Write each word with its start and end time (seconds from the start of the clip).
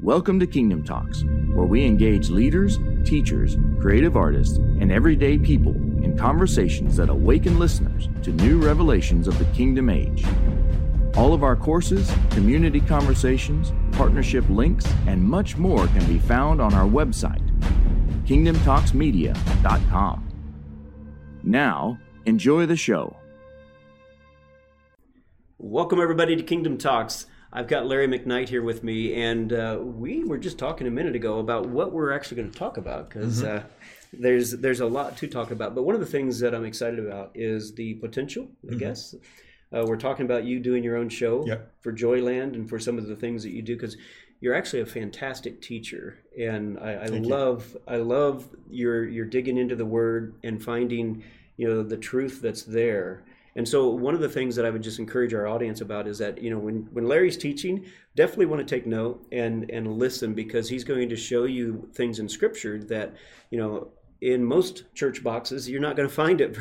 Welcome 0.00 0.38
to 0.38 0.46
Kingdom 0.46 0.84
Talks, 0.84 1.24
where 1.24 1.66
we 1.66 1.84
engage 1.84 2.30
leaders, 2.30 2.78
teachers, 3.04 3.56
creative 3.80 4.16
artists, 4.16 4.58
and 4.58 4.92
everyday 4.92 5.36
people 5.36 5.74
in 5.74 6.16
conversations 6.16 6.94
that 6.98 7.08
awaken 7.08 7.58
listeners 7.58 8.08
to 8.22 8.30
new 8.30 8.64
revelations 8.64 9.26
of 9.26 9.36
the 9.40 9.44
kingdom 9.46 9.90
age. 9.90 10.24
All 11.16 11.34
of 11.34 11.42
our 11.42 11.56
courses, 11.56 12.12
community 12.30 12.80
conversations, 12.80 13.72
partnership 13.90 14.48
links, 14.48 14.86
and 15.08 15.20
much 15.20 15.56
more 15.56 15.88
can 15.88 16.06
be 16.06 16.20
found 16.20 16.60
on 16.60 16.74
our 16.74 16.86
website, 16.86 17.42
kingdomtalksmedia.com. 18.24 20.28
Now, 21.42 21.98
enjoy 22.24 22.66
the 22.66 22.76
show. 22.76 23.16
Welcome, 25.58 26.00
everybody, 26.00 26.36
to 26.36 26.44
Kingdom 26.44 26.78
Talks. 26.78 27.26
I've 27.52 27.68
got 27.68 27.86
Larry 27.86 28.06
McKnight 28.06 28.48
here 28.48 28.62
with 28.62 28.84
me, 28.84 29.14
and 29.14 29.52
uh, 29.52 29.78
we 29.80 30.22
were 30.22 30.36
just 30.36 30.58
talking 30.58 30.86
a 30.86 30.90
minute 30.90 31.16
ago 31.16 31.38
about 31.38 31.66
what 31.66 31.92
we're 31.92 32.12
actually 32.12 32.36
going 32.36 32.50
to 32.50 32.58
talk 32.58 32.76
about 32.76 33.08
because 33.08 33.42
mm-hmm. 33.42 33.58
uh, 33.58 33.68
there's 34.12 34.52
there's 34.52 34.80
a 34.80 34.86
lot 34.86 35.16
to 35.18 35.26
talk 35.26 35.50
about. 35.50 35.74
But 35.74 35.84
one 35.84 35.94
of 35.94 36.00
the 36.00 36.06
things 36.06 36.38
that 36.40 36.54
I'm 36.54 36.66
excited 36.66 36.98
about 36.98 37.30
is 37.34 37.74
the 37.74 37.94
potential. 37.94 38.48
I 38.64 38.70
mm-hmm. 38.70 38.78
guess 38.78 39.14
uh, 39.72 39.84
we're 39.86 39.96
talking 39.96 40.26
about 40.26 40.44
you 40.44 40.60
doing 40.60 40.84
your 40.84 40.96
own 40.96 41.08
show 41.08 41.46
yep. 41.46 41.72
for 41.80 41.92
Joyland 41.92 42.54
and 42.54 42.68
for 42.68 42.78
some 42.78 42.98
of 42.98 43.06
the 43.06 43.16
things 43.16 43.42
that 43.44 43.50
you 43.50 43.62
do 43.62 43.76
because 43.76 43.96
you're 44.40 44.54
actually 44.54 44.82
a 44.82 44.86
fantastic 44.86 45.62
teacher, 45.62 46.18
and 46.38 46.78
I, 46.78 46.92
I 46.92 47.06
love 47.06 47.72
you. 47.72 47.80
I 47.88 47.96
love 47.96 48.46
your 48.68 49.08
you're 49.08 49.26
digging 49.26 49.56
into 49.56 49.74
the 49.74 49.86
Word 49.86 50.34
and 50.44 50.62
finding 50.62 51.24
you 51.56 51.66
know 51.66 51.82
the 51.82 51.96
truth 51.96 52.42
that's 52.42 52.62
there 52.62 53.24
and 53.58 53.68
so 53.68 53.88
one 53.88 54.14
of 54.14 54.20
the 54.20 54.28
things 54.28 54.54
that 54.54 54.64
I 54.64 54.70
would 54.70 54.84
just 54.84 55.00
encourage 55.00 55.34
our 55.34 55.48
audience 55.48 55.80
about 55.80 56.06
is 56.06 56.18
that, 56.18 56.40
you 56.40 56.48
know, 56.48 56.60
when, 56.60 56.88
when 56.92 57.08
Larry's 57.08 57.36
teaching, 57.36 57.86
definitely 58.14 58.46
want 58.46 58.66
to 58.66 58.74
take 58.74 58.86
note 58.86 59.26
and, 59.32 59.68
and 59.68 59.98
listen 59.98 60.32
because 60.32 60.68
he's 60.68 60.84
going 60.84 61.08
to 61.08 61.16
show 61.16 61.42
you 61.42 61.90
things 61.92 62.20
in 62.20 62.28
scripture 62.28 62.78
that, 62.84 63.16
you 63.50 63.58
know, 63.58 63.88
in 64.20 64.44
most 64.44 64.92
church 64.94 65.22
boxes 65.22 65.68
you're 65.68 65.80
not 65.80 65.94
going 65.94 66.08
to 66.08 66.12
find 66.12 66.40
it 66.40 66.56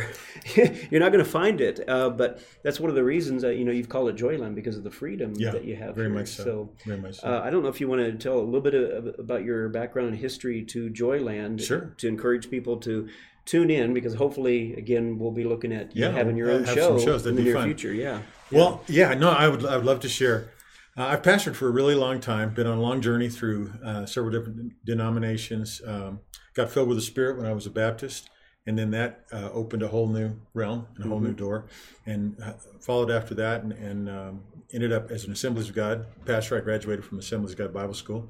you're 0.91 1.01
not 1.01 1.11
going 1.11 1.23
to 1.23 1.29
find 1.29 1.59
it 1.59 1.79
uh, 1.89 2.07
but 2.07 2.39
that's 2.61 2.79
one 2.79 2.87
of 2.87 2.95
the 2.95 3.03
reasons 3.03 3.41
that 3.41 3.55
you 3.55 3.65
know 3.65 3.71
you've 3.71 3.89
called 3.89 4.07
it 4.09 4.15
joyland 4.15 4.53
because 4.53 4.77
of 4.77 4.83
the 4.83 4.91
freedom 4.91 5.33
yeah, 5.37 5.49
that 5.49 5.65
you 5.65 5.75
have 5.75 5.95
very 5.95 6.07
here. 6.07 6.19
much 6.19 6.27
so, 6.27 6.43
so 6.43 6.69
very 6.85 7.01
much 7.01 7.15
so. 7.15 7.27
Uh, 7.27 7.41
i 7.43 7.49
don't 7.49 7.63
know 7.63 7.69
if 7.69 7.81
you 7.81 7.87
want 7.87 7.99
to 7.99 8.11
tell 8.11 8.37
a 8.37 8.45
little 8.45 8.61
bit 8.61 8.75
of, 8.75 9.07
about 9.17 9.43
your 9.43 9.69
background 9.69 10.09
and 10.09 10.17
history 10.19 10.61
to 10.63 10.87
joyland 10.91 11.59
sure. 11.59 11.95
to 11.97 12.07
encourage 12.07 12.51
people 12.51 12.77
to 12.77 13.09
tune 13.47 13.71
in 13.71 13.93
because 13.93 14.13
hopefully 14.13 14.75
again 14.75 15.17
we'll 15.17 15.31
be 15.31 15.45
looking 15.45 15.73
at 15.73 15.95
you 15.95 16.03
yeah, 16.03 16.11
having 16.11 16.37
your 16.37 16.51
own 16.51 16.65
show 16.65 16.99
shows. 16.99 17.25
in 17.25 17.35
the 17.35 17.41
near 17.41 17.55
fun. 17.55 17.65
future. 17.65 17.93
Yeah. 17.93 18.21
Well, 18.51 18.83
yeah, 18.87 19.13
no, 19.13 19.31
I 19.31 19.47
would 19.47 19.65
I 19.65 19.77
would 19.77 19.85
love 19.85 20.01
to 20.01 20.09
share. 20.09 20.51
Uh, 20.97 21.05
I've 21.05 21.21
pastored 21.21 21.55
for 21.55 21.67
a 21.67 21.71
really 21.71 21.95
long 21.95 22.19
time, 22.19 22.53
been 22.53 22.67
on 22.67 22.77
a 22.77 22.81
long 22.81 23.01
journey 23.01 23.29
through 23.29 23.71
uh, 23.83 24.05
several 24.05 24.31
different 24.31 24.73
denominations. 24.85 25.81
Um, 25.85 26.21
got 26.55 26.71
filled 26.71 26.87
with 26.89 26.97
the 26.97 27.03
Spirit 27.03 27.37
when 27.37 27.45
I 27.45 27.53
was 27.53 27.65
a 27.65 27.69
Baptist, 27.69 28.29
and 28.65 28.77
then 28.77 28.91
that 28.91 29.25
uh, 29.31 29.49
opened 29.51 29.83
a 29.83 29.87
whole 29.87 30.07
new 30.07 30.39
realm 30.53 30.87
and 30.95 31.05
a 31.05 31.07
whole 31.07 31.17
mm-hmm. 31.17 31.27
new 31.27 31.33
door. 31.33 31.67
And 32.05 32.35
uh, 32.43 32.53
followed 32.81 33.11
after 33.11 33.35
that, 33.35 33.63
and, 33.63 33.73
and 33.73 34.09
um, 34.09 34.43
ended 34.73 34.91
up 34.91 35.11
as 35.11 35.25
an 35.25 35.31
Assemblies 35.31 35.69
of 35.69 35.75
God 35.75 36.07
pastor. 36.25 36.57
I 36.57 36.61
graduated 36.61 37.05
from 37.05 37.19
Assemblies 37.19 37.51
of 37.51 37.59
God 37.59 37.73
Bible 37.73 37.93
School, 37.93 38.29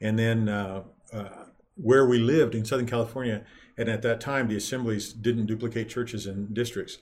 and 0.00 0.16
then 0.18 0.48
uh, 0.48 0.84
uh, 1.12 1.28
where 1.74 2.06
we 2.06 2.18
lived 2.18 2.54
in 2.54 2.64
Southern 2.64 2.86
California 2.86 3.44
and 3.78 3.88
at 3.88 4.02
that 4.02 4.20
time, 4.20 4.48
the 4.48 4.56
assemblies 4.56 5.12
didn't 5.12 5.46
duplicate 5.46 5.88
churches 5.88 6.26
in 6.26 6.52
districts. 6.52 6.98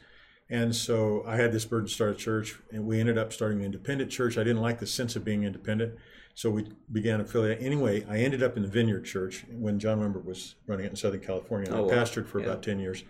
And 0.51 0.75
so 0.75 1.25
I 1.27 1.37
had 1.37 1.53
this 1.53 1.65
burden 1.65 1.87
to 1.89 1.93
start 1.93 2.11
a 2.13 2.15
church, 2.15 2.59
and 2.71 2.85
we 2.85 3.01
ended 3.01 3.17
up 3.17 3.33
starting 3.33 3.61
an 3.61 3.65
independent 3.65 4.11
church. 4.11 4.37
I 4.37 4.45
didn't 4.45 4.61
like 4.61 4.79
the 4.79 4.87
sense 4.87 5.17
of 5.17 5.25
being 5.25 5.45
independent, 5.45 5.95
so 6.35 6.51
we 6.51 6.67
began 6.93 7.21
affiliate. 7.21 7.63
Anyway, 7.63 8.05
I 8.09 8.19
ended 8.19 8.43
up 8.43 8.57
in 8.57 8.63
the 8.63 8.69
Vineyard 8.69 9.05
Church 9.05 9.45
when 9.51 9.79
John 9.79 10.01
Wimber 10.01 10.23
was 10.23 10.57
running 10.67 10.85
it 10.85 10.91
in 10.91 10.97
Southern 10.97 11.21
California. 11.21 11.71
Oh, 11.73 11.79
I 11.79 11.81
wow. 11.81 11.89
pastored 11.89 12.27
for 12.27 12.41
yeah. 12.41 12.47
about 12.47 12.63
10 12.63 12.79
years, 12.79 13.05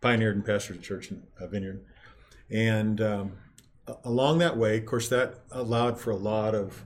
pioneered 0.00 0.36
and 0.36 0.44
pastored 0.44 0.78
a 0.78 0.82
church 0.82 1.10
in 1.10 1.22
uh, 1.40 1.46
Vineyard. 1.46 1.84
And 2.50 3.00
um, 3.00 3.32
along 4.04 4.38
that 4.38 4.56
way, 4.56 4.78
of 4.78 4.86
course, 4.86 5.08
that 5.08 5.40
allowed 5.52 5.98
for 5.98 6.10
a 6.10 6.16
lot 6.16 6.54
of 6.54 6.84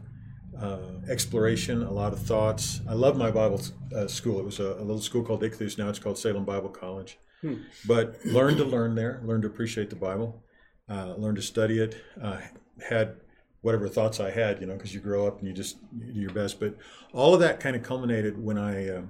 uh, 0.60 0.78
exploration, 1.08 1.82
a 1.82 1.90
lot 1.90 2.12
of 2.12 2.20
thoughts. 2.20 2.80
I 2.88 2.94
love 2.94 3.16
my 3.16 3.30
Bible 3.30 3.60
uh, 3.94 4.06
school. 4.08 4.38
It 4.40 4.44
was 4.44 4.58
a, 4.60 4.74
a, 4.74 4.82
little 4.82 5.00
school 5.00 5.22
called 5.22 5.42
Ichthus. 5.42 5.78
Now 5.78 5.88
it's 5.88 5.98
called 5.98 6.18
Salem 6.18 6.44
Bible 6.44 6.68
College. 6.68 7.18
Hmm. 7.42 7.54
But 7.86 8.18
learned 8.24 8.58
to 8.58 8.64
learn 8.64 8.94
there, 8.94 9.20
learned 9.24 9.42
to 9.42 9.48
appreciate 9.48 9.90
the 9.90 9.96
Bible, 9.96 10.42
uh, 10.88 11.14
learned 11.14 11.36
to 11.36 11.42
study 11.42 11.78
it. 11.78 11.96
Uh, 12.20 12.40
had 12.88 13.16
whatever 13.60 13.88
thoughts 13.88 14.18
I 14.18 14.30
had, 14.30 14.60
you 14.60 14.66
know, 14.66 14.74
because 14.74 14.94
you 14.94 15.00
grow 15.00 15.26
up 15.26 15.38
and 15.38 15.46
you 15.46 15.54
just 15.54 15.76
you 15.96 16.12
do 16.12 16.20
your 16.20 16.30
best. 16.30 16.58
But 16.58 16.76
all 17.12 17.34
of 17.34 17.40
that 17.40 17.60
kind 17.60 17.76
of 17.76 17.82
culminated 17.82 18.42
when 18.42 18.58
I 18.58 18.88
uh, 18.88 19.02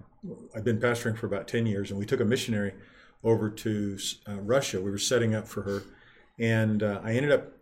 I've 0.55 0.65
been 0.65 0.81
pastoring 0.81 1.17
for 1.17 1.27
about 1.27 1.49
ten 1.49 1.65
years, 1.65 1.91
and 1.91 1.99
we 1.99 2.05
took 2.05 2.21
a 2.21 2.25
missionary 2.25 2.75
over 3.25 3.49
to 3.49 3.99
uh, 4.29 4.41
Russia. 4.41 4.81
We 4.81 4.91
were 4.91 4.99
setting 4.99 5.35
up 5.35 5.49
for 5.49 5.63
her, 5.63 5.83
and 6.39 6.83
I 6.83 7.13
ended 7.15 7.33
up 7.33 7.58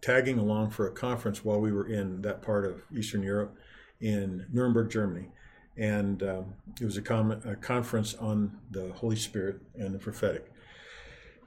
tagging 0.00 0.38
along 0.38 0.70
for 0.70 0.86
a 0.86 0.90
conference 0.90 1.44
while 1.44 1.60
we 1.60 1.72
were 1.72 1.86
in 1.86 2.22
that 2.22 2.42
part 2.42 2.64
of 2.64 2.82
Eastern 2.96 3.22
Europe 3.22 3.56
in 4.00 4.46
Nuremberg, 4.52 4.90
Germany. 4.90 5.28
And 5.76 6.22
um, 6.22 6.54
it 6.80 6.84
was 6.84 6.96
a, 6.96 7.02
com- 7.02 7.40
a, 7.44 7.56
conference 7.56 8.14
on 8.14 8.58
the 8.70 8.92
Holy 8.92 9.16
Spirit 9.16 9.60
and 9.74 9.94
the 9.94 9.98
prophetic. 9.98 10.52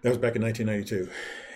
That 0.02 0.10
was 0.10 0.18
back 0.18 0.36
in 0.36 0.42
1992. 0.42 1.10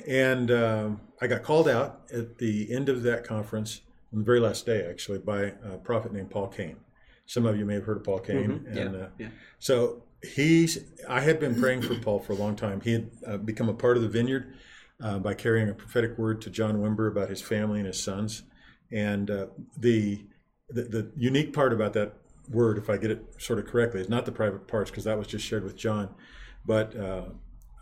And 0.08 0.52
uh, 0.52 0.90
I 1.22 1.28
got 1.28 1.44
called 1.44 1.68
out 1.68 2.02
at 2.14 2.38
the 2.38 2.72
end 2.72 2.90
of 2.90 3.04
that 3.04 3.24
conference, 3.24 3.82
on 4.14 4.20
the 4.20 4.26
very 4.26 4.40
last 4.40 4.66
day 4.66 4.86
actually, 4.88 5.20
by 5.20 5.54
a 5.64 5.78
prophet 5.84 6.14
named 6.14 6.30
Paul 6.30 6.48
Cain. 6.48 6.78
Some 7.26 7.46
of 7.46 7.58
you 7.58 7.66
may 7.66 7.76
have 7.76 7.84
heard 7.84 7.98
of 7.98 8.04
Paul 8.04 8.20
Cain. 8.20 8.50
Mm-hmm. 8.50 8.78
And, 8.78 8.96
yeah. 8.96 9.02
Uh, 9.02 9.10
yeah. 9.18 9.28
So 9.60 10.04
he's, 10.24 10.80
I 11.10 11.22
had 11.22 11.40
been 11.40 11.60
praying 11.60 11.82
for 11.82 11.96
Paul 11.96 12.20
for 12.20 12.34
a 12.34 12.38
long 12.38 12.56
time. 12.56 12.82
He 12.82 12.94
had 12.94 13.12
uh, 13.26 13.38
become 13.38 13.70
a 13.70 13.74
part 13.74 13.98
of 13.98 14.04
the 14.04 14.10
vineyard 14.10 14.54
uh, 15.02 15.20
by 15.20 15.34
carrying 15.34 15.70
a 15.70 15.74
prophetic 15.74 16.18
word 16.18 16.42
to 16.42 16.50
John 16.50 16.78
Wimber 16.78 17.08
about 17.08 17.30
his 17.30 17.42
family 17.42 17.80
and 17.80 17.88
his 17.88 18.02
sons. 18.02 18.44
And 18.92 19.30
uh, 19.30 19.48
the, 19.78 20.26
the, 20.70 20.84
the 20.84 21.12
unique 21.16 21.54
part 21.54 21.74
about 21.74 21.94
that 21.94 22.14
word, 22.50 22.78
if 22.78 22.90
I 22.90 22.98
get 22.98 23.12
it 23.12 23.26
sort 23.38 23.60
of 23.60 23.68
correctly, 23.68 24.02
is 24.02 24.10
not 24.10 24.26
the 24.26 24.32
private 24.32 24.68
parts 24.68 24.90
because 24.90 25.04
that 25.04 25.18
was 25.18 25.28
just 25.28 25.46
shared 25.46 25.64
with 25.64 25.76
John, 25.76 26.10
but 26.66 26.96
uh, 26.96 27.26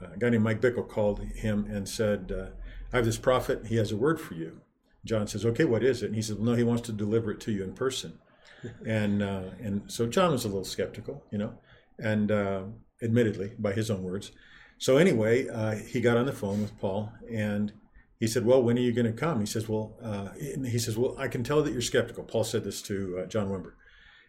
a 0.02 0.18
guy 0.18 0.30
named 0.30 0.44
Mike 0.44 0.62
Bickle 0.62 0.88
called 0.88 1.20
him 1.20 1.66
and 1.70 1.88
said, 1.88 2.32
uh, 2.32 2.48
"I 2.92 2.98
have 2.98 3.06
this 3.06 3.18
prophet. 3.18 3.68
He 3.68 3.78
has 3.78 3.92
a 3.92 3.98
word 3.98 4.20
for 4.20 4.34
you." 4.34 4.62
John 5.06 5.28
says, 5.28 5.46
"Okay, 5.46 5.66
what 5.66 5.84
is 5.84 6.04
it?" 6.04 6.08
And 6.08 6.16
he 6.16 6.22
says, 6.22 6.36
well, 6.36 6.46
"No, 6.46 6.56
he 6.56 6.64
wants 6.64 6.84
to 6.84 6.92
deliver 6.92 7.32
it 7.32 7.40
to 7.42 7.52
you 7.52 7.64
in 7.64 7.74
person." 7.74 8.20
and 8.86 9.22
uh, 9.22 9.52
and 9.62 9.84
so 9.92 10.08
John 10.08 10.32
was 10.32 10.46
a 10.46 10.48
little 10.48 10.66
skeptical, 10.66 11.24
you 11.32 11.38
know, 11.38 11.54
and 12.00 12.32
uh, 12.32 12.64
admittedly, 13.02 13.52
by 13.58 13.74
his 13.74 13.90
own 13.90 14.04
words. 14.04 14.32
So 14.78 14.98
anyway, 14.98 15.48
uh, 15.48 15.76
he 15.76 16.02
got 16.02 16.18
on 16.18 16.26
the 16.26 16.34
phone 16.34 16.62
with 16.62 16.78
Paul 16.80 17.12
and 17.32 17.72
he 18.20 18.28
said, 18.28 18.46
"Well, 18.46 18.62
when 18.62 18.78
are 18.78 18.82
you 18.82 18.94
going 18.94 19.06
to 19.06 19.14
come?" 19.14 19.40
He 19.40 19.46
says, 19.46 19.68
"Well," 19.68 19.98
uh, 20.02 20.30
he 20.38 20.80
says, 20.80 20.98
"Well, 20.98 21.16
I 21.18 21.28
can 21.28 21.44
tell 21.44 21.62
that 21.64 21.74
you're 21.74 21.82
skeptical." 21.82 22.24
Paul 22.24 22.44
said 22.44 22.64
this 22.64 22.82
to 22.84 23.20
uh, 23.20 23.26
John 23.28 23.50
Wimber, 23.50 23.74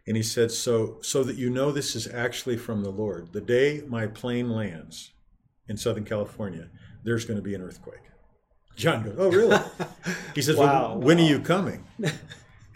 and 0.06 0.16
he 0.16 0.22
said, 0.22 0.50
"So, 0.50 0.98
so 1.02 1.22
that 1.24 1.36
you 1.36 1.50
know 1.50 1.72
this 1.72 1.94
is 1.94 2.08
actually 2.08 2.56
from 2.56 2.82
the 2.82 2.90
Lord. 2.90 3.32
The 3.32 3.40
day 3.40 3.82
my 3.86 4.06
plane 4.06 4.50
lands 4.50 5.12
in 5.68 5.76
Southern 5.76 6.04
California, 6.04 6.68
there's 7.04 7.24
going 7.24 7.38
to 7.38 7.42
be 7.42 7.54
an 7.54 7.62
earthquake." 7.62 8.00
John 8.76 9.04
goes, 9.04 9.14
"Oh, 9.18 9.30
really?" 9.30 9.58
He 10.34 10.42
says, 10.42 10.56
wow, 10.56 10.90
"Well, 10.90 11.00
when 11.00 11.18
are 11.18 11.22
you 11.22 11.40
coming?" 11.40 11.84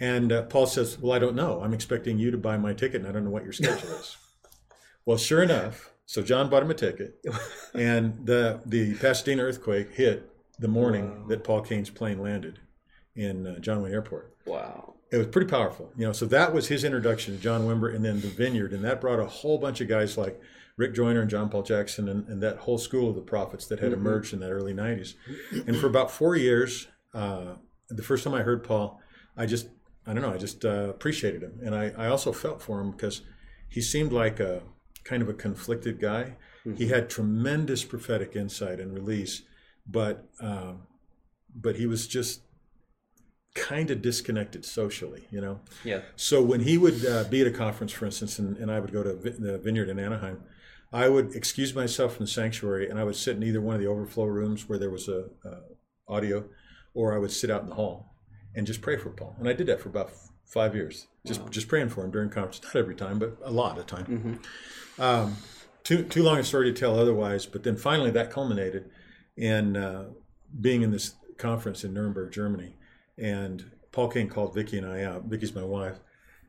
And 0.02 0.32
uh, 0.32 0.42
Paul 0.44 0.66
says, 0.66 0.98
"Well, 0.98 1.12
I 1.12 1.18
don't 1.18 1.36
know. 1.36 1.60
I'm 1.60 1.74
expecting 1.74 2.18
you 2.18 2.30
to 2.30 2.38
buy 2.38 2.56
my 2.56 2.72
ticket, 2.72 3.02
and 3.02 3.06
I 3.08 3.12
don't 3.12 3.24
know 3.24 3.30
what 3.30 3.44
your 3.44 3.52
schedule 3.52 3.90
is." 3.90 4.16
well, 5.04 5.18
sure 5.18 5.42
enough, 5.42 5.89
so 6.10 6.22
John 6.22 6.50
bought 6.50 6.64
him 6.64 6.70
a 6.72 6.74
ticket, 6.74 7.24
and 7.74 8.26
the 8.26 8.60
the 8.66 8.94
Pasadena 8.94 9.44
earthquake 9.44 9.92
hit 9.92 10.28
the 10.58 10.66
morning 10.66 11.08
wow. 11.08 11.28
that 11.28 11.44
Paul 11.44 11.60
Cain's 11.60 11.88
plane 11.88 12.18
landed 12.18 12.58
in 13.14 13.46
uh, 13.46 13.60
John 13.60 13.80
Wayne 13.80 13.92
Airport. 13.92 14.34
Wow. 14.44 14.94
It 15.12 15.18
was 15.18 15.28
pretty 15.28 15.48
powerful, 15.48 15.92
you 15.96 16.04
know. 16.04 16.12
So 16.12 16.26
that 16.26 16.52
was 16.52 16.66
his 16.66 16.82
introduction 16.82 17.36
to 17.36 17.40
John 17.40 17.60
Wimber, 17.60 17.94
and 17.94 18.04
then 18.04 18.20
the 18.22 18.26
Vineyard, 18.26 18.72
and 18.72 18.84
that 18.84 19.00
brought 19.00 19.20
a 19.20 19.24
whole 19.24 19.56
bunch 19.56 19.80
of 19.80 19.86
guys 19.86 20.18
like 20.18 20.40
Rick 20.76 20.94
Joyner 20.94 21.20
and 21.20 21.30
John 21.30 21.48
Paul 21.48 21.62
Jackson, 21.62 22.08
and, 22.08 22.26
and 22.26 22.42
that 22.42 22.58
whole 22.58 22.78
school 22.78 23.10
of 23.10 23.14
the 23.14 23.22
prophets 23.22 23.68
that 23.68 23.78
had 23.78 23.92
mm-hmm. 23.92 24.00
emerged 24.00 24.32
in 24.32 24.40
that 24.40 24.50
early 24.50 24.74
'90s. 24.74 25.14
And 25.68 25.76
for 25.76 25.86
about 25.86 26.10
four 26.10 26.34
years, 26.34 26.88
uh, 27.14 27.54
the 27.88 28.02
first 28.02 28.24
time 28.24 28.34
I 28.34 28.42
heard 28.42 28.64
Paul, 28.64 29.00
I 29.36 29.46
just 29.46 29.68
I 30.08 30.12
don't 30.12 30.22
know, 30.22 30.34
I 30.34 30.38
just 30.38 30.64
uh, 30.64 30.88
appreciated 30.90 31.44
him, 31.44 31.60
and 31.64 31.72
I, 31.72 31.92
I 31.96 32.08
also 32.08 32.32
felt 32.32 32.60
for 32.60 32.80
him 32.80 32.90
because 32.90 33.22
he 33.68 33.80
seemed 33.80 34.12
like 34.12 34.40
a 34.40 34.62
kind 35.04 35.22
of 35.22 35.28
a 35.28 35.34
conflicted 35.34 36.00
guy. 36.00 36.36
Mm-hmm. 36.64 36.76
He 36.76 36.88
had 36.88 37.08
tremendous 37.08 37.84
prophetic 37.84 38.36
insight 38.36 38.80
and 38.80 38.92
release, 38.92 39.42
but 39.86 40.28
um, 40.40 40.82
but 41.54 41.76
he 41.76 41.86
was 41.86 42.06
just 42.06 42.42
kind 43.54 43.90
of 43.90 44.00
disconnected 44.00 44.64
socially, 44.64 45.26
you 45.30 45.40
know. 45.40 45.60
Yeah. 45.84 46.02
So 46.16 46.42
when 46.42 46.60
he 46.60 46.78
would 46.78 47.04
uh, 47.04 47.24
be 47.24 47.40
at 47.40 47.46
a 47.46 47.50
conference, 47.50 47.92
for 47.92 48.06
instance, 48.06 48.38
and, 48.38 48.56
and 48.56 48.70
I 48.70 48.78
would 48.78 48.92
go 48.92 49.02
to 49.02 49.12
the 49.12 49.58
vineyard 49.58 49.88
in 49.88 49.98
Anaheim, 49.98 50.42
I 50.92 51.08
would 51.08 51.34
excuse 51.34 51.74
myself 51.74 52.16
from 52.16 52.26
the 52.26 52.30
sanctuary 52.30 52.88
and 52.88 52.98
I 52.98 53.04
would 53.04 53.16
sit 53.16 53.36
in 53.36 53.42
either 53.42 53.60
one 53.60 53.74
of 53.74 53.80
the 53.80 53.86
overflow 53.86 54.26
rooms 54.26 54.68
where 54.68 54.78
there 54.78 54.90
was 54.90 55.08
a, 55.08 55.26
a 55.44 55.58
audio, 56.08 56.44
or 56.94 57.14
I 57.14 57.18
would 57.18 57.30
sit 57.30 57.50
out 57.50 57.62
in 57.62 57.68
the 57.68 57.74
hall 57.74 58.14
and 58.54 58.66
just 58.66 58.82
pray 58.82 58.96
for 58.96 59.10
Paul. 59.10 59.36
And 59.38 59.48
I 59.48 59.52
did 59.52 59.66
that 59.68 59.80
for 59.80 59.88
about 59.88 60.12
five 60.50 60.74
years. 60.74 61.06
Just 61.24 61.40
Wow. 61.40 61.48
just 61.48 61.68
praying 61.68 61.90
for 61.90 62.04
him 62.04 62.10
during 62.10 62.28
conference, 62.28 62.60
not 62.62 62.76
every 62.76 62.94
time, 62.94 63.18
but 63.18 63.38
a 63.42 63.50
lot 63.50 63.78
of 63.78 63.86
time. 63.86 64.06
Mm-hmm. 64.06 65.02
Um, 65.02 65.36
too 65.84 66.02
too 66.04 66.22
long 66.22 66.38
a 66.38 66.44
story 66.44 66.72
to 66.72 66.78
tell 66.78 66.98
otherwise. 66.98 67.46
But 67.46 67.62
then 67.62 67.76
finally, 67.76 68.10
that 68.10 68.30
culminated 68.30 68.90
in 69.36 69.76
uh, 69.76 70.10
being 70.60 70.82
in 70.82 70.90
this 70.90 71.14
conference 71.38 71.84
in 71.84 71.94
Nuremberg, 71.94 72.32
Germany, 72.32 72.76
and 73.16 73.70
Paul 73.92 74.08
Cain 74.08 74.28
called 74.28 74.54
Vicky 74.54 74.76
and 74.78 74.86
I 74.86 75.02
out. 75.04 75.24
Vicky's 75.24 75.54
my 75.54 75.64
wife, 75.64 75.98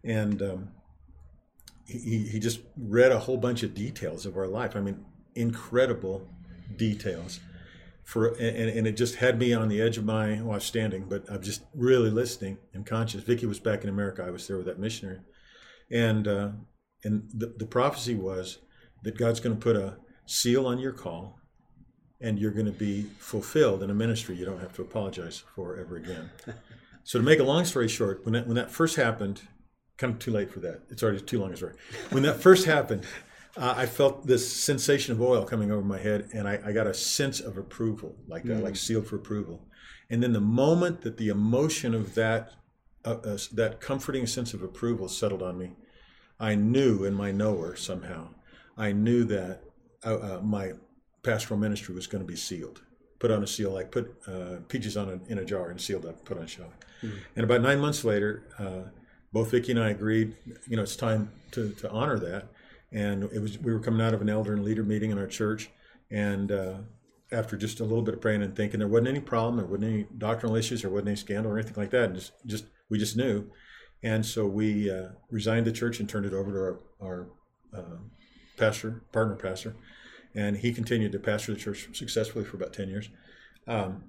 and 0.04 0.42
um, 0.42 0.70
he 1.86 2.28
he 2.28 2.40
just 2.40 2.62
read 2.78 3.12
a 3.12 3.20
whole 3.20 3.38
bunch 3.38 3.64
of 3.64 3.74
details 3.74 4.26
of 4.26 4.36
our 4.38 4.48
life. 4.48 4.76
I 4.76 4.80
mean, 4.82 5.06
incredible 5.36 6.28
details. 6.76 7.40
For 8.04 8.30
and, 8.36 8.70
and 8.70 8.88
it 8.88 8.98
just 8.98 9.16
had 9.16 9.40
me 9.40 9.54
on 9.54 9.70
the 9.70 9.82
edge 9.82 9.98
of 9.98 10.06
my 10.06 10.42
well, 10.42 10.52
I 10.52 10.56
was 10.56 10.64
standing, 10.64 11.06
but 11.08 11.24
I'm 11.30 11.42
just 11.42 11.64
really 11.74 12.10
listening 12.10 12.58
and 12.74 12.86
conscious. 12.86 13.24
Vicky 13.24 13.46
was 13.46 13.60
back 13.60 13.84
in 13.84 13.90
America. 13.90 14.24
I 14.24 14.32
was 14.32 14.48
there 14.48 14.58
with 14.58 14.66
that 14.66 14.80
missionary, 14.80 15.20
and 15.92 16.28
uh, 16.28 16.50
and 17.04 17.30
the, 17.34 17.54
the 17.58 17.66
prophecy 17.66 18.16
was 18.16 18.60
that 19.04 19.18
God's 19.18 19.40
going 19.40 19.56
to 19.56 19.62
put 19.62 19.76
a 19.76 19.98
seal 20.26 20.66
on 20.66 20.80
your 20.80 20.92
call, 20.92 21.40
and 22.20 22.40
you're 22.40 22.52
going 22.52 22.66
to 22.66 22.72
be 22.72 23.04
fulfilled 23.20 23.84
in 23.84 23.90
a 23.90 23.94
ministry 23.94 24.36
you 24.36 24.46
don't 24.46 24.62
have 24.62 24.74
to 24.74 24.82
apologize 24.82 25.44
for 25.56 25.78
ever 25.78 25.96
again. 25.98 26.30
so 27.04 27.20
to 27.20 27.26
make 27.26 27.40
a 27.40 27.44
long 27.44 27.66
story 27.66 27.88
short, 27.88 28.26
when 28.26 28.34
that 28.34 28.48
when 28.48 28.56
that 28.56 28.72
first 28.72 28.96
happened, 28.96 29.42
kind 29.98 30.14
of 30.14 30.20
too 30.20 30.32
late 30.32 30.52
for 30.52 30.60
that. 30.62 30.82
It's 30.90 31.04
already 31.04 31.22
too 31.22 31.40
long 31.40 31.54
a 31.54 31.58
story. 31.58 31.76
When 32.10 32.24
that 32.24 32.42
first 32.42 32.66
happened, 32.66 33.06
uh, 33.58 33.74
I 33.78 33.86
felt 33.86 34.26
this 34.26 34.52
sensation 34.64 35.14
of 35.14 35.22
oil 35.22 35.44
coming 35.44 35.72
over 35.72 35.82
my 35.82 36.00
head, 36.00 36.30
and 36.34 36.48
I, 36.48 36.60
I 36.66 36.72
got 36.72 36.88
a 36.88 36.94
sense 36.94 37.40
of 37.40 37.58
approval, 37.58 38.16
like 38.28 38.44
that, 38.44 38.64
like 38.64 38.76
sealed 38.76 39.08
for 39.08 39.18
approval. 39.18 39.68
And 40.10 40.22
then 40.22 40.34
the 40.34 40.42
moment 40.42 41.02
that 41.02 41.18
the 41.18 41.30
emotion 41.30 41.94
of 41.94 42.16
that 42.16 42.54
uh, 43.04 43.18
uh, 43.24 43.38
that 43.54 43.82
comforting 43.82 44.28
sense 44.28 44.54
of 44.54 44.62
approval 44.62 45.08
settled 45.08 45.42
on 45.42 45.58
me, 45.58 45.72
I 46.40 46.56
knew 46.56 47.04
in 47.04 47.14
my 47.14 47.32
knower 47.32 47.76
somehow, 47.76 48.30
I 48.78 48.92
knew 48.92 49.24
that 49.26 49.62
uh, 50.06 50.18
uh, 50.18 50.40
my 50.42 50.74
pastoral 51.24 51.60
ministry 51.60 51.96
was 51.96 52.08
going 52.08 52.24
to 52.24 52.28
be 52.28 52.36
sealed, 52.36 52.82
put 53.20 53.32
on 53.32 53.44
a 53.44 53.48
seal, 53.48 53.72
like 53.72 53.92
put 53.92 54.16
uh, 54.28 54.58
peaches 54.68 54.98
on 54.98 55.10
a, 55.10 55.32
in 55.32 55.40
a 55.40 55.46
jar 55.46 55.70
and 55.70 55.82
sealed 55.82 56.06
up, 56.06 56.24
put 56.26 56.38
on 56.38 56.44
a 56.44 56.48
shelf. 56.48 56.74
And 57.36 57.44
about 57.44 57.62
nine 57.62 57.80
months 57.80 58.04
later, 58.04 58.44
uh, 58.60 58.90
both 59.34 59.52
Vicki 59.52 59.72
and 59.72 59.82
I 59.82 59.90
agreed, 59.90 60.36
you 60.68 60.76
know, 60.76 60.84
it's 60.84 60.96
time 60.96 61.32
to, 61.52 61.70
to 61.72 61.90
honor 61.90 62.20
that. 62.20 62.48
And 62.94 63.24
it 63.24 63.40
was 63.40 63.58
we 63.58 63.72
were 63.72 63.80
coming 63.80 64.02
out 64.02 64.14
of 64.14 64.22
an 64.22 64.30
elder 64.30 64.54
and 64.54 64.66
leader 64.66 64.84
meeting 64.84 65.12
in 65.12 65.18
our 65.18 65.28
church, 65.28 65.70
and 66.10 66.52
uh, 66.52 66.78
after 67.32 67.56
just 67.56 67.80
a 67.80 67.84
little 67.84 68.02
bit 68.02 68.14
of 68.14 68.20
praying 68.20 68.44
and 68.44 68.54
thinking, 68.54 68.80
there 68.80 68.88
wasn't 68.88 69.08
any 69.08 69.22
problem, 69.22 69.56
there 69.56 69.66
wasn't 69.66 69.86
any 69.86 70.08
doctrinal 70.18 70.58
issues, 70.58 70.82
there 70.82 70.92
wasn't 70.92 71.08
any 71.08 71.16
scandal 71.16 71.54
or 71.54 71.58
anything 71.58 71.78
like 71.78 71.92
that. 71.92 72.06
And 72.06 72.16
just 72.16 72.34
just 72.46 72.66
we 72.90 73.00
just 73.00 73.16
knew, 73.16 73.50
and 74.04 74.26
so 74.26 74.46
we 74.46 74.92
uh, 74.92 75.10
resigned 75.30 75.68
the 75.68 75.72
church 75.72 76.02
and 76.02 76.10
turned 76.10 76.26
it 76.26 76.34
over 76.34 76.52
to 76.52 76.58
our 76.58 76.80
our 77.02 77.28
uh, 77.74 77.98
pastor, 78.58 79.04
partner 79.14 79.36
pastor, 79.36 79.74
and 80.36 80.58
he 80.58 80.74
continued 80.74 81.14
to 81.14 81.20
pastor 81.20 81.54
the 81.54 81.60
church 81.60 81.88
successfully 81.94 82.44
for 82.44 82.58
about 82.58 82.74
ten 82.74 82.90
years. 82.90 83.10
Um, 83.68 84.04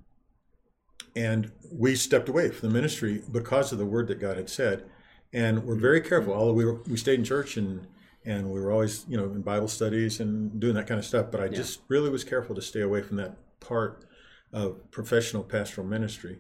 and 1.15 1.53
we 1.71 1.95
stepped 1.95 2.29
away 2.29 2.49
from 2.49 2.69
the 2.69 2.75
ministry 2.75 3.23
because 3.31 3.71
of 3.71 3.79
the 3.79 3.87
word 3.87 4.09
that 4.09 4.19
God 4.19 4.37
had 4.37 4.51
said, 4.51 4.87
and 5.33 5.65
we're 5.65 5.77
very 5.77 6.01
careful. 6.01 6.35
Although 6.35 6.55
we 6.55 6.65
were, 6.65 6.83
we 6.89 6.97
stayed 6.97 7.21
in 7.21 7.25
church 7.25 7.57
and 7.57 7.87
and 8.25 8.51
we 8.51 8.61
were 8.61 8.71
always 8.73 9.05
you 9.09 9.17
know 9.17 9.25
in 9.25 9.43
Bible 9.43 9.69
studies 9.69 10.21
and 10.21 10.59
doing 10.61 10.75
that 10.75 10.87
kind 10.87 10.99
of 10.99 11.05
stuff, 11.05 11.27
but 11.31 11.41
I 11.41 11.49
just 11.49 11.81
really 11.89 12.11
was 12.11 12.25
careful 12.25 12.55
to 12.55 12.63
stay 12.63 12.81
away 12.81 13.03
from 13.03 13.17
that 13.19 13.37
part 13.61 14.05
of 14.53 14.91
professional 14.91 15.43
pastoral 15.43 15.87
ministry 15.87 16.39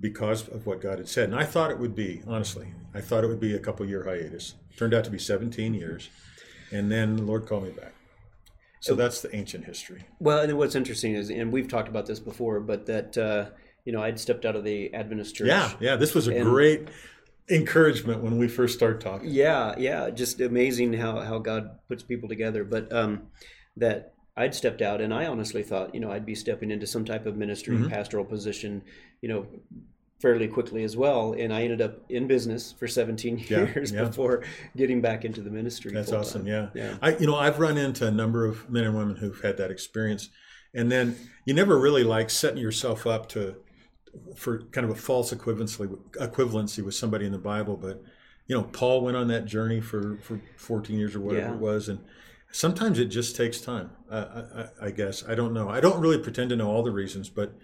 because 0.00 0.48
of 0.48 0.66
what 0.66 0.80
God 0.80 0.98
had 0.98 1.08
said. 1.08 1.28
And 1.30 1.38
I 1.38 1.44
thought 1.44 1.70
it 1.70 1.78
would 1.78 1.94
be, 1.94 2.22
honestly, 2.26 2.72
I 2.94 3.00
thought 3.00 3.24
it 3.24 3.28
would 3.28 3.40
be 3.40 3.54
a 3.54 3.58
couple 3.58 3.86
year 3.86 4.04
hiatus. 4.04 4.54
Turned 4.76 4.94
out 4.94 5.04
to 5.04 5.10
be 5.10 5.18
17 5.18 5.74
years. 5.74 6.08
And 6.72 6.90
then 6.90 7.16
the 7.16 7.22
Lord 7.22 7.46
called 7.46 7.64
me 7.64 7.70
back. 7.70 7.92
So 8.80 8.96
that's 8.96 9.20
the 9.20 9.34
ancient 9.36 9.64
history. 9.64 10.04
Well, 10.18 10.40
and 10.40 10.58
what's 10.58 10.74
interesting 10.74 11.14
is, 11.14 11.30
and 11.30 11.52
we've 11.52 11.68
talked 11.68 11.88
about 11.88 12.06
this 12.06 12.18
before, 12.18 12.58
but 12.58 12.86
that 12.86 13.16
uh, 13.16 13.50
you 13.84 13.92
know 13.92 14.02
I'd 14.02 14.18
stepped 14.18 14.44
out 14.44 14.56
of 14.56 14.64
the 14.64 14.92
Adventist 14.92 15.36
church. 15.36 15.46
Yeah, 15.46 15.72
yeah. 15.78 15.94
This 15.94 16.14
was 16.14 16.26
a 16.26 16.34
And- 16.34 16.44
great 16.44 16.88
encouragement 17.50 18.22
when 18.22 18.38
we 18.38 18.48
first 18.48 18.74
start 18.74 19.00
talking. 19.00 19.28
Yeah, 19.30 19.74
yeah, 19.78 20.10
just 20.10 20.40
amazing 20.40 20.92
how 20.94 21.20
how 21.20 21.38
God 21.38 21.78
puts 21.88 22.02
people 22.02 22.28
together. 22.28 22.64
But 22.64 22.92
um, 22.92 23.22
that 23.76 24.14
I'd 24.36 24.54
stepped 24.54 24.82
out, 24.82 25.00
and 25.00 25.12
I 25.12 25.26
honestly 25.26 25.62
thought, 25.62 25.94
you 25.94 26.00
know, 26.00 26.10
I'd 26.10 26.26
be 26.26 26.34
stepping 26.34 26.70
into 26.70 26.86
some 26.86 27.04
type 27.04 27.26
of 27.26 27.36
ministry, 27.36 27.76
Mm-hmm. 27.76 27.88
pastoral 27.88 28.24
position, 28.24 28.82
you 29.20 29.28
know, 29.28 29.46
fairly 30.20 30.46
quickly 30.48 30.84
as 30.84 30.96
well. 30.96 31.34
And 31.36 31.52
I 31.52 31.62
ended 31.62 31.82
up 31.82 31.98
in 32.08 32.26
business 32.28 32.72
for 32.72 32.86
17 32.86 33.38
Yeah, 33.48 33.66
years 33.66 33.92
yeah. 33.92 34.04
before 34.06 34.44
getting 34.76 35.00
back 35.00 35.24
into 35.24 35.40
the 35.40 35.50
ministry. 35.50 35.92
That's 35.92 36.12
awesome. 36.12 36.46
Yeah. 36.46 36.68
yeah, 36.74 36.96
I, 37.02 37.16
you 37.16 37.26
know, 37.26 37.34
I've 37.36 37.58
run 37.58 37.76
into 37.76 38.06
a 38.06 38.10
number 38.10 38.46
of 38.46 38.70
men 38.70 38.84
and 38.84 38.96
women 38.96 39.16
who've 39.16 39.40
had 39.40 39.56
that 39.58 39.70
experience, 39.70 40.30
and 40.72 40.90
then 40.90 41.16
you 41.44 41.52
never 41.54 41.78
really 41.78 42.04
like 42.04 42.30
setting 42.30 42.58
yourself 42.58 43.06
up 43.06 43.28
to 43.30 43.56
for 44.36 44.62
kind 44.72 44.84
of 44.84 44.90
a 44.90 44.94
false 45.00 45.32
equivalency 45.32 45.88
equivalency 46.14 46.84
with 46.84 46.94
somebody 46.94 47.26
in 47.26 47.32
the 47.32 47.38
Bible. 47.38 47.76
But 47.76 48.02
you 48.46 48.56
know, 48.56 48.64
Paul 48.64 49.02
went 49.02 49.16
on 49.16 49.28
that 49.28 49.44
journey 49.46 49.80
for 49.80 50.18
for 50.22 50.40
14 50.56 50.98
years 50.98 51.14
or 51.14 51.20
whatever 51.20 51.48
Yeah. 51.48 51.54
it 51.54 51.60
was, 51.60 51.88
and 51.88 52.00
sometimes 52.50 52.98
it 52.98 53.06
just 53.06 53.36
takes 53.36 53.60
time. 53.60 53.90
I, 54.10 54.18
I, 54.18 54.66
I 54.82 54.90
guess 54.90 55.24
I 55.26 55.34
don't 55.34 55.52
know. 55.54 55.68
I 55.68 55.80
don't 55.80 56.00
really 56.00 56.18
pretend 56.18 56.50
to 56.50 56.56
know 56.56 56.70
all 56.70 56.82
the 56.82 56.90
reasons, 56.90 57.28
but 57.30 57.54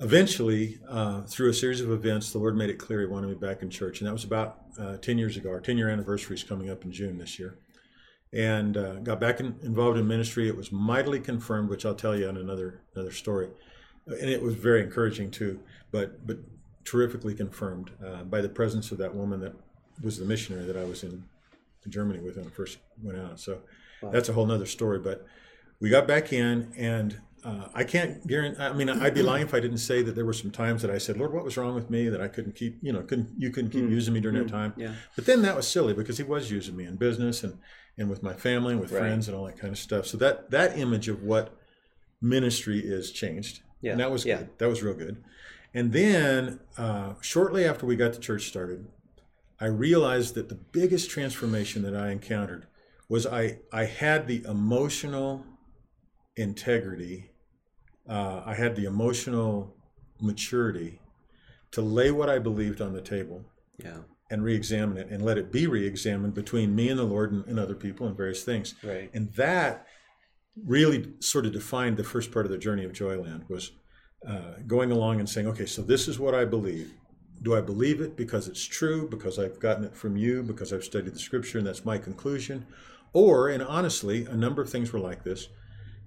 eventually, 0.00 0.78
uh, 0.88 1.22
through 1.22 1.50
a 1.50 1.54
series 1.54 1.80
of 1.80 1.90
events, 1.90 2.32
the 2.32 2.38
Lord 2.38 2.56
made 2.56 2.70
it 2.70 2.78
clear 2.78 3.00
He 3.00 3.06
wanted 3.06 3.28
me 3.28 3.34
back 3.34 3.62
in 3.62 3.70
church, 3.70 4.00
and 4.00 4.08
that 4.08 4.12
was 4.12 4.24
about 4.24 4.58
uh, 4.78 4.96
10 4.96 5.18
years 5.18 5.36
ago. 5.36 5.50
Our 5.50 5.60
10 5.60 5.78
year 5.78 5.88
anniversary 5.88 6.36
is 6.36 6.42
coming 6.42 6.70
up 6.70 6.84
in 6.84 6.92
June 6.92 7.18
this 7.18 7.38
year 7.38 7.58
and 8.32 8.76
uh, 8.76 8.94
got 8.96 9.20
back 9.20 9.40
in, 9.40 9.54
involved 9.62 9.98
in 9.98 10.08
ministry. 10.08 10.48
It 10.48 10.56
was 10.56 10.72
mightily 10.72 11.20
confirmed, 11.20 11.68
which 11.68 11.84
I'll 11.86 11.94
tell 11.94 12.16
you 12.16 12.28
on 12.28 12.36
another 12.36 12.80
another 12.94 13.12
story, 13.12 13.48
and 14.06 14.28
it 14.30 14.42
was 14.42 14.54
very 14.54 14.82
encouraging 14.82 15.30
too. 15.30 15.60
But 15.90 16.26
but 16.26 16.38
terrifically 16.84 17.34
confirmed 17.34 17.90
uh, 18.04 18.24
by 18.24 18.40
the 18.40 18.48
presence 18.48 18.90
of 18.90 18.98
that 18.98 19.14
woman 19.14 19.40
that 19.40 19.54
was 20.02 20.18
the 20.18 20.24
missionary 20.24 20.64
that 20.66 20.76
I 20.76 20.84
was 20.84 21.04
in 21.04 21.22
Germany 21.88 22.20
with 22.20 22.36
when 22.36 22.46
I 22.46 22.50
first 22.50 22.78
went 23.02 23.18
out. 23.18 23.38
So 23.38 23.58
that's 24.10 24.28
a 24.28 24.32
whole 24.32 24.46
nother 24.46 24.66
story. 24.66 24.98
But 24.98 25.26
we 25.80 25.90
got 25.90 26.06
back 26.08 26.32
in, 26.32 26.72
and 26.76 27.18
uh, 27.44 27.68
I 27.74 27.84
can't 27.84 28.26
guarantee. 28.26 28.60
I 28.60 28.72
mean, 28.72 28.88
I'd 28.88 29.14
be 29.14 29.22
lying 29.30 29.42
if 29.44 29.54
I 29.54 29.60
didn't 29.60 29.78
say 29.78 30.02
that 30.02 30.14
there 30.14 30.24
were 30.24 30.32
some 30.32 30.50
times 30.50 30.82
that 30.82 30.90
I 30.90 30.98
said, 30.98 31.16
"Lord, 31.16 31.32
what 31.32 31.44
was 31.44 31.56
wrong 31.56 31.74
with 31.74 31.90
me 31.90 32.08
that 32.08 32.20
I 32.20 32.28
couldn't 32.28 32.54
keep, 32.54 32.78
you 32.82 32.92
know, 32.92 33.02
couldn't 33.02 33.30
you 33.38 33.50
couldn't 33.50 33.70
keep 33.70 33.88
using 33.88 34.14
me 34.14 34.20
during 34.20 34.38
that 34.38 34.48
time?" 34.50 34.72
yeah. 34.76 34.94
But 35.14 35.26
then 35.26 35.42
that 35.42 35.54
was 35.56 35.68
silly 35.68 35.92
because 35.92 36.18
He 36.18 36.24
was 36.24 36.50
using 36.50 36.76
me 36.76 36.84
in 36.84 36.96
business 36.96 37.44
and 37.44 37.58
and 37.98 38.08
with 38.08 38.22
my 38.22 38.32
family 38.32 38.72
and 38.72 38.80
with 38.80 38.90
Right. 38.90 39.00
friends 39.00 39.28
and 39.28 39.36
all 39.36 39.44
that 39.46 39.58
kind 39.58 39.72
of 39.72 39.78
stuff. 39.78 40.06
So 40.06 40.16
that 40.18 40.50
that 40.50 40.78
image 40.78 41.08
of 41.08 41.22
what 41.22 41.54
ministry 42.20 42.78
is 42.80 43.10
changed. 43.10 43.60
Yeah, 43.82 43.92
And 43.92 44.00
that 44.00 44.10
was 44.10 44.24
yeah. 44.24 44.38
good. 44.38 44.58
That 44.58 44.68
was 44.68 44.82
real 44.82 44.94
good. 44.94 45.22
And 45.74 45.92
then 45.92 46.60
uh, 46.78 47.14
shortly 47.20 47.64
after 47.64 47.84
we 47.84 47.96
got 47.96 48.12
the 48.12 48.20
church 48.20 48.48
started, 48.48 48.86
I 49.60 49.66
realized 49.66 50.34
that 50.34 50.48
the 50.48 50.54
biggest 50.54 51.10
transformation 51.10 51.82
that 51.82 51.94
I 51.94 52.10
encountered 52.10 52.66
was 53.08 53.26
I 53.26 53.58
I 53.72 53.84
had 53.84 54.26
the 54.26 54.42
emotional 54.44 55.44
integrity, 56.36 57.30
uh, 58.08 58.42
I 58.44 58.54
had 58.54 58.74
the 58.74 58.86
emotional 58.86 59.76
maturity 60.20 61.00
to 61.72 61.80
lay 61.82 62.10
what 62.10 62.28
I 62.28 62.38
believed 62.38 62.80
on 62.80 62.92
the 62.92 63.00
table 63.00 63.44
yeah, 63.78 63.98
and 64.30 64.44
re-examine 64.44 64.96
it 64.96 65.08
and 65.10 65.24
let 65.24 65.38
it 65.38 65.52
be 65.52 65.66
re-examined 65.66 66.34
between 66.34 66.74
me 66.74 66.88
and 66.88 66.98
the 66.98 67.04
Lord 67.04 67.32
and, 67.32 67.44
and 67.46 67.58
other 67.58 67.74
people 67.74 68.06
and 68.06 68.16
various 68.16 68.44
things. 68.44 68.74
right. 68.82 69.10
And 69.14 69.32
that 69.34 69.86
really 70.56 71.12
sort 71.20 71.46
of 71.46 71.52
defined 71.52 71.96
the 71.96 72.04
first 72.04 72.30
part 72.30 72.44
of 72.44 72.52
the 72.52 72.58
journey 72.58 72.84
of 72.84 72.92
Joyland 72.92 73.48
was 73.48 73.72
uh, 74.26 74.54
going 74.66 74.92
along 74.92 75.18
and 75.18 75.28
saying, 75.28 75.46
okay, 75.48 75.66
so 75.66 75.82
this 75.82 76.08
is 76.08 76.18
what 76.18 76.34
I 76.34 76.44
believe. 76.44 76.92
Do 77.42 77.56
I 77.56 77.60
believe 77.60 78.00
it 78.00 78.16
because 78.16 78.46
it's 78.46 78.64
true, 78.64 79.08
because 79.08 79.38
I've 79.38 79.58
gotten 79.58 79.84
it 79.84 79.96
from 79.96 80.16
you, 80.16 80.42
because 80.42 80.72
I've 80.72 80.84
studied 80.84 81.14
the 81.14 81.18
scripture 81.18 81.58
and 81.58 81.66
that's 81.66 81.84
my 81.84 81.98
conclusion? 81.98 82.66
Or, 83.12 83.48
and 83.48 83.62
honestly, 83.62 84.26
a 84.26 84.36
number 84.36 84.62
of 84.62 84.70
things 84.70 84.92
were 84.92 85.00
like 85.00 85.24
this. 85.24 85.48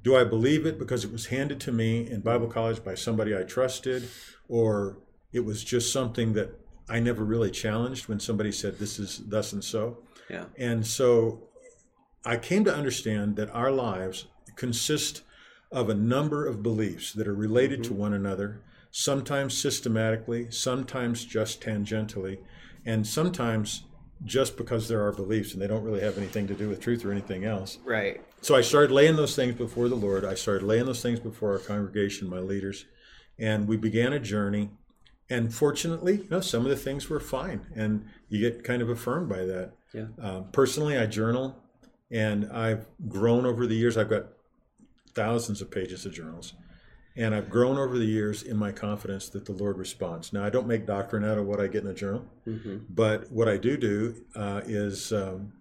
Do 0.04 0.16
I 0.16 0.24
believe 0.24 0.66
it 0.66 0.80
because 0.80 1.04
it 1.04 1.12
was 1.12 1.26
handed 1.26 1.60
to 1.62 1.72
me 1.72 2.10
in 2.10 2.22
Bible 2.22 2.48
college 2.48 2.84
by 2.84 2.96
somebody 2.96 3.36
I 3.36 3.44
trusted, 3.44 4.08
or 4.48 4.98
it 5.34 5.42
was 5.42 5.64
just 5.64 5.92
something 5.92 6.34
that 6.34 6.52
I 6.88 7.00
never 7.00 7.24
really 7.24 7.52
challenged 7.52 8.08
when 8.08 8.20
somebody 8.20 8.52
said 8.52 8.78
this 8.78 9.00
is 9.00 9.18
thus 9.26 9.52
and 9.52 9.64
so? 9.64 9.98
Yeah, 10.30 10.46
And 10.58 10.86
so 10.86 11.50
I 12.26 12.38
came 12.38 12.64
to 12.66 12.74
understand 12.74 13.36
that 13.36 13.50
our 13.52 13.72
lives 13.72 14.28
consist 14.56 15.22
of 15.72 15.90
a 15.90 15.94
number 15.94 16.46
of 16.46 16.64
beliefs 16.64 17.14
that 17.14 17.28
are 17.28 17.36
related 17.36 17.84
to 17.86 17.94
one 17.94 18.14
another, 18.14 18.62
sometimes 18.92 19.58
systematically, 19.58 20.50
sometimes 20.52 21.26
just 21.26 21.62
tangentially, 21.62 22.40
and 22.86 23.06
sometimes 23.06 23.84
just 24.24 24.56
because 24.56 24.88
there 24.88 25.06
are 25.06 25.12
beliefs 25.12 25.54
and 25.54 25.62
they 25.62 25.68
don't 25.68 25.84
really 25.84 26.00
have 26.00 26.18
anything 26.18 26.48
to 26.48 26.54
do 26.54 26.70
with 26.70 26.80
truth 26.80 27.04
or 27.04 27.12
anything 27.12 27.44
else. 27.44 27.80
right. 27.84 28.22
So 28.42 28.56
I 28.56 28.62
started 28.62 28.92
laying 28.92 29.16
those 29.16 29.36
things 29.36 29.56
before 29.56 29.90
the 29.90 29.96
Lord. 29.96 30.24
I 30.24 30.36
started 30.36 30.68
laying 30.68 30.86
those 30.86 31.02
things 31.02 31.20
before 31.20 31.54
our 31.54 31.60
congregation, 31.60 32.30
my 32.30 32.38
leaders, 32.38 32.86
and 33.40 33.68
we 33.68 33.76
began 33.76 34.14
a 34.14 34.20
journey 34.20 34.70
and 35.30 35.54
fortunately, 35.54 36.18
you 36.18 36.28
know, 36.30 36.40
some 36.40 36.64
of 36.64 36.70
the 36.70 36.76
things 36.76 37.10
were 37.10 37.20
fine, 37.20 37.66
and 37.76 38.06
you 38.30 38.40
get 38.40 38.64
kind 38.64 38.82
of 38.82 38.90
affirmed 38.90 39.28
by 39.28 39.44
that. 39.46 39.72
Yeah. 39.94 40.06
Uh, 40.22 40.42
personally, 40.52 40.98
I 40.98 41.08
journal, 41.08 41.56
and 42.12 42.52
I've 42.52 42.86
grown 43.08 43.46
over 43.46 43.66
the 43.66 43.76
years. 43.76 43.98
I've 43.98 44.10
got 44.10 44.26
thousands 45.16 45.62
of 45.62 45.72
pages 45.72 46.06
of 46.06 46.14
journals, 46.14 46.54
and 47.16 47.34
I've 47.34 47.50
grown 47.50 47.78
over 47.78 47.98
the 47.98 48.06
years 48.06 48.44
in 48.44 48.58
my 48.58 48.72
confidence 48.72 49.30
that 49.30 49.46
the 49.46 49.54
Lord 49.54 49.78
responds. 49.78 50.34
Now, 50.34 50.44
I 50.44 50.50
don't 50.50 50.68
make 50.68 50.86
doctrine 50.86 51.24
out 51.24 51.38
of 51.38 51.46
what 51.46 51.60
I 51.62 51.68
get 51.68 51.84
in 51.84 51.90
a 51.90 51.94
journal, 51.94 52.26
hmm 52.46 52.78
but 52.90 53.32
what 53.32 53.48
I 53.50 53.58
do 53.58 53.78
do 53.78 54.16
uh, 54.36 54.62
is 54.66 55.12
um, 55.12 55.54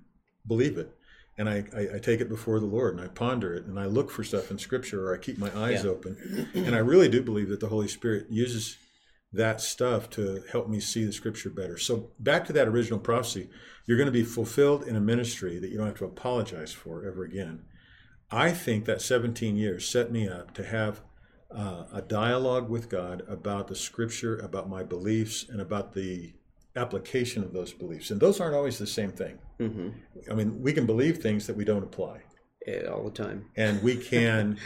believe 0.47 0.77
it. 0.79 0.95
And 1.39 1.49
I, 1.49 1.65
I, 1.77 1.97
I 1.97 1.99
take 1.99 2.21
it 2.21 2.29
before 2.29 2.61
the 2.61 2.67
Lord 2.67 2.95
and 2.95 3.03
I 3.03 3.09
ponder 3.09 3.55
it 3.55 3.65
and 3.65 3.81
I 3.81 3.87
look 3.87 4.11
for 4.11 4.23
stuff 4.23 4.51
in 4.51 4.59
Scripture 4.59 5.09
or 5.09 5.15
I 5.15 5.19
keep 5.19 5.37
my 5.39 5.51
eyes 5.57 5.85
Yeah. 5.85 5.91
open. 5.91 6.49
And 6.55 6.75
I 6.77 6.79
really 6.79 7.09
do 7.09 7.23
believe 7.23 7.49
that 7.49 7.61
the 7.61 7.69
Holy 7.69 7.89
Spirit 7.89 8.27
uses 8.31 8.77
that 9.33 9.61
stuff 9.61 10.09
to 10.11 10.45
help 10.53 10.69
me 10.69 10.79
see 10.79 11.05
the 11.05 11.13
Scripture 11.13 11.51
better. 11.51 11.77
So, 11.77 12.11
back 12.21 12.45
to 12.47 12.53
that 12.53 12.69
original 12.69 13.01
prophecy, 13.01 13.49
you're 13.87 13.99
going 13.99 14.07
to 14.07 14.13
be 14.13 14.23
fulfilled 14.23 14.85
in 14.85 14.95
a 14.95 15.01
ministry 15.01 15.59
that 15.59 15.71
you 15.71 15.77
don't 15.79 15.87
have 15.89 15.99
to 15.99 16.05
apologize 16.05 16.73
for 16.73 17.05
ever 17.05 17.25
again. 17.25 17.65
I 18.35 18.51
think 18.53 18.85
that 18.87 19.01
17 19.01 19.57
years 19.57 19.89
set 19.89 20.11
me 20.11 20.29
up 20.29 20.53
to 20.55 20.65
have 20.65 21.01
uh, 21.55 21.85
a 21.93 22.03
dialogue 22.03 22.69
with 22.69 22.89
God 22.89 23.23
about 23.29 23.69
the 23.69 23.77
Scripture, 23.77 24.37
about 24.39 24.69
my 24.69 24.83
beliefs, 24.83 25.47
and 25.49 25.61
about 25.61 25.95
the 25.95 26.33
application 26.75 27.45
of 27.45 27.53
those 27.53 27.73
beliefs. 27.73 28.11
And 28.11 28.21
those 28.21 28.41
aren't 28.41 28.57
always 28.57 28.79
the 28.79 28.87
same 28.87 29.13
thing. 29.13 29.39
hmm 29.59 29.89
I 30.31 30.35
mean, 30.35 30.61
we 30.63 30.73
can 30.73 30.87
believe 30.87 31.19
things 31.19 31.47
that 31.47 31.57
we 31.57 31.65
don't 31.65 31.85
apply, 31.85 32.23
all 32.91 33.05
the 33.05 33.11
time. 33.25 33.47
and 33.57 33.83
we 33.83 33.97
can 34.13 34.59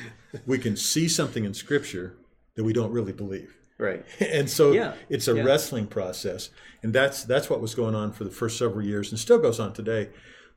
we 0.46 0.58
can 0.58 0.76
see 0.76 1.08
something 1.08 1.44
in 1.44 1.52
Scripture 1.52 2.16
that 2.54 2.64
we 2.64 2.72
don't 2.72 2.92
really 2.92 3.12
believe. 3.12 3.54
Right. 3.78 4.04
And 4.20 4.48
so 4.50 4.72
Yeah, 4.72 4.94
it's 5.08 5.28
a 5.28 5.34
yeah. 5.36 5.42
wrestling 5.44 5.86
process, 5.88 6.50
and 6.82 6.92
that's 6.94 7.24
that's 7.24 7.50
what 7.50 7.60
was 7.60 7.74
going 7.74 7.94
on 7.94 8.12
for 8.12 8.24
the 8.24 8.30
first 8.40 8.56
several 8.56 8.84
years, 8.84 9.10
and 9.10 9.18
still 9.18 9.38
goes 9.38 9.60
on 9.60 9.72
today. 9.74 10.08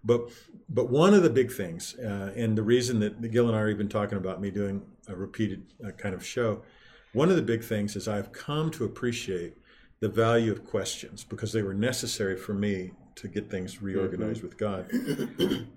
But 0.04 0.30
but 0.70 0.90
one 0.90 1.14
of 1.14 1.24
the 1.24 1.30
big 1.30 1.52
things, 1.52 1.96
uh, 2.00 2.34
and 2.36 2.58
the 2.58 2.64
reason 2.64 3.00
that 3.02 3.22
Gil 3.32 3.48
and 3.48 3.56
I 3.56 3.62
are 3.62 3.70
even 3.70 3.90
talking 3.90 4.18
about 4.18 4.42
me 4.42 4.50
doing 4.50 4.82
a 5.08 5.16
repeated 5.16 5.66
uh, 5.86 5.92
kind 5.92 6.16
of 6.16 6.26
show, 6.26 6.64
one 7.14 7.30
of 7.30 7.36
the 7.36 7.42
big 7.42 7.64
things 7.64 7.96
is 7.96 8.08
I've 8.08 8.32
come 8.32 8.72
to 8.72 8.86
appreciate 8.86 9.58
the 10.00 10.10
value 10.10 10.52
of 10.52 10.66
questions 10.66 11.24
because 11.24 11.54
they 11.54 11.62
were 11.62 11.74
necessary 11.74 12.36
for 12.36 12.54
me 12.54 12.92
to 13.16 13.28
get 13.28 13.52
things 13.52 13.82
reorganized 13.82 14.42
with 14.42 14.58
God. 14.58 14.90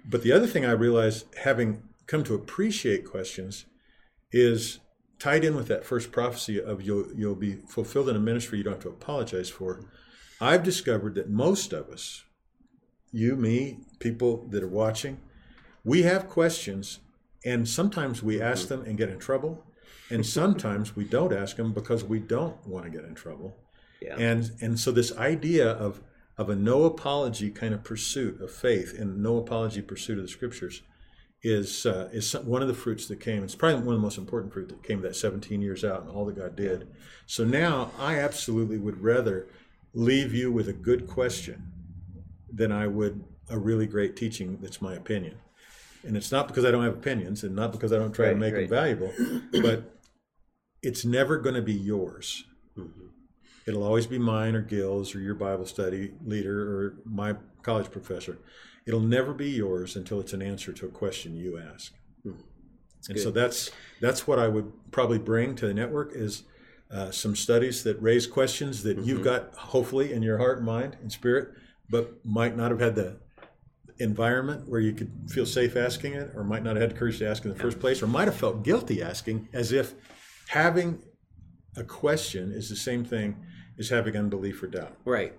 but 0.07 0.23
the 0.23 0.33
other 0.33 0.47
thing 0.47 0.65
I 0.65 0.71
realized, 0.71 1.27
having 1.43 1.83
come 2.07 2.25
to 2.25 2.35
appreciate 2.35 3.05
questions, 3.05 3.67
is 4.33 4.81
tied 5.19 5.45
in 5.45 5.55
with 5.55 5.69
that 5.69 5.85
first 5.85 6.11
prophecy 6.11 6.61
of 6.61 6.83
you'll 6.83 7.07
you'll 7.15 7.35
be 7.35 7.57
fulfilled 7.69 8.09
in 8.09 8.17
a 8.17 8.21
ministry 8.21 8.59
you 8.59 8.65
don't 8.65 8.75
have 8.75 8.83
to 8.83 8.89
apologize 8.89 9.51
for. 9.51 9.81
I've 10.41 10.63
discovered 10.63 11.15
that 11.15 11.31
most 11.31 11.73
of 11.73 11.89
us, 11.89 12.25
you, 13.13 13.37
me, 13.37 13.79
people 14.05 14.47
that 14.51 14.63
are 14.63 14.69
watching, 14.69 15.19
we 15.83 16.03
have 16.03 16.29
questions, 16.29 17.01
and 17.45 17.69
sometimes 17.69 18.23
we 18.23 18.41
ask 18.41 18.69
them 18.69 18.83
and 18.83 18.97
get 18.97 19.09
in 19.09 19.19
trouble, 19.19 19.65
and 20.11 20.25
sometimes 20.25 20.95
we 20.95 21.05
don't 21.05 21.33
ask 21.33 21.57
them 21.57 21.73
because 21.73 22.05
we 22.05 22.21
don't 22.21 22.65
want 22.67 22.85
to 22.85 22.91
get 22.91 23.05
in 23.05 23.15
trouble. 23.15 23.57
Yeah. 24.01 24.17
And 24.17 24.53
and 24.61 24.79
so 24.79 24.93
this 24.93 25.17
idea 25.17 25.71
of 25.71 26.01
of 26.37 26.51
a 26.51 26.57
no 26.57 26.85
apology 26.85 27.51
kind 27.51 27.73
of 27.73 27.83
pursuit 27.83 28.41
of 28.41 28.51
faith 28.51 28.95
and 28.99 29.23
no 29.23 29.39
apology 29.39 29.81
pursuit 29.81 30.19
of 30.19 30.25
the 30.25 30.29
scriptures 30.29 30.83
is 31.43 31.87
uh, 31.87 32.09
is 32.13 32.29
some- 32.29 32.47
one 32.47 32.63
of 32.63 32.69
the 32.69 32.75
fruits 32.75 33.07
that 33.09 33.21
came. 33.21 33.43
It's 33.43 33.55
probably 33.55 33.81
one 33.81 33.95
of 33.95 34.01
the 34.01 34.07
most 34.09 34.19
important 34.19 34.53
fruit 34.53 34.69
that 34.69 34.83
came 34.83 35.01
that 35.03 35.17
17 35.17 35.63
years 35.63 35.85
out 35.85 36.03
and 36.03 36.11
all 36.11 36.27
that 36.27 36.37
God 36.37 36.57
did. 36.57 36.89
So 37.27 37.45
now 37.45 37.91
I 37.99 38.19
absolutely 38.19 38.79
would 38.79 39.01
rather 39.03 39.49
leave 39.95 40.35
you 40.35 40.53
with 40.53 40.69
a 40.69 40.73
good 40.73 41.07
question 41.07 41.71
than 42.53 42.73
I 42.73 42.87
would 42.87 43.25
a 43.51 43.59
really 43.59 43.87
great 43.87 44.17
teaching 44.17 44.59
that's 44.61 44.81
my 44.81 44.95
opinion. 44.95 45.37
And 46.07 46.17
it's 46.17 46.31
not 46.31 46.49
because 46.49 46.65
I 46.65 46.71
don't 46.71 46.85
have 46.85 46.95
opinions 46.95 47.45
and 47.45 47.57
not 47.57 47.73
because 47.73 47.93
I 47.93 47.97
don't 47.97 48.13
try 48.13 48.29
to 48.29 48.35
make 48.35 48.55
right. 48.55 48.69
them 48.69 48.71
valuable, 48.71 49.13
but 49.53 49.99
it's 50.83 51.05
never 51.05 51.39
going 51.39 51.55
to 51.55 51.63
be 51.63 51.73
yours. 51.73 52.45
Mhm. 52.77 53.11
It'll 53.67 53.83
always 53.83 54.07
be 54.07 54.19
mine 54.19 54.55
or 54.55 54.61
Gil's 54.61 55.15
or 55.15 55.21
your 55.21 55.35
Bible 55.35 55.65
study 55.65 56.13
leader 56.25 56.61
or 56.61 56.97
my 57.05 57.37
college 57.63 57.91
professor. 57.91 58.39
It'll 58.87 59.01
never 59.01 59.33
be 59.33 59.49
yours 59.49 59.97
until 59.97 60.21
it's 60.21 60.35
an 60.35 60.43
answer 60.43 60.73
to 60.73 60.87
a 60.87 60.91
question 60.91 61.37
you 61.37 61.59
ask. 61.59 61.95
and 63.09 63.19
so 63.21 63.31
that's 63.31 63.71
that's 64.01 64.27
what 64.27 64.39
I 64.39 64.49
would 64.49 64.73
probably 64.91 65.19
bring 65.19 65.55
to 65.57 65.67
the 65.67 65.75
network 65.75 66.13
is 66.15 66.45
uh, 66.91 67.11
some 67.11 67.35
studies 67.37 67.83
that 67.85 68.01
raise 68.01 68.27
questions 68.27 68.83
that 68.83 68.99
you've 68.99 69.23
got 69.25 69.55
hopefully 69.55 70.13
in 70.13 70.23
your 70.23 70.39
heart 70.39 70.59
and 70.59 70.67
mind 70.67 70.97
and 71.03 71.11
spirit, 71.11 71.49
but 71.91 72.25
might 72.25 72.57
not 72.57 72.71
have 72.71 72.81
had 72.81 72.95
the 72.95 73.17
environment 73.99 74.69
where 74.69 74.81
you 74.81 74.93
could 74.93 75.11
feel 75.29 75.47
safe 75.47 75.77
asking 75.77 76.15
it, 76.15 76.31
or 76.35 76.45
might 76.45 76.63
not 76.63 76.77
have 76.77 76.83
had 76.83 76.91
the 76.91 76.95
courage 76.95 77.19
to 77.19 77.29
ask 77.29 77.45
in 77.45 77.51
the 77.51 77.59
first 77.59 77.79
place, 77.79 78.03
or 78.03 78.07
might 78.07 78.27
have 78.27 78.37
felt 78.37 78.63
guilty 78.63 79.03
asking, 79.03 79.49
as 79.53 79.73
if 79.73 79.95
having 80.49 81.01
a 81.77 81.85
question 81.85 82.53
is 82.53 82.69
the 82.69 82.77
same 82.77 83.05
thing 83.05 83.37
as 83.79 83.89
having 83.89 84.17
unbelief 84.17 84.63
or 84.63 84.67
doubt. 84.67 84.97
Right. 85.05 85.35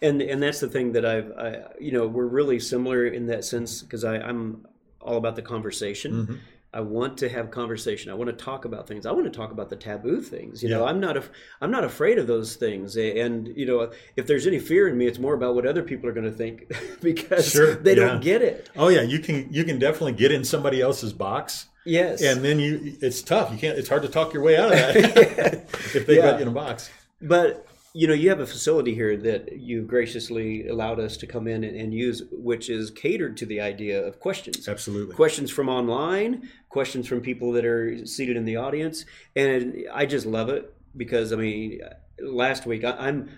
And 0.00 0.22
and 0.22 0.42
that's 0.42 0.60
the 0.60 0.68
thing 0.68 0.92
that 0.92 1.04
I've 1.04 1.32
I, 1.32 1.62
you 1.80 1.92
know 1.92 2.06
we're 2.06 2.26
really 2.26 2.60
similar 2.60 3.06
in 3.06 3.26
that 3.26 3.44
sense 3.44 3.82
because 3.82 4.04
I'm 4.04 4.66
all 5.00 5.16
about 5.16 5.36
the 5.36 5.42
conversation. 5.42 6.12
Mm-hmm. 6.12 6.34
I 6.72 6.80
want 6.80 7.16
to 7.18 7.30
have 7.30 7.50
conversation. 7.50 8.10
I 8.10 8.14
want 8.14 8.28
to 8.28 8.44
talk 8.44 8.66
about 8.66 8.86
things. 8.86 9.06
I 9.06 9.12
want 9.12 9.24
to 9.24 9.30
talk 9.30 9.52
about 9.52 9.70
the 9.70 9.76
taboo 9.76 10.20
things. 10.20 10.62
You 10.62 10.68
know, 10.68 10.84
I'm 10.84 11.00
not 11.00 11.16
af- 11.16 11.30
I'm 11.62 11.70
not 11.70 11.82
afraid 11.84 12.18
of 12.18 12.26
those 12.26 12.56
things. 12.56 12.96
And 12.96 13.48
you 13.56 13.64
know, 13.64 13.90
if 14.16 14.26
there's 14.26 14.46
any 14.46 14.58
fear 14.58 14.86
in 14.88 14.98
me, 14.98 15.06
it's 15.06 15.18
more 15.18 15.34
about 15.34 15.54
what 15.54 15.66
other 15.66 15.82
people 15.82 16.08
are 16.08 16.12
going 16.12 16.30
to 16.30 16.36
think 16.36 16.70
because 17.00 17.50
Sure, 17.50 17.74
they 17.74 17.96
yeah. 17.96 18.06
don't 18.06 18.20
get 18.22 18.42
it. 18.42 18.68
Oh 18.76 18.88
yeah, 18.88 19.02
you 19.02 19.18
can 19.18 19.48
you 19.50 19.64
can 19.64 19.78
definitely 19.78 20.12
get 20.12 20.30
in 20.32 20.44
somebody 20.44 20.80
else's 20.82 21.12
box, 21.12 21.66
Yes. 21.86 22.20
and 22.22 22.44
then 22.44 22.58
you 22.60 22.96
it's 23.00 23.22
tough. 23.22 23.50
You 23.52 23.58
can't. 23.58 23.78
It's 23.78 23.88
hard 23.88 24.02
to 24.02 24.08
talk 24.08 24.34
your 24.34 24.42
way 24.42 24.56
out 24.58 24.72
of 24.72 24.78
that 24.78 25.66
if 25.94 26.06
they 26.06 26.16
Yeah. 26.16 26.22
got 26.32 26.36
you 26.36 26.42
in 26.42 26.48
a 26.48 26.50
box. 26.52 26.90
But 27.22 27.66
you 27.94 28.06
know, 28.06 28.14
you 28.14 28.28
have 28.28 28.40
a 28.40 28.46
facility 28.46 28.94
here 28.94 29.16
that 29.16 29.58
you 29.58 29.82
graciously 29.82 30.68
allowed 30.68 31.00
us 31.00 31.16
to 31.18 31.26
come 31.26 31.48
in 31.48 31.64
and, 31.64 31.76
and 31.76 31.92
use, 31.94 32.22
which 32.30 32.68
is 32.68 32.90
catered 32.90 33.36
to 33.38 33.46
the 33.46 33.60
idea 33.60 34.02
of 34.06 34.20
questions. 34.20 34.68
Absolutely. 34.68 35.14
Questions 35.14 35.50
from 35.50 35.68
online, 35.68 36.48
questions 36.68 37.06
from 37.08 37.20
people 37.20 37.52
that 37.52 37.64
are 37.64 38.06
seated 38.06 38.36
in 38.36 38.44
the 38.44 38.56
audience, 38.56 39.04
and 39.34 39.74
I 39.92 40.06
just 40.06 40.26
love 40.26 40.48
it 40.48 40.72
because 40.96 41.32
I 41.32 41.36
mean, 41.36 41.80
last 42.20 42.66
week 42.66 42.84
I, 42.84 42.92
I'm. 42.92 43.28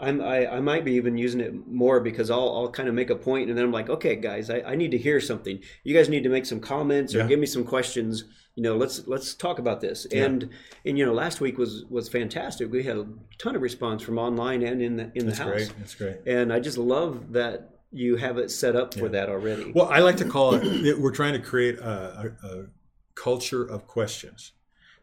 I'm, 0.00 0.20
I, 0.20 0.46
I 0.46 0.60
might 0.60 0.84
be 0.84 0.92
even 0.92 1.18
using 1.18 1.40
it 1.40 1.66
more 1.66 1.98
because 1.98 2.30
I'll, 2.30 2.54
I'll 2.56 2.70
kind 2.70 2.88
of 2.88 2.94
make 2.94 3.10
a 3.10 3.16
point 3.16 3.48
and 3.48 3.58
then 3.58 3.64
I'm 3.64 3.72
like, 3.72 3.90
okay, 3.90 4.14
guys, 4.14 4.48
I, 4.48 4.60
I 4.60 4.76
need 4.76 4.92
to 4.92 4.96
hear 4.98 5.20
something. 5.20 5.58
You 5.82 5.92
guys 5.92 6.08
need 6.08 6.22
to 6.22 6.28
make 6.28 6.46
some 6.46 6.60
comments 6.60 7.16
or 7.16 7.18
Yeah. 7.18 7.26
give 7.26 7.40
me 7.40 7.46
some 7.46 7.64
questions. 7.64 8.22
You 8.58 8.64
know, 8.64 8.76
let's 8.76 9.06
let's 9.06 9.34
talk 9.34 9.60
about 9.60 9.80
this. 9.80 10.04
Yeah. 10.10 10.24
And 10.24 10.50
and 10.84 10.98
you 10.98 11.06
know, 11.06 11.12
last 11.12 11.40
week 11.40 11.58
was 11.58 11.84
was 11.88 12.08
fantastic. 12.08 12.72
We 12.72 12.82
had 12.82 12.96
a 12.96 13.06
ton 13.38 13.54
of 13.54 13.62
response 13.62 14.02
from 14.02 14.18
online 14.18 14.64
and 14.64 14.82
in 14.82 14.96
the 14.96 15.12
in 15.14 15.26
That's 15.26 15.38
the 15.38 15.44
house. 15.44 15.52
That's 15.54 15.68
great. 15.68 15.78
That's 15.78 15.94
great. 15.94 16.16
And 16.26 16.52
I 16.52 16.58
just 16.58 16.76
love 16.76 17.34
that 17.34 17.78
you 17.92 18.16
have 18.16 18.36
it 18.36 18.50
set 18.50 18.74
up 18.74 18.94
for 18.94 19.08
that 19.10 19.28
already. 19.28 19.70
Well, 19.72 19.88
I 19.88 20.00
like 20.00 20.16
to 20.16 20.24
call 20.24 20.54
it. 20.54 20.98
We're 20.98 21.12
trying 21.12 21.34
to 21.34 21.38
create 21.38 21.78
a, 21.78 22.34
a, 22.42 22.46
a 22.48 22.66
culture 23.14 23.62
of 23.62 23.86
questions. 23.86 24.50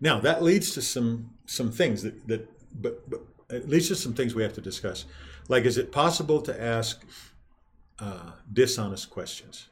Now 0.01 0.19
that 0.19 0.43
leads 0.43 0.71
to 0.71 0.81
some 0.81 1.29
some 1.45 1.71
things 1.71 2.03
that 2.03 2.27
that 2.27 2.49
but 2.81 3.09
but 3.09 3.21
it 3.49 3.69
leads 3.69 3.87
to 3.87 3.95
some 3.95 4.13
things 4.13 4.35
we 4.35 4.43
have 4.43 4.53
to 4.55 4.61
discuss. 4.61 5.05
Like, 5.47 5.63
is 5.63 5.77
it 5.77 5.93
possible 5.93 6.41
to 6.41 6.61
ask 6.61 7.05
uh, 7.99 8.31
dishonest 8.51 9.09
questions? 9.09 9.69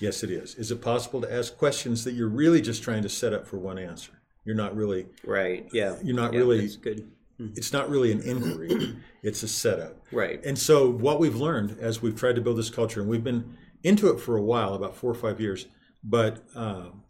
Yes, 0.00 0.22
it 0.22 0.30
is. 0.30 0.54
Is 0.56 0.70
it 0.70 0.80
possible 0.82 1.20
to 1.20 1.32
ask 1.32 1.56
questions 1.56 2.04
that 2.04 2.12
you're 2.12 2.28
really 2.28 2.60
just 2.60 2.82
trying 2.82 3.02
to 3.02 3.08
set 3.08 3.32
up 3.32 3.46
for 3.46 3.58
one 3.58 3.78
answer? 3.78 4.12
You're 4.44 4.56
not 4.56 4.74
really. 4.74 5.06
right. 5.24 5.68
Yeah. 5.72 5.96
You're 6.02 6.16
not 6.16 6.32
Yeah, 6.32 6.40
really. 6.40 6.60
That's 6.62 6.76
good. 6.76 7.10
It's 7.56 7.72
not 7.72 7.88
really 7.88 8.12
an 8.12 8.20
inquiry. 8.22 8.96
it's 9.22 9.42
a 9.42 9.48
setup. 9.48 9.96
Right. 10.12 10.44
And 10.44 10.58
so, 10.58 10.90
what 10.90 11.18
we've 11.20 11.36
learned 11.36 11.76
as 11.80 12.02
we've 12.02 12.16
tried 12.16 12.34
to 12.36 12.40
build 12.42 12.58
this 12.58 12.68
culture, 12.70 13.00
and 13.00 13.08
we've 13.08 13.24
been 13.24 13.56
into 13.82 14.10
it 14.10 14.20
for 14.20 14.36
a 14.36 14.42
while, 14.42 14.74
about 14.74 14.94
four 14.96 15.10
or 15.10 15.14
five 15.14 15.40
years, 15.40 15.66
but 16.04 16.44
um, 16.54 17.02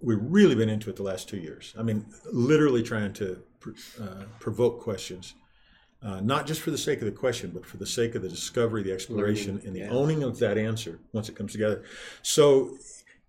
we've 0.00 0.18
really 0.20 0.54
been 0.56 0.68
into 0.68 0.90
it 0.90 0.96
the 0.96 1.02
last 1.04 1.28
two 1.28 1.36
years. 1.36 1.74
I 1.78 1.82
mean, 1.82 2.06
literally 2.32 2.82
trying 2.82 3.12
to 3.14 3.42
uh, 4.00 4.24
provoke 4.40 4.80
questions, 4.80 5.34
uh, 6.04 6.20
not 6.20 6.46
just 6.46 6.60
for 6.60 6.70
the 6.70 6.78
sake 6.78 6.98
of 7.00 7.04
the 7.04 7.12
question, 7.12 7.50
but 7.54 7.64
for 7.64 7.76
the 7.76 7.86
sake 7.86 8.14
of 8.14 8.22
the 8.22 8.28
discovery, 8.28 8.82
the 8.82 8.92
exploration, 8.92 9.54
Learning, 9.54 9.66
and 9.66 9.76
the 9.76 9.80
yeah. 9.80 9.90
owning 9.90 10.22
of 10.22 10.38
that 10.40 10.58
answer 10.58 10.98
once 11.12 11.28
it 11.28 11.36
comes 11.36 11.52
together. 11.52 11.84
So, 12.22 12.76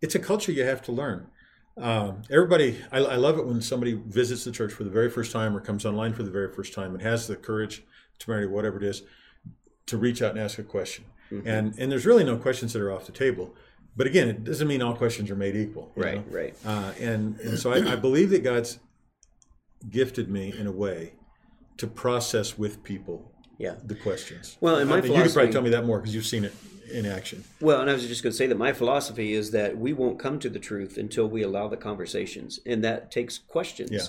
it's 0.01 0.15
a 0.15 0.20
culture 0.20 0.51
you 0.51 0.63
have 0.63 0.82
to 0.84 0.92
learn. 0.92 1.27
Um, 1.77 2.22
everybody, 2.30 2.80
I, 2.92 3.00
I 3.00 3.15
love 3.15 3.39
it 3.39 3.46
when 3.46 3.62
somebody 3.62 3.94
visits 3.94 4.44
the 4.44 4.51
church 4.51 4.74
for 4.74 4.84
the 4.84 4.89
very 4.89 5.10
first 5.10 5.32
time 5.32 5.56
or 5.56 5.60
comes 5.60 5.86
online 5.86 6.13
for 6.13 6.24
the 6.24 6.30
very 6.30 6.53
first 6.53 6.74
time 6.74 6.94
and 6.94 7.01
has 7.01 7.27
the 7.27 7.36
courage, 7.36 7.84
temerity, 8.20 8.48
whatever 8.48 8.77
it 8.77 8.84
is, 8.84 9.03
to 9.88 9.98
reach 9.98 10.22
out 10.22 10.32
and 10.32 10.39
ask 10.39 10.60
a 10.60 10.63
question. 10.63 11.06
Mm-hmm. 11.32 11.48
And 11.48 11.80
and 11.80 11.92
there's 11.92 12.06
really 12.06 12.24
no 12.24 12.38
questions 12.38 12.74
that 12.74 12.82
are 12.82 12.92
off 12.92 13.06
the 13.06 13.12
table. 13.12 13.56
But 13.96 14.08
again, 14.08 14.27
it 14.27 14.44
doesn't 14.44 14.68
mean 14.68 14.82
all 14.82 14.96
questions 14.96 15.32
are 15.32 15.36
made 15.36 15.56
equal. 15.56 15.92
Right. 15.96 16.15
know? 16.15 16.38
Right. 16.38 16.56
Uh, 16.65 16.92
and 17.00 17.39
and 17.39 17.58
so 17.58 17.72
I, 17.72 17.94
I 17.94 17.96
believe 17.96 18.30
that 18.32 18.44
God's 18.44 18.80
gifted 19.89 20.30
me 20.30 20.53
in 20.58 20.68
a 20.68 20.72
way 20.72 21.13
to 21.77 21.88
process 21.88 22.58
with 22.58 22.84
people 22.84 23.32
Yeah. 23.58 23.75
the 23.86 23.96
questions. 23.96 24.58
Well, 24.62 24.77
and 24.77 24.89
my 24.89 24.98
I 24.98 25.01
mean, 25.01 25.13
you 25.13 25.24
could 25.24 25.34
probably 25.34 25.51
tell 25.51 25.62
me 25.62 25.70
that 25.72 25.86
more 25.86 26.00
because 26.00 26.13
you've 26.15 26.25
seen 26.25 26.44
it 26.46 26.53
in 26.92 27.06
action. 27.06 27.44
Well, 27.62 27.82
and 27.82 27.89
I 27.89 27.94
was 27.94 28.06
just 28.08 28.24
going 28.24 28.32
to 28.32 28.38
say 28.38 28.48
that 28.48 28.58
my 28.58 28.74
philosophy 28.74 29.34
is 29.34 29.51
that 29.51 29.77
we 29.77 29.94
won't 29.94 30.20
come 30.20 30.38
to 30.39 30.50
the 30.50 30.60
truth 30.60 30.98
until 30.98 31.27
we 31.27 31.42
allow 31.42 31.68
the 31.68 31.77
conversations, 31.77 32.60
and 32.65 32.84
that 32.84 33.10
takes 33.12 33.38
questions. 33.38 33.92
Yeah. 33.92 34.01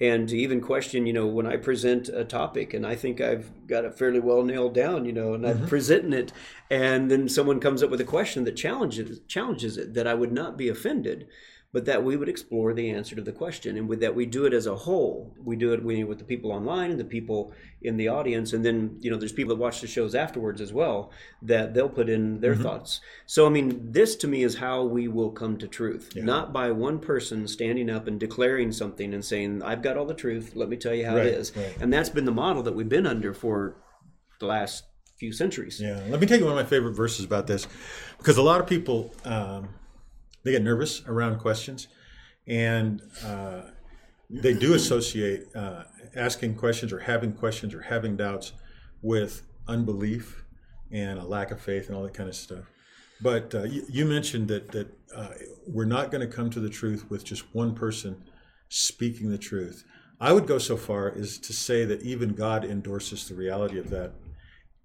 And 0.00 0.28
to 0.28 0.36
even 0.36 0.60
question, 0.60 1.06
you 1.06 1.12
know, 1.12 1.26
when 1.26 1.46
I 1.46 1.56
present 1.56 2.08
a 2.08 2.24
topic 2.24 2.74
and 2.74 2.84
I 2.84 2.96
think 2.96 3.20
I've 3.20 3.52
got 3.68 3.84
it 3.84 3.94
fairly 3.96 4.18
well 4.18 4.42
nailed 4.42 4.74
down, 4.74 5.04
you 5.04 5.12
know, 5.12 5.34
and 5.34 5.44
Mm-hmm. 5.44 5.62
I'm 5.62 5.68
presenting 5.68 6.12
it, 6.12 6.32
and 6.68 7.08
then 7.10 7.28
someone 7.28 7.60
comes 7.60 7.80
up 7.82 7.90
with 7.90 8.00
a 8.00 8.04
question 8.04 8.42
that 8.44 8.56
challenges 8.56 9.20
challenges 9.28 9.76
it, 9.78 9.94
that 9.94 10.08
I 10.08 10.14
would 10.14 10.32
not 10.32 10.56
be 10.56 10.68
offended, 10.68 11.28
but 11.74 11.86
that 11.86 12.04
we 12.04 12.16
would 12.16 12.28
explore 12.28 12.72
the 12.72 12.88
answer 12.88 13.16
to 13.16 13.20
the 13.20 13.32
question, 13.32 13.76
and 13.76 13.88
with 13.88 13.98
that 13.98 14.14
we 14.14 14.24
do 14.24 14.46
it 14.46 14.54
as 14.54 14.68
a 14.68 14.76
whole. 14.76 15.34
We 15.44 15.56
do 15.56 15.72
it 15.72 15.82
with 15.82 16.18
the 16.18 16.24
people 16.24 16.52
online 16.52 16.92
and 16.92 17.00
the 17.00 17.04
people 17.04 17.52
in 17.82 17.96
the 17.96 18.06
audience, 18.06 18.52
and 18.52 18.64
then 18.64 18.96
you 19.00 19.10
know, 19.10 19.16
there's 19.16 19.32
people 19.32 19.56
that 19.56 19.60
watch 19.60 19.80
the 19.80 19.88
shows 19.88 20.14
afterwards 20.14 20.60
as 20.60 20.72
well 20.72 21.10
that 21.42 21.74
they'll 21.74 21.88
put 21.88 22.08
in 22.08 22.40
their 22.40 22.54
thoughts. 22.54 23.00
So 23.26 23.44
I 23.44 23.48
mean, 23.48 23.90
this 23.90 24.14
to 24.16 24.28
me 24.28 24.44
is 24.44 24.54
how 24.54 24.84
we 24.84 25.08
will 25.08 25.32
come 25.32 25.58
to 25.58 25.66
truth, 25.66 26.12
not 26.14 26.52
by 26.52 26.70
one 26.70 27.00
person 27.00 27.48
standing 27.48 27.90
up 27.90 28.06
and 28.06 28.20
declaring 28.20 28.70
something 28.70 29.12
and 29.12 29.24
saying, 29.24 29.60
"I've 29.64 29.82
got 29.82 29.96
all 29.96 30.06
the 30.06 30.14
truth. 30.14 30.52
Let 30.54 30.68
me 30.68 30.76
tell 30.76 30.94
you 30.94 31.06
how 31.06 31.16
Right, 31.16 31.26
it 31.26 31.34
is." 31.34 31.56
right. 31.56 31.76
And 31.80 31.92
that's 31.92 32.08
been 32.08 32.24
the 32.24 32.30
model 32.32 32.62
that 32.62 32.76
we've 32.76 32.88
been 32.88 33.06
under 33.06 33.34
for 33.34 33.82
the 34.38 34.46
last 34.46 34.84
few 35.18 35.32
centuries. 35.32 35.80
Yeah, 35.80 36.00
let 36.08 36.20
me 36.20 36.26
tell 36.28 36.38
you 36.38 36.44
one 36.44 36.56
of 36.56 36.64
my 36.64 36.70
favorite 36.70 36.92
verses 36.92 37.24
about 37.24 37.48
this, 37.48 37.66
because 38.18 38.36
a 38.36 38.42
lot 38.42 38.60
of 38.60 38.68
people 38.68 39.12
um, 39.24 39.70
they 40.44 40.52
get 40.52 40.62
nervous 40.62 41.02
around 41.06 41.38
questions, 41.38 41.88
and 42.46 43.02
uh, 43.24 43.62
they 44.30 44.54
do 44.54 44.74
associate 44.74 45.46
uh, 45.54 45.84
asking 46.14 46.56
questions 46.56 46.92
or 46.92 47.00
having 47.00 47.32
questions 47.32 47.74
or 47.74 47.82
having 47.82 48.16
doubts 48.16 48.52
with 49.02 49.42
unbelief 49.66 50.44
and 50.90 51.18
a 51.18 51.24
lack 51.24 51.50
of 51.50 51.60
faith 51.60 51.88
and 51.88 51.96
all 51.96 52.02
that 52.02 52.14
kind 52.14 52.28
of 52.28 52.36
stuff. 52.36 52.64
But 53.20 53.54
uh, 53.54 53.62
you, 53.64 53.84
you 53.88 54.04
mentioned 54.04 54.48
that 54.48 54.70
that 54.72 54.88
uh, 55.14 55.30
we're 55.66 55.84
not 55.84 56.10
going 56.10 56.28
to 56.28 56.34
come 56.34 56.50
to 56.50 56.60
the 56.60 56.68
truth 56.68 57.10
with 57.10 57.24
just 57.24 57.54
one 57.54 57.74
person 57.74 58.22
speaking 58.68 59.30
the 59.30 59.38
truth. 59.38 59.84
I 60.20 60.32
would 60.32 60.46
go 60.46 60.58
so 60.58 60.76
far 60.76 61.12
as 61.12 61.38
to 61.38 61.52
say 61.52 61.84
that 61.84 62.02
even 62.02 62.34
God 62.34 62.64
endorses 62.64 63.28
the 63.28 63.34
reality 63.34 63.78
of 63.78 63.90
that 63.90 64.12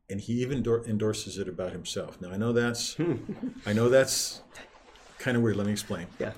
and 0.09 0.19
he 0.19 0.33
even 0.41 0.65
endorses 0.87 1.37
it 1.37 1.47
about 1.47 1.71
himself. 1.71 2.19
Now 2.19 2.31
I 2.31 2.37
know 2.37 2.51
that's 2.51 2.97
I 3.65 3.73
know 3.73 3.89
that's 3.89 4.41
kind 5.19 5.37
of 5.37 5.43
weird. 5.43 5.57
Let 5.57 5.67
me 5.67 5.71
explain. 5.71 6.07
Yeah. 6.19 6.31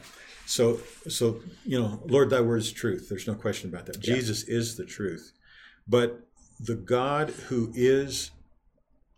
So 0.46 0.80
so 1.08 1.40
you 1.64 1.80
know, 1.80 2.02
Lord, 2.06 2.30
thy 2.30 2.42
word 2.42 2.58
is 2.58 2.72
truth. 2.72 3.08
There's 3.10 3.28
no 3.28 3.36
question 3.36 3.70
about 3.70 3.86
that. 3.86 4.00
Jesus 4.00 4.44
is 4.44 4.76
the 4.76 4.86
truth. 4.86 5.32
But 5.88 6.28
the 6.60 6.76
God 6.76 7.30
who 7.48 7.72
is 7.74 8.32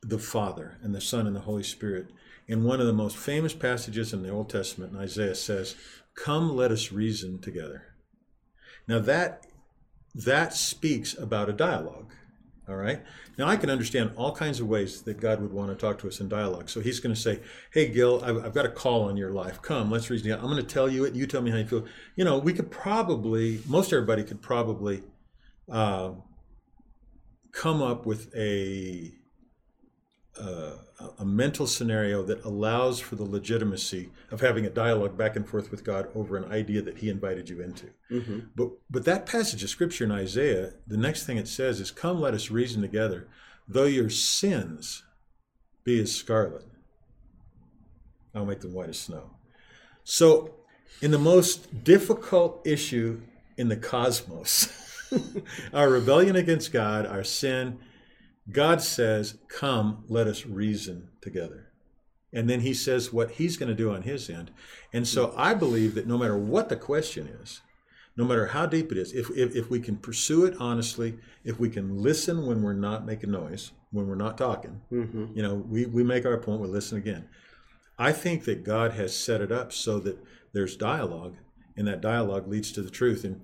the 0.01 0.19
Father 0.19 0.77
and 0.81 0.93
the 0.93 1.01
Son 1.01 1.27
and 1.27 1.35
the 1.35 1.41
Holy 1.41 1.63
Spirit, 1.63 2.07
in 2.47 2.63
one 2.63 2.79
of 2.79 2.87
the 2.87 2.93
most 2.93 3.17
famous 3.17 3.53
passages 3.53 4.13
in 4.13 4.21
the 4.21 4.29
Old 4.29 4.49
Testament, 4.49 4.93
in 4.93 4.99
Isaiah 4.99 5.35
says, 5.35 5.75
Come 6.15 6.55
let 6.55 6.71
us 6.71 6.91
reason 6.91 7.39
together. 7.41 7.95
Now 8.87 8.99
that 8.99 9.45
that 10.13 10.53
speaks 10.53 11.17
about 11.17 11.49
a 11.49 11.53
dialogue. 11.53 12.11
All 12.69 12.77
right. 12.77 13.01
Now 13.37 13.47
I 13.47 13.57
can 13.57 13.69
understand 13.69 14.11
all 14.15 14.33
kinds 14.33 14.61
of 14.61 14.67
ways 14.67 15.01
that 15.01 15.19
God 15.19 15.41
would 15.41 15.51
want 15.51 15.69
to 15.69 15.75
talk 15.75 15.99
to 15.99 16.07
us 16.07 16.21
in 16.21 16.29
dialogue. 16.29 16.69
So 16.69 16.79
He's 16.79 17.01
going 17.01 17.13
to 17.13 17.19
say, 17.19 17.41
"Hey, 17.71 17.89
Gil, 17.89 18.23
I've, 18.23 18.45
I've 18.45 18.53
got 18.53 18.65
a 18.65 18.69
call 18.69 19.03
on 19.03 19.17
your 19.17 19.31
life. 19.31 19.61
Come, 19.61 19.91
let's 19.91 20.09
reason. 20.09 20.23
together. 20.23 20.41
I'm 20.41 20.49
going 20.49 20.65
to 20.65 20.73
tell 20.73 20.89
you 20.89 21.03
it. 21.03 21.13
You 21.13 21.27
tell 21.27 21.41
me 21.41 21.51
how 21.51 21.57
you 21.57 21.65
feel. 21.65 21.85
You 22.15 22.23
know, 22.23 22.37
we 22.37 22.53
could 22.53 22.71
probably, 22.71 23.61
most 23.67 23.91
everybody 23.91 24.23
could 24.23 24.41
probably 24.41 25.03
uh, 25.69 26.11
come 27.51 27.81
up 27.81 28.05
with 28.05 28.33
a 28.35 29.13
uh, 30.39 30.77
a 31.19 31.25
mental 31.25 31.67
scenario 31.67 32.23
that 32.23 32.43
allows 32.43 32.99
for 32.99 33.15
the 33.15 33.23
legitimacy 33.23 34.09
of 34.31 34.41
having 34.41 34.65
a 34.65 34.69
dialogue 34.69 35.15
back 35.17 35.35
and 35.35 35.47
forth 35.47 35.69
with 35.69 35.83
God 35.83 36.07
over 36.15 36.35
an 36.35 36.51
idea 36.51 36.81
that 36.81 36.97
He 36.97 37.09
invited 37.09 37.49
you 37.49 37.61
into. 37.61 37.87
But 38.55 38.69
but 38.89 39.05
that 39.05 39.25
passage 39.25 39.63
of 39.63 39.69
scripture 39.69 40.05
in 40.05 40.11
Isaiah, 40.11 40.73
the 40.87 40.97
next 40.97 41.25
thing 41.25 41.37
it 41.37 41.47
says 41.47 41.79
is, 41.79 41.91
"Come, 41.91 42.19
let 42.19 42.33
us 42.33 42.49
reason 42.49 42.81
together. 42.81 43.27
Though 43.67 43.85
your 43.85 44.09
sins 44.09 45.03
be 45.83 46.01
as 46.01 46.13
scarlet, 46.13 46.65
I'll 48.33 48.45
make 48.45 48.61
them 48.61 48.73
white 48.73 48.89
as 48.89 48.99
snow." 48.99 49.31
So, 50.03 50.55
in 51.01 51.11
the 51.11 51.19
most 51.19 51.83
difficult 51.83 52.61
issue 52.65 53.21
in 53.55 53.67
the 53.69 53.77
cosmos, 53.77 54.67
our 55.73 55.89
rebellion 55.89 56.35
against 56.35 56.73
God, 56.73 57.05
our 57.05 57.23
sin, 57.23 57.77
God 58.51 58.81
says, 58.81 59.37
Come, 59.47 60.03
let 60.07 60.27
us 60.27 60.45
reason 60.45 61.09
together. 61.21 61.69
And 62.33 62.49
then 62.49 62.61
he 62.61 62.73
says 62.73 63.13
what 63.13 63.31
he's 63.31 63.57
going 63.57 63.69
to 63.69 63.75
do 63.75 63.93
on 63.93 64.01
his 64.01 64.29
end. 64.29 64.51
And 64.91 65.07
so 65.07 65.33
I 65.37 65.53
believe 65.53 65.93
that 65.95 66.07
no 66.07 66.17
matter 66.17 66.37
what 66.37 66.67
the 66.67 66.75
question 66.75 67.27
is, 67.27 67.61
no 68.17 68.25
matter 68.25 68.47
how 68.47 68.65
deep 68.65 68.91
it 68.91 68.97
is, 68.97 69.13
if, 69.13 69.29
if, 69.31 69.55
if 69.55 69.69
we 69.69 69.79
can 69.79 69.97
pursue 69.97 70.45
it 70.45 70.55
honestly, 70.59 71.17
if 71.43 71.59
we 71.59 71.69
can 71.69 71.97
listen 71.97 72.45
when 72.45 72.61
we're 72.61 72.73
not 72.73 73.05
making 73.05 73.31
noise, 73.31 73.71
when 73.91 74.07
we're 74.07 74.15
not 74.15 74.37
talking, 74.37 74.81
mm-hmm. 74.91 75.25
you 75.35 75.43
know, 75.43 75.55
we, 75.55 75.85
we 75.85 76.03
make 76.03 76.25
our 76.25 76.37
point, 76.37 76.61
we 76.61 76.67
listen 76.67 76.97
again. 76.97 77.27
I 77.97 78.11
think 78.11 78.45
that 78.45 78.63
God 78.63 78.93
has 78.93 79.15
set 79.15 79.41
it 79.41 79.51
up 79.51 79.71
so 79.71 79.99
that 79.99 80.17
there's 80.53 80.75
dialogue, 80.75 81.35
and 81.75 81.87
that 81.87 82.01
dialogue 82.01 82.47
leads 82.47 82.71
to 82.73 82.81
the 82.81 82.89
truth. 82.89 83.23
And 83.23 83.41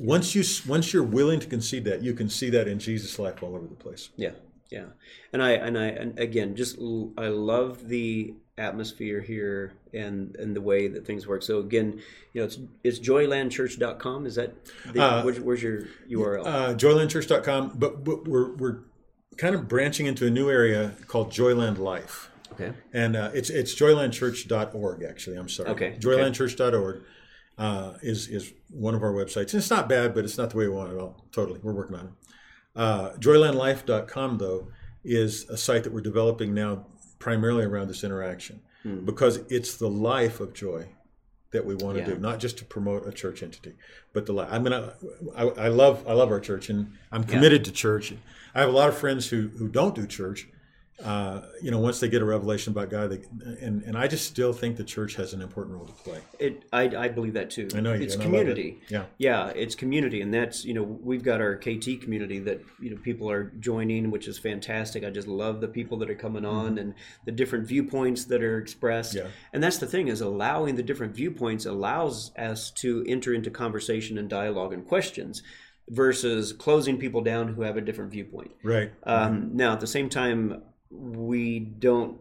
once 0.00 0.34
you 0.34 0.42
once 0.68 0.92
you're 0.92 1.02
willing 1.02 1.40
to 1.40 1.46
concede 1.46 1.84
that, 1.84 2.02
you 2.02 2.14
can 2.14 2.28
see 2.28 2.50
that 2.50 2.66
in 2.68 2.78
Jesus' 2.78 3.18
life 3.18 3.42
all 3.42 3.54
over 3.54 3.66
the 3.66 3.74
place. 3.74 4.10
Yeah, 4.16 4.32
yeah, 4.70 4.86
and 5.32 5.42
I 5.42 5.50
and 5.52 5.78
I 5.78 5.86
and 5.86 6.18
again, 6.18 6.56
just 6.56 6.78
I 6.78 7.28
love 7.28 7.88
the 7.88 8.34
atmosphere 8.58 9.20
here 9.20 9.72
and 9.94 10.36
and 10.36 10.54
the 10.54 10.60
way 10.60 10.88
that 10.88 11.06
things 11.06 11.26
work. 11.26 11.42
So 11.42 11.58
again, 11.58 12.00
you 12.32 12.40
know, 12.40 12.44
it's 12.46 12.58
it's 12.82 12.98
joylandchurch.com. 12.98 14.26
Is 14.26 14.34
that 14.36 14.52
the, 14.92 15.02
Uh, 15.02 15.22
where's, 15.22 15.40
where's 15.40 15.62
your 15.62 15.82
URL? 16.10 16.46
Uh, 16.46 16.74
joylandchurch.com, 16.74 17.72
but, 17.76 18.04
but 18.04 18.26
we're 18.26 18.54
we're 18.56 18.78
kind 19.38 19.54
of 19.54 19.68
branching 19.68 20.06
into 20.06 20.26
a 20.26 20.30
new 20.30 20.50
area 20.50 20.92
called 21.06 21.30
Joyland 21.30 21.78
Life. 21.78 22.30
okay, 22.52 22.72
And 22.92 23.16
uh, 23.16 23.30
it's 23.34 23.50
it's 23.50 23.74
joylandchurch.org 23.74 25.02
actually. 25.02 25.36
I'm 25.36 25.48
sorry. 25.48 25.70
Okay, 25.70 25.86
okay. 25.86 25.98
Uh, 27.58 27.94
is 28.02 28.28
is 28.28 28.52
one 28.70 28.94
of 28.94 29.02
our 29.02 29.12
websites. 29.12 29.52
And 29.52 29.56
it's 29.56 29.70
not 29.70 29.88
bad, 29.88 30.14
but 30.14 30.24
it's 30.24 30.38
not 30.38 30.50
the 30.50 30.56
way 30.56 30.66
we 30.68 30.74
want 30.74 30.92
it 30.92 30.98
all. 30.98 31.26
Totally, 31.32 31.60
we're 31.62 31.74
working 31.74 31.96
on 31.96 32.06
it. 32.06 32.12
Uh, 32.74 33.10
joylandlife.com 33.18 34.38
though 34.38 34.68
is 35.04 35.48
a 35.50 35.56
site 35.56 35.84
that 35.84 35.92
we're 35.92 36.00
developing 36.00 36.54
now 36.54 36.86
primarily 37.18 37.64
around 37.64 37.88
this 37.88 38.04
interaction 38.04 38.60
Hmm. 38.82 39.04
because 39.04 39.36
it's 39.48 39.76
the 39.76 39.88
life 39.88 40.40
of 40.40 40.54
joy 40.54 40.88
that 41.52 41.64
we 41.66 41.74
want 41.74 41.98
to 41.98 42.00
Yeah. 42.02 42.14
do, 42.14 42.18
not 42.18 42.40
just 42.40 42.56
to 42.58 42.64
promote 42.64 43.06
a 43.06 43.12
church 43.12 43.42
entity, 43.42 43.74
but 44.14 44.24
the 44.26 44.32
life. 44.32 44.48
I'm 44.50 44.62
gonna. 44.64 44.94
I, 45.36 45.42
I 45.66 45.68
love 45.68 46.04
I 46.08 46.14
love 46.14 46.30
our 46.30 46.40
church, 46.40 46.70
and 46.70 46.92
I'm 47.12 47.22
committed 47.24 47.64
to 47.66 47.70
church. 47.72 48.14
I 48.54 48.60
have 48.60 48.70
a 48.70 48.72
lot 48.72 48.88
of 48.88 48.96
friends 48.96 49.28
who 49.28 49.48
who 49.58 49.68
don't 49.68 49.94
do 49.94 50.06
church. 50.06 50.48
Uh, 51.02 51.40
you 51.60 51.70
know, 51.72 51.80
once 51.80 51.98
they 51.98 52.08
get 52.08 52.22
a 52.22 52.24
revelation 52.24 52.70
about 52.72 52.88
God, 52.88 53.10
they, 53.10 53.22
and 53.60 53.82
and 53.82 53.96
I 53.98 54.06
just 54.06 54.26
still 54.26 54.52
think 54.52 54.76
the 54.76 54.84
church 54.84 55.16
has 55.16 55.32
an 55.32 55.40
important 55.42 55.74
role 55.76 55.86
to 55.86 55.92
play. 55.92 56.20
it 56.38 56.64
I, 56.72 56.82
I 56.96 57.08
believe 57.08 57.32
that 57.32 57.50
too. 57.50 57.66
I 57.74 57.80
know 57.80 57.92
you 57.92 58.02
It's 58.02 58.14
do, 58.14 58.22
and 58.22 58.34
it. 58.34 58.38
community. 58.38 58.80
Yeah. 58.88 59.04
yeah, 59.18 59.48
it's 59.48 59.74
community, 59.74 60.20
and 60.20 60.32
that's 60.32 60.64
you 60.64 60.74
know 60.74 60.82
we've 60.84 61.24
got 61.24 61.40
our 61.40 61.56
KT 61.56 62.00
community 62.02 62.38
that 62.40 62.60
you 62.80 62.90
know 62.90 62.98
people 62.98 63.28
are 63.28 63.44
joining, 63.58 64.12
which 64.12 64.28
is 64.28 64.38
fantastic. 64.38 65.02
I 65.02 65.10
just 65.10 65.26
love 65.26 65.60
the 65.60 65.66
people 65.66 65.98
that 65.98 66.10
are 66.10 66.14
coming 66.14 66.44
on 66.44 66.78
and 66.78 66.94
the 67.24 67.32
different 67.32 67.66
viewpoints 67.66 68.26
that 68.26 68.42
are 68.42 68.58
expressed. 68.58 69.16
Mm-hmm. 69.16 69.26
Yeah. 69.26 69.32
And 69.54 69.62
that's 69.62 69.78
the 69.78 69.86
thing 69.88 70.06
is 70.06 70.20
allowing 70.20 70.76
the 70.76 70.84
different 70.84 71.16
viewpoints 71.16 71.66
allows 71.66 72.30
us 72.36 72.70
to 72.72 73.04
enter 73.08 73.32
into 73.34 73.50
conversation 73.50 74.18
and 74.18 74.28
dialogue 74.28 74.72
and 74.72 74.86
questions 74.86 75.42
versus 75.88 76.52
closing 76.52 76.96
people 76.96 77.22
down 77.22 77.48
who 77.54 77.62
have 77.62 77.76
a 77.76 77.80
different 77.80 78.12
viewpoint. 78.12 78.52
Right. 78.62 78.92
Um, 79.02 79.50
now, 79.54 79.72
at 79.72 79.80
the 79.80 79.86
same 79.88 80.08
time, 80.08 80.62
we 80.92 81.58
don't. 81.58 82.18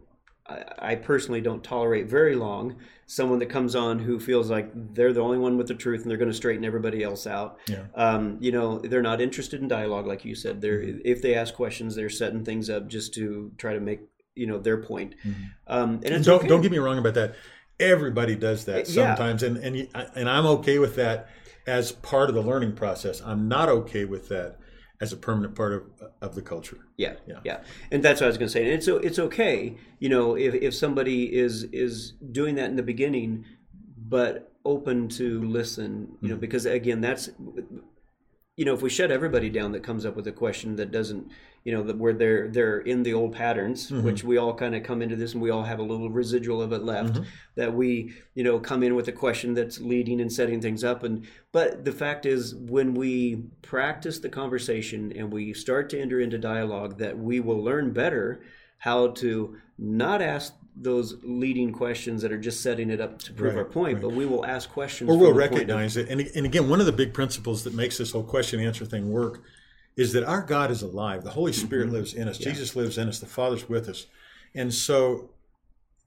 I, 0.80 0.96
personally 0.96 1.40
don't 1.40 1.64
tolerate 1.64 2.08
very 2.08 2.36
long 2.36 2.76
someone 3.06 3.40
that 3.40 3.46
comes 3.46 3.74
on 3.76 4.00
who 4.00 4.20
feels 4.20 4.50
like 4.50 4.70
they're 4.94 5.14
the 5.14 5.22
only 5.22 5.38
one 5.38 5.58
with 5.58 5.68
the 5.68 5.76
truth 5.76 6.02
and 6.02 6.10
they're 6.10 6.18
going 6.18 6.32
to 6.32 6.36
straighten 6.36 6.66
everybody 6.66 7.04
else 7.04 7.26
out. 7.26 7.60
Yeah. 7.68 7.84
Um, 7.96 8.38
you 8.42 8.52
know, 8.52 8.80
they're 8.80 9.02
not 9.02 9.22
interested 9.22 9.62
in 9.62 9.68
dialogue, 9.68 10.08
like 10.08 10.26
you 10.26 10.36
said. 10.36 10.60
They're 10.60 10.82
if 10.82 11.22
they 11.22 11.36
ask 11.36 11.54
questions, 11.54 11.96
they're 11.96 12.10
setting 12.10 12.44
things 12.44 12.70
up 12.70 12.88
just 12.88 13.14
to 13.14 13.52
try 13.58 13.74
to 13.74 13.80
make 13.80 14.02
you 14.36 14.48
know 14.48 14.60
their 14.60 14.78
point. 14.78 15.16
Um, 15.68 16.02
and 16.04 16.24
don't 16.24 16.40
okay. 16.40 16.48
don't 16.48 16.62
get 16.62 16.72
me 16.72 16.80
wrong 16.80 16.98
about 16.98 17.14
that. 17.16 17.36
Everybody 17.80 18.36
does 18.36 18.66
that 18.66 18.88
Yeah. 18.90 19.16
sometimes, 19.16 19.44
and 19.44 19.58
and 19.58 19.88
and 20.16 20.30
I'm 20.30 20.46
okay 20.46 20.80
with 20.80 20.96
that 20.96 21.30
as 21.68 21.92
part 21.92 22.30
of 22.30 22.36
the 22.36 22.42
learning 22.42 22.74
process. 22.74 23.22
I'm 23.22 23.48
not 23.48 23.70
okay 23.70 24.06
with 24.06 24.30
that 24.30 24.58
as 25.02 25.12
a 25.12 25.18
permanent 25.18 25.56
part 25.56 25.74
of 25.74 25.84
of 26.22 26.36
the 26.36 26.42
culture. 26.42 26.78
Yeah, 26.98 27.16
Yeah. 27.28 27.40
yeah, 27.44 27.64
and 27.92 28.02
that's 28.04 28.22
what 28.22 28.28
I 28.28 28.30
was 28.30 28.38
going 28.38 28.48
to 28.48 28.54
say. 28.54 28.64
And 28.64 28.72
it's 28.74 28.88
it's 28.88 29.20
okay, 29.20 29.76
you 30.00 30.08
know, 30.10 30.36
if, 30.36 30.54
if 30.54 30.74
somebody 30.74 31.36
is 31.36 31.64
is 31.66 32.14
doing 32.32 32.56
that 32.56 32.70
in 32.70 32.76
the 32.76 32.84
beginning, 32.84 33.46
but 33.98 34.54
open 34.64 35.10
to 35.10 35.42
listen, 35.44 36.16
you 36.22 36.30
know, 36.30 36.36
mm-hmm. 36.36 36.42
because 36.42 36.66
again, 36.66 37.02
that's 37.02 37.32
you 38.58 38.66
know, 38.66 38.74
if 38.74 38.82
we 38.82 38.90
shut 38.90 39.12
everybody 39.12 39.50
down 39.50 39.72
that 39.72 39.84
comes 39.84 40.06
up 40.06 40.16
with 40.16 40.28
a 40.28 40.32
question 40.32 40.76
that 40.76 40.92
doesn't, 40.92 41.32
you 41.64 41.72
know, 41.72 41.84
that 41.84 41.98
where 41.98 42.14
they're 42.14 42.48
they're 42.50 42.80
in 42.80 43.04
the 43.04 43.14
old 43.14 43.34
patterns, 43.34 43.90
Mm-hmm. 43.90 44.04
which 44.06 44.24
we 44.24 44.38
all 44.38 44.54
kind 44.54 44.76
of 44.76 44.84
come 44.84 45.02
into 45.02 45.16
this 45.16 45.34
and 45.34 45.42
we 45.42 45.50
all 45.52 45.64
have 45.64 45.80
a 45.80 45.84
little 45.84 46.10
residual 46.10 46.62
of 46.62 46.74
it 46.74 46.84
left, 46.84 47.14
Mm-hmm. 47.14 47.24
that 47.56 47.74
we, 47.74 48.14
you 48.36 48.44
know, 48.44 48.60
come 48.60 48.84
in 48.84 48.96
with 48.96 49.08
a 49.08 49.12
question 49.14 49.54
that's 49.54 49.80
leading 49.80 50.20
and 50.20 50.32
setting 50.32 50.60
things 50.60 50.84
up. 50.84 51.04
And 51.04 51.26
but 51.52 51.86
the 51.86 51.92
fact 51.94 52.26
is, 52.26 52.54
when 52.56 52.94
we 52.94 53.44
practice 53.62 54.20
the 54.20 54.30
conversation 54.30 55.14
and 55.16 55.32
we 55.32 55.54
start 55.54 55.90
to 55.92 56.00
enter 56.02 56.20
into 56.20 56.38
dialogue, 56.38 56.98
that 56.98 57.18
we 57.18 57.40
will 57.40 57.64
learn 57.64 57.94
better 57.94 58.44
how 58.80 59.08
to 59.10 59.56
not 59.78 60.22
ask 60.22 60.54
those 60.76 61.16
leading 61.24 61.72
questions 61.72 62.22
that 62.22 62.32
are 62.32 62.38
just 62.40 62.62
setting 62.62 62.90
it 62.90 63.02
up 63.02 63.20
to 63.20 63.34
prove 63.34 63.54
Right, 63.56 63.60
our 63.60 63.66
point, 63.66 63.94
right. 63.96 64.02
but 64.04 64.12
we 64.14 64.26
will 64.26 64.46
ask 64.46 64.70
questions. 64.70 65.10
or 65.10 65.18
we'll 65.18 65.32
of- 65.32 65.36
recognize 65.38 65.98
it. 65.98 66.08
And, 66.10 66.22
and 66.22 66.46
again, 66.46 66.70
one 66.70 66.80
of 66.80 66.86
the 66.86 66.92
big 66.92 67.14
principles 67.14 67.64
that 67.66 67.74
makes 67.74 67.98
this 67.98 68.12
whole 68.12 68.24
question 68.24 68.60
answer 68.60 68.86
thing 68.86 69.12
work 69.12 69.42
is 69.98 70.14
that 70.14 70.24
our 70.24 70.42
God 70.42 70.72
is 70.72 70.82
alive. 70.82 71.24
The 71.24 71.32
Holy 71.32 71.52
Spirit 71.54 71.88
Mm-hmm. 71.88 71.96
lives 71.96 72.14
in 72.14 72.28
us. 72.30 72.38
Jesus 72.38 72.76
lives 72.76 72.98
in 72.98 73.10
us. 73.10 73.20
The 73.20 73.26
Father's 73.26 73.68
with 73.68 73.90
us. 73.90 74.08
And 74.56 74.74
so 74.74 75.30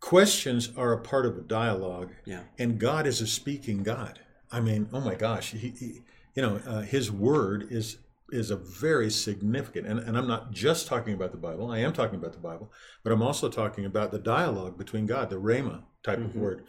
questions 0.00 0.70
are 0.76 0.92
a 0.92 1.00
part 1.00 1.26
of 1.26 1.36
a 1.36 1.40
dialogue. 1.42 2.10
Yeah. 2.24 2.40
And 2.58 2.78
God 2.78 3.06
is 3.06 3.20
a 3.20 3.26
speaking 3.26 3.82
God. 3.82 4.20
I 4.50 4.60
mean, 4.60 4.88
oh 4.92 5.00
my 5.00 5.14
gosh, 5.14 5.50
he, 5.52 5.68
he, 5.78 6.02
you 6.34 6.42
know, 6.42 6.60
uh, 6.66 6.80
His 6.82 7.10
Word 7.10 7.68
is 7.70 7.98
is 8.34 8.50
a 8.50 8.56
very 8.56 9.10
significant. 9.10 9.86
And, 9.86 10.00
and 10.00 10.18
I'm 10.18 10.26
not 10.26 10.50
just 10.50 10.86
talking 10.86 11.14
about 11.14 11.30
the 11.30 11.38
Bible. 11.38 11.70
I 11.70 11.78
am 11.78 11.92
talking 11.92 12.18
about 12.18 12.32
the 12.32 12.38
Bible, 12.38 12.72
but 13.02 13.12
I'm 13.12 13.22
also 13.22 13.48
talking 13.48 13.84
about 13.84 14.10
the 14.10 14.18
dialogue 14.18 14.76
between 14.76 15.06
God, 15.06 15.30
the 15.30 15.36
Rhema 15.36 15.82
type 16.02 16.18
of 16.18 16.34
word. 16.34 16.64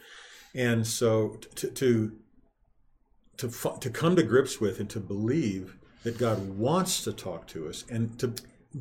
And 0.54 0.86
so 0.86 1.38
to 1.56 1.68
to 1.68 2.12
to 3.38 3.50
to 3.80 3.90
come 3.90 4.16
to 4.16 4.22
grips 4.22 4.60
with 4.60 4.80
and 4.80 4.88
to 4.90 5.00
believe 5.00 5.76
that 6.04 6.18
God 6.18 6.56
wants 6.56 7.04
to 7.04 7.12
talk 7.12 7.46
to 7.48 7.68
us 7.68 7.84
and 7.90 8.18
to 8.20 8.32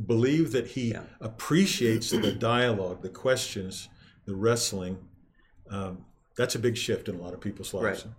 believe 0.05 0.51
that 0.51 0.67
He 0.67 0.91
Yeah. 0.91 1.03
appreciates 1.19 2.11
the 2.11 2.31
dialogue, 2.31 3.01
the 3.01 3.09
questions, 3.09 3.89
the 4.25 4.35
wrestling. 4.35 4.97
Um, 5.69 6.05
that's 6.37 6.55
a 6.55 6.59
big 6.59 6.77
shift 6.77 7.09
in 7.09 7.15
a 7.15 7.21
lot 7.21 7.33
of 7.33 7.41
people's 7.41 7.73
lives. 7.73 8.05
Right. 8.05 8.13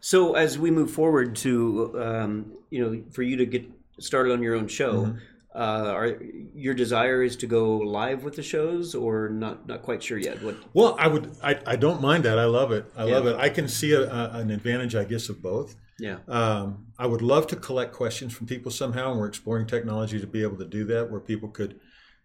So 0.00 0.34
as 0.34 0.58
we 0.58 0.70
move 0.70 0.90
forward 0.90 1.34
to, 1.36 1.92
um, 2.00 2.52
you 2.70 2.80
know, 2.82 3.04
for 3.10 3.22
you 3.22 3.36
to 3.36 3.46
get 3.46 3.64
started 4.00 4.32
on 4.32 4.42
your 4.42 4.54
own 4.54 4.68
show, 4.68 5.06
Mm-hmm. 5.06 5.18
uh, 5.54 5.90
are 5.92 6.18
your 6.54 6.74
desire 6.74 7.22
is 7.22 7.36
to 7.36 7.46
go 7.46 7.78
live 7.78 8.24
with 8.24 8.36
the 8.36 8.42
shows, 8.42 8.94
or 8.94 9.28
not? 9.28 9.66
Not 9.66 9.82
quite 9.82 10.02
sure 10.02 10.18
yet. 10.18 10.42
What? 10.42 10.56
Well, 10.74 10.96
I 10.98 11.06
would. 11.08 11.34
I, 11.42 11.58
I 11.66 11.76
don't 11.76 12.00
mind 12.02 12.24
that. 12.24 12.38
I 12.38 12.44
love 12.44 12.72
it. 12.72 12.84
I 12.96 13.04
love 13.04 13.26
it. 13.26 13.36
I 13.36 13.48
can 13.48 13.68
see 13.68 13.92
a, 13.92 14.02
a, 14.02 14.30
an 14.40 14.50
advantage, 14.50 14.94
I 14.94 15.04
guess, 15.04 15.28
of 15.28 15.40
both. 15.40 15.76
Yeah. 15.98 16.18
Um, 16.28 16.88
I 16.98 17.06
would 17.06 17.22
love 17.22 17.46
to 17.48 17.56
collect 17.56 17.94
questions 17.94 18.34
from 18.34 18.46
people 18.46 18.70
somehow, 18.70 19.12
and 19.12 19.20
we're 19.20 19.28
exploring 19.28 19.66
technology 19.66 20.20
to 20.20 20.26
be 20.26 20.42
able 20.42 20.58
to 20.58 20.66
do 20.66 20.84
that, 20.86 21.10
where 21.10 21.20
people 21.20 21.48
could 21.48 21.80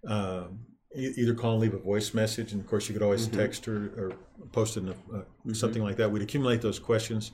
um, 0.05 0.59
either 0.93 1.33
call 1.33 1.53
and 1.53 1.61
leave 1.61 1.73
a 1.73 1.79
voice 1.79 2.13
message, 2.13 2.51
and 2.51 2.59
of 2.59 2.67
course, 2.67 2.89
you 2.89 2.93
could 2.93 3.01
always 3.03 3.27
text 3.27 3.67
or, 3.69 3.77
or 3.97 4.13
post 4.51 4.75
it 4.75 4.81
in 4.81 4.89
a, 4.89 4.95
uh, 5.19 5.53
something 5.53 5.81
like 5.81 5.95
that. 5.95 6.11
We'd 6.11 6.21
accumulate 6.21 6.61
those 6.61 6.79
questions. 6.79 7.31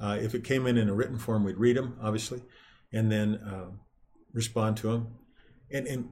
Uh, 0.00 0.16
if 0.20 0.34
it 0.34 0.44
came 0.44 0.66
in 0.66 0.78
in 0.78 0.88
a 0.88 0.94
written 0.94 1.18
form, 1.18 1.44
we'd 1.44 1.58
read 1.58 1.76
them, 1.76 1.98
obviously, 2.02 2.40
and 2.92 3.10
then 3.10 3.40
um 3.44 3.80
respond 4.36 4.76
to 4.76 4.92
them. 4.92 5.08
And, 5.72 5.86
and 5.88 6.08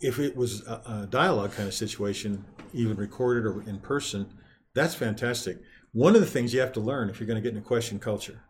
if 0.00 0.20
it 0.20 0.36
was 0.36 0.64
a, 0.66 1.02
a 1.02 1.08
dialogue 1.10 1.52
kind 1.52 1.66
of 1.66 1.74
situation, 1.74 2.44
even 2.72 2.96
recorded 2.96 3.46
or 3.46 3.62
in 3.62 3.78
person, 3.80 4.28
that's 4.74 4.94
fantastic. 4.94 5.58
One 5.92 6.14
of 6.14 6.20
the 6.20 6.26
things 6.26 6.52
you 6.52 6.60
have 6.60 6.72
to 6.72 6.80
learn 6.80 7.08
if 7.08 7.18
you're 7.18 7.26
going 7.26 7.42
to 7.42 7.42
get 7.42 7.56
into 7.56 7.66
question 7.66 7.98
culture, 7.98 8.42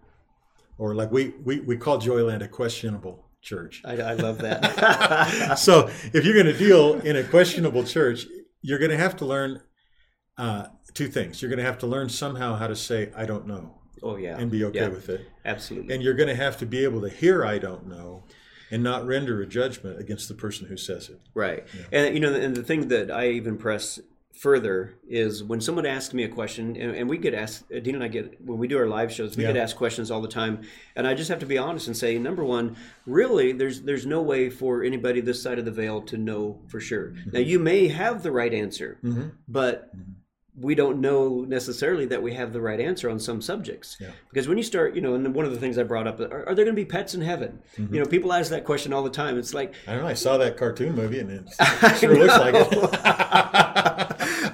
or 0.77 0.95
like 0.95 1.13
we, 1.13 1.35
we, 1.45 1.61
we 1.61 1.77
call 1.77 2.01
Joyland 2.01 2.43
a 2.43 2.49
questionable 2.49 3.29
church. 3.41 3.83
I, 3.85 3.97
I 3.99 4.15
love 4.15 4.39
that. 4.39 5.55
so 5.59 5.89
if 6.13 6.25
you're 6.25 6.35
going 6.35 6.47
to 6.47 6.59
deal 6.59 6.95
in 7.01 7.17
a 7.17 7.23
questionable 7.23 7.85
church, 7.85 8.27
you're 8.63 8.79
going 8.79 8.91
to 8.91 8.97
have 8.97 9.17
to 9.17 9.27
learn 9.27 9.61
uh, 10.37 10.67
two 10.95 11.07
things. 11.07 11.41
You're 11.41 11.51
going 11.51 11.59
to 11.59 11.65
have 11.65 11.79
to 11.79 11.87
learn 11.87 12.09
somehow 12.09 12.57
how 12.57 12.67
to 12.67 12.75
say, 12.75 13.13
I 13.15 13.27
don't 13.27 13.47
know, 13.47 13.79
oh 14.05 14.17
yeah. 14.17 14.37
and 14.39 14.51
be 14.51 14.63
okay 14.65 14.81
Yeah. 14.81 14.89
with 14.89 15.09
it. 15.09 15.27
Absolutely. 15.45 15.95
And 15.95 16.03
you're 16.03 16.15
going 16.15 16.29
to 16.29 16.37
have 16.37 16.57
to 16.59 16.67
be 16.67 16.85
able 16.85 17.01
to 17.01 17.09
hear, 17.09 17.45
I 17.45 17.59
don't 17.59 17.89
know, 17.89 18.23
and 18.71 18.83
not 18.83 19.07
render 19.07 19.43
a 19.43 19.47
judgment 19.47 19.99
against 19.99 20.29
the 20.29 20.35
person 20.35 20.67
who 20.69 20.77
says 20.77 21.09
it. 21.09 21.21
Right. 21.35 21.65
And 21.91 22.15
you 22.15 22.21
know, 22.21 22.33
and 22.33 22.57
the 22.57 22.63
thing 22.63 22.89
that 22.89 23.11
I 23.11 23.31
even 23.31 23.57
press 23.57 23.99
further 24.35 24.95
is 25.09 25.45
when 25.45 25.61
someone 25.61 25.87
asks 25.87 26.13
me 26.13 26.25
a 26.25 26.29
question, 26.29 26.75
and, 26.77 26.97
and 26.97 27.09
we 27.09 27.17
get 27.17 27.35
asked, 27.35 27.65
uh, 27.73 27.79
Dean 27.79 27.95
and 27.95 28.03
I 28.03 28.09
get 28.09 28.41
when 28.45 28.59
we 28.59 28.67
do 28.67 28.77
our 28.79 28.89
live 28.89 29.13
shows, 29.13 29.37
we 29.37 29.45
Yeah. 29.45 29.53
get 29.53 29.63
asked 29.63 29.77
questions 29.77 30.11
all 30.11 30.21
the 30.21 30.29
time, 30.29 30.63
and 30.97 31.07
I 31.07 31.15
just 31.15 31.29
have 31.29 31.39
to 31.41 31.47
be 31.47 31.57
honest 31.57 31.87
and 31.87 31.97
say, 31.97 32.19
number 32.19 32.45
one, 32.45 32.77
really, 33.07 33.53
there's 33.53 33.83
there's 33.83 34.07
no 34.07 34.21
way 34.23 34.51
for 34.51 34.83
anybody 34.83 35.21
this 35.21 35.41
side 35.41 35.59
of 35.61 35.65
the 35.65 35.71
veil 35.71 36.03
to 36.03 36.17
know 36.19 36.61
for 36.67 36.81
sure. 36.81 37.11
Mm-hmm. 37.11 37.31
Now, 37.33 37.41
you 37.41 37.59
may 37.61 37.89
have 37.89 38.23
the 38.23 38.33
right 38.33 38.53
answer, 38.53 38.99
mm-hmm. 39.05 39.29
but 39.47 39.97
mm-hmm. 39.97 40.13
We 40.61 40.75
don't 40.75 41.01
know 41.01 41.45
necessarily 41.49 42.07
that 42.07 42.23
we 42.23 42.33
have 42.35 42.53
the 42.53 42.61
right 42.61 42.79
answer 42.79 43.11
on 43.11 43.19
some 43.19 43.41
subjects. 43.43 43.97
Yeah. 44.01 44.11
Because 44.31 44.47
when 44.47 44.57
you 44.57 44.63
start, 44.63 44.95
you 44.95 45.01
know, 45.01 45.15
and 45.15 45.35
one 45.35 45.45
of 45.45 45.51
the 45.53 45.59
things 45.59 45.79
I 45.79 45.83
brought 45.83 46.07
up, 46.07 46.21
are, 46.21 46.49
are 46.49 46.55
there 46.55 46.65
going 46.65 46.77
to 46.77 46.81
be 46.81 46.85
pets 46.85 47.15
in 47.15 47.21
heaven? 47.23 47.61
Mm-hmm. 47.77 47.93
You 47.95 48.01
know, 48.01 48.07
people 48.07 48.33
ask 48.33 48.51
that 48.51 48.65
question 48.65 48.93
all 48.93 49.03
the 49.03 49.11
time. 49.11 49.37
It's 49.37 49.53
like, 49.53 49.75
I 49.89 49.95
don't 49.95 50.03
know. 50.03 50.09
I 50.09 50.15
saw 50.15 50.39
that 50.39 50.57
cartoon 50.57 50.95
movie, 50.95 51.19
and 51.19 51.31
it 51.31 51.49
sure 51.99 52.17
looks 52.17 52.39
like 52.39 52.55
it. 52.57 52.91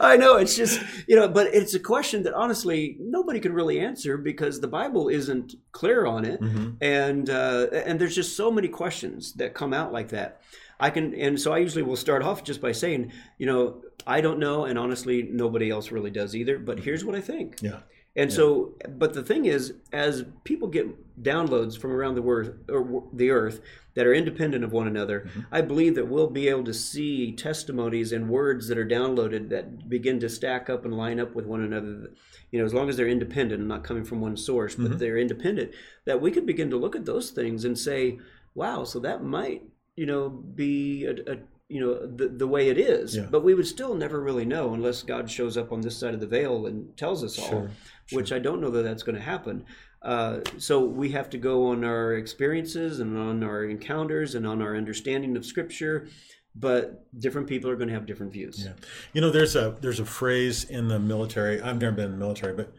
I 0.03 0.17
know 0.19 0.37
it's 0.37 0.57
just 0.57 0.81
you 1.07 1.17
know, 1.17 1.29
but 1.29 1.49
it's 1.49 1.75
a 1.75 1.81
question 1.81 2.23
that 2.23 2.35
honestly 2.35 2.97
nobody 3.01 3.41
can 3.41 3.53
really 3.53 3.81
answer 3.81 4.17
because 4.17 4.61
the 4.61 4.69
Bible 4.69 5.09
isn't 5.09 5.55
clear 5.73 6.07
on 6.07 6.25
it, 6.25 6.41
Mm-hmm. 6.41 6.71
and 6.81 7.29
uh, 7.29 7.67
and 7.73 8.01
there's 8.01 8.15
just 8.15 8.37
so 8.37 8.51
many 8.51 8.69
questions 8.69 9.35
that 9.35 9.53
come 9.55 9.75
out 9.75 9.93
like 9.93 10.09
that. 10.11 10.41
I 10.83 10.89
can, 10.89 11.15
and 11.15 11.39
so 11.39 11.53
I 11.53 11.59
usually 11.59 11.83
will 11.83 11.97
start 11.97 12.23
off 12.23 12.43
just 12.43 12.63
by 12.63 12.73
saying, 12.73 13.13
you 13.37 13.45
know, 13.45 13.83
I 14.07 14.21
don't 14.21 14.39
know, 14.39 14.65
and 14.65 14.79
honestly, 14.79 15.23
nobody 15.23 15.71
else 15.71 15.91
really 15.91 16.11
does 16.11 16.35
either. 16.35 16.59
But 16.59 16.77
mm-hmm. 16.77 16.85
here's 16.85 17.05
what 17.05 17.15
I 17.15 17.21
think. 17.21 17.59
yeah. 17.61 17.81
And 18.17 18.33
so, 18.33 18.75
but 18.89 19.15
the 19.15 19.23
thing 19.23 19.45
is, 19.45 19.75
as 19.93 20.25
people 20.43 20.67
get 20.67 21.23
downloads 21.23 21.79
from 21.79 21.93
around 21.93 22.17
the 22.17 22.25
earth, 22.25 22.53
or 22.69 23.05
the 23.13 23.31
earth 23.31 23.61
that 23.95 24.05
are 24.05 24.13
independent 24.13 24.65
of 24.65 24.73
one 24.73 24.89
another, 24.89 25.21
mm-hmm. 25.21 25.41
I 25.53 25.61
believe 25.61 25.95
that 25.95 26.09
we'll 26.09 26.29
be 26.29 26.49
able 26.49 26.65
to 26.65 26.75
see 26.75 27.33
testimonies 27.33 28.11
and 28.11 28.29
words 28.29 28.67
that 28.67 28.79
are 28.79 28.87
downloaded 28.87 29.49
that 29.51 29.89
begin 29.89 30.19
to 30.21 30.29
stack 30.29 30.69
up 30.69 30.85
and 30.85 30.97
line 30.97 31.21
up 31.21 31.37
with 31.37 31.47
one 31.47 31.63
another. 31.63 32.11
You 32.51 32.59
know, 32.59 32.65
as 32.65 32.75
long 32.75 32.89
as 32.89 32.97
they're 32.97 33.07
independent 33.07 33.61
and 33.61 33.69
not 33.69 33.85
coming 33.85 34.05
from 34.05 34.21
one 34.21 34.37
source, 34.37 34.75
but 34.75 34.87
mm-hmm. 34.87 34.99
they're 34.99 35.19
independent, 35.19 35.71
that 36.05 36.21
we 36.21 36.33
could 36.33 36.47
begin 36.47 36.69
to 36.71 36.77
look 36.77 36.97
at 36.97 37.05
those 37.05 37.31
things 37.31 37.65
and 37.65 37.79
say, 37.79 38.19
"Wow, 38.55 38.83
so 38.83 38.99
that 39.01 39.23
might, 39.23 39.63
you 39.95 40.07
know, 40.07 40.29
be 40.29 41.05
a." 41.05 41.33
a 41.33 41.37
you 41.71 41.81
know 41.81 41.95
the, 42.07 42.29
the 42.29 42.47
way 42.47 42.69
it 42.69 42.79
is 42.79 43.17
Yeah. 43.17 43.27
but 43.31 43.45
we 43.45 43.55
would 43.55 43.67
still 43.67 43.95
never 43.95 44.21
really 44.21 44.45
know 44.45 44.75
unless 44.75 45.03
god 45.03 45.31
shows 45.31 45.57
up 45.57 45.71
on 45.73 45.81
this 45.81 45.97
side 45.97 46.15
of 46.15 46.21
the 46.21 46.27
veil 46.27 46.67
and 46.67 46.97
tells 46.97 47.23
us 47.23 47.39
all 47.39 47.49
Sure, 47.49 47.71
which 48.13 48.33
I 48.33 48.41
don't 48.41 48.61
know 48.61 48.71
that 48.71 48.83
that's 48.83 49.05
going 49.05 49.15
to 49.15 49.23
happen. 49.23 49.65
Uh, 50.03 50.41
so 50.59 50.85
we 50.85 51.11
have 51.11 51.31
to 51.31 51.39
go 51.39 51.67
on 51.69 51.85
our 51.85 52.15
experiences 52.15 52.99
and 52.99 53.17
on 53.17 53.45
our 53.45 53.65
encounters 53.65 54.35
and 54.35 54.45
on 54.47 54.61
our 54.63 54.75
understanding 54.77 55.37
of 55.37 55.45
Scripture. 55.47 56.09
But 56.57 57.07
different 57.21 57.47
people 57.47 57.71
are 57.71 57.77
going 57.77 57.87
to 57.89 57.95
have 57.95 58.07
different 58.07 58.33
views. 58.33 58.65
Yeah. 58.65 58.73
You 59.13 59.21
know, 59.21 59.31
there's 59.31 59.55
a 59.55 59.77
there's 59.81 60.01
a 60.01 60.05
phrase 60.05 60.65
in 60.65 60.89
the 60.89 60.99
military. 60.99 61.61
I've 61.63 61.81
never 61.81 61.95
been 61.95 62.07
in 62.07 62.11
the 62.13 62.17
military, 62.17 62.55
but 62.55 62.73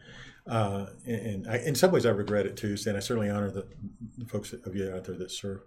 uh, 0.46 0.86
and 1.06 1.48
I, 1.48 1.56
in 1.58 1.74
some 1.74 1.92
ways 1.92 2.04
I 2.04 2.10
regret 2.10 2.44
it 2.44 2.56
too. 2.58 2.76
And 2.86 2.96
I 2.96 3.00
certainly 3.00 3.30
honor 3.30 3.50
the, 3.50 3.66
the 4.18 4.26
folks 4.26 4.52
of 4.52 4.76
you 4.76 4.92
out 4.94 5.04
there 5.04 5.16
that 5.16 5.30
serve. 5.30 5.60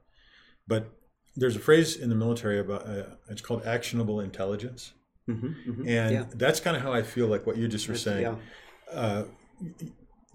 But 0.68 0.92
there's 1.36 1.56
a 1.56 1.60
phrase 1.60 1.96
in 1.96 2.10
the 2.10 2.16
military 2.16 2.60
about 2.60 2.88
uh, 2.88 3.04
it's 3.30 3.42
called 3.42 3.64
actionable 3.66 4.20
intelligence, 4.20 4.94
Mhm, 5.30 5.56
mhm. 5.68 5.88
and 5.88 6.12
Yeah. 6.14 6.26
that's 6.36 6.60
kind 6.60 6.76
of 6.78 6.84
how 6.84 6.94
I 6.94 7.04
feel 7.04 7.28
like 7.28 7.46
what 7.48 7.58
you 7.58 7.68
just 7.68 7.88
were 7.90 7.96
saying. 7.98 8.22
Yeah. 8.22 8.36
Uh, 8.92 9.24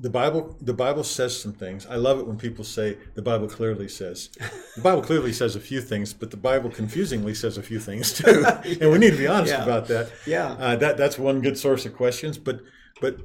the 0.01 0.11
Bible 0.11 0.57
the 0.63 0.73
Bible 0.73 1.05
says 1.05 1.39
some 1.39 1.53
things. 1.53 1.87
I 1.87 1.97
love 1.97 2.19
it 2.19 2.27
when 2.27 2.39
people 2.39 2.65
say 2.65 2.97
the 3.15 3.23
Bible 3.23 3.49
clearly 3.49 3.89
says. 3.89 4.31
The 4.77 4.83
Bible 4.83 5.03
clearly 5.03 5.33
says 5.33 5.57
a 5.57 5.61
few 5.61 5.81
things, 5.83 6.15
but 6.15 6.31
the 6.31 6.37
Bible 6.37 6.71
confusingly 6.71 7.35
says 7.35 7.59
a 7.59 7.63
few 7.63 7.81
things 7.81 8.13
too. 8.19 8.45
and 8.81 8.91
we 8.93 8.99
need 8.99 9.11
to 9.11 9.19
be 9.19 9.27
honest 9.27 9.53
Yeah. 9.53 9.65
about 9.65 9.89
that. 9.89 10.11
Yeah. 10.27 10.53
Uh, 10.53 10.77
that 10.77 10.97
that's 10.97 11.19
one 11.19 11.41
good 11.43 11.59
source 11.59 11.85
of 11.87 11.93
questions. 11.95 12.39
But 12.39 12.61
but 13.01 13.17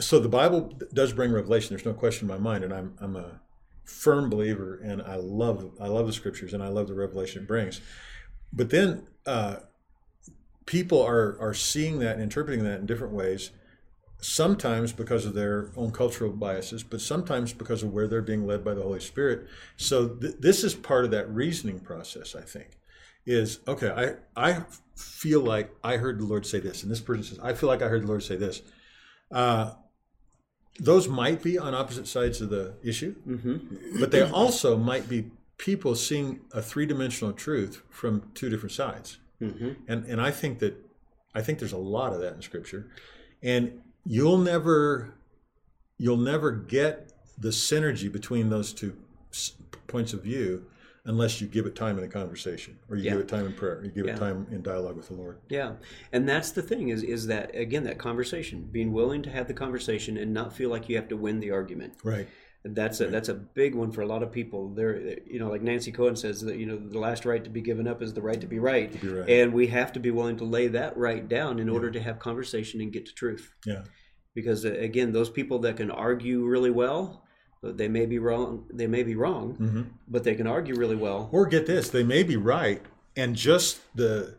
so 0.00 0.18
the 0.20 0.28
Bible 0.28 0.60
does 0.94 1.12
bring 1.12 1.32
revelation. 1.32 1.68
There's 1.74 1.86
no 1.86 1.94
question 1.94 2.30
in 2.30 2.34
my 2.36 2.38
mind, 2.50 2.64
and 2.64 2.72
I'm 2.72 2.94
I'm 3.00 3.16
a 3.16 3.40
firm 3.84 4.30
believer, 4.30 4.80
and 4.82 5.02
I 5.02 5.16
love 5.16 5.72
I 5.80 5.88
love 5.88 6.06
the 6.06 6.12
scriptures, 6.12 6.52
and 6.54 6.62
I 6.62 6.68
love 6.68 6.88
the 6.88 6.94
revelation 6.94 7.42
it 7.42 7.48
brings. 7.48 7.80
But 8.52 8.70
then 8.70 9.06
uh, 9.26 9.56
people 10.66 11.02
are 11.02 11.36
are 11.40 11.54
seeing 11.54 11.98
that 12.00 12.14
and 12.14 12.22
interpreting 12.22 12.64
that 12.64 12.80
in 12.80 12.86
different 12.86 13.12
ways. 13.12 13.50
Sometimes 14.22 14.92
because 14.92 15.24
of 15.24 15.32
their 15.32 15.70
own 15.76 15.92
cultural 15.92 16.30
biases, 16.30 16.82
but 16.82 17.00
sometimes 17.00 17.54
because 17.54 17.82
of 17.82 17.92
where 17.92 18.06
they're 18.06 18.20
being 18.20 18.46
led 18.46 18.62
by 18.62 18.74
the 18.74 18.82
Holy 18.82 19.00
Spirit. 19.00 19.46
So 19.78 20.08
th- 20.08 20.34
this 20.38 20.62
is 20.62 20.74
part 20.74 21.06
of 21.06 21.10
that 21.12 21.30
reasoning 21.30 21.80
process. 21.80 22.34
I 22.34 22.42
think 22.42 22.76
is 23.26 23.60
okay. 23.66 24.18
I 24.36 24.52
I 24.52 24.64
feel 24.96 25.40
like 25.40 25.70
I 25.82 25.96
heard 25.96 26.18
the 26.18 26.26
Lord 26.26 26.44
say 26.44 26.60
this, 26.60 26.82
and 26.82 26.92
this 26.92 27.00
person 27.00 27.24
says 27.24 27.38
I 27.42 27.54
feel 27.54 27.68
like 27.68 27.82
I 27.82 27.88
heard 27.88 28.02
the 28.02 28.08
Lord 28.08 28.22
say 28.22 28.36
this. 28.36 28.62
Uh, 29.30 29.72
those 30.78 31.08
might 31.08 31.42
be 31.42 31.58
on 31.58 31.74
opposite 31.74 32.06
sides 32.06 32.40
of 32.40 32.50
the 32.50 32.74
issue, 32.82 33.14
Mm-hmm. 33.26 34.00
but 34.00 34.10
they 34.10 34.22
also 34.22 34.76
might 34.76 35.08
be 35.08 35.30
people 35.58 35.94
seeing 35.94 36.40
a 36.52 36.62
three-dimensional 36.62 37.34
truth 37.34 37.82
from 37.90 38.30
two 38.34 38.48
different 38.48 38.72
sides. 38.72 39.18
Mm-hmm. 39.42 39.70
And 39.88 40.04
and 40.06 40.20
I 40.20 40.30
think 40.30 40.58
that 40.60 40.74
I 41.34 41.42
think 41.42 41.58
there's 41.58 41.72
a 41.72 41.78
lot 41.78 42.12
of 42.12 42.20
that 42.20 42.34
in 42.34 42.42
Scripture, 42.42 42.90
and 43.42 43.80
you'll 44.04 44.38
never 44.38 45.14
you'll 45.98 46.16
never 46.16 46.50
get 46.50 47.12
the 47.38 47.50
synergy 47.50 48.10
between 48.10 48.50
those 48.50 48.72
two 48.72 48.96
points 49.86 50.12
of 50.12 50.22
view 50.22 50.66
unless 51.04 51.40
you 51.40 51.46
give 51.46 51.66
it 51.66 51.74
time 51.74 51.98
in 51.98 52.04
a 52.04 52.08
conversation 52.08 52.78
or 52.88 52.96
you 52.96 53.04
Yeah. 53.04 53.12
give 53.12 53.20
it 53.20 53.28
time 53.28 53.46
in 53.46 53.52
prayer, 53.52 53.80
you 53.84 53.90
give 53.90 54.06
Yeah. 54.06 54.14
it 54.16 54.18
time 54.18 54.46
in 54.50 54.62
dialogue 54.62 54.96
with 54.96 55.08
the 55.08 55.14
Lord. 55.14 55.38
Yeah, 55.48 55.76
and 56.12 56.28
that's 56.28 56.50
the 56.50 56.62
thing 56.62 56.88
is 56.88 57.02
is 57.02 57.26
that 57.28 57.54
again 57.54 57.84
that 57.84 57.98
conversation, 57.98 58.68
being 58.70 58.92
willing 58.92 59.22
to 59.22 59.30
have 59.30 59.48
the 59.48 59.54
conversation 59.54 60.16
and 60.16 60.32
not 60.34 60.52
feel 60.54 60.70
like 60.70 60.88
you 60.88 60.96
have 60.96 61.08
to 61.08 61.16
win 61.16 61.40
the 61.40 61.50
argument. 61.50 61.94
Right. 62.04 62.28
That's 62.62 63.00
a 63.00 63.06
that's 63.06 63.30
a 63.30 63.34
big 63.34 63.74
one 63.74 63.90
for 63.90 64.02
a 64.02 64.06
lot 64.06 64.22
of 64.22 64.30
people. 64.30 64.68
There, 64.74 65.18
you 65.26 65.38
know, 65.38 65.48
like 65.48 65.62
Nancy 65.62 65.90
Cohen 65.92 66.14
says 66.14 66.42
that 66.42 66.56
you 66.58 66.66
know 66.66 66.76
the 66.76 66.98
last 66.98 67.24
right 67.24 67.42
to 67.42 67.48
be 67.48 67.62
given 67.62 67.88
up 67.88 68.02
is 68.02 68.12
the 68.12 68.20
right 68.20 68.38
to 68.38 68.46
be 68.46 68.58
right, 68.58 69.00
be 69.00 69.08
right. 69.08 69.28
and 69.30 69.54
we 69.54 69.68
have 69.68 69.92
to 69.94 70.00
be 70.00 70.10
willing 70.10 70.36
to 70.36 70.44
lay 70.44 70.66
that 70.68 70.94
right 70.98 71.26
down 71.26 71.58
in 71.58 71.70
order 71.70 71.90
to 71.90 72.00
have 72.00 72.18
conversation 72.18 72.82
and 72.82 72.92
get 72.92 73.06
to 73.06 73.14
truth. 73.14 73.54
Yeah. 73.64 73.84
Because 74.34 74.66
uh, 74.66 74.72
again, 74.74 75.12
those 75.12 75.30
people 75.30 75.58
that 75.60 75.78
can 75.78 75.90
argue 75.90 76.44
really 76.44 76.70
well, 76.70 77.24
they 77.62 77.88
may 77.88 78.06
be 78.06 78.18
wrong. 78.18 78.64
They 78.72 78.86
may 78.86 79.02
be 79.02 79.14
wrong, 79.14 79.54
Mm-hmm. 79.60 79.82
but 80.08 80.24
they 80.24 80.34
can 80.34 80.46
argue 80.46 80.74
really 80.74 80.96
well. 80.96 81.28
Or 81.32 81.46
get 81.46 81.66
this, 81.66 81.90
they 81.90 82.02
may 82.02 82.22
be 82.22 82.36
right, 82.36 82.82
and 83.16 83.36
just 83.36 83.80
the 83.94 84.38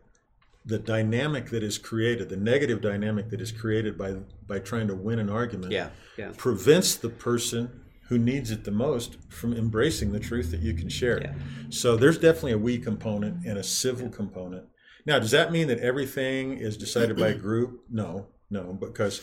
the 0.63 0.77
dynamic 0.77 1.49
that 1.49 1.63
is 1.63 1.79
created, 1.79 2.29
the 2.29 2.37
negative 2.37 2.81
dynamic 2.81 3.29
that 3.31 3.41
is 3.41 3.51
created 3.51 3.97
by 3.97 4.13
by 4.47 4.59
trying 4.59 4.87
to 4.87 4.95
win 4.95 5.19
an 5.19 5.29
argument, 5.29 5.71
Yeah, 5.71 5.89
yeah, 6.17 6.31
prevents 6.37 6.95
the 6.95 7.09
person 7.09 7.81
who 8.09 8.17
needs 8.17 8.51
it 8.51 8.63
the 8.65 8.71
most 8.71 9.17
from 9.29 9.53
embracing 9.53 10.11
the 10.11 10.19
truth 10.19 10.51
that 10.51 10.59
you 10.59 10.73
can 10.73 10.89
share. 10.89 11.21
Yeah. 11.21 11.33
So 11.69 11.95
there's 11.95 12.17
definitely 12.17 12.51
a 12.53 12.57
we 12.57 12.77
component 12.77 13.45
and 13.45 13.57
a 13.57 13.63
civil 13.63 14.09
component. 14.09 14.65
Now, 15.05 15.17
does 15.17 15.31
that 15.31 15.51
mean 15.51 15.67
that 15.69 15.79
everything 15.79 16.57
is 16.57 16.75
decided 16.77 17.17
by 17.17 17.29
a 17.29 17.33
group? 17.35 17.81
No, 17.89 18.27
no, 18.49 18.73
because 18.73 19.21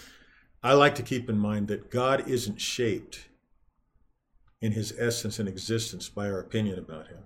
I 0.62 0.72
like 0.72 0.94
to 0.96 1.02
keep 1.02 1.28
in 1.28 1.38
mind 1.38 1.68
that 1.68 1.90
God 1.90 2.26
isn't 2.28 2.60
shaped 2.60 3.28
in 4.60 4.72
his 4.72 4.92
essence 4.98 5.38
and 5.38 5.48
existence 5.48 6.08
by 6.08 6.28
our 6.28 6.40
opinion 6.40 6.78
about 6.78 7.08
him. 7.08 7.18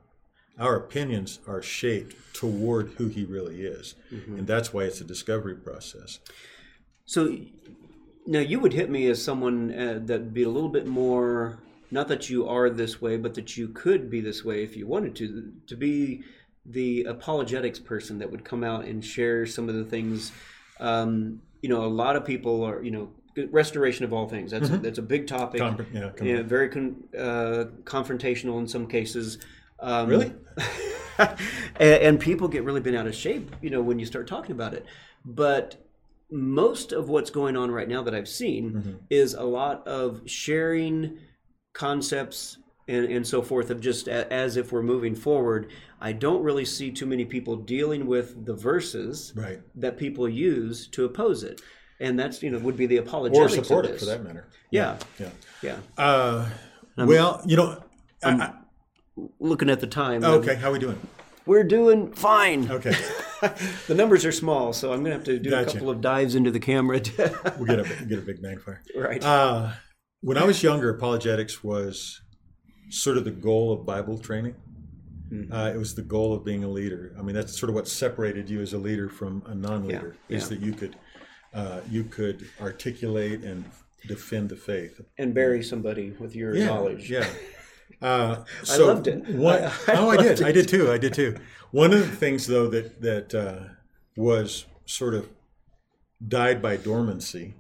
Our 0.59 0.77
opinions 0.77 1.41
are 1.47 1.63
shaped 1.63 2.15
toward 2.35 2.91
who 2.99 3.09
he 3.09 3.25
really 3.25 3.63
is. 3.63 3.95
And 4.11 4.47
that's 4.47 4.73
why 4.73 4.83
it's 4.83 5.01
a 5.01 5.05
discovery 5.05 5.55
process. 5.55 6.21
So 7.07 7.37
now 8.27 8.41
you 8.41 8.61
would 8.61 8.75
hit 8.75 8.91
me 8.91 9.09
as 9.09 9.23
someone 9.23 9.73
uh, 9.73 10.01
that'd 10.05 10.35
be 10.35 10.43
a 10.43 10.49
little 10.49 10.69
bit 10.69 10.87
more 10.87 11.59
not 11.93 12.09
that 12.09 12.31
you 12.31 12.49
are 12.49 12.71
this 12.71 13.03
way, 13.03 13.19
but 13.19 13.35
that 13.35 13.57
you 13.57 13.69
could 13.69 14.09
be 14.09 14.23
this 14.23 14.43
way 14.43 14.65
if 14.65 14.77
you 14.77 14.87
wanted 14.87 15.15
to 15.17 15.53
to 15.67 15.77
be 15.77 16.25
the 16.65 17.05
apologetics 17.05 17.79
person 17.79 18.19
that 18.19 18.31
would 18.31 18.45
come 18.45 18.65
out 18.65 18.87
and 18.87 19.05
share 19.05 19.47
some 19.47 19.69
of 19.69 19.75
the 19.75 19.85
things. 19.85 20.33
Um, 20.81 21.43
you 21.61 21.69
know, 21.69 21.85
a 21.85 21.87
lot 21.87 22.17
of 22.17 22.25
people 22.25 22.65
are 22.65 22.83
you 22.83 22.91
know 22.91 23.11
restoration 23.51 24.05
of 24.05 24.13
all 24.13 24.29
things. 24.29 24.51
That's 24.51 24.69
that's 24.69 24.99
a 24.99 25.03
big 25.03 25.27
topic. 25.27 25.61
Con- 25.61 25.87
yeah, 25.93 26.11
con- 26.17 26.27
yeah, 26.27 26.43
very 26.43 26.69
con- 26.69 27.05
uh, 27.19 27.65
confrontational 27.85 28.59
in 28.61 28.67
some 28.69 28.87
cases. 28.87 29.39
Um, 29.81 30.09
Really? 30.09 30.33
and, 31.19 31.39
and 31.81 32.21
people 32.21 32.49
get 32.49 32.65
really 32.65 32.81
bent 32.81 32.97
out 32.97 33.07
of 33.07 33.15
shape, 33.15 33.55
you 33.61 33.71
know, 33.71 33.83
when 33.83 33.99
you 33.99 34.07
start 34.07 34.27
talking 34.27 34.53
about 34.53 34.75
it. 34.75 34.85
But 35.25 35.77
most 36.31 36.93
of 36.93 37.09
what's 37.09 37.31
going 37.31 37.57
on 37.57 37.71
right 37.71 37.89
now 37.89 38.03
that 38.03 38.15
I've 38.15 38.29
seen 38.29 38.73
Mm-hmm. 38.73 38.93
is 39.11 39.35
a 39.35 39.43
lot 39.45 39.87
of 39.87 40.23
sharing 40.27 41.19
concepts 41.75 42.59
and, 42.89 43.05
and 43.07 43.27
so 43.27 43.43
forth 43.43 43.71
of 43.71 43.81
just 43.81 44.09
a, 44.09 44.31
as 44.33 44.57
if 44.57 44.73
we're 44.73 44.83
moving 44.83 45.15
forward. 45.15 45.71
I 46.01 46.13
don't 46.13 46.43
really 46.43 46.65
see 46.65 46.91
too 46.91 47.07
many 47.07 47.25
people 47.25 47.57
dealing 47.57 48.07
with 48.07 48.45
the 48.45 48.55
verses 48.55 49.33
Right. 49.37 49.61
that 49.77 49.97
people 49.99 50.29
use 50.29 50.87
to 50.89 51.05
oppose 51.05 51.43
it. 51.45 51.61
And 52.03 52.19
that's, 52.19 52.43
you 52.43 52.51
know, 52.51 52.59
would 52.59 52.77
be 52.77 52.87
the 52.87 52.99
Or 52.99 53.03
apologetics 53.03 53.55
support 53.55 53.85
of 53.87 53.93
it 53.93 53.99
for 54.01 54.07
that 54.07 54.25
matter. 54.25 54.47
Yeah, 54.71 54.99
Yeah. 55.21 55.29
yeah. 55.63 55.77
Uh, 55.97 56.49
well, 56.97 57.41
you 57.47 57.57
know, 57.57 57.83
I, 58.25 58.31
I, 58.33 58.53
Looking 59.39 59.71
at 59.71 59.81
the 59.81 59.87
time. 59.87 60.25
okay, 60.25 60.57
how 60.57 60.73
we 60.73 60.79
doing? 60.79 60.99
We're 61.47 61.65
doing 61.65 62.13
fine. 62.13 62.71
Okay, 62.71 62.95
The 63.87 63.95
numbers 63.95 64.25
are 64.25 64.33
small, 64.33 64.73
so 64.73 64.93
I'm 64.93 65.01
going 65.05 65.11
to 65.11 65.17
have 65.19 65.25
to 65.25 65.39
do 65.39 65.55
a 65.55 65.65
couple 65.65 65.91
of 65.91 66.01
dives 66.01 66.35
into 66.35 66.51
the 66.51 66.61
camera. 66.61 66.99
to- 67.01 67.55
we'll 67.59 67.67
get 67.67 67.79
a 67.81 68.05
get 68.05 68.19
a 68.19 68.23
big 68.23 68.43
magnifier. 68.43 68.81
right. 68.97 69.23
Uh, 69.23 69.73
when 70.23 70.39
I 70.39 70.45
was 70.45 70.63
younger, 70.63 70.89
apologetics 70.91 71.63
was 71.65 72.21
sort 72.91 73.17
of 73.17 73.25
the 73.25 73.31
goal 73.33 73.73
of 73.73 73.85
Bible 73.87 74.19
training. 74.19 74.55
Uh, 75.51 75.73
it 75.75 75.79
was 75.79 75.95
the 75.95 76.03
goal 76.03 76.35
of 76.35 76.45
being 76.45 76.63
a 76.63 76.69
leader. 76.69 77.15
I 77.19 77.23
mean, 77.23 77.35
that's 77.35 77.59
sort 77.59 77.71
of 77.71 77.75
what 77.75 77.89
separated 77.89 78.51
you 78.51 78.61
as 78.61 78.75
a 78.75 78.79
leader 78.79 79.09
from 79.09 79.43
a 79.47 79.55
non-leader 79.55 80.15
Yeah, 80.29 80.37
is 80.37 80.43
yeah. 80.45 80.49
that 80.51 80.61
you 80.61 80.73
could 80.75 80.95
uh, 81.55 81.81
you 81.91 82.05
could 82.05 82.47
articulate 82.61 83.43
and 83.43 83.65
defend 84.07 84.49
the 84.49 84.57
faith. 84.57 85.01
and 85.19 85.33
bury 85.35 85.63
somebody 85.63 86.11
with 86.19 86.35
your 86.35 86.55
Yeah, 86.57 86.67
knowledge. 86.67 87.11
yeah. 87.11 87.27
Uh, 88.01 88.43
I 88.69 88.77
loved 88.79 89.07
it. 89.07 89.29
One, 89.29 89.63
I- 89.63 89.67
I 89.87 89.95
oh, 89.95 90.09
I 90.11 90.17
did. 90.17 90.27
loved 90.31 90.43
I 90.43 90.51
did 90.53 90.67
too. 90.67 90.91
I 90.91 90.99
did 90.99 91.15
too. 91.15 91.37
One 91.71 91.93
of 91.93 92.01
the 92.01 92.17
things, 92.17 92.49
though, 92.49 92.67
that 92.69 93.01
that 93.01 93.33
uh, 93.35 93.75
was 94.17 94.65
sort 94.87 95.15
of 95.15 95.29
died 96.27 96.61
by 96.61 96.77
dormancy 96.79 97.55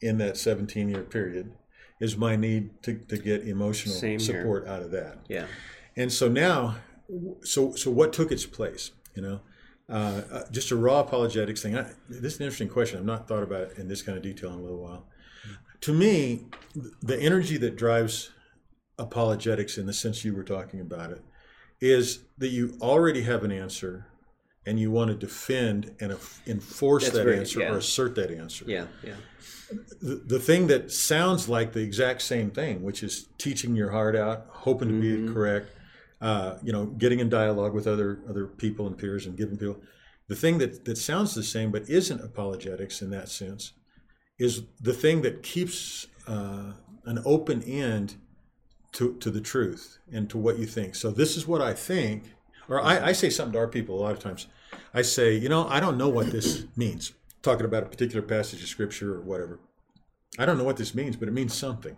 in 0.00 0.16
that 0.18 0.38
17 0.38 0.88
year 0.88 1.02
period 1.02 1.52
is 2.00 2.16
my 2.16 2.36
need 2.36 2.82
to, 2.84 2.94
to 3.08 3.18
get 3.18 3.46
emotional 3.46 3.94
Same 3.94 4.18
here. 4.18 4.40
support 4.40 4.66
out 4.66 4.82
of 4.82 4.92
that. 4.92 5.18
Yeah. 5.28 5.46
And 5.96 6.10
so 6.10 6.26
now, 6.28 6.76
so 7.42 7.74
so 7.74 7.90
what 7.90 8.14
took 8.14 8.32
its 8.32 8.46
place? 8.46 8.92
You 9.14 9.22
know, 9.22 9.40
uh, 9.92 10.22
uh, 10.32 10.42
just 10.50 10.70
a 10.70 10.76
raw 10.76 11.00
apologetics 11.00 11.62
thing. 11.62 11.76
I, 11.76 11.84
this 12.08 12.34
is 12.34 12.40
an 12.40 12.46
interesting 12.46 12.68
question. 12.68 12.98
I've 12.98 13.04
not 13.04 13.28
thought 13.28 13.42
about 13.42 13.62
it 13.62 13.78
in 13.78 13.88
this 13.88 14.02
kind 14.02 14.16
of 14.16 14.24
detail 14.24 14.50
in 14.52 14.58
a 14.58 14.62
little 14.62 14.82
while. 14.82 15.06
To 15.82 15.92
me, 15.92 16.46
the 17.02 17.18
energy 17.20 17.56
that 17.58 17.76
drives 17.76 18.30
apologetics, 18.98 19.78
in 19.78 19.86
the 19.86 19.92
sense 19.92 20.24
you 20.24 20.34
were 20.34 20.44
talking 20.44 20.80
about 20.80 21.10
it, 21.10 21.22
is 21.80 22.20
that 22.38 22.48
you 22.48 22.76
already 22.80 23.22
have 23.22 23.42
an 23.44 23.50
answer, 23.52 24.06
and 24.64 24.78
you 24.78 24.90
want 24.92 25.08
to 25.10 25.16
defend 25.16 25.94
and 26.00 26.16
enforce 26.46 27.02
That's 27.04 27.16
that 27.16 27.24
very- 27.24 27.38
answer 27.38 27.60
yeah. 27.60 27.72
or 27.72 27.78
assert 27.78 28.14
that 28.14 28.30
answer 28.30 28.64
Yeah. 28.68 28.86
Yeah. 29.04 29.14
the, 30.00 30.22
the 30.24 30.38
thing 30.38 30.68
that 30.68 30.92
sounds 30.92 31.48
like 31.48 31.72
the 31.72 31.80
exact 31.82 32.22
same 32.22 32.50
thing, 32.52 32.82
which 32.82 33.02
is 33.02 33.26
teaching 33.38 33.74
your 33.74 33.90
heart 33.90 34.14
out, 34.14 34.46
hoping 34.50 34.88
to 34.88 34.94
Mm-hmm. 34.94 35.26
be 35.26 35.32
correct, 35.32 35.70
uh, 36.22 36.56
you 36.62 36.72
know, 36.72 36.86
getting 36.86 37.18
in 37.20 37.28
dialogue 37.28 37.74
with 37.74 37.86
other 37.86 38.20
other 38.28 38.46
people 38.46 38.86
and 38.86 38.96
peers 38.96 39.26
and 39.26 39.36
giving 39.36 39.56
people. 39.58 39.76
The 40.28 40.36
thing 40.36 40.58
that, 40.58 40.84
that 40.86 40.96
sounds 40.96 41.34
the 41.34 41.42
same 41.42 41.70
but 41.70 41.90
isn't 41.90 42.20
apologetics 42.20 43.02
in 43.02 43.10
that 43.10 43.28
sense 43.28 43.72
is 44.38 44.62
the 44.80 44.94
thing 44.94 45.22
that 45.22 45.42
keeps 45.42 46.06
uh, 46.26 46.72
an 47.04 47.18
open 47.26 47.62
end 47.64 48.14
to, 48.92 49.14
to 49.18 49.30
the 49.30 49.40
truth 49.40 49.98
and 50.12 50.30
to 50.30 50.38
what 50.38 50.58
you 50.58 50.66
think. 50.66 50.94
So 50.94 51.10
this 51.10 51.36
is 51.36 51.46
what 51.46 51.60
I 51.60 51.74
think, 51.74 52.24
or 52.68 52.80
I, 52.80 53.08
I 53.08 53.12
say 53.12 53.30
something 53.30 53.52
to 53.54 53.58
our 53.58 53.68
people 53.68 53.98
a 53.98 54.02
lot 54.02 54.12
of 54.12 54.20
times. 54.20 54.46
I 54.94 55.02
say, 55.02 55.34
you 55.34 55.48
know, 55.48 55.66
I 55.68 55.80
don't 55.80 55.98
know 55.98 56.08
what 56.08 56.30
this 56.30 56.64
means. 56.76 57.12
Talking 57.42 57.66
about 57.66 57.82
a 57.82 57.86
particular 57.86 58.22
passage 58.22 58.62
of 58.62 58.68
scripture 58.68 59.14
or 59.14 59.20
whatever. 59.22 59.58
I 60.38 60.46
don't 60.46 60.56
know 60.56 60.64
what 60.64 60.76
this 60.76 60.94
means, 60.94 61.16
but 61.16 61.28
it 61.28 61.32
means 61.34 61.52
something. 61.52 61.96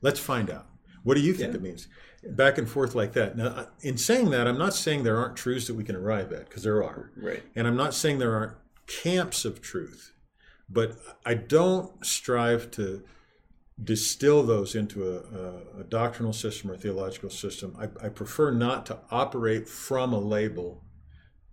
Let's 0.00 0.18
find 0.20 0.50
out. 0.50 0.66
What 1.04 1.14
do 1.16 1.20
you 1.20 1.34
think 1.34 1.50
Yeah. 1.50 1.56
it 1.56 1.62
means? 1.62 1.86
Back 2.24 2.56
and 2.58 2.68
forth 2.68 2.94
like 2.94 3.12
that. 3.14 3.36
Now, 3.36 3.66
in 3.80 3.96
saying 3.98 4.30
that, 4.30 4.46
I'm 4.46 4.58
not 4.58 4.74
saying 4.74 5.02
there 5.02 5.16
aren't 5.18 5.36
truths 5.36 5.66
that 5.66 5.74
we 5.74 5.84
can 5.84 5.96
arrive 5.96 6.32
at, 6.32 6.48
because 6.48 6.62
there 6.62 6.82
are. 6.84 7.10
Right. 7.16 7.42
And 7.56 7.66
I'm 7.66 7.76
not 7.76 7.94
saying 7.94 8.18
there 8.18 8.34
aren't 8.36 8.52
camps 8.86 9.44
of 9.44 9.60
truth, 9.60 10.12
but 10.68 10.96
I 11.26 11.34
don't 11.34 12.04
strive 12.06 12.70
to 12.72 13.02
distill 13.82 14.42
those 14.44 14.74
into 14.74 15.08
a, 15.08 15.16
a, 15.78 15.80
a 15.80 15.84
doctrinal 15.84 16.32
system 16.32 16.70
or 16.70 16.76
theological 16.76 17.30
system. 17.30 17.76
I, 17.78 18.06
I 18.06 18.08
prefer 18.10 18.52
not 18.52 18.86
to 18.86 18.98
operate 19.10 19.68
from 19.68 20.12
a 20.12 20.18
label 20.20 20.84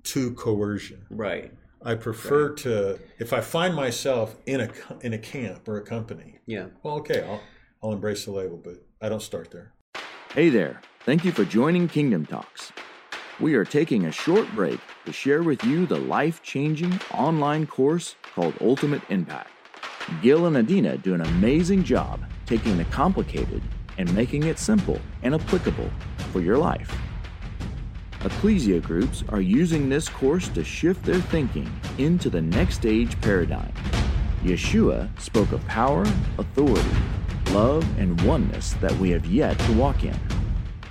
to 0.04 0.34
coercion. 0.34 1.06
Right. 1.10 1.52
I 1.82 1.96
prefer 1.96 2.50
to, 2.56 3.00
if 3.20 3.32
I 3.34 3.42
find 3.42 3.74
myself 3.74 4.36
in 4.46 4.62
a 4.62 4.70
in 5.02 5.14
a 5.14 5.18
camp 5.18 5.68
or 5.68 5.78
a 5.78 5.82
company, 5.82 6.40
Yeah. 6.46 6.68
well, 6.84 6.96
okay, 6.96 7.22
I'll 7.22 7.42
I'll 7.82 7.94
embrace 7.94 8.26
the 8.26 8.32
label, 8.32 8.58
but 8.58 8.84
I 9.02 9.08
don't 9.08 9.22
start 9.22 9.50
there. 9.52 9.74
Hey 10.36 10.50
there, 10.50 10.80
thank 11.06 11.26
you 11.26 11.32
for 11.32 11.44
joining 11.44 11.88
Kingdom 11.88 12.24
Talks. 12.24 12.72
We 13.40 13.56
are 13.56 13.66
taking 13.66 14.06
a 14.06 14.12
short 14.12 14.48
break 14.52 14.80
to 15.06 15.12
share 15.12 15.42
with 15.42 15.64
you 15.64 15.88
the 15.88 15.98
life 15.98 16.44
changing 16.44 17.00
online 17.12 17.66
course 17.66 18.16
called 18.36 18.54
Ultimate 18.62 19.02
Impact. 19.10 19.50
Gil 20.22 20.46
and 20.46 20.56
Adina 20.56 21.00
do 21.00 21.16
an 21.16 21.22
amazing 21.22 21.84
job 21.84 22.24
taking 22.46 22.78
the 22.78 22.86
complicated 22.86 23.64
and 23.98 24.14
making 24.14 24.44
it 24.44 24.60
simple 24.60 25.02
and 25.24 25.34
applicable 25.34 25.90
for 26.32 26.42
your 26.42 26.60
life. 26.60 26.96
Ecclesia 28.24 28.82
groups 28.82 29.24
are 29.30 29.42
using 29.42 29.90
this 29.90 30.08
course 30.08 30.48
to 30.50 30.64
shift 30.64 31.04
their 31.06 31.22
thinking 31.22 31.68
into 31.98 32.30
the 32.30 32.42
next 32.42 32.86
age 32.86 33.20
paradigm. 33.22 33.74
Yeshua 34.44 35.10
spoke 35.20 35.52
of 35.54 35.66
power, 35.66 36.04
authority, 36.38 36.98
love, 37.52 37.86
and 38.00 38.20
oneness 38.22 38.74
that 38.82 38.92
we 38.98 39.10
have 39.12 39.26
yet 39.26 39.58
to 39.60 39.74
walk 39.74 40.04
in. 40.04 40.18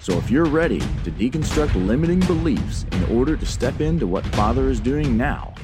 So 0.01 0.17
if 0.17 0.31
you're 0.31 0.47
ready 0.47 0.79
to 0.79 1.11
deconstruct 1.11 1.75
limiting 1.87 2.21
beliefs 2.21 2.87
in 2.93 3.05
order 3.17 3.37
to 3.37 3.47
step 3.47 3.81
into 3.81 4.07
what 4.07 4.25
Father 4.29 4.71
is 4.71 4.81
doing 4.81 5.17
now, 5.17 5.55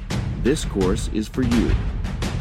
this 0.42 0.64
course 0.64 1.08
is 1.14 1.28
for 1.28 1.42
you. 1.42 1.72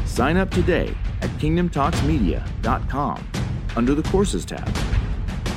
Sign 0.06 0.38
up 0.38 0.52
today 0.52 0.94
at 1.22 1.30
kingdomtalksmedia.com 1.40 3.28
under 3.76 3.96
the 3.96 4.04
Courses 4.04 4.46
tab. 4.46 4.70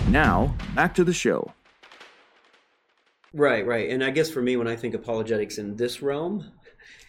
Now, 0.09 0.55
back 0.75 0.95
to 0.95 1.05
the 1.05 1.13
show. 1.13 1.53
Right, 3.33 3.67
right. 3.67 3.91
And 3.91 4.03
I 4.03 4.11
guess 4.11 4.31
for 4.31 4.41
me, 4.41 4.57
when 4.57 4.69
I 4.69 4.77
think 4.77 4.95
apologetics 4.95 5.59
in 5.59 5.77
this 5.77 6.01
realm, 6.01 6.53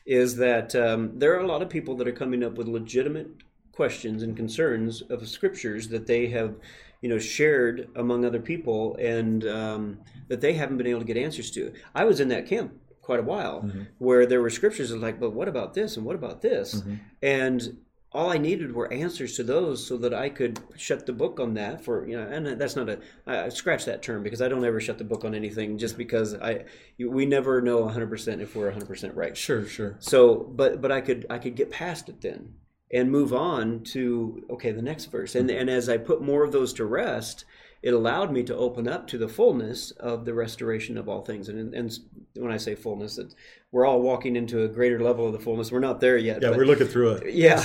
is 0.06 0.36
that 0.38 0.76
um, 0.76 1.18
there 1.20 1.36
are 1.36 1.42
a 1.42 1.48
lot 1.48 1.62
of 1.62 1.70
people 1.70 1.96
that 1.98 2.08
are 2.08 2.14
coming 2.14 2.44
up 2.44 2.58
with 2.58 2.68
legitimate 2.68 3.28
questions 3.78 4.24
and 4.24 4.36
concerns 4.36 5.04
of 5.04 5.26
scriptures 5.30 5.88
that 5.88 6.08
they 6.08 6.26
have, 6.28 6.56
you 7.02 7.08
know, 7.08 7.20
shared 7.20 7.88
among 7.96 8.26
other 8.26 8.40
people 8.40 8.96
and 8.96 9.46
um, 9.48 10.00
that 10.30 10.42
they 10.42 10.54
haven't 10.54 10.78
been 10.78 10.88
able 10.88 11.00
to 11.00 11.06
get 11.06 11.16
answers 11.16 11.52
to. 11.52 11.72
I 11.94 12.04
was 12.04 12.20
in 12.20 12.28
that 12.30 12.48
camp 12.48 12.74
quite 13.04 13.20
a 13.20 13.24
while 13.24 13.62
mm-hmm. 13.62 13.84
where 14.00 14.26
there 14.26 14.42
were 14.42 14.50
scriptures 14.50 14.90
that 14.90 15.00
like, 15.00 15.20
but 15.20 15.30
what 15.30 15.48
about 15.48 15.76
this 15.76 15.96
and 15.96 16.08
what 16.08 16.16
about 16.16 16.42
this? 16.42 16.74
Mm-hmm. 16.74 16.96
And 17.22 17.78
all 18.12 18.32
I 18.32 18.40
needed 18.40 18.74
were 18.74 18.92
answers 18.92 19.36
to 19.36 19.44
those 19.44 19.86
so 19.86 19.96
that 19.98 20.12
I 20.12 20.30
could 20.30 20.60
shut 20.76 21.06
the 21.06 21.14
book 21.14 21.40
on 21.40 21.54
that 21.54 21.84
for 21.86 22.08
you 22.08 22.18
know 22.18 22.26
and 22.26 22.60
that's 22.60 22.76
not 22.76 22.90
a 22.90 23.00
I 23.28 23.50
scratch 23.50 23.86
that 23.86 24.02
term 24.02 24.24
because 24.24 24.42
I 24.42 24.48
don't 24.48 24.64
ever 24.64 24.80
shut 24.80 24.98
the 24.98 25.04
book 25.04 25.26
on 25.26 25.36
anything 25.36 25.78
just 25.78 25.98
because 25.98 26.34
I 26.34 26.64
we 26.98 27.26
never 27.26 27.62
know 27.62 27.84
100% 27.84 28.42
if 28.42 28.56
we're 28.56 28.72
100% 28.72 29.12
right. 29.14 29.36
Sure, 29.36 29.66
sure. 29.68 29.98
So 30.00 30.36
but 30.36 30.82
but 30.82 30.92
I 30.92 31.02
could 31.02 31.28
I 31.30 31.38
could 31.38 31.56
get 31.56 31.70
past 31.70 32.08
it 32.08 32.22
then 32.22 32.54
and 32.92 33.12
move 33.12 33.34
on 33.34 33.84
to 33.84 34.46
okay 34.50 34.72
the 34.72 34.82
next 34.82 35.06
verse 35.06 35.36
and 35.36 35.50
mm-hmm. 35.50 35.60
and 35.60 35.70
as 35.70 35.90
I 35.90 35.98
put 35.98 36.22
more 36.22 36.44
of 36.44 36.52
those 36.52 36.74
to 36.74 36.86
rest 36.86 37.46
it 37.82 37.94
allowed 37.94 38.32
me 38.32 38.44
to 38.44 38.56
open 38.56 38.88
up 38.88 39.08
to 39.08 39.18
the 39.18 39.28
fullness 39.28 39.92
of 39.92 40.26
the 40.26 40.34
restoration 40.34 40.98
of 40.98 41.08
all 41.08 41.22
things. 41.22 41.48
And, 41.48 41.74
and 41.74 41.98
when 42.36 42.52
I 42.52 42.58
say 42.58 42.76
fullness, 42.76 43.18
that 43.18 43.34
we're 43.72 43.86
all 43.86 44.02
walking 44.02 44.36
into 44.36 44.64
a 44.64 44.68
greater 44.68 45.00
level 45.00 45.28
of 45.28 45.34
the 45.34 45.40
fullness. 45.40 45.72
We're 45.72 45.80
not 45.80 46.02
there 46.02 46.18
yet. 46.18 46.42
Yeah, 46.42 46.50
but, 46.50 46.58
we're 46.58 46.66
looking 46.66 46.88
through 46.88 47.14
it. 47.14 47.34
Yeah. 47.34 47.64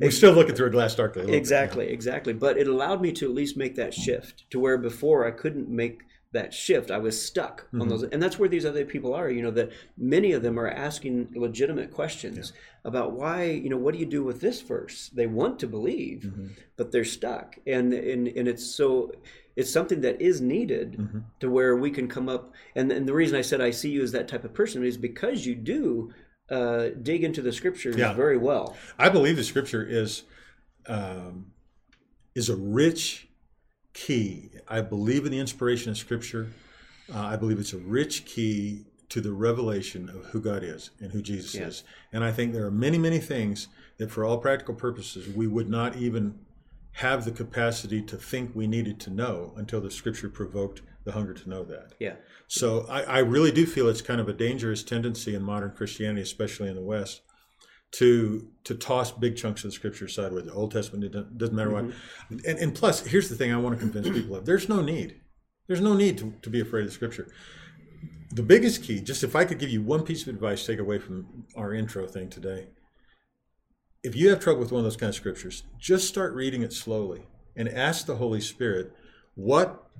We're 0.00 0.10
still 0.10 0.32
looking 0.32 0.54
through 0.54 0.68
a 0.68 0.70
glass 0.70 0.94
darkly. 0.94 1.34
Exactly, 1.34 1.88
exactly. 1.88 2.32
But 2.32 2.56
it 2.56 2.68
allowed 2.68 3.02
me 3.02 3.12
to 3.12 3.26
at 3.26 3.34
least 3.34 3.58
make 3.58 3.74
that 3.74 3.92
shift 3.92 4.50
to 4.50 4.58
where 4.58 4.78
before 4.78 5.26
I 5.26 5.30
couldn't 5.30 5.68
make 5.68 6.00
that 6.32 6.54
shift. 6.54 6.90
I 6.90 6.98
was 6.98 7.20
stuck 7.20 7.66
mm-hmm. 7.66 7.82
on 7.82 7.88
those, 7.88 8.02
and 8.04 8.22
that's 8.22 8.38
where 8.38 8.48
these 8.48 8.64
other 8.64 8.84
people 8.84 9.14
are. 9.14 9.30
You 9.30 9.42
know 9.42 9.50
that 9.52 9.70
many 9.96 10.32
of 10.32 10.42
them 10.42 10.58
are 10.58 10.68
asking 10.68 11.32
legitimate 11.34 11.90
questions 11.92 12.52
yeah. 12.54 12.88
about 12.88 13.12
why. 13.12 13.44
You 13.44 13.68
know, 13.68 13.76
what 13.76 13.94
do 13.94 14.00
you 14.00 14.06
do 14.06 14.22
with 14.22 14.40
this 14.40 14.60
verse? 14.60 15.10
They 15.12 15.26
want 15.26 15.58
to 15.60 15.66
believe, 15.66 16.22
mm-hmm. 16.26 16.48
but 16.76 16.92
they're 16.92 17.04
stuck, 17.04 17.56
and 17.66 17.92
and 17.92 18.28
and 18.28 18.48
it's 18.48 18.64
so 18.64 19.12
it's 19.56 19.72
something 19.72 20.00
that 20.02 20.20
is 20.20 20.40
needed 20.40 20.92
mm-hmm. 20.92 21.18
to 21.40 21.50
where 21.50 21.76
we 21.76 21.90
can 21.90 22.08
come 22.08 22.28
up. 22.28 22.54
And, 22.74 22.90
and 22.92 23.06
the 23.06 23.12
reason 23.12 23.36
I 23.36 23.42
said 23.42 23.60
I 23.60 23.70
see 23.70 23.90
you 23.90 24.02
as 24.02 24.12
that 24.12 24.28
type 24.28 24.44
of 24.44 24.54
person 24.54 24.84
is 24.84 24.96
because 24.96 25.44
you 25.44 25.54
do 25.54 26.12
uh, 26.50 26.88
dig 27.02 27.24
into 27.24 27.42
the 27.42 27.52
scriptures 27.52 27.96
yeah. 27.96 28.12
very 28.12 28.38
well. 28.38 28.76
I 28.98 29.08
believe 29.08 29.36
the 29.36 29.44
scripture 29.44 29.84
is 29.84 30.22
um, 30.86 31.52
is 32.34 32.48
a 32.48 32.56
rich 32.56 33.28
key. 33.92 34.50
I 34.68 34.80
believe 34.80 35.26
in 35.26 35.32
the 35.32 35.38
inspiration 35.38 35.90
of 35.90 35.98
Scripture. 35.98 36.52
Uh, 37.12 37.18
I 37.18 37.36
believe 37.36 37.58
it's 37.58 37.72
a 37.72 37.78
rich 37.78 38.24
key 38.24 38.84
to 39.08 39.20
the 39.20 39.32
revelation 39.32 40.08
of 40.08 40.26
who 40.26 40.40
God 40.40 40.62
is 40.62 40.90
and 41.00 41.10
who 41.12 41.20
Jesus 41.20 41.54
yeah. 41.54 41.66
is. 41.66 41.84
And 42.12 42.22
I 42.22 42.30
think 42.30 42.52
there 42.52 42.64
are 42.64 42.70
many, 42.70 42.98
many 42.98 43.18
things 43.18 43.68
that, 43.98 44.10
for 44.10 44.24
all 44.24 44.38
practical 44.38 44.74
purposes, 44.74 45.28
we 45.34 45.46
would 45.46 45.68
not 45.68 45.96
even 45.96 46.38
have 46.92 47.24
the 47.24 47.32
capacity 47.32 48.02
to 48.02 48.16
think 48.16 48.54
we 48.54 48.66
needed 48.66 49.00
to 49.00 49.10
know 49.10 49.52
until 49.56 49.80
the 49.80 49.90
Scripture 49.90 50.28
provoked 50.28 50.82
the 51.04 51.12
hunger 51.12 51.34
to 51.34 51.48
know 51.48 51.64
that. 51.64 51.94
Yeah. 51.98 52.14
So 52.46 52.86
I, 52.88 53.02
I 53.02 53.18
really 53.18 53.52
do 53.52 53.66
feel 53.66 53.88
it's 53.88 54.02
kind 54.02 54.20
of 54.20 54.28
a 54.28 54.32
dangerous 54.32 54.82
tendency 54.82 55.34
in 55.34 55.42
modern 55.42 55.70
Christianity, 55.72 56.22
especially 56.22 56.68
in 56.68 56.76
the 56.76 56.82
West, 56.82 57.22
to 57.92 58.48
to 58.64 58.74
toss 58.74 59.10
big 59.10 59.36
chunks 59.36 59.64
of 59.64 59.70
the 59.70 59.74
scripture 59.74 60.04
aside 60.04 60.32
with 60.32 60.46
the 60.46 60.52
Old 60.52 60.72
Testament. 60.72 61.04
It 61.04 61.38
doesn't 61.38 61.54
matter 61.54 61.70
mm-hmm. 61.70 61.88
what. 61.88 62.44
And, 62.46 62.58
and 62.58 62.74
plus, 62.74 63.04
here's 63.06 63.28
the 63.28 63.36
thing: 63.36 63.52
I 63.52 63.56
want 63.56 63.78
to 63.78 63.80
convince 63.80 64.08
people 64.08 64.36
of: 64.36 64.46
there's 64.46 64.68
no 64.68 64.80
need. 64.80 65.20
There's 65.66 65.80
no 65.80 65.94
need 65.94 66.18
to, 66.18 66.34
to 66.42 66.50
be 66.50 66.60
afraid 66.60 66.84
of 66.84 66.92
scripture. 66.92 67.28
The 68.32 68.42
biggest 68.42 68.82
key, 68.82 69.00
just 69.00 69.22
if 69.22 69.36
I 69.36 69.44
could 69.44 69.58
give 69.58 69.70
you 69.70 69.82
one 69.82 70.02
piece 70.02 70.22
of 70.22 70.28
advice, 70.28 70.66
take 70.66 70.78
away 70.78 70.98
from 70.98 71.46
our 71.56 71.72
intro 71.72 72.06
thing 72.06 72.28
today. 72.28 72.68
If 74.02 74.16
you 74.16 74.30
have 74.30 74.40
trouble 74.40 74.60
with 74.60 74.72
one 74.72 74.80
of 74.80 74.84
those 74.84 74.96
kind 74.96 75.10
of 75.10 75.14
scriptures, 75.14 75.64
just 75.78 76.08
start 76.08 76.34
reading 76.34 76.62
it 76.62 76.72
slowly 76.72 77.26
and 77.54 77.68
ask 77.68 78.06
the 78.06 78.16
Holy 78.16 78.40
Spirit, 78.40 78.92
what 79.34 79.90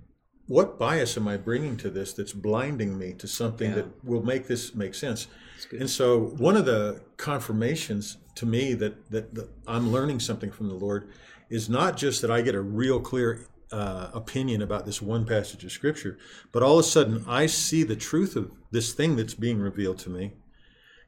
what 0.50 0.80
bias 0.80 1.16
am 1.16 1.28
I 1.28 1.36
bringing 1.36 1.76
to 1.76 1.88
this 1.88 2.12
that's 2.12 2.32
blinding 2.32 2.98
me 2.98 3.12
to 3.18 3.28
something 3.28 3.70
yeah. 3.70 3.76
that 3.76 4.04
will 4.04 4.24
make 4.24 4.48
this 4.48 4.74
make 4.74 4.96
sense? 4.96 5.28
And 5.70 5.88
so, 5.88 6.18
one 6.38 6.56
of 6.56 6.64
the 6.64 7.02
confirmations 7.18 8.16
to 8.34 8.46
me 8.46 8.74
that, 8.74 9.12
that, 9.12 9.32
that 9.36 9.48
I'm 9.68 9.92
learning 9.92 10.18
something 10.18 10.50
from 10.50 10.66
the 10.66 10.74
Lord 10.74 11.08
is 11.50 11.68
not 11.68 11.96
just 11.96 12.20
that 12.22 12.32
I 12.32 12.42
get 12.42 12.56
a 12.56 12.60
real 12.60 12.98
clear 12.98 13.46
uh, 13.70 14.10
opinion 14.12 14.60
about 14.60 14.86
this 14.86 15.00
one 15.00 15.24
passage 15.24 15.62
of 15.62 15.70
Scripture, 15.70 16.18
but 16.50 16.64
all 16.64 16.80
of 16.80 16.84
a 16.84 16.88
sudden 16.88 17.24
I 17.28 17.46
see 17.46 17.84
the 17.84 17.94
truth 17.94 18.34
of 18.34 18.50
this 18.72 18.92
thing 18.92 19.14
that's 19.14 19.34
being 19.34 19.60
revealed 19.60 20.00
to 20.00 20.10
me 20.10 20.32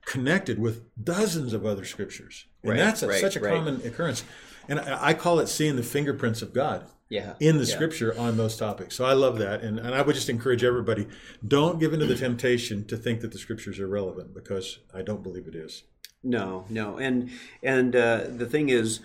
connected 0.05 0.61
with 0.61 0.83
dozens 1.03 1.53
of 1.53 1.67
other 1.67 1.85
Scriptures. 1.85 2.47
And 2.63 2.71
right, 2.71 2.79
that's 2.79 3.03
a, 3.03 3.09
right, 3.09 3.21
such 3.21 3.35
a 3.35 3.41
right. 3.41 3.55
common 3.57 3.85
occurrence. 3.85 4.23
And 4.69 4.79
I, 4.79 5.09
I 5.09 5.15
call 5.15 5.41
it 5.41 5.49
seeing 5.49 5.75
the 5.75 5.83
fingerprints 5.83 6.43
of 6.43 6.53
God 6.53 6.87
yeah, 7.13 7.35
in 7.41 7.59
the 7.59 7.65
yeah. 7.65 7.75
scripture 7.75 8.19
on 8.19 8.39
those 8.39 8.57
topics. 8.57 8.97
So 8.97 9.05
I 9.05 9.13
love 9.13 9.39
that. 9.39 9.61
And, 9.61 9.79
and 9.79 9.95
I 9.95 10.01
would 10.01 10.15
just 10.15 10.31
encourage 10.31 10.65
everybody 10.65 11.07
don't 11.47 11.79
give 11.79 11.93
into 11.93 12.07
the 12.07 12.17
temptation 12.17 12.87
to 12.87 12.97
think 12.97 13.21
that 13.21 13.33
the 13.33 13.39
scriptures 13.39 13.79
are 13.79 13.87
relevant 13.87 14.33
because 14.33 14.79
I 14.95 15.03
don't 15.03 15.23
believe 15.23 15.47
it 15.47 15.55
is. 15.55 15.83
No, 16.25 16.65
no. 16.71 16.97
And, 16.97 17.31
and 17.63 17.95
uh, 17.95 18.25
the 18.29 18.47
thing 18.47 18.71
is, 18.71 19.01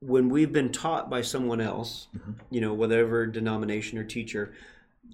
when 0.00 0.28
we've 0.28 0.52
been 0.52 0.70
taught 0.70 1.08
by 1.08 1.22
someone 1.22 1.62
else, 1.62 2.08
mm-hmm. 2.14 2.32
you 2.50 2.60
know, 2.60 2.74
whatever 2.74 3.26
denomination 3.26 3.96
or 3.96 4.04
teacher, 4.04 4.52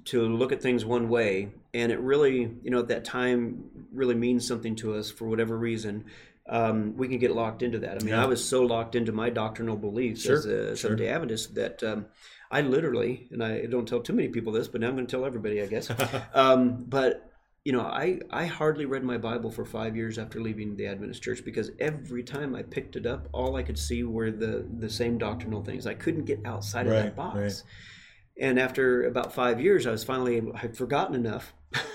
to 0.06 0.26
look 0.26 0.50
at 0.50 0.60
things 0.60 0.84
one 0.84 1.08
way, 1.08 1.50
and 1.72 1.92
it 1.92 2.00
really, 2.00 2.50
you 2.62 2.70
know, 2.70 2.80
at 2.80 2.88
that 2.88 3.04
time 3.04 3.86
really 3.92 4.16
means 4.16 4.46
something 4.46 4.74
to 4.76 4.94
us 4.94 5.08
for 5.10 5.26
whatever 5.26 5.56
reason, 5.56 6.04
um, 6.48 6.96
we 6.96 7.08
can 7.08 7.18
get 7.18 7.34
locked 7.34 7.62
into 7.62 7.78
that. 7.80 8.00
I 8.00 8.04
mean, 8.04 8.14
yeah. 8.14 8.22
I 8.22 8.26
was 8.26 8.46
so 8.46 8.62
locked 8.62 8.94
into 8.94 9.12
my 9.12 9.30
doctrinal 9.30 9.76
beliefs 9.76 10.22
sure, 10.22 10.36
as 10.36 10.44
a 10.44 10.76
Seventh 10.76 11.00
Day 11.00 11.08
Adventist 11.08 11.54
that 11.54 11.82
um, 11.82 12.06
I 12.50 12.60
literally, 12.60 13.28
and 13.30 13.42
I 13.42 13.66
don't 13.66 13.88
tell 13.88 14.00
too 14.00 14.12
many 14.12 14.28
people 14.28 14.52
this, 14.52 14.68
but 14.68 14.80
now 14.80 14.88
I'm 14.88 14.94
going 14.94 15.06
to 15.06 15.10
tell 15.10 15.24
everybody, 15.24 15.62
I 15.62 15.66
guess. 15.66 15.90
um, 16.34 16.84
but 16.86 17.30
you 17.64 17.72
know, 17.72 17.80
I 17.80 18.20
I 18.30 18.44
hardly 18.44 18.84
read 18.84 19.04
my 19.04 19.16
Bible 19.16 19.50
for 19.50 19.64
five 19.64 19.96
years 19.96 20.18
after 20.18 20.38
leaving 20.40 20.76
the 20.76 20.86
Adventist 20.86 21.22
Church 21.22 21.42
because 21.44 21.70
every 21.78 22.22
time 22.22 22.54
I 22.54 22.62
picked 22.62 22.94
it 22.94 23.06
up, 23.06 23.26
all 23.32 23.56
I 23.56 23.62
could 23.62 23.78
see 23.78 24.02
were 24.02 24.30
the 24.30 24.66
the 24.78 24.90
same 24.90 25.16
doctrinal 25.16 25.62
things. 25.62 25.86
I 25.86 25.94
couldn't 25.94 26.26
get 26.26 26.40
outside 26.44 26.86
right, 26.86 26.96
of 26.96 27.04
that 27.04 27.16
box. 27.16 27.36
Right. 27.36 27.62
And 28.38 28.58
after 28.58 29.06
about 29.06 29.32
five 29.32 29.60
years, 29.60 29.86
I 29.86 29.92
was 29.92 30.04
finally 30.04 30.42
I'd 30.62 30.76
forgotten 30.76 31.14
enough 31.14 31.54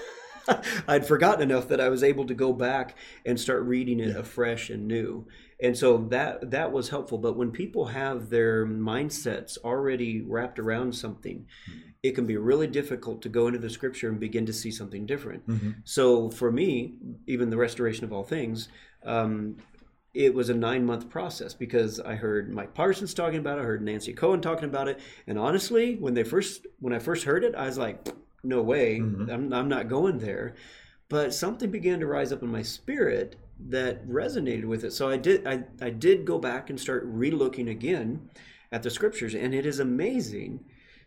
I'd 0.87 1.05
forgotten 1.05 1.49
enough 1.49 1.67
that 1.69 1.81
I 1.81 1.89
was 1.89 2.03
able 2.03 2.25
to 2.27 2.33
go 2.33 2.53
back 2.53 2.95
and 3.25 3.39
start 3.39 3.63
reading 3.63 3.99
it 3.99 4.09
yeah. 4.09 4.19
afresh 4.19 4.69
and 4.69 4.87
new. 4.87 5.27
And 5.61 5.77
so 5.77 5.97
that 6.09 6.51
that 6.51 6.71
was 6.71 6.89
helpful. 6.89 7.17
But 7.17 7.35
when 7.35 7.51
people 7.51 7.87
have 7.87 8.29
their 8.29 8.65
mindsets 8.65 9.57
already 9.57 10.21
wrapped 10.21 10.57
around 10.57 10.95
something, 10.95 11.45
it 12.01 12.15
can 12.15 12.25
be 12.25 12.37
really 12.37 12.67
difficult 12.67 13.21
to 13.23 13.29
go 13.29 13.47
into 13.47 13.59
the 13.59 13.69
scripture 13.69 14.07
and 14.07 14.19
begin 14.19 14.45
to 14.45 14.53
see 14.53 14.71
something 14.71 15.05
different. 15.05 15.47
Mm-hmm. 15.47 15.71
So 15.83 16.29
for 16.29 16.51
me, 16.51 16.95
even 17.27 17.49
the 17.49 17.57
restoration 17.57 18.05
of 18.05 18.13
all 18.13 18.23
things, 18.23 18.69
um, 19.05 19.57
it 20.13 20.33
was 20.33 20.49
a 20.49 20.53
nine 20.53 20.85
month 20.85 21.09
process 21.09 21.53
because 21.53 21.99
I 21.99 22.15
heard 22.15 22.53
Mike 22.53 22.73
Parsons 22.73 23.13
talking 23.13 23.39
about 23.39 23.59
it, 23.59 23.61
I 23.61 23.65
heard 23.65 23.83
Nancy 23.83 24.13
Coen 24.13 24.41
talking 24.41 24.65
about 24.65 24.87
it, 24.87 24.99
and 25.27 25.37
honestly, 25.37 25.95
when 25.95 26.13
they 26.13 26.23
first 26.23 26.65
when 26.79 26.93
I 26.93 26.99
first 26.99 27.25
heard 27.25 27.43
it, 27.43 27.53
I 27.53 27.65
was 27.65 27.77
like, 27.77 28.07
no 28.43 28.61
way, 28.61 28.99
mm-hmm. 28.99 29.29
I'm, 29.29 29.53
I'm 29.53 29.69
not 29.69 29.89
going 29.89 30.19
there. 30.19 30.55
But 31.09 31.33
something 31.33 31.71
began 31.71 31.99
to 31.99 32.05
rise 32.05 32.31
up 32.31 32.43
in 32.43 32.49
my 32.49 32.61
spirit 32.61 33.35
that 33.67 34.07
resonated 34.07 34.65
with 34.65 34.83
it. 34.83 34.93
So 34.93 35.09
I 35.09 35.17
did 35.17 35.45
I, 35.45 35.63
I 35.81 35.89
did 35.89 36.25
go 36.25 36.37
back 36.37 36.69
and 36.69 36.79
start 36.79 37.11
relooking 37.13 37.69
again 37.69 38.29
at 38.71 38.83
the 38.83 38.89
scriptures, 38.89 39.33
and 39.33 39.53
it 39.53 39.65
is 39.65 39.79
amazing. 39.79 40.63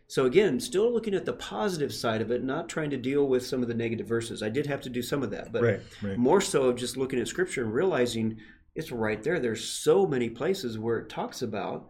So 0.07 0.25
again, 0.25 0.59
still 0.59 0.91
looking 0.91 1.15
at 1.15 1.25
the 1.25 1.33
positive 1.33 1.93
side 1.93 2.21
of 2.21 2.29
it, 2.29 2.43
not 2.43 2.69
trying 2.69 2.89
to 2.91 2.97
deal 2.97 3.25
with 3.25 3.45
some 3.45 3.61
of 3.61 3.67
the 3.67 3.73
negative 3.73 4.07
verses. 4.07 4.43
I 4.43 4.49
did 4.49 4.67
have 4.67 4.81
to 4.81 4.89
do 4.89 5.01
some 5.01 5.23
of 5.23 5.31
that, 5.31 5.51
but 5.51 5.63
right, 5.63 5.81
right. 6.03 6.17
more 6.17 6.41
so 6.41 6.63
of 6.63 6.75
just 6.75 6.97
looking 6.97 7.19
at 7.19 7.27
scripture 7.27 7.63
and 7.63 7.73
realizing 7.73 8.37
it's 8.75 8.91
right 8.91 9.23
there. 9.23 9.39
There's 9.39 9.63
so 9.63 10.05
many 10.05 10.29
places 10.29 10.77
where 10.77 10.99
it 10.99 11.09
talks 11.09 11.41
about 11.41 11.87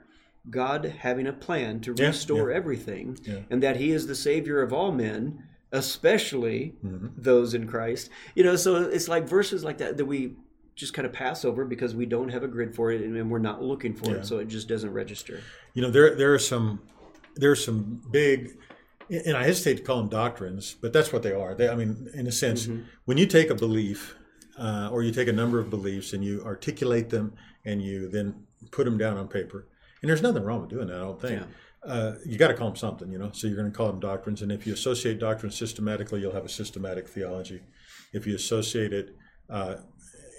God 0.50 0.86
having 1.00 1.28
a 1.28 1.34
plan 1.34 1.80
to 1.82 1.96
yeah, 1.98 2.08
restore 2.08 2.52
yeah. 2.52 2.58
everything, 2.58 3.18
yeah. 3.24 3.40
and 3.50 3.64
that 3.64 3.78
He 3.78 3.92
is 3.92 4.08
the 4.08 4.16
Savior 4.16 4.62
of 4.62 4.74
all 4.74 4.92
men, 4.92 5.44
especially 5.72 6.76
mm-hmm. 6.86 7.08
those 7.18 7.54
in 7.54 7.68
Christ. 7.68 8.10
You 8.36 8.44
know, 8.44 8.56
so 8.56 8.76
it's 8.76 9.08
like 9.08 9.28
verses 9.28 9.64
like 9.64 9.78
that 9.78 9.98
that 9.98 10.06
we 10.06 10.36
just 10.76 10.94
kind 10.94 11.06
of 11.06 11.14
pass 11.14 11.46
over 11.46 11.66
because 11.66 11.96
we 11.96 12.06
don't 12.06 12.30
have 12.30 12.44
a 12.44 12.48
grid 12.48 12.76
for 12.76 12.92
it 12.92 13.02
and 13.02 13.30
we're 13.30 13.38
not 13.40 13.62
looking 13.62 13.94
for 13.94 14.16
it, 14.16 14.26
so 14.26 14.40
it 14.40 14.48
just 14.48 14.68
doesn't 14.68 14.92
register. 14.92 15.42
You 15.74 15.82
know, 15.82 15.92
there 15.92 16.16
there 16.16 16.34
are 16.34 16.40
some 16.40 16.82
there 17.36 17.52
are 17.52 17.56
some 17.56 18.02
big, 18.12 18.58
and 19.10 19.36
I 19.36 19.44
hesitate 19.44 19.78
to 19.78 19.84
call 19.84 19.98
them 19.98 20.10
doctrines, 20.10 20.76
but 20.82 20.94
that's 20.94 21.14
what 21.14 21.24
they 21.24 21.34
are. 21.34 21.56
They, 21.56 21.70
I 21.70 21.76
mean, 21.76 22.10
in 22.14 22.28
a 22.28 22.32
sense, 22.32 22.70
when 23.06 23.18
you 23.18 23.26
take 23.26 23.50
a 23.50 23.56
belief 23.56 24.16
uh, 24.58 24.90
or 24.92 25.04
you 25.04 25.12
take 25.12 25.28
a 25.28 25.34
number 25.34 25.60
of 25.60 25.70
beliefs 25.70 26.14
and 26.14 26.24
you 26.24 26.44
articulate 26.46 27.10
them 27.10 27.34
and 27.66 27.82
you 27.82 28.10
then 28.10 28.46
put 28.72 28.86
them 28.86 28.98
down 28.98 29.18
on 29.18 29.28
paper, 29.28 29.68
and 30.04 30.10
there's 30.10 30.22
nothing 30.22 30.44
wrong 30.44 30.62
with 30.62 30.70
doing 30.70 30.88
that. 30.88 30.98
I 30.98 31.00
don't 31.00 31.20
think. 31.20 31.44
Uh, 31.86 32.14
you 32.26 32.38
got 32.38 32.50
to 32.50 32.54
call 32.54 32.68
them 32.68 32.76
something, 32.76 33.12
you 33.12 33.18
know. 33.18 33.32
So 33.34 33.48
you're 33.48 33.56
going 33.56 33.72
to 33.72 33.76
call 33.76 33.88
them 33.88 34.00
doctrines, 34.00 34.42
and 34.42 34.52
if 34.52 34.68
you 34.68 34.74
associate 34.74 35.18
doctrines 35.18 35.58
systematically, 35.58 36.20
you'll 36.22 36.34
have 36.34 36.46
a 36.46 36.50
systematic 36.50 37.08
theology. 37.08 37.62
If 38.12 38.28
you 38.28 38.36
associate 38.36 38.94
it 38.94 39.16
uh, 39.50 39.78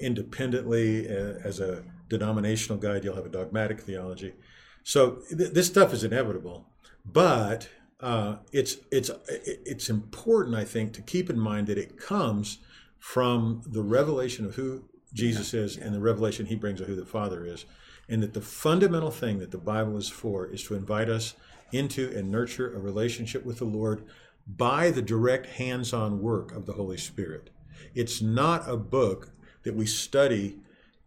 independently 0.01 1.09
uh, 1.09 1.39
as 1.43 1.61
a 1.61 1.83
denominational 2.09 2.79
guide, 2.79 3.05
you'll 3.05 3.17
have 3.17 3.27
a 3.27 3.31
dogmatic 3.31 3.81
theology. 3.81 4.35
So 4.83 5.23
th- 5.29 5.53
this 5.53 5.67
stuff 5.67 5.93
is 5.95 6.05
inevitable, 6.05 6.69
but 7.05 7.69
uh, 8.01 8.37
it's 8.53 8.77
it's 8.93 9.11
it's 9.29 9.89
important, 9.89 10.57
I 10.57 10.65
think, 10.65 10.93
to 10.95 11.03
keep 11.03 11.31
in 11.31 11.39
mind 11.39 11.67
that 11.69 11.79
it 11.79 11.99
comes 11.99 12.59
from 12.99 13.63
the 13.67 13.83
revelation 13.83 14.45
of 14.45 14.57
who 14.57 14.85
Jesus 15.15 15.55
is 15.55 15.77
and 15.77 15.95
the 15.95 16.01
revelation 16.01 16.47
He 16.47 16.57
brings 16.57 16.81
of 16.81 16.87
who 16.87 16.97
the 16.97 17.07
Father 17.07 17.47
is, 17.47 17.65
and 18.09 18.23
that 18.23 18.35
the 18.35 18.41
fundamental 18.41 19.11
thing 19.11 19.39
that 19.39 19.51
the 19.51 19.59
Bible 19.59 19.97
is 19.97 20.09
for 20.09 20.47
is 20.47 20.63
to 20.65 20.75
invite 20.75 21.09
us 21.09 21.35
into 21.73 22.13
and 22.17 22.31
nurture 22.31 22.75
a 22.75 22.79
relationship 22.79 23.45
with 23.45 23.59
the 23.59 23.65
Lord 23.65 24.05
by 24.47 24.91
the 24.91 25.03
direct 25.03 25.47
hands-on 25.47 26.21
work 26.21 26.53
of 26.53 26.67
the 26.67 26.75
Holy 26.75 26.99
Spirit. 26.99 27.51
It's 27.95 28.21
not 28.21 28.69
a 28.69 28.77
book 28.77 29.31
that 29.63 29.75
we 29.75 29.87
study 29.87 30.59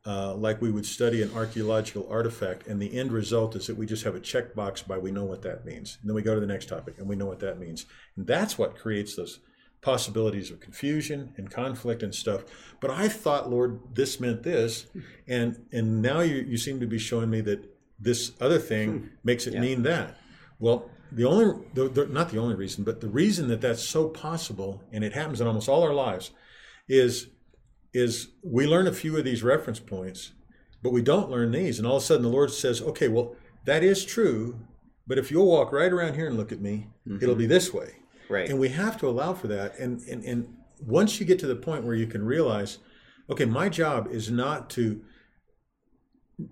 uh, 0.07 0.33
like 0.35 0.61
we 0.61 0.71
would 0.71 0.85
study 0.85 1.21
an 1.21 1.29
archaeological 1.35 2.07
artifact, 2.09 2.65
and 2.65 2.81
the 2.81 2.97
end 2.97 3.11
result 3.11 3.57
is 3.57 3.67
that 3.67 3.75
we 3.75 3.85
just 3.85 4.05
have 4.05 4.15
a 4.15 4.21
checkbox 4.21 4.87
by 4.87 4.97
we 4.97 5.11
know 5.11 5.25
what 5.25 5.41
that 5.41 5.65
means. 5.65 5.97
And 5.99 6.09
then 6.09 6.15
we 6.15 6.21
go 6.21 6.33
to 6.33 6.39
the 6.39 6.47
next 6.47 6.69
topic 6.69 6.95
and 6.97 7.09
we 7.09 7.17
know 7.17 7.25
what 7.25 7.41
that 7.41 7.59
means. 7.59 7.85
And 8.15 8.25
that's 8.25 8.57
what 8.57 8.77
creates 8.77 9.17
those 9.17 9.39
possibilities 9.81 10.51
of 10.51 10.59
confusion 10.59 11.33
and 11.37 11.49
conflict 11.49 12.03
and 12.03 12.13
stuff. 12.13 12.43
But 12.79 12.91
I 12.91 13.07
thought, 13.07 13.49
Lord, 13.49 13.79
this 13.93 14.19
meant 14.19 14.43
this, 14.43 14.87
and 15.27 15.65
and 15.71 16.01
now 16.01 16.21
you, 16.21 16.35
you 16.35 16.57
seem 16.57 16.79
to 16.79 16.87
be 16.87 16.99
showing 16.99 17.29
me 17.29 17.41
that 17.41 17.73
this 17.99 18.31
other 18.39 18.59
thing 18.59 18.89
hmm. 18.89 19.07
makes 19.23 19.47
it 19.47 19.59
mean 19.59 19.83
that. 19.83 20.17
Well, 20.59 20.89
the 21.11 21.25
only, 21.25 21.63
the, 21.73 21.87
the, 21.87 22.05
not 22.07 22.29
the 22.29 22.39
only 22.39 22.55
reason, 22.55 22.83
but 22.83 23.01
the 23.01 23.07
reason 23.07 23.47
that 23.47 23.61
that's 23.61 23.83
so 23.83 24.09
possible, 24.09 24.83
and 24.91 25.03
it 25.03 25.13
happens 25.13 25.39
in 25.39 25.47
almost 25.47 25.69
all 25.69 25.83
our 25.83 25.93
lives, 25.93 26.31
is 26.87 27.27
is 27.93 28.29
we 28.43 28.67
learn 28.67 28.85
a 28.85 28.93
few 28.93 29.17
of 29.17 29.23
these 29.23 29.41
reference 29.41 29.79
points, 29.79 30.33
but 30.83 30.91
we 30.91 31.01
don't 31.01 31.31
learn 31.31 31.51
these. 31.51 31.79
And 31.79 31.87
all 31.87 31.97
of 31.97 32.03
a 32.03 32.05
sudden 32.05 32.23
the 32.23 32.29
Lord 32.29 32.51
says, 32.51 32.81
okay, 32.81 33.07
well, 33.07 33.35
that 33.65 33.83
is 33.83 34.05
true, 34.05 34.59
but 35.07 35.17
if 35.17 35.31
you'll 35.31 35.47
walk 35.47 35.71
right 35.71 35.91
around 35.91 36.13
here 36.13 36.27
and 36.27 36.37
look 36.37 36.51
at 36.51 36.61
me, 36.61 36.87
it'll 37.21 37.33
be 37.33 37.45
mm-hmm. 37.45 37.53
this 37.53 37.73
way. 37.73 37.95
Right. 38.29 38.49
And 38.49 38.59
we 38.59 38.69
have 38.69 38.97
to 38.97 39.07
allow 39.07 39.33
for 39.33 39.47
that. 39.47 39.77
And, 39.79 40.01
and, 40.01 40.23
and 40.23 40.55
once 40.79 41.19
you 41.19 41.25
get 41.25 41.39
to 41.39 41.47
the 41.47 41.55
point 41.55 41.83
where 41.83 41.95
you 41.95 42.07
can 42.07 42.25
realize, 42.25 42.79
okay, 43.29 43.45
my 43.45 43.69
job 43.69 44.07
is 44.11 44.29
not 44.29 44.69
to 44.71 45.01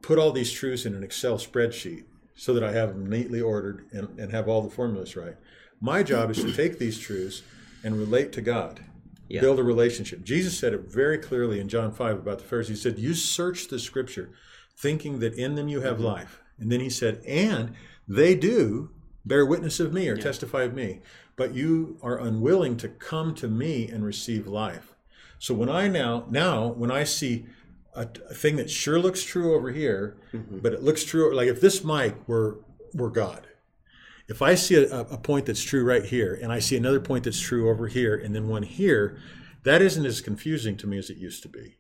put 0.02 0.18
all 0.18 0.32
these 0.32 0.52
truths 0.52 0.86
in 0.86 0.96
an 0.96 1.04
Excel 1.04 1.38
spreadsheet 1.38 2.06
so 2.36 2.54
that 2.54 2.64
I 2.64 2.72
have 2.74 2.90
them 2.90 3.10
neatly 3.10 3.42
ordered 3.42 3.86
and, 3.92 4.20
and 4.20 4.32
have 4.32 4.48
all 4.48 4.62
the 4.62 4.70
formulas 4.70 5.16
right. 5.16 5.36
My 5.80 6.04
job 6.04 6.32
is 6.32 6.38
to 6.38 6.52
take 6.52 6.80
these 6.80 7.00
truths 7.00 7.44
and 7.84 7.98
relate 7.98 8.32
to 8.34 8.42
God 8.42 8.82
Yeah. 9.28 9.42
build 9.42 9.60
a 9.60 9.64
relationship. 9.64 10.24
Jesus 10.24 10.58
said 10.58 10.74
it 10.74 10.82
very 10.82 11.18
clearly 11.18 11.60
in 11.60 11.70
John 11.70 11.92
5 11.92 12.18
about 12.18 12.40
the 12.40 12.46
Pharisees. 12.46 12.84
He 12.84 12.90
said, 12.90 13.00
You 13.00 13.14
search 13.14 13.68
the 13.68 13.80
scripture, 13.80 14.32
thinking 14.78 15.20
that 15.20 15.36
in 15.36 15.56
them 15.56 15.68
you 15.68 15.82
have 15.82 15.96
mm-hmm. 15.98 16.06
life. 16.06 16.42
And 16.58 16.72
then 16.72 16.80
he 16.80 16.90
said, 16.90 17.22
And 17.28 17.74
they 18.08 18.36
do 18.36 18.92
bear 19.26 19.46
witness 19.46 19.80
of 19.80 19.94
me 19.94 20.08
or 20.08 20.16
testify 20.16 20.64
of 20.64 20.74
me, 20.74 21.02
but 21.36 21.54
you 21.54 21.98
are 22.02 22.20
unwilling 22.20 22.78
to 22.78 22.88
come 22.88 23.34
to 23.36 23.48
me 23.48 23.88
and 23.90 24.06
receive 24.06 24.48
life. 24.48 24.94
So 25.40 25.54
when 25.54 25.70
I 25.70 25.88
now, 25.88 26.26
now, 26.30 26.68
when 26.68 26.92
I 26.92 27.04
see 27.04 27.46
a, 27.94 28.08
a 28.30 28.34
thing 28.34 28.56
that 28.58 28.70
sure 28.70 29.00
looks 29.00 29.24
true 29.24 29.56
over 29.56 29.72
here, 29.72 30.18
mm-hmm. 30.34 30.60
but 30.60 30.74
it 30.74 30.84
looks 30.84 31.04
true, 31.04 31.36
like 31.36 31.48
if 31.48 31.62
this 31.62 31.84
mic 31.84 32.16
were, 32.28 32.60
were 32.94 33.10
God, 33.10 33.48
if 34.28 34.42
I 34.42 34.56
see 34.56 34.76
a, 34.76 35.00
a 35.02 35.18
point 35.18 35.46
that's 35.46 35.64
true 35.64 35.84
right 35.84 36.06
here, 36.06 36.38
and 36.42 36.52
I 36.52 36.60
see 36.60 36.78
another 36.78 37.00
point 37.00 37.26
that's 37.26 37.40
true 37.40 37.70
over 37.70 37.88
here, 37.88 38.16
and 38.16 38.34
then 38.34 38.48
one 38.48 38.64
here, 38.64 39.20
that 39.64 39.82
isn't 39.82 40.06
as 40.06 40.22
confusing 40.22 40.78
to 40.78 40.88
me 40.88 40.98
as 40.98 41.10
it 41.10 41.18
used 41.18 41.44
to 41.44 41.50
be. 41.50 41.78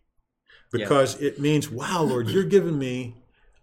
Because 0.71 1.21
it 1.21 1.39
means, 1.39 1.69
wow, 1.71 2.01
Lord, 2.01 2.27
you're 2.27 2.43
giving 2.43 2.77
me 2.77 3.15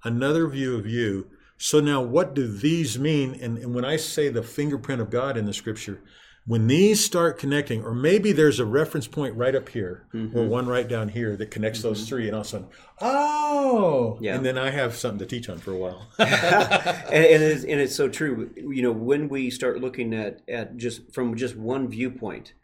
another 0.05 0.47
view 0.47 0.77
of 0.77 0.87
you. 0.87 1.27
So 1.63 1.79
now 1.79 2.03
what 2.03 2.35
do 2.35 2.49
these 2.49 2.99
mean? 2.99 3.39
And, 3.41 3.57
and 3.57 3.73
when 3.73 3.85
I 3.85 3.95
say 3.95 4.29
the 4.29 4.43
fingerprint 4.43 5.01
of 5.01 5.11
God 5.11 5.37
in 5.37 5.47
the 5.47 5.55
scripture, 5.55 6.03
when 6.45 6.67
these 6.67 7.05
start 7.05 7.39
connecting, 7.39 7.85
or 7.85 7.95
maybe 7.95 8.33
there's 8.33 8.59
a 8.59 8.67
reference 8.67 9.07
point 9.07 9.37
right 9.37 9.55
up 9.55 9.69
here, 9.69 10.05
or 10.13 10.19
mm-hmm. 10.19 10.49
one 10.49 10.67
right 10.67 10.89
down 10.89 11.11
here 11.11 11.37
that 11.37 11.53
connects 11.53 11.81
those 11.81 12.01
mm-hmm. 12.01 12.09
three, 12.09 12.27
and 12.27 12.35
all 12.35 12.41
of 12.41 12.47
a 12.49 12.51
sudden, 12.51 12.69
oh, 13.01 14.19
Yeah. 14.21 14.35
and 14.35 14.45
then 14.45 14.59
I 14.59 14.71
have 14.71 14.97
something 14.97 15.21
to 15.21 15.27
teach 15.27 15.49
on 15.49 15.59
for 15.59 15.71
a 15.71 15.77
while. 15.77 16.09
and, 16.19 16.29
and, 16.29 17.43
it's, 17.45 17.63
and 17.63 17.81
it's 17.81 17.95
so 17.95 18.09
true. 18.09 18.51
You 18.57 18.83
know, 18.83 18.91
when 18.91 19.29
we 19.29 19.49
start 19.49 19.81
looking 19.81 20.13
at, 20.15 20.41
at 20.49 20.77
just 20.77 21.15
from 21.15 21.37
just 21.37 21.55
one 21.55 21.87
viewpoint, 21.87 22.55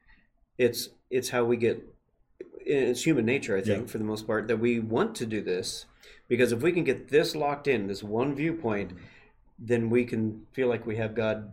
it's 0.59 0.88
it's 1.09 1.28
how 1.28 1.44
we 1.44 1.57
get. 1.57 1.86
It's 2.66 3.05
human 3.05 3.26
nature, 3.26 3.57
I 3.57 3.62
think, 3.62 3.86
Yeah. 3.86 3.92
for 3.92 3.99
the 3.99 4.05
most 4.05 4.26
part, 4.26 4.49
that 4.49 4.57
we 4.59 4.80
want 4.80 5.14
to 5.14 5.24
do 5.24 5.40
this 5.40 5.86
because 6.29 6.53
if 6.53 6.62
we 6.62 6.72
can 6.72 6.85
get 6.85 7.09
this 7.09 7.35
locked 7.35 7.66
in, 7.68 7.87
this 7.87 8.03
one 8.03 8.35
viewpoint, 8.35 8.93
then 9.59 9.91
we 9.91 10.05
can 10.05 10.47
feel 10.53 10.68
like 10.68 10.87
we 10.87 10.97
have 10.97 11.14
God 11.14 11.51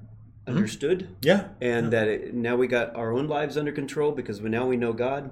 Mm-hmm. 0.48 0.58
understood, 0.58 1.16
yeah. 1.24 1.48
and 1.60 1.92
that 1.92 2.08
it, 2.08 2.36
now 2.36 2.56
we 2.56 2.68
got 2.68 2.96
our 2.96 3.12
own 3.12 3.28
lives 3.28 3.58
under 3.58 3.72
control 3.72 4.12
because 4.12 4.44
we 4.44 4.48
now 4.52 4.68
we 4.68 4.78
know 4.78 4.94
God, 4.94 5.32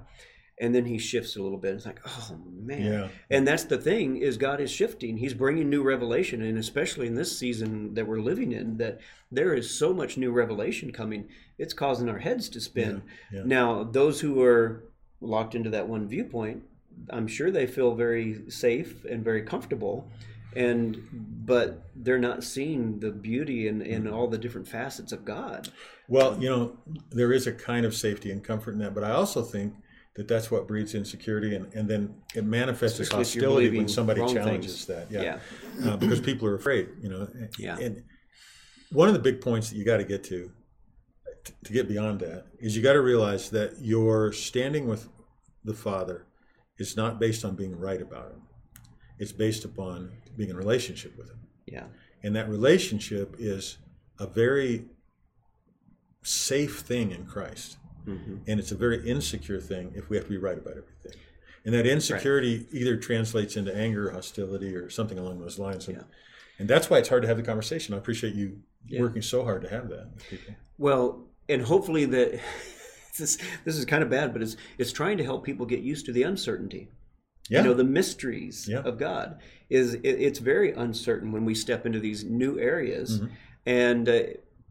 and 0.60 0.74
then 0.74 0.86
He 0.86 0.98
shifts 0.98 1.36
a 1.36 1.42
little 1.44 1.60
bit. 1.60 1.76
It's 1.76 1.86
like, 1.86 2.00
oh 2.04 2.36
man, 2.52 2.82
Yeah. 2.82 3.08
and 3.30 3.48
that's 3.48 3.66
the 3.66 3.78
thing 3.78 4.18
is 4.18 4.38
God 4.38 4.60
is 4.60 4.72
shifting. 4.72 5.18
He's 5.18 5.36
bringing 5.36 5.70
new 5.70 5.84
revelation, 5.84 6.42
and 6.42 6.58
especially 6.58 7.06
in 7.06 7.14
this 7.14 7.38
season 7.38 7.94
that 7.94 8.08
we're 8.08 8.22
living 8.22 8.54
in, 8.54 8.78
that 8.78 9.02
there 9.32 9.54
is 9.54 9.70
so 9.70 9.94
much 9.94 10.18
new 10.18 10.32
revelation 10.32 10.92
coming. 10.92 11.28
It's 11.60 11.76
causing 11.76 12.10
our 12.10 12.18
heads 12.18 12.50
to 12.50 12.60
spin. 12.60 13.04
Yeah, 13.32 13.42
yeah. 13.42 13.44
Now, 13.46 13.84
those 13.84 14.20
who 14.20 14.42
are 14.42 14.84
locked 15.22 15.54
into 15.54 15.70
that 15.70 15.88
one 15.88 16.08
viewpoint, 16.08 16.64
I'm 17.10 17.28
sure 17.28 17.52
they 17.52 17.68
feel 17.68 17.96
very 17.96 18.50
safe 18.50 19.04
and 19.06 19.24
very 19.24 19.42
comfortable, 19.44 20.10
and 20.56 20.98
but 21.46 21.90
they're 21.96 22.20
not 22.20 22.44
seeing 22.44 23.00
the 23.00 23.12
beauty 23.12 23.68
and 23.68 23.82
in, 23.82 24.04
Mm-hmm. 24.04 24.14
all 24.14 24.28
the 24.28 24.38
different 24.38 24.68
facets 24.68 25.12
of 25.12 25.26
God. 25.26 25.70
Well, 26.08 26.38
you 26.42 26.50
know, 26.50 26.78
there 27.12 27.32
is 27.34 27.48
a 27.48 27.52
kind 27.52 27.86
of 27.86 27.94
safety 27.96 28.32
and 28.32 28.44
comfort 28.44 28.72
in 28.74 28.80
that, 28.80 28.94
but 28.94 29.04
I 29.04 29.12
also 29.12 29.42
think 29.42 29.74
that 30.16 30.28
that's 30.28 30.52
what 30.52 30.68
breeds 30.68 30.94
insecurity, 30.96 31.56
and, 31.56 31.74
and 31.74 31.90
then 31.90 32.14
it 32.36 32.44
manifests 32.46 33.00
as 33.00 33.08
Especially 33.08 33.22
if 33.22 33.36
you're 33.36 33.44
hostility 33.46 33.78
when 33.78 33.88
somebody 33.88 34.22
challenges 34.34 34.86
things. 34.86 35.10
that. 35.10 35.12
Yeah, 35.12 35.40
Uh, 35.84 35.98
because 35.98 36.20
people 36.22 36.48
are 36.48 36.56
afraid. 36.56 36.90
You 37.02 37.10
know, 37.10 37.28
Yeah. 37.58 37.78
And 37.80 38.04
one 38.92 39.08
of 39.08 39.14
the 39.16 39.20
big 39.20 39.42
points 39.42 39.70
that 39.72 39.76
you 39.78 39.84
got 39.84 39.98
to 39.98 40.04
get 40.04 40.24
to, 40.26 40.52
to 41.66 41.74
get 41.74 41.88
beyond 41.88 42.20
that, 42.20 42.46
is 42.60 42.76
you 42.78 42.84
got 42.84 42.94
to 42.94 43.02
realize 43.02 43.50
that 43.50 43.74
you're 43.82 44.32
standing 44.34 44.88
with 44.88 45.10
the 45.66 45.74
Father 45.74 46.28
is 46.78 46.98
not 46.98 47.20
based 47.20 47.46
on 47.46 47.56
being 47.56 47.78
right 47.78 48.02
about 48.02 48.32
Him. 48.32 48.42
It's 49.20 49.32
based 49.32 49.66
upon 49.66 50.12
being 50.36 50.50
in 50.50 50.58
relationship 50.58 51.18
with 51.18 51.30
Him. 51.30 51.40
Yeah, 51.66 51.86
And 52.24 52.36
that 52.36 52.50
relationship 52.50 53.36
is 53.40 53.78
a 54.20 54.28
very 54.28 54.86
safe 56.24 56.80
thing 56.80 57.12
in 57.12 57.26
Christ. 57.26 57.78
Mm-hmm. 58.08 58.38
And 58.48 58.60
it's 58.60 58.72
a 58.72 58.76
very 58.76 59.08
insecure 59.10 59.62
thing 59.62 59.94
if 59.96 60.10
we 60.10 60.18
have 60.18 60.26
to 60.26 60.30
be 60.30 60.38
right 60.38 60.58
about 60.58 60.72
everything. 60.78 61.20
And 61.66 61.74
that 61.74 61.88
insecurity 61.88 62.68
either 62.72 62.98
translates 62.98 63.56
into 63.56 63.76
anger, 63.76 64.12
hostility, 64.12 64.76
or 64.76 64.90
something 64.90 65.18
along 65.18 65.40
those 65.40 65.58
lines. 65.58 65.88
And, 65.88 66.04
and 66.60 66.68
that's 66.68 66.90
why 66.90 66.98
it's 66.98 67.08
hard 67.08 67.22
to 67.22 67.28
have 67.30 67.38
the 67.38 67.44
conversation. 67.44 67.94
I 67.96 67.98
appreciate 67.98 68.36
you 68.36 68.60
working 69.00 69.22
so 69.22 69.44
hard 69.46 69.62
to 69.62 69.70
have 69.70 69.88
that 69.90 70.14
with 70.14 70.30
people. 70.30 70.56
Well, 70.78 71.28
and 71.48 71.62
hopefully 71.62 72.06
that 72.06 72.42
this 73.20 73.38
this 73.66 73.78
is 73.78 73.86
kind 73.86 74.04
of 74.04 74.10
bad, 74.10 74.34
but 74.34 74.42
it's 74.42 74.56
it's 74.78 74.92
trying 74.92 75.18
to 75.18 75.24
help 75.24 75.44
people 75.44 75.66
get 75.66 75.80
used 75.82 76.06
to 76.08 76.12
the 76.12 76.24
uncertainty. 76.24 76.90
Yeah. 77.50 77.60
You 77.62 77.70
know, 77.70 77.74
the 77.74 77.84
mysteries 77.84 78.68
Yeah. 78.70 78.80
of 78.80 78.98
God 78.98 79.40
is 79.70 79.96
it, 79.96 80.02
it's 80.06 80.40
very 80.40 80.72
uncertain 80.72 81.32
when 81.32 81.44
we 81.46 81.56
step 81.56 81.86
into 81.86 82.00
these 82.00 82.24
new 82.24 82.60
areas, 82.60 83.20
Mm-hmm. 83.20 83.34
and 83.66 84.10
uh, 84.10 84.24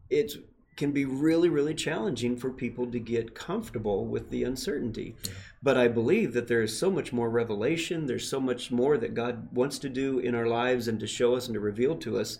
it 0.09 0.33
can 0.75 0.91
be 0.91 1.05
really 1.05 1.49
really 1.49 1.75
challenging 1.75 2.35
for 2.35 2.49
people 2.49 2.87
to 2.87 2.99
get 2.99 3.35
comfortable 3.35 4.07
with 4.07 4.29
the 4.31 4.43
uncertainty. 4.43 5.15
But 5.61 5.77
I 5.77 5.87
believe 5.87 6.33
that 6.33 6.47
there 6.47 6.63
is 6.63 6.75
so 6.77 6.89
much 6.91 7.13
more 7.13 7.29
revelation. 7.29 8.07
There's 8.07 8.27
so 8.27 8.39
much 8.39 8.71
more 8.71 8.97
that 8.97 9.13
God 9.13 9.49
wants 9.55 9.77
to 9.79 9.89
do 9.89 10.17
in 10.19 10.33
our 10.35 10.47
lives 10.47 10.87
and 10.87 10.99
to 10.99 11.07
show 11.07 11.35
us 11.35 11.45
and 11.47 11.53
to 11.53 11.59
reveal 11.59 11.95
to 11.97 12.17
us 12.19 12.39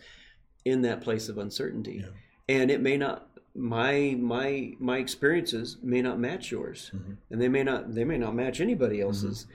in 0.66 0.82
that 0.82 1.02
place 1.02 1.30
of 1.30 1.38
uncertainty. 1.38 2.04
And 2.50 2.70
it 2.72 2.82
may 2.82 2.98
not 2.98 3.30
my 3.56 4.16
my 4.20 4.74
my 4.80 4.98
experiences 4.98 5.78
may 5.84 6.02
not 6.02 6.20
match 6.20 6.52
yours. 6.52 6.92
Mm-hmm. 6.94 7.14
And 7.30 7.42
they 7.42 7.50
may 7.50 7.64
not 7.64 7.94
they 7.94 8.04
may 8.04 8.18
not 8.18 8.36
match 8.36 8.60
anybody 8.60 8.98
mm-hmm. 8.98 9.08
else's. 9.08 9.48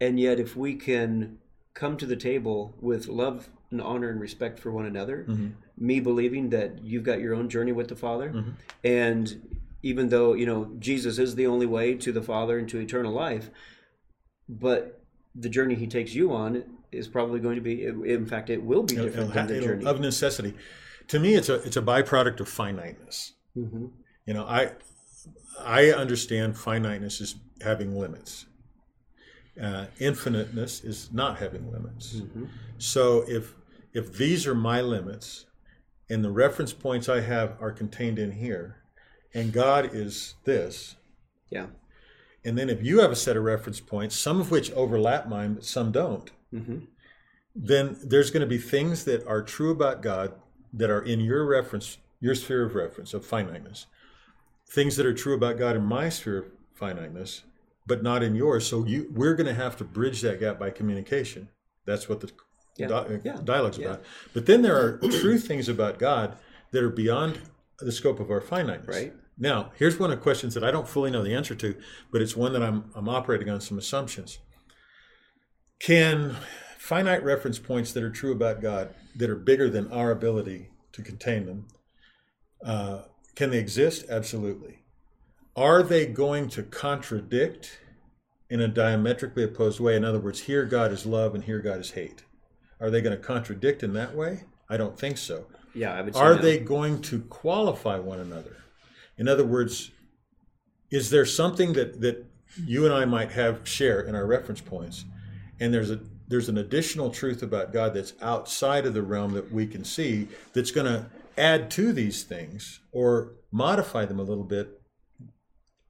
and 0.00 0.18
yet 0.18 0.38
if 0.38 0.56
we 0.56 0.74
can 0.74 1.38
come 1.74 1.96
to 1.96 2.06
the 2.06 2.16
table 2.16 2.74
with 2.80 3.08
love 3.08 3.48
and 3.70 3.80
honor 3.80 4.10
and 4.10 4.20
respect 4.20 4.58
for 4.58 4.70
one 4.70 4.86
another 4.86 5.24
Mm-hmm. 5.28 5.48
me 5.78 6.00
believing 6.00 6.50
that 6.50 6.84
you've 6.84 7.04
got 7.04 7.20
your 7.20 7.34
own 7.34 7.48
journey 7.48 7.72
with 7.72 7.88
the 7.88 7.96
father 7.96 8.30
mm-hmm. 8.30 8.50
and 8.84 9.56
even 9.82 10.08
though 10.10 10.34
you 10.34 10.44
know 10.44 10.70
jesus 10.78 11.18
is 11.18 11.34
the 11.34 11.46
only 11.46 11.66
way 11.66 11.94
to 11.94 12.12
the 12.12 12.20
father 12.22 12.58
and 12.58 12.68
to 12.68 12.78
eternal 12.78 13.12
life 13.12 13.48
but 14.48 15.02
the 15.34 15.48
journey 15.48 15.74
he 15.74 15.86
takes 15.86 16.14
you 16.14 16.32
on 16.32 16.62
is 16.90 17.08
probably 17.08 17.40
going 17.40 17.54
to 17.56 17.62
be 17.62 17.84
in 17.86 18.26
fact 18.26 18.50
it 18.50 18.62
will 18.62 18.82
be 18.82 18.96
different 18.96 19.30
It'll- 19.30 19.46
than 19.46 19.46
the 19.46 19.60
journey 19.60 19.86
of 19.86 20.00
necessity. 20.00 20.54
To 21.08 21.18
me, 21.18 21.34
it's 21.34 21.48
a 21.48 21.54
it's 21.62 21.76
a 21.76 21.82
byproduct 21.82 22.40
of 22.40 22.48
finiteness. 22.48 23.32
Mhm. 23.56 23.90
You 24.26 24.34
know, 24.34 24.44
I 24.44 24.72
I 25.60 25.90
understand 25.90 26.56
finiteness 26.56 27.20
as 27.20 27.34
having 27.60 27.96
limits. 27.98 28.46
Uh, 29.60 29.86
infiniteness 29.98 30.82
is 30.82 31.12
not 31.12 31.38
having 31.38 31.70
limits. 31.70 32.14
Mm-hmm. 32.14 32.46
So 32.78 33.24
if 33.28 33.54
if 33.92 34.16
these 34.16 34.46
are 34.46 34.54
my 34.54 34.80
limits, 34.80 35.46
and 36.08 36.24
the 36.24 36.30
reference 36.30 36.72
points 36.72 37.08
I 37.08 37.20
have 37.20 37.56
are 37.60 37.70
contained 37.72 38.18
in 38.18 38.32
here, 38.32 38.76
and 39.34 39.52
God 39.52 39.90
is 39.94 40.34
this, 40.44 40.96
yeah 41.50 41.66
and 42.44 42.58
then 42.58 42.68
if 42.68 42.82
you 42.82 42.98
have 43.00 43.12
a 43.12 43.16
set 43.16 43.36
of 43.36 43.44
reference 43.44 43.78
points, 43.78 44.16
some 44.16 44.40
of 44.40 44.50
which 44.50 44.72
overlap 44.72 45.28
mine, 45.28 45.54
but 45.54 45.64
some 45.64 45.92
don't, 45.92 46.30
Mhm. 46.52 46.88
then 47.54 47.96
there's 48.02 48.30
going 48.32 48.40
to 48.40 48.46
be 48.48 48.58
things 48.58 49.04
that 49.04 49.24
are 49.28 49.42
true 49.42 49.70
about 49.70 50.02
God 50.02 50.32
that 50.72 50.90
are 50.90 51.02
in 51.02 51.20
your 51.20 51.46
reference, 51.46 51.98
your 52.20 52.34
sphere 52.34 52.64
of 52.64 52.74
reference 52.74 53.14
of 53.14 53.24
finiteness. 53.26 53.86
Things 54.70 54.96
that 54.96 55.06
are 55.06 55.14
true 55.14 55.34
about 55.34 55.58
God 55.58 55.76
in 55.76 55.84
my 55.84 56.08
sphere 56.08 56.38
of 56.38 56.44
finiteness, 56.74 57.42
but 57.86 58.02
not 58.02 58.22
in 58.22 58.34
yours. 58.34 58.66
So 58.66 58.84
you, 58.84 59.10
we're 59.14 59.34
going 59.34 59.46
to 59.46 59.54
have 59.54 59.76
to 59.78 59.84
bridge 59.84 60.20
that 60.22 60.40
gap 60.40 60.58
by 60.58 60.70
communication. 60.70 61.48
That's 61.84 62.08
what 62.08 62.20
the 62.20 62.30
Yeah. 62.78 62.86
di- 62.88 63.20
Yeah. 63.24 63.34
Uh, 63.34 63.40
dialogue's 63.40 63.78
Yeah. 63.78 63.86
about. 63.86 64.04
But 64.32 64.46
then 64.46 64.62
there 64.62 64.76
are 64.76 64.98
true 65.20 65.38
things 65.38 65.68
about 65.68 65.98
God 65.98 66.36
that 66.70 66.82
are 66.82 66.88
beyond 66.90 67.40
the 67.80 67.92
scope 67.92 68.18
of 68.20 68.30
our 68.30 68.40
finiteness. 68.40 68.88
Right. 68.96 69.12
Now, 69.36 69.72
here's 69.76 69.98
one 69.98 70.10
of 70.12 70.18
the 70.18 70.22
questions 70.22 70.54
that 70.54 70.62
I 70.64 70.70
don't 70.70 70.88
fully 70.88 71.10
know 71.10 71.22
the 71.22 71.34
answer 71.34 71.54
to, 71.56 71.74
but 72.10 72.22
it's 72.22 72.36
one 72.36 72.52
that 72.52 72.62
I'm, 72.62 72.90
I'm 72.94 73.08
operating 73.08 73.50
on 73.50 73.60
some 73.60 73.76
assumptions. 73.78 74.38
Can 75.80 76.36
finite 76.82 77.22
reference 77.22 77.60
points 77.60 77.92
that 77.92 78.02
are 78.02 78.10
true 78.10 78.32
about 78.32 78.60
God, 78.60 78.92
that 79.14 79.30
are 79.30 79.36
bigger 79.36 79.70
than 79.70 79.90
our 79.92 80.10
ability 80.10 80.68
to 80.90 81.00
contain 81.00 81.46
them, 81.46 81.68
uh, 82.66 83.02
can 83.36 83.50
they 83.50 83.58
exist? 83.58 84.04
Absolutely. 84.10 84.80
Are 85.54 85.84
they 85.84 86.06
going 86.06 86.48
to 86.48 86.64
contradict 86.64 87.78
in 88.50 88.60
a 88.60 88.66
diametrically 88.66 89.44
opposed 89.44 89.78
way? 89.78 89.94
In 89.94 90.04
other 90.04 90.18
words, 90.18 90.40
here 90.40 90.64
God 90.64 90.90
is 90.90 91.06
love 91.06 91.36
and 91.36 91.44
here 91.44 91.60
God 91.60 91.78
is 91.78 91.92
hate. 91.92 92.24
Are 92.80 92.90
they 92.90 93.00
going 93.00 93.16
to 93.16 93.22
contradict 93.22 93.84
in 93.84 93.92
that 93.92 94.16
way? 94.16 94.42
I 94.68 94.76
don't 94.76 94.98
think 94.98 95.18
so. 95.18 95.46
yeah 95.74 95.94
i 95.94 96.02
would 96.02 96.14
say 96.14 96.20
Are 96.20 96.34
no. 96.34 96.42
they 96.42 96.58
going 96.58 97.00
to 97.02 97.20
qualify 97.20 98.00
one 98.00 98.18
another? 98.18 98.56
In 99.16 99.28
other 99.28 99.44
words, 99.44 99.92
is 100.90 101.10
there 101.10 101.26
something 101.26 101.74
that, 101.74 102.00
that 102.00 102.26
you 102.66 102.86
and 102.86 102.92
I 102.92 103.04
might 103.04 103.30
have 103.30 103.68
share 103.68 104.00
in 104.00 104.16
our 104.16 104.26
reference 104.26 104.60
points, 104.60 105.04
and 105.60 105.72
there's 105.72 105.90
a 105.90 106.00
there's 106.32 106.48
an 106.48 106.56
additional 106.56 107.10
truth 107.10 107.42
about 107.42 107.74
God 107.74 107.92
that's 107.92 108.14
outside 108.22 108.86
of 108.86 108.94
the 108.94 109.02
realm 109.02 109.34
that 109.34 109.52
we 109.52 109.66
can 109.66 109.84
see 109.84 110.28
that's 110.54 110.70
going 110.70 110.86
to 110.86 111.04
add 111.36 111.70
to 111.72 111.92
these 111.92 112.22
things 112.22 112.80
or 112.90 113.34
modify 113.50 114.06
them 114.06 114.18
a 114.18 114.22
little 114.22 114.42
bit? 114.42 114.80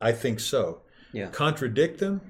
I 0.01 0.11
think 0.11 0.41
so. 0.41 0.83
yeah 1.13 1.29
Contradict 1.29 2.01
them? 2.01 2.21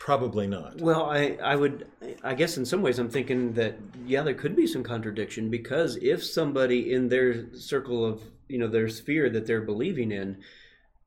Probably 0.00 0.48
not. 0.48 0.78
Well, 0.80 1.08
I, 1.08 1.38
I 1.40 1.54
would, 1.54 1.86
I 2.24 2.34
guess 2.34 2.56
in 2.58 2.64
some 2.64 2.82
ways 2.82 2.98
I'm 2.98 3.08
thinking 3.08 3.52
that, 3.52 3.78
yeah, 4.04 4.22
there 4.22 4.34
could 4.34 4.56
be 4.56 4.66
some 4.66 4.82
contradiction 4.82 5.48
because 5.48 5.96
if 6.02 6.24
somebody 6.24 6.92
in 6.92 7.08
their 7.08 7.54
circle 7.54 8.04
of, 8.04 8.20
you 8.48 8.58
know, 8.58 8.66
their 8.66 8.88
sphere 8.88 9.30
that 9.30 9.46
they're 9.46 9.62
believing 9.62 10.10
in, 10.10 10.38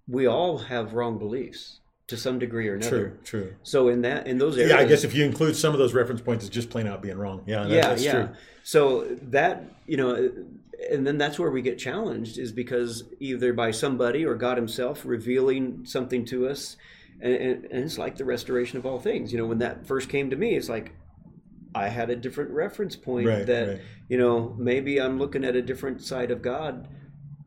we 0.07 0.27
all 0.27 0.59
have 0.59 0.93
wrong 0.93 1.17
beliefs 1.17 1.81
to 2.07 2.17
some 2.17 2.37
degree 2.37 2.67
or 2.67 2.75
another. 2.75 3.09
True, 3.09 3.17
true. 3.23 3.55
So 3.63 3.87
in 3.87 4.01
that, 4.01 4.27
in 4.27 4.37
those 4.37 4.57
areas. 4.57 4.71
Yeah, 4.71 4.79
I 4.79 4.85
guess 4.85 5.03
if 5.03 5.15
you 5.15 5.25
include 5.25 5.55
some 5.55 5.73
of 5.73 5.79
those 5.79 5.93
reference 5.93 6.21
points, 6.21 6.45
it's 6.45 6.53
just 6.53 6.69
plain 6.69 6.87
out 6.87 7.01
being 7.01 7.17
wrong. 7.17 7.43
Yeah, 7.45 7.63
that, 7.63 7.69
yeah, 7.69 7.81
that's 7.87 8.03
yeah. 8.03 8.11
true. 8.11 8.29
So 8.63 9.17
that, 9.23 9.63
you 9.87 9.97
know, 9.97 10.31
and 10.91 11.07
then 11.07 11.17
that's 11.17 11.39
where 11.39 11.49
we 11.49 11.61
get 11.61 11.79
challenged 11.79 12.37
is 12.37 12.51
because 12.51 13.03
either 13.19 13.53
by 13.53 13.71
somebody 13.71 14.25
or 14.25 14.35
God 14.35 14.57
himself 14.57 15.03
revealing 15.05 15.85
something 15.85 16.25
to 16.25 16.47
us. 16.47 16.77
And, 17.21 17.33
and, 17.33 17.65
and 17.65 17.83
it's 17.85 17.97
like 17.97 18.17
the 18.17 18.25
restoration 18.25 18.77
of 18.77 18.85
all 18.85 18.99
things. 18.99 19.31
You 19.31 19.37
know, 19.39 19.45
when 19.45 19.59
that 19.59 19.87
first 19.87 20.09
came 20.09 20.29
to 20.29 20.35
me, 20.35 20.55
it's 20.55 20.67
like 20.67 20.91
I 21.73 21.87
had 21.87 22.09
a 22.09 22.15
different 22.15 22.51
reference 22.51 22.95
point 22.95 23.27
Right, 23.27 23.45
that, 23.47 23.67
right. 23.67 23.81
you 24.09 24.17
know, 24.17 24.53
maybe 24.59 24.99
I'm 24.99 25.17
looking 25.17 25.45
at 25.45 25.55
a 25.55 25.61
different 25.61 26.01
side 26.03 26.29
of 26.29 26.41
God 26.41 26.87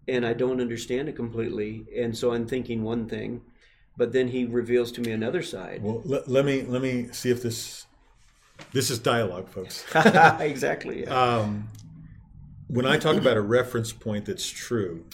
and 0.08 0.26
I 0.26 0.32
don't 0.32 0.60
understand 0.60 1.08
it 1.08 1.16
completely. 1.16 1.86
And 1.96 2.16
so 2.16 2.32
I'm 2.32 2.46
thinking 2.46 2.82
one 2.82 3.08
thing, 3.08 3.42
but 3.98 4.12
then 4.12 4.28
he 4.28 4.44
reveals 4.46 4.92
to 4.92 5.00
me 5.02 5.10
another 5.10 5.42
side. 5.42 5.82
Well, 5.82 6.00
let, 6.04 6.28
let 6.28 6.44
me 6.44 6.62
let 6.62 6.80
me 6.80 7.08
see 7.12 7.30
if 7.30 7.42
this 7.42 7.86
this 8.72 8.90
is 8.90 8.98
dialogue, 8.98 9.48
folks. 9.48 9.84
exactly. 10.40 11.02
yeah. 11.02 11.36
Um, 11.36 11.68
when 12.68 12.86
I 12.86 12.96
talk 12.98 13.16
about 13.16 13.36
a 13.36 13.40
reference 13.40 13.92
point 13.92 14.26
that's 14.26 14.48
true, 14.48 15.04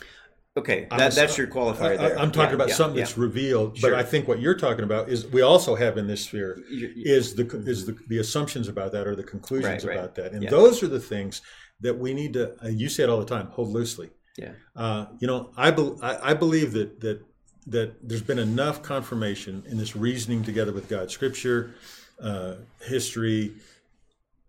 okay, 0.56 0.86
that, 0.90 1.12
a- 1.12 1.14
that's 1.14 1.38
your 1.38 1.46
qualifier 1.46 1.92
I, 1.92 1.96
there. 1.96 2.18
am 2.18 2.30
talking 2.32 2.50
Yeah, 2.50 2.54
about 2.56 2.68
yeah, 2.68 2.74
something 2.74 2.98
that's 2.98 3.16
revealed. 3.18 3.78
Sure. 3.78 3.90
But 3.90 3.98
I 3.98 4.02
think 4.02 4.28
what 4.28 4.40
you're 4.40 4.56
talking 4.56 4.84
about 4.84 5.08
is 5.08 5.26
we 5.26 5.42
also 5.42 5.74
have 5.74 5.96
in 5.98 6.06
this 6.06 6.24
sphere 6.24 6.58
is 6.70 7.34
the 7.34 7.46
is 7.66 7.86
the, 7.86 7.96
the 8.08 8.18
assumptions 8.18 8.68
about 8.68 8.92
that 8.92 9.06
or 9.06 9.14
the 9.16 9.22
conclusions 9.24 9.84
Right, 9.84 9.96
right. 9.96 9.98
about 9.98 10.14
that, 10.16 10.32
and 10.32 10.48
those 10.48 10.82
are 10.82 10.88
the 10.88 11.00
things 11.00 11.42
that 11.80 11.98
we 11.98 12.12
need 12.14 12.32
to. 12.34 12.54
Uh, 12.64 12.68
you 12.68 12.88
say 12.88 13.02
it 13.04 13.08
all 13.08 13.18
the 13.20 13.26
time. 13.26 13.46
Hold 13.48 13.68
loosely. 13.68 14.10
Yeah. 14.36 14.52
Uh, 14.74 15.06
you 15.20 15.28
know, 15.28 15.52
I, 15.56 15.70
bel 15.70 15.96
I, 16.02 16.30
I 16.30 16.34
believe 16.34 16.72
that 16.72 17.00
that 17.00 17.20
that 17.66 18.06
there's 18.06 18.22
been 18.22 18.38
enough 18.38 18.82
confirmation 18.82 19.62
in 19.68 19.78
this 19.78 19.96
reasoning 19.96 20.42
together 20.42 20.72
with 20.72 20.88
God, 20.88 21.10
Scripture, 21.10 21.74
uh, 22.20 22.56
history, 22.82 23.54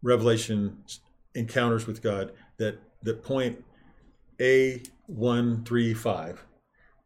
revelation, 0.01 0.77
encounters 1.33 1.85
with 1.87 2.01
God 2.01 2.31
that 2.57 2.79
that 3.03 3.23
point 3.23 3.63
A 4.39 4.81
one 5.07 5.63
three 5.65 5.93
five 5.93 6.43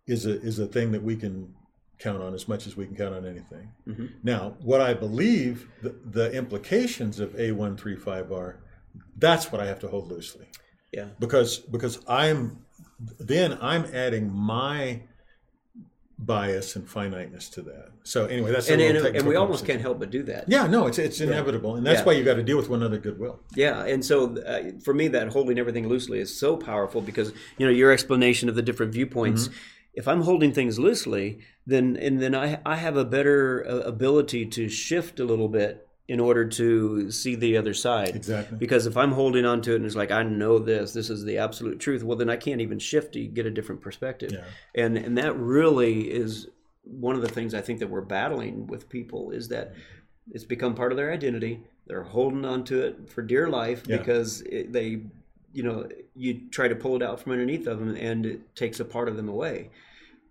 is 0.07 0.25
a 0.25 0.39
is 0.41 0.59
a 0.59 0.67
thing 0.67 0.91
that 0.91 1.03
we 1.03 1.15
can 1.15 1.53
count 1.99 2.21
on 2.21 2.33
as 2.33 2.47
much 2.47 2.65
as 2.67 2.77
we 2.77 2.85
can 2.85 2.95
count 2.95 3.13
on 3.15 3.25
anything. 3.25 3.71
Mhm. 3.87 4.11
Now, 4.23 4.55
what 4.61 4.79
I 4.81 4.93
believe 4.93 5.67
the, 5.81 5.95
the 6.05 6.31
implications 6.31 7.19
of 7.19 7.37
A 7.39 7.51
one 7.51 7.75
three 7.75 7.95
five 7.95 8.31
are, 8.31 8.59
that's 9.17 9.51
what 9.51 9.59
I 9.61 9.65
have 9.65 9.79
to 9.79 9.87
hold 9.87 10.09
loosely 10.09 10.47
Yeah. 10.93 11.09
because 11.19 11.57
because 11.59 11.99
I'm 12.07 12.63
then 13.19 13.57
I'm 13.61 13.85
adding 13.93 14.31
my 14.31 15.01
bias 16.19 16.75
and 16.75 16.87
finiteness 16.87 17.47
to 17.49 17.61
that. 17.61 17.91
So 18.03 18.25
anyway, 18.25 18.51
that's 18.51 18.69
And, 18.69 18.81
and, 18.81 18.97
and 18.97 19.25
we 19.25 19.35
almost 19.35 19.65
can't 19.65 19.79
help 19.79 19.99
but 19.99 20.11
do 20.11 20.21
that. 20.23 20.45
Yeah, 20.49 20.67
no, 20.67 20.85
it's 20.87 20.99
it's 20.99 21.21
inevitable, 21.21 21.75
and 21.77 21.85
that's 21.87 21.99
Yeah. 22.01 22.05
why 22.05 22.13
you 22.13 22.25
got 22.25 22.35
to 22.35 22.43
deal 22.43 22.57
with 22.57 22.69
one 22.69 22.81
another 22.81 22.97
goodwill. 22.97 23.39
Yeah, 23.55 23.85
and 23.85 24.03
so 24.03 24.37
uh, 24.37 24.71
for 24.83 24.93
me, 24.93 25.07
that 25.09 25.29
holding 25.29 25.57
everything 25.57 25.87
loosely 25.87 26.19
is 26.19 26.37
so 26.37 26.57
powerful 26.57 27.01
because 27.01 27.31
you 27.57 27.65
know 27.65 27.71
your 27.71 27.91
explanation 27.91 28.49
of 28.49 28.55
the 28.55 28.61
different 28.61 28.91
viewpoints. 28.91 29.47
Mm-hmm. 29.47 29.57
If 29.93 30.07
I'm 30.07 30.21
holding 30.21 30.51
things 30.53 30.77
loosely, 30.77 31.39
then 31.65 31.95
and 31.95 32.21
then 32.21 32.35
I 32.35 32.59
I 32.65 32.75
have 32.75 32.97
a 32.97 33.05
better 33.05 33.65
uh, 33.67 33.77
ability 33.79 34.45
to 34.47 34.67
shift 34.67 35.19
a 35.19 35.25
little 35.25 35.47
bit 35.47 35.87
in 36.09 36.19
order 36.19 36.43
to 36.43 37.11
see 37.11 37.35
the 37.35 37.55
other 37.55 37.73
side. 37.73 38.15
Exactly. 38.15 38.57
Because 38.57 38.87
if 38.87 38.97
I'm 38.97 39.11
holding 39.11 39.45
on 39.45 39.61
to 39.61 39.73
it 39.73 39.75
and 39.75 39.85
it's 39.85 39.95
like 39.95 40.09
I 40.09 40.23
know 40.23 40.57
this, 40.57 40.91
this 40.91 41.11
is 41.11 41.23
the 41.23 41.37
absolute 41.37 41.79
truth. 41.79 42.03
Well, 42.03 42.17
then 42.17 42.31
I 42.31 42.35
can't 42.35 42.61
even 42.61 42.79
shift 42.79 43.13
to 43.13 43.23
get 43.27 43.45
a 43.45 43.51
different 43.51 43.81
perspective. 43.81 44.31
Yeah. 44.31 44.43
And 44.73 44.97
and 44.97 45.19
that 45.19 45.37
really 45.37 46.09
is 46.11 46.47
one 46.83 47.15
of 47.15 47.21
the 47.21 47.27
things 47.29 47.53
I 47.53 47.61
think 47.61 47.77
that 47.79 47.91
we're 47.91 48.01
battling 48.01 48.65
with 48.65 48.89
people 48.89 49.29
is 49.29 49.49
that 49.49 49.75
it's 50.31 50.43
become 50.45 50.73
part 50.73 50.91
of 50.91 50.97
their 50.97 51.13
identity. 51.13 51.61
They're 51.85 52.01
holding 52.01 52.43
on 52.43 52.63
to 52.65 52.81
it 52.87 53.11
for 53.11 53.21
dear 53.21 53.47
life 53.47 53.83
Yeah. 53.85 53.97
because 53.97 54.41
it, 54.41 54.73
they, 54.73 55.01
you 55.53 55.61
know, 55.61 55.87
you 56.15 56.49
try 56.49 56.67
to 56.67 56.75
pull 56.75 56.95
it 56.95 57.03
out 57.03 57.19
from 57.19 57.33
underneath 57.33 57.67
of 57.67 57.77
them 57.77 57.95
and 57.95 58.25
it 58.25 58.55
takes 58.55 58.79
a 58.79 58.85
part 58.85 59.07
of 59.07 59.15
them 59.15 59.29
away. 59.29 59.69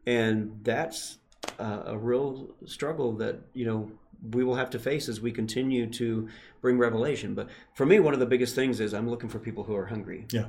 And 0.06 0.58
that's 0.64 1.18
uh, 1.60 1.82
a 1.86 1.96
real 1.96 2.48
struggle 2.66 3.12
that, 3.18 3.36
you 3.54 3.64
know, 3.64 3.92
we 4.22 4.44
will 4.44 4.56
have 4.56 4.70
to 4.70 4.78
face 4.78 5.08
as 5.08 5.20
we 5.20 5.32
continue 5.32 5.86
to 5.86 6.28
bring 6.60 6.78
revelation. 6.78 7.34
But 7.34 7.48
for 7.74 7.86
me, 7.86 8.00
one 8.00 8.14
of 8.14 8.20
the 8.20 8.26
biggest 8.26 8.54
things 8.54 8.80
is 8.80 8.92
I'm 8.94 9.08
looking 9.08 9.28
for 9.28 9.38
people 9.38 9.64
who 9.64 9.76
are 9.76 9.86
hungry. 9.86 10.26
Yeah. 10.32 10.46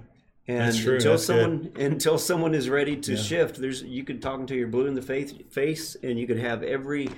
And 0.48 0.62
That's 0.62 0.78
until 0.80 0.94
That's 0.94 1.04
good. 1.04 1.20
someone 1.20 1.72
until 1.76 2.18
someone 2.18 2.56
is 2.56 2.70
ready 2.70 2.96
to 2.98 3.16
shift, 3.16 3.62
there's 3.62 3.84
you 3.84 4.04
could 4.04 4.20
talk 4.22 4.40
until 4.40 4.58
you're 4.58 4.68
blue 4.68 4.88
in 4.88 4.96
the 4.96 5.02
face, 5.02 5.34
face, 5.52 5.96
and 6.02 6.20
you 6.20 6.26
could 6.26 6.40
have 6.40 6.64
every 6.64 7.10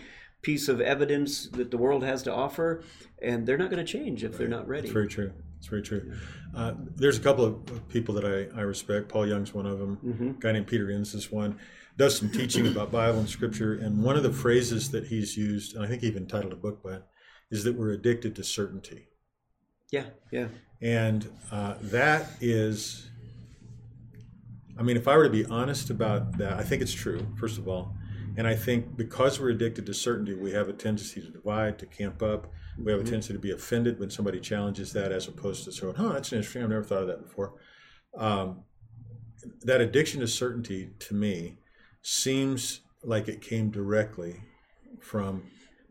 piece 0.42 0.68
of 0.68 0.82
evidence 0.82 1.48
that 1.50 1.72
the 1.72 1.78
world 1.78 2.04
has 2.04 2.24
to 2.24 2.34
offer, 2.34 2.84
and 3.22 3.46
they're 3.46 3.58
not 3.58 3.70
going 3.70 3.84
to 3.86 3.90
change 3.90 4.24
if 4.24 4.38
they're 4.38 4.50
not 4.50 4.68
ready. 4.68 4.88
It's 4.88 4.94
very 4.94 5.08
true. 5.08 5.32
It's 5.60 5.68
very 5.68 5.82
true. 5.84 6.12
Uh, 6.56 6.74
there's 6.96 7.18
a 7.18 7.22
couple 7.22 7.46
of 7.46 7.88
people 7.88 8.16
that 8.16 8.26
I, 8.26 8.60
I 8.60 8.64
respect. 8.64 9.08
Paul 9.08 9.28
Young's 9.28 9.54
one 9.54 9.66
of 9.66 9.80
them. 9.80 9.98
Mm-hmm. 10.04 10.30
A 10.30 10.34
guy 10.34 10.52
named 10.52 10.68
Peter 10.68 10.92
Enns 10.92 11.14
is 11.14 11.32
one. 11.32 11.58
Does 12.02 12.18
some 12.18 12.32
teaching 12.32 12.66
about 12.66 12.92
Bible 12.92 13.20
and 13.20 13.30
Scripture, 13.30 13.76
and 13.76 14.02
one 14.02 14.18
of 14.18 14.24
the 14.24 14.34
phrases 14.34 14.90
that 14.90 15.06
he's 15.06 15.38
used, 15.38 15.76
and 15.76 15.86
I 15.86 15.88
think 15.88 16.02
he 16.02 16.08
even 16.08 16.26
titled 16.26 16.52
a 16.52 16.56
book 16.56 16.82
by 16.82 16.94
it, 16.94 17.04
is 17.52 17.64
that 17.64 17.76
we're 17.76 17.92
addicted 17.92 18.36
to 18.38 18.44
certainty. 18.44 19.06
Yeah, 19.92 20.06
yeah. 20.32 20.48
And 20.82 21.30
uh, 21.52 21.76
that 21.80 22.32
is, 22.42 23.08
I 24.80 24.82
mean, 24.82 24.98
if 24.98 25.08
I 25.08 25.16
were 25.16 25.26
to 25.26 25.30
be 25.30 25.46
honest 25.46 25.92
about 25.92 26.40
that, 26.40 26.54
I 26.54 26.64
think 26.64 26.82
it's 26.82 26.92
true, 26.92 27.24
first 27.40 27.60
of 27.60 27.68
all. 27.68 27.94
And 28.36 28.48
I 28.48 28.56
think 28.56 28.98
because 28.98 29.40
we're 29.40 29.52
addicted 29.52 29.86
to 29.86 29.94
certainty, 29.94 30.34
we 30.34 30.54
have 30.54 30.70
a 30.70 30.74
tendency 30.74 31.22
to 31.22 31.28
divide, 31.28 31.78
to 31.78 31.86
camp 31.86 32.24
up. 32.24 32.52
We 32.80 32.92
have 32.92 33.02
a 33.02 33.04
tendency 33.04 33.34
to 33.34 33.40
be 33.40 33.52
offended 33.52 34.00
when 34.00 34.10
somebody 34.10 34.40
challenges 34.40 34.92
that, 34.94 35.12
as 35.12 35.28
opposed 35.28 35.66
to 35.66 35.72
saying, 35.72 35.94
"Oh, 36.00 36.14
that's 36.14 36.34
interesting. 36.34 36.64
I've 36.64 36.70
never 36.70 36.84
thought 36.84 37.04
of 37.04 37.08
that 37.10 37.22
before." 37.22 37.54
Um, 38.18 38.64
that 39.62 39.82
addiction 39.82 40.20
to 40.22 40.28
certainty, 40.28 40.90
to 40.98 41.14
me, 41.14 41.60
seems 42.02 42.82
like 43.04 43.28
it 43.28 43.42
came 43.42 43.70
directly 43.70 44.42
from 45.00 45.44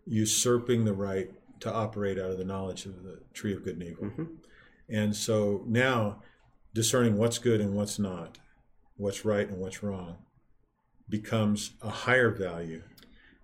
usurping 0.07 0.85
the 0.85 0.93
right 0.93 1.31
to 1.61 1.73
operate 1.73 2.19
out 2.19 2.31
of 2.31 2.39
the 2.39 2.45
knowledge 2.45 2.87
of 2.87 3.03
the 3.03 3.21
tree 3.35 3.53
of 3.55 3.65
good 3.65 3.75
and 3.75 3.83
evil. 3.83 4.05
Mm-hmm. 4.05 4.25
And 4.89 5.15
so 5.15 5.63
now, 5.67 6.23
discerning 6.75 7.17
what's 7.17 7.39
good 7.39 7.61
and 7.61 7.75
what's 7.75 7.99
not, 7.99 8.39
what's 8.97 9.25
right 9.25 9.49
and 9.49 9.59
what's 9.59 9.83
wrong, 9.83 10.17
becomes 11.09 11.73
a 11.83 11.91
higher 11.91 12.31
value 12.31 12.83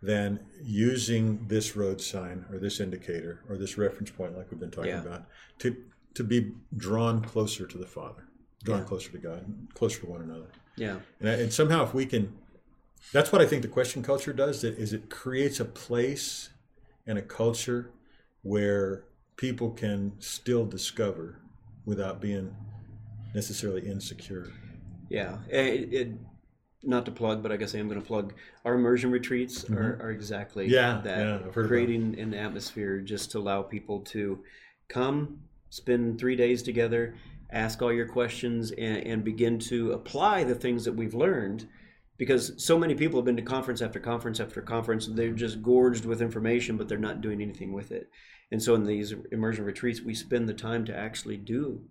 than 0.03 0.41
using 0.63 1.47
this 1.49 1.75
road 1.77 2.01
sign 2.01 2.45
or 2.51 2.59
this 2.59 2.81
indicator 2.81 3.43
or 3.49 3.57
this 3.57 3.77
reference 3.77 4.11
point, 4.11 4.37
like 4.37 4.51
we've 4.51 4.61
been 4.61 4.71
talking 4.71 4.91
Yeah. 4.91 5.03
about, 5.03 5.27
to 5.61 5.77
to 6.15 6.25
be 6.25 6.53
drawn 6.75 7.21
closer 7.21 7.67
to 7.67 7.77
the 7.77 7.85
Father, 7.85 8.25
drawn 8.65 8.79
Yeah. 8.81 8.87
closer 8.87 9.11
to 9.13 9.19
God, 9.19 9.45
closer 9.75 10.01
to 10.01 10.07
one 10.07 10.23
another. 10.23 10.47
Yeah. 10.77 11.01
And, 11.21 11.29
I- 11.29 11.35
and 11.35 11.53
somehow, 11.53 11.85
if 11.85 11.93
we 11.93 12.07
can, 12.07 12.33
that's 13.13 13.33
what 13.33 13.41
I 13.41 13.47
think 13.47 13.63
the 13.63 13.69
question 13.69 14.03
culture 14.03 14.33
does. 14.33 14.63
That 14.63 14.79
is, 14.79 14.93
it 14.93 15.11
creates 15.11 15.61
a 15.61 15.65
place 15.65 16.51
and 17.07 17.19
a 17.19 17.23
culture 17.23 17.91
where 18.43 19.05
people 19.37 19.71
can 19.71 20.13
still 20.19 20.65
discover 20.67 21.41
without 21.85 22.21
being 22.21 22.57
necessarily 23.35 23.87
insecure. 23.89 24.53
Yeah, 25.09 25.39
it, 25.49 25.93
it, 25.93 26.09
not 26.83 27.05
to 27.07 27.13
plug, 27.13 27.43
but 27.43 27.53
I 27.53 27.57
guess 27.57 27.75
I 27.75 27.79
am 27.79 27.89
going 27.89 28.01
to 28.01 28.07
plug 28.07 28.35
our 28.65 28.75
immersion 28.75 29.11
retreats 29.11 29.69
are, 29.71 29.99
are 30.01 30.11
exactly 30.11 30.65
Mm-hmm. 30.67 30.75
Yeah, 30.75 31.01
that. 31.03 31.19
yeah, 31.19 31.35
I've 31.37 31.55
heard 31.55 31.67
about 31.67 31.69
creating 31.69 32.19
an 32.19 32.35
atmosphere 32.35 33.01
just 33.01 33.31
to 33.33 33.39
allow 33.39 33.63
people 33.63 34.01
to 34.01 34.41
come, 34.89 35.41
spend 35.71 36.19
three 36.19 36.37
days 36.37 36.63
together, 36.63 37.15
ask 37.51 37.83
all 37.83 37.93
your 37.93 38.07
questions, 38.09 38.73
and, 38.73 38.99
and 38.99 39.25
begin 39.25 39.59
to 39.61 39.93
apply 39.93 40.45
the 40.45 40.55
things 40.55 40.85
that 40.85 40.93
we've 40.95 41.15
learned. 41.15 41.67
Because 42.19 42.53
so 42.65 42.79
many 42.79 42.95
people 42.95 43.19
have 43.19 43.27
been 43.27 43.37
to 43.37 43.43
conference 43.43 43.83
after 43.83 44.01
conference 44.01 44.41
after 44.41 44.63
conference, 44.63 45.07
they're 45.07 45.33
just 45.33 45.63
gorged 45.63 46.05
with 46.05 46.23
information, 46.23 46.77
but 46.77 46.89
they're 46.89 46.99
not 46.99 47.21
doing 47.21 47.43
anything 47.43 47.73
with 47.73 47.93
it. 47.93 48.09
And 48.51 48.63
so 48.63 48.75
in 48.75 48.85
these 48.85 49.15
immersion 49.33 49.65
retreats, 49.65 50.01
we 50.01 50.15
spend 50.15 50.49
the 50.49 50.55
time 50.55 50.85
to 50.87 50.97
actually 50.97 51.37
do 51.37 51.83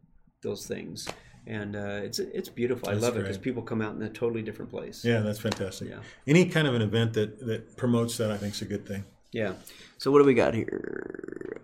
those 0.41 0.65
things, 0.65 1.07
and 1.45 1.76
uh, 1.76 1.99
it's 2.03 2.19
it's 2.19 2.49
beautiful. 2.49 2.88
I 2.88 2.93
That's 2.93 3.03
love 3.03 3.17
it 3.17 3.21
because 3.21 3.38
people 3.38 3.61
come 3.61 3.82
out 3.82 3.95
in 3.95 4.01
a 4.01 4.09
totally 4.09 4.41
different 4.41 4.71
place. 4.71 5.03
Yeah, 5.03 5.19
that's 5.19 5.39
fantastic. 5.39 5.89
Yeah. 5.89 5.99
Any 6.26 6.45
kind 6.45 6.67
of 6.67 6.73
an 6.73 6.82
event 6.82 7.13
that 7.13 7.45
that 7.45 7.76
promotes 7.76 8.17
that, 8.17 8.32
I 8.32 8.38
think, 8.38 8.53
is 8.53 8.61
a 8.61 8.65
good 8.65 8.88
thing. 8.88 9.03
Yeah. 9.32 9.53
So 9.97 10.11
what 10.11 10.19
do 10.19 10.26
we 10.26 10.34
got 10.34 10.53
here? 10.53 11.59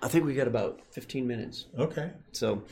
I 0.00 0.06
think 0.06 0.24
we 0.24 0.34
got 0.34 0.46
about 0.46 0.80
15 0.92 1.26
minutes. 1.26 1.66
Okay, 1.76 2.12
So, 2.30 2.62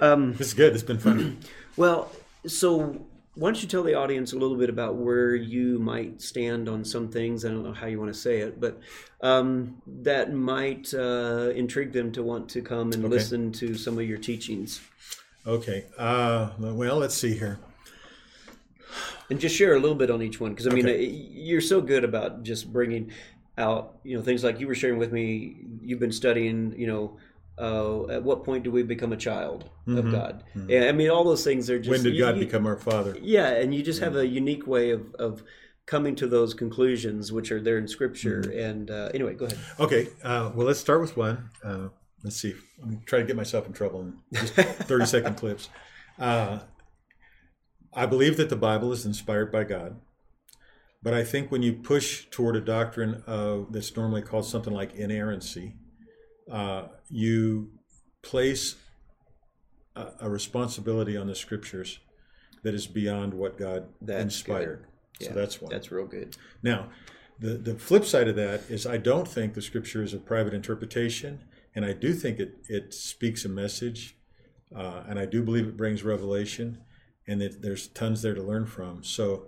um, 0.00 0.34
this 0.34 0.48
is 0.48 0.54
good. 0.54 0.74
It's 0.74 0.82
been 0.82 0.98
fun. 0.98 1.38
well, 1.78 2.12
so 2.46 3.00
why 3.36 3.48
don't 3.50 3.62
you 3.62 3.68
tell 3.68 3.82
the 3.82 3.94
audience 3.94 4.32
a 4.32 4.36
little 4.38 4.56
bit 4.56 4.68
about 4.68 4.96
where 4.96 5.34
you 5.34 5.78
might 5.78 6.20
stand 6.20 6.68
on 6.68 6.84
some 6.84 7.08
things? 7.08 7.44
I 7.44 7.48
don't 7.48 7.62
know 7.62 7.72
how 7.72 7.86
you 7.86 8.00
want 8.00 8.12
to 8.12 8.18
say 8.18 8.40
it, 8.40 8.58
but 8.60 8.80
um, 9.20 9.80
that 9.86 10.32
might 10.32 10.92
uh, 10.94 11.52
intrigue 11.54 11.92
them 11.92 12.10
to 12.12 12.22
want 12.22 12.48
to 12.50 12.62
come 12.62 12.92
and 12.92 13.08
listen 13.08 13.52
to 13.52 13.74
some 13.76 13.98
of 13.98 14.04
your 14.08 14.18
teachings. 14.18 14.80
okay. 15.46 15.84
Uh, 15.96 16.50
well, 16.58 16.96
let's 16.96 17.14
see 17.14 17.36
here. 17.36 17.58
and 19.30 19.38
just 19.40 19.54
share 19.56 19.74
a 19.76 19.80
little 19.80 19.96
bit 19.96 20.10
on 20.10 20.22
each 20.22 20.40
one 20.40 20.52
because 20.52 20.66
I 20.66 20.70
mean 20.70 20.86
Okay. 20.86 21.04
you're 21.04 21.60
so 21.60 21.80
good 21.80 22.04
about 22.04 22.42
just 22.42 22.72
bringing 22.72 23.10
out 23.58 23.98
you 24.04 24.16
know 24.16 24.22
things 24.22 24.44
like 24.44 24.60
you 24.60 24.66
were 24.66 24.74
sharing 24.74 24.98
with 24.98 25.12
me. 25.12 25.56
You've 25.82 26.00
been 26.00 26.12
studying 26.12 26.74
you 26.78 26.86
know. 26.86 27.18
Uh, 27.58 28.06
at 28.08 28.22
what 28.22 28.44
point 28.44 28.64
do 28.64 28.70
we 28.70 28.82
become 28.82 29.12
a 29.12 29.16
child 29.16 29.70
of 29.86 30.10
God? 30.10 30.44
And 30.54 30.84
I 30.84 30.92
mean, 30.92 31.08
all 31.10 31.24
those 31.24 31.42
things 31.44 31.70
are 31.70 31.78
just. 31.78 31.84
Mm-hmm. 31.84 31.90
When 31.90 32.02
did 32.02 32.14
you- 32.14 32.24
God 32.24 32.36
you- 32.36 32.44
become 32.44 32.66
our 32.66 32.76
Father? 32.76 33.16
Yeah, 33.20 33.48
and 33.48 33.74
you 33.74 33.82
just 33.82 34.00
have 34.00 34.16
a 34.16 34.26
unique 34.26 34.66
way 34.66 34.90
of, 34.90 35.14
of 35.14 35.42
coming 35.86 36.14
to 36.16 36.26
those 36.26 36.52
conclusions, 36.52 37.32
which 37.32 37.50
are 37.50 37.60
there 37.60 37.78
in 37.78 37.88
Scripture. 37.88 38.42
Mm-hmm. 38.42 38.58
And 38.58 38.90
uh, 38.90 39.10
anyway, 39.14 39.34
go 39.34 39.46
ahead. 39.46 39.58
Okay, 39.80 40.08
uh, 40.22 40.50
well, 40.54 40.66
let's 40.66 40.80
start 40.80 41.00
with 41.00 41.16
one. 41.16 41.48
Uh, 41.64 41.88
let's 42.22 42.36
see. 42.36 42.54
I'm 42.82 43.00
trying 43.06 43.22
to 43.22 43.26
to 43.26 43.26
get 43.28 43.36
myself 43.36 43.66
in 43.66 43.72
trouble 43.72 44.00
in 44.02 44.18
just 44.34 44.54
30 44.54 45.06
second 45.16 45.36
clips. 45.36 45.68
Uh, 46.18 46.60
I 47.94 48.04
believe 48.04 48.36
that 48.36 48.50
the 48.50 48.56
Bible 48.56 48.92
is 48.92 49.06
inspired 49.06 49.50
by 49.50 49.64
God, 49.64 50.00
but 51.02 51.14
I 51.14 51.24
think 51.24 51.50
when 51.50 51.62
you 51.62 51.72
push 51.72 52.26
toward 52.30 52.56
a 52.56 52.60
doctrine 52.60 53.22
of 53.26 53.72
that's 53.72 53.96
normally 53.96 54.22
called 54.22 54.44
something 54.44 54.74
like 54.74 54.94
inerrancy, 54.94 55.76
uh, 56.50 56.88
you 57.10 57.70
place 58.22 58.76
a, 59.94 60.06
a 60.20 60.30
responsibility 60.30 61.16
on 61.16 61.26
the 61.26 61.34
Scriptures 61.34 62.00
that 62.62 62.74
is 62.74 62.86
beyond 62.86 63.32
what 63.34 63.56
God 63.56 63.86
That's 64.00 64.22
inspired. 64.24 64.86
good. 65.18 65.28
So 65.28 65.32
that's 65.32 65.60
one. 65.62 65.70
That's 65.70 65.90
real 65.90 66.06
good. 66.06 66.36
Now, 66.62 66.88
the, 67.38 67.54
the 67.54 67.74
flip 67.74 68.04
side 68.04 68.28
of 68.28 68.36
that 68.36 68.62
is 68.68 68.86
I 68.86 68.96
don't 68.96 69.28
think 69.28 69.54
the 69.54 69.62
scripture 69.62 70.02
is 70.02 70.12
a 70.14 70.18
private 70.18 70.54
interpretation, 70.54 71.40
and 71.74 71.84
I 71.84 71.92
do 71.92 72.12
think 72.12 72.38
it, 72.38 72.56
it 72.68 72.94
speaks 72.94 73.44
a 73.44 73.48
message, 73.48 74.16
uh, 74.74 75.04
and 75.08 75.18
I 75.18 75.26
do 75.26 75.42
believe 75.42 75.66
it 75.66 75.76
brings 75.76 76.02
revelation, 76.02 76.78
and 77.28 77.40
that 77.40 77.62
there's 77.62 77.88
tons 77.88 78.22
there 78.22 78.34
to 78.34 78.42
learn 78.42 78.66
from. 78.66 79.04
So, 79.04 79.46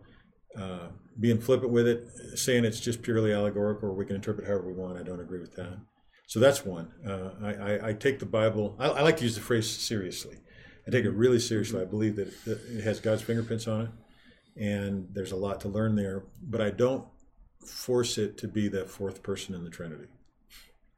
uh, 0.57 0.89
being 1.21 1.41
flippant 1.41 1.71
with 1.71 1.87
it, 1.87 2.09
saying 2.37 2.65
it's 2.65 2.81
just 2.81 3.03
purely 3.03 3.33
allegorical 3.33 3.89
or 3.89 3.93
we 3.93 4.05
can 4.05 4.17
interpret 4.17 4.47
however 4.47 4.69
we 4.69 4.73
want, 4.73 4.99
I 4.99 5.03
don't 5.03 5.21
agree 5.21 5.41
with 5.41 5.55
that. 5.57 5.79
So 6.29 6.41
that's 6.41 6.63
one. 6.63 6.93
Uh, 7.07 7.31
I, 7.43 7.55
I, 7.55 7.89
I 7.89 7.93
take 7.95 8.19
the 8.19 8.27
Bible, 8.27 8.77
I, 8.79 8.89
I 8.89 9.01
like 9.01 9.17
to 9.17 9.25
use 9.25 9.35
the 9.35 9.41
phrase 9.41 9.69
seriously. 9.69 10.37
I 10.87 10.91
take 10.91 11.07
it 11.07 11.11
really 11.11 11.39
seriously. 11.41 11.81
I 11.81 11.87
believe 11.87 12.17
that, 12.17 12.45
that 12.45 12.61
it 12.69 12.85
has 12.85 13.01
God's 13.01 13.23
fingerprints 13.23 13.67
on 13.67 13.81
it, 13.81 14.63
and 14.63 15.09
there's 15.13 15.33
a 15.33 15.37
lot 15.37 15.61
to 15.63 15.69
learn 15.69 15.97
there, 15.97 16.25
but 16.43 16.61
I 16.61 16.69
don't 16.69 17.07
force 17.65 18.19
it 18.19 18.37
to 18.39 18.49
be 18.49 18.69
the 18.69 18.85
fourth 18.85 19.23
person 19.23 19.55
in 19.55 19.65
the 19.65 19.71
Trinity. 19.71 20.05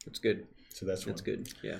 That's 0.04 0.18
good. 0.18 0.48
So 0.74 0.84
that's 0.84 1.06
one. 1.06 1.12
That's 1.12 1.20
good. 1.20 1.48
Yeah. 1.62 1.78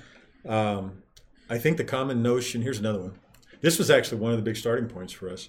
Um, 0.48 1.02
I 1.48 1.58
think 1.58 1.76
the 1.76 1.84
common 1.84 2.22
notion. 2.22 2.62
Here's 2.62 2.78
another 2.78 3.00
one. 3.00 3.18
This 3.62 3.78
was 3.78 3.90
actually 3.90 4.18
one 4.18 4.30
of 4.30 4.38
the 4.38 4.44
big 4.44 4.56
starting 4.56 4.88
points 4.88 5.12
for 5.12 5.28
us. 5.28 5.48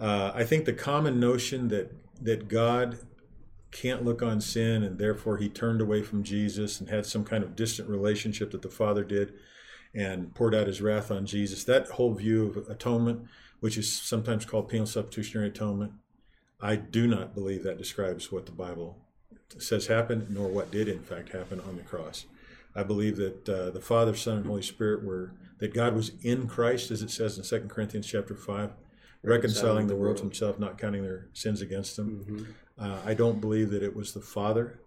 Uh, 0.00 0.30
I 0.34 0.44
think 0.44 0.66
the 0.66 0.72
common 0.72 1.18
notion 1.18 1.68
that 1.68 1.92
that 2.22 2.48
God 2.48 2.98
can't 3.74 4.04
look 4.04 4.22
on 4.22 4.40
sin 4.40 4.82
and 4.82 4.98
therefore 4.98 5.36
He 5.36 5.48
turned 5.48 5.80
away 5.80 6.02
from 6.02 6.22
Jesus 6.22 6.80
and 6.80 6.88
had 6.88 7.04
some 7.04 7.24
kind 7.24 7.42
of 7.42 7.56
distant 7.56 7.88
relationship 7.88 8.52
that 8.52 8.62
the 8.62 8.70
Father 8.70 9.04
did 9.04 9.34
and 9.94 10.34
poured 10.34 10.54
out 10.54 10.68
His 10.68 10.80
wrath 10.80 11.10
on 11.10 11.26
Jesus. 11.26 11.64
That 11.64 11.88
whole 11.88 12.14
view 12.14 12.46
of 12.46 12.70
atonement, 12.70 13.26
which 13.60 13.76
is 13.76 13.92
sometimes 13.92 14.44
called 14.44 14.68
penal 14.68 14.86
substitutionary 14.86 15.48
atonement, 15.48 15.92
I 16.60 16.76
do 16.76 17.06
not 17.06 17.34
believe 17.34 17.64
that 17.64 17.76
describes 17.76 18.30
what 18.30 18.46
the 18.46 18.52
Bible 18.52 18.98
says 19.58 19.88
happened, 19.88 20.30
nor 20.30 20.48
what 20.48 20.70
did 20.70 20.88
in 20.88 21.02
fact 21.02 21.30
happen 21.30 21.60
on 21.60 21.76
the 21.76 21.82
cross. 21.82 22.26
I 22.74 22.84
believe 22.84 23.16
that 23.16 23.48
uh, 23.48 23.70
the 23.70 23.80
Father, 23.80 24.14
Son, 24.14 24.38
and 24.38 24.46
Holy 24.46 24.62
Spirit 24.62 25.04
were 25.04 25.32
that 25.58 25.74
God 25.74 25.94
was 25.94 26.12
in 26.22 26.48
Christ, 26.48 26.90
as 26.90 27.02
it 27.02 27.10
says 27.10 27.38
in 27.38 27.44
2 27.44 27.68
Corinthians 27.68 28.06
chapter 28.06 28.34
five, 28.34 28.70
reconciling 29.24 29.86
the 29.86 29.96
world 29.96 30.18
to 30.18 30.22
Himself, 30.22 30.58
not 30.58 30.78
counting 30.78 31.02
their 31.02 31.28
sins 31.32 31.60
against 31.62 31.96
them. 31.96 32.54
Uh, 32.78 32.98
I 33.04 33.14
don't 33.14 33.40
believe 33.40 33.70
that 33.70 33.82
it 33.82 33.94
was 33.94 34.12
the 34.12 34.20
Father 34.20 34.80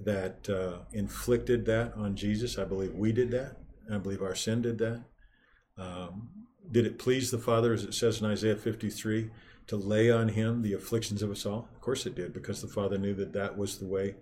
that 0.00 0.48
uh, 0.50 0.84
inflicted 0.92 1.64
that 1.66 1.94
on 1.96 2.16
Jesus. 2.16 2.58
I 2.58 2.64
believe 2.64 2.94
we 2.94 3.12
did 3.12 3.30
that. 3.30 3.56
I 3.90 3.98
believe 3.98 4.22
our 4.22 4.34
sin 4.34 4.62
did 4.62 4.78
that. 4.78 5.02
Um, 5.78 6.30
did 6.70 6.86
it 6.86 6.98
please 6.98 7.30
the 7.30 7.38
Father, 7.38 7.72
as 7.72 7.84
it 7.84 7.94
says 7.94 8.20
in 8.20 8.26
Isaiah 8.26 8.56
53, 8.56 9.30
to 9.68 9.76
lay 9.76 10.10
on 10.10 10.28
him 10.28 10.62
the 10.62 10.72
afflictions 10.72 11.22
of 11.22 11.30
us 11.30 11.46
all? 11.46 11.68
Of 11.74 11.80
course 11.80 12.06
it 12.06 12.14
did, 12.14 12.32
because 12.32 12.60
the 12.60 12.68
Father 12.68 12.98
knew 12.98 13.14
that 13.14 13.32
that 13.32 13.56
was 13.56 13.78
the 13.78 13.86
way 13.86 14.16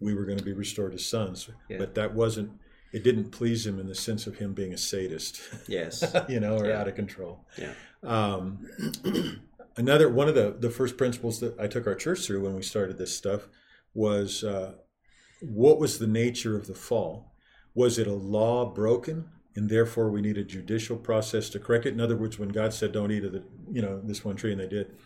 we 0.00 0.14
were 0.14 0.24
going 0.24 0.38
to 0.38 0.44
be 0.44 0.52
restored 0.52 0.94
as 0.94 1.04
sons. 1.04 1.48
Yeah. 1.68 1.78
But 1.78 1.94
that 1.94 2.14
wasn't, 2.14 2.52
it 2.92 3.02
didn't 3.04 3.30
please 3.30 3.66
him 3.66 3.78
in 3.78 3.86
the 3.86 3.94
sense 3.94 4.26
of 4.26 4.36
him 4.38 4.54
being 4.54 4.72
a 4.72 4.78
sadist, 4.78 5.40
Yes. 5.66 6.04
you 6.28 6.40
know, 6.40 6.56
or 6.58 6.66
Yeah. 6.66 6.80
out 6.80 6.88
of 6.88 6.94
control. 6.94 7.44
Yeah. 7.58 7.72
Um, 8.02 8.66
another 9.76 10.08
one 10.08 10.28
of 10.28 10.34
the, 10.34 10.56
the 10.58 10.70
first 10.70 10.96
principles 10.96 11.40
that 11.40 11.58
I 11.58 11.66
took 11.66 11.86
our 11.86 11.94
church 11.94 12.20
through 12.26 12.42
when 12.42 12.54
we 12.54 12.62
started 12.62 12.98
this 12.98 13.14
stuff 13.16 13.48
was 13.94 14.44
uh, 14.44 14.74
what 15.40 15.78
was 15.78 15.98
the 15.98 16.06
nature 16.06 16.56
of 16.56 16.66
the 16.66 16.74
fall? 16.74 17.34
Was 17.74 17.98
it 17.98 18.06
a 18.06 18.12
law 18.12 18.64
broken, 18.66 19.28
and 19.54 19.68
therefore 19.68 20.10
we 20.10 20.20
need 20.20 20.36
a 20.38 20.44
judicial 20.44 20.96
process 20.96 21.48
to 21.50 21.58
correct 21.60 21.86
it? 21.86 21.92
In 21.94 22.00
other 22.00 22.16
words, 22.16 22.38
when 22.38 22.48
God 22.48 22.72
said, 22.72 22.92
"Don't 22.92 23.12
eat 23.12 23.24
of 23.24 23.32
the 23.32 23.42
you 23.70 23.80
know 23.82 24.00
this 24.02 24.24
one 24.24 24.34
tree," 24.36 24.50
and 24.52 24.60
they 24.60 24.66
did, 24.66 24.96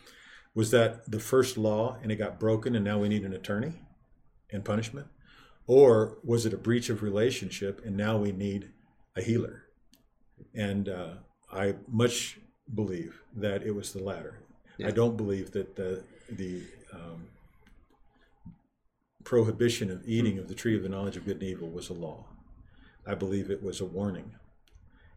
was 0.55 0.71
that 0.71 1.09
the 1.09 1.19
first 1.19 1.57
law 1.57 1.97
and 2.01 2.11
it 2.11 2.15
got 2.15 2.39
broken, 2.39 2.75
and 2.75 2.83
now 2.83 2.97
we 2.99 3.09
need 3.09 3.23
an 3.25 3.33
attorney 3.33 3.73
and 4.51 4.65
punishment? 4.65 5.07
Or 5.67 6.17
was 6.23 6.45
it 6.45 6.53
a 6.53 6.57
breach 6.57 6.89
of 6.89 7.01
relationship 7.01 7.81
and 7.85 7.95
now 7.95 8.17
we 8.17 8.31
need 8.31 8.69
a 9.15 9.21
healer? 9.21 9.63
And 10.53 10.89
uh, 10.89 11.13
I 11.51 11.75
much 11.87 12.39
believe 12.73 13.21
that 13.35 13.63
it 13.63 13.71
was 13.71 13.93
the 13.93 14.03
latter. 14.03 14.39
Yeah. 14.77 14.87
I 14.87 14.91
don't 14.91 15.17
believe 15.17 15.51
that 15.51 15.75
the 15.75 16.03
the 16.29 16.63
um, 16.93 17.27
prohibition 19.23 19.91
of 19.91 20.01
eating 20.05 20.39
of 20.39 20.47
the 20.47 20.55
tree 20.55 20.75
of 20.75 20.83
the 20.83 20.89
knowledge 20.89 21.17
of 21.17 21.25
good 21.25 21.35
and 21.35 21.43
evil 21.43 21.69
was 21.69 21.89
a 21.89 21.93
law. 21.93 22.25
I 23.05 23.15
believe 23.15 23.49
it 23.49 23.61
was 23.61 23.81
a 23.81 23.85
warning, 23.85 24.31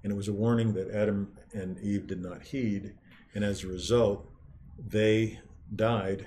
and 0.03 0.13
it 0.13 0.17
was 0.17 0.29
a 0.29 0.33
warning 0.33 0.75
that 0.75 0.91
Adam 0.91 1.33
and 1.53 1.79
Eve 1.81 2.07
did 2.07 2.21
not 2.21 2.43
heed, 2.43 2.95
and 3.35 3.45
as 3.45 3.63
a 3.63 3.69
result, 3.69 4.29
they 4.79 5.41
died 5.75 6.27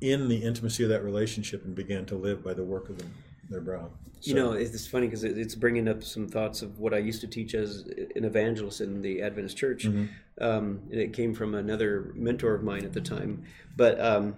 in 0.00 0.28
the 0.28 0.36
intimacy 0.36 0.82
of 0.82 0.88
that 0.90 1.04
relationship 1.04 1.64
and 1.64 1.74
began 1.74 2.06
to 2.06 2.14
live 2.14 2.42
by 2.42 2.54
the 2.54 2.64
work 2.64 2.88
of 2.88 2.98
them, 2.98 3.12
their 3.48 3.60
brow. 3.60 3.90
You 4.22 4.34
know, 4.34 4.52
it's 4.52 4.86
funny 4.86 5.06
because 5.06 5.24
it's 5.24 5.54
bringing 5.54 5.88
up 5.88 6.04
some 6.04 6.28
thoughts 6.28 6.60
of 6.60 6.78
what 6.78 6.92
I 6.92 6.98
used 6.98 7.22
to 7.22 7.26
teach 7.26 7.54
as 7.54 7.88
an 8.14 8.24
evangelist 8.24 8.82
in 8.82 9.00
the 9.00 9.22
Adventist 9.22 9.56
Church. 9.56 9.86
Mm-hmm. 9.86 10.04
Um, 10.42 10.82
and 10.90 11.00
it 11.00 11.14
came 11.14 11.34
from 11.34 11.54
another 11.54 12.12
mentor 12.14 12.54
of 12.54 12.62
mine 12.62 12.84
at 12.84 12.92
the 12.92 13.00
time. 13.00 13.44
But 13.76 13.98
um, 13.98 14.36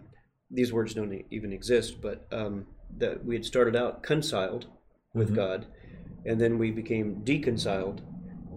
these 0.51 0.73
words 0.73 0.95
don't 0.95 1.25
even 1.33 1.53
exist. 1.53 2.01
But 2.01 2.27
um, 2.31 2.67
that 2.99 3.25
we 3.25 3.35
had 3.35 3.45
started 3.45 3.75
out 3.75 4.03
conciled 4.03 4.67
with 5.15 5.29
Mm-hmm. 5.29 5.37
God, 5.37 5.67
and 6.25 6.41
then 6.41 6.59
we 6.59 6.71
became 6.71 7.23
deconciled, 7.25 8.03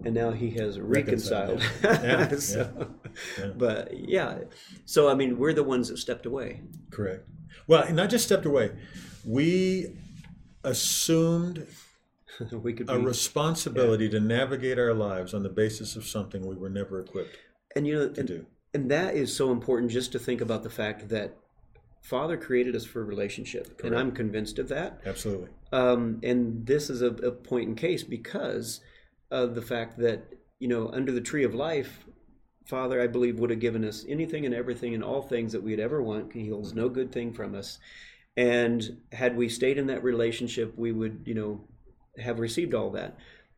and 0.06 0.14
now 0.14 0.30
He 0.30 0.50
has 0.52 0.78
reconciled. 0.78 1.60
Reconciled, 1.82 2.04
yeah. 2.04 2.28
Yeah, 2.30 2.38
So- 2.38 2.94
yeah. 3.38 3.50
But 3.56 3.96
yeah, 3.96 4.38
so 4.84 5.08
I 5.08 5.14
mean, 5.14 5.38
we're 5.38 5.52
the 5.52 5.64
ones 5.64 5.88
that 5.88 5.98
stepped 5.98 6.26
away. 6.26 6.62
Correct. 6.90 7.28
Well, 7.66 7.82
and 7.82 7.96
not 7.96 8.10
just 8.10 8.24
stepped 8.24 8.46
away. 8.46 8.70
We 9.24 9.96
assumed 10.64 11.66
we 12.52 12.72
could 12.72 12.88
a 12.90 12.98
be 12.98 13.04
responsibility 13.04 14.08
to 14.10 14.20
navigate 14.20 14.78
our 14.78 14.92
lives 14.94 15.32
on 15.34 15.42
the 15.42 15.48
basis 15.48 15.96
of 15.96 16.04
something 16.06 16.46
we 16.46 16.54
were 16.56 16.68
never 16.68 17.00
equipped 17.00 17.36
and 17.74 17.86
you 17.86 17.94
know 17.94 18.08
to 18.08 18.20
and, 18.20 18.28
do. 18.28 18.46
and 18.74 18.90
that 18.90 19.14
is 19.14 19.34
so 19.34 19.52
important 19.52 19.90
just 19.92 20.12
to 20.12 20.18
think 20.18 20.40
about 20.40 20.62
the 20.64 20.70
fact 20.70 21.08
that 21.08 21.36
father 22.02 22.36
created 22.36 22.74
us 22.76 22.84
for 22.84 23.04
relationship 23.04 23.80
and 23.84 23.96
i'm 23.96 24.10
convinced 24.12 24.58
of 24.58 24.68
that 24.68 25.00
Absolutely. 25.06 25.48
um, 25.72 26.18
and 26.22 26.66
this 26.66 26.90
is 26.90 27.00
a, 27.00 27.08
a 27.10 27.30
point 27.30 27.68
in 27.68 27.74
case 27.76 28.02
because 28.02 28.80
of 29.30 29.54
the 29.54 29.62
fact 29.62 29.98
that 29.98 30.24
you 30.58 30.68
know 30.68 30.88
under 30.90 31.12
the 31.12 31.20
tree 31.20 31.44
of 31.44 31.54
life 31.54 32.04
father 32.66 33.00
i 33.00 33.06
believe 33.06 33.38
would 33.38 33.50
have 33.50 33.60
given 33.60 33.84
us 33.84 34.04
anything 34.08 34.44
and 34.46 34.54
everything 34.54 34.94
and 34.94 35.04
all 35.04 35.22
things 35.22 35.52
that 35.52 35.62
we'd 35.62 35.80
ever 35.80 36.02
want. 36.02 36.32
He 36.32 36.48
holds 36.48 36.74
no 36.74 36.88
good 36.88 37.12
thing 37.12 37.32
from 37.32 37.54
us. 37.54 37.78
And 38.36 38.98
had 39.12 39.36
we 39.36 39.48
stayed 39.48 39.78
in 39.78 39.86
that 39.86 40.02
relationship 40.02 40.76
we 40.76 40.92
would 40.92 41.22
you 41.26 41.34
know 41.34 41.64
have 42.18 42.38
received 42.40 42.74
all 42.74 42.90
that. 42.90 43.16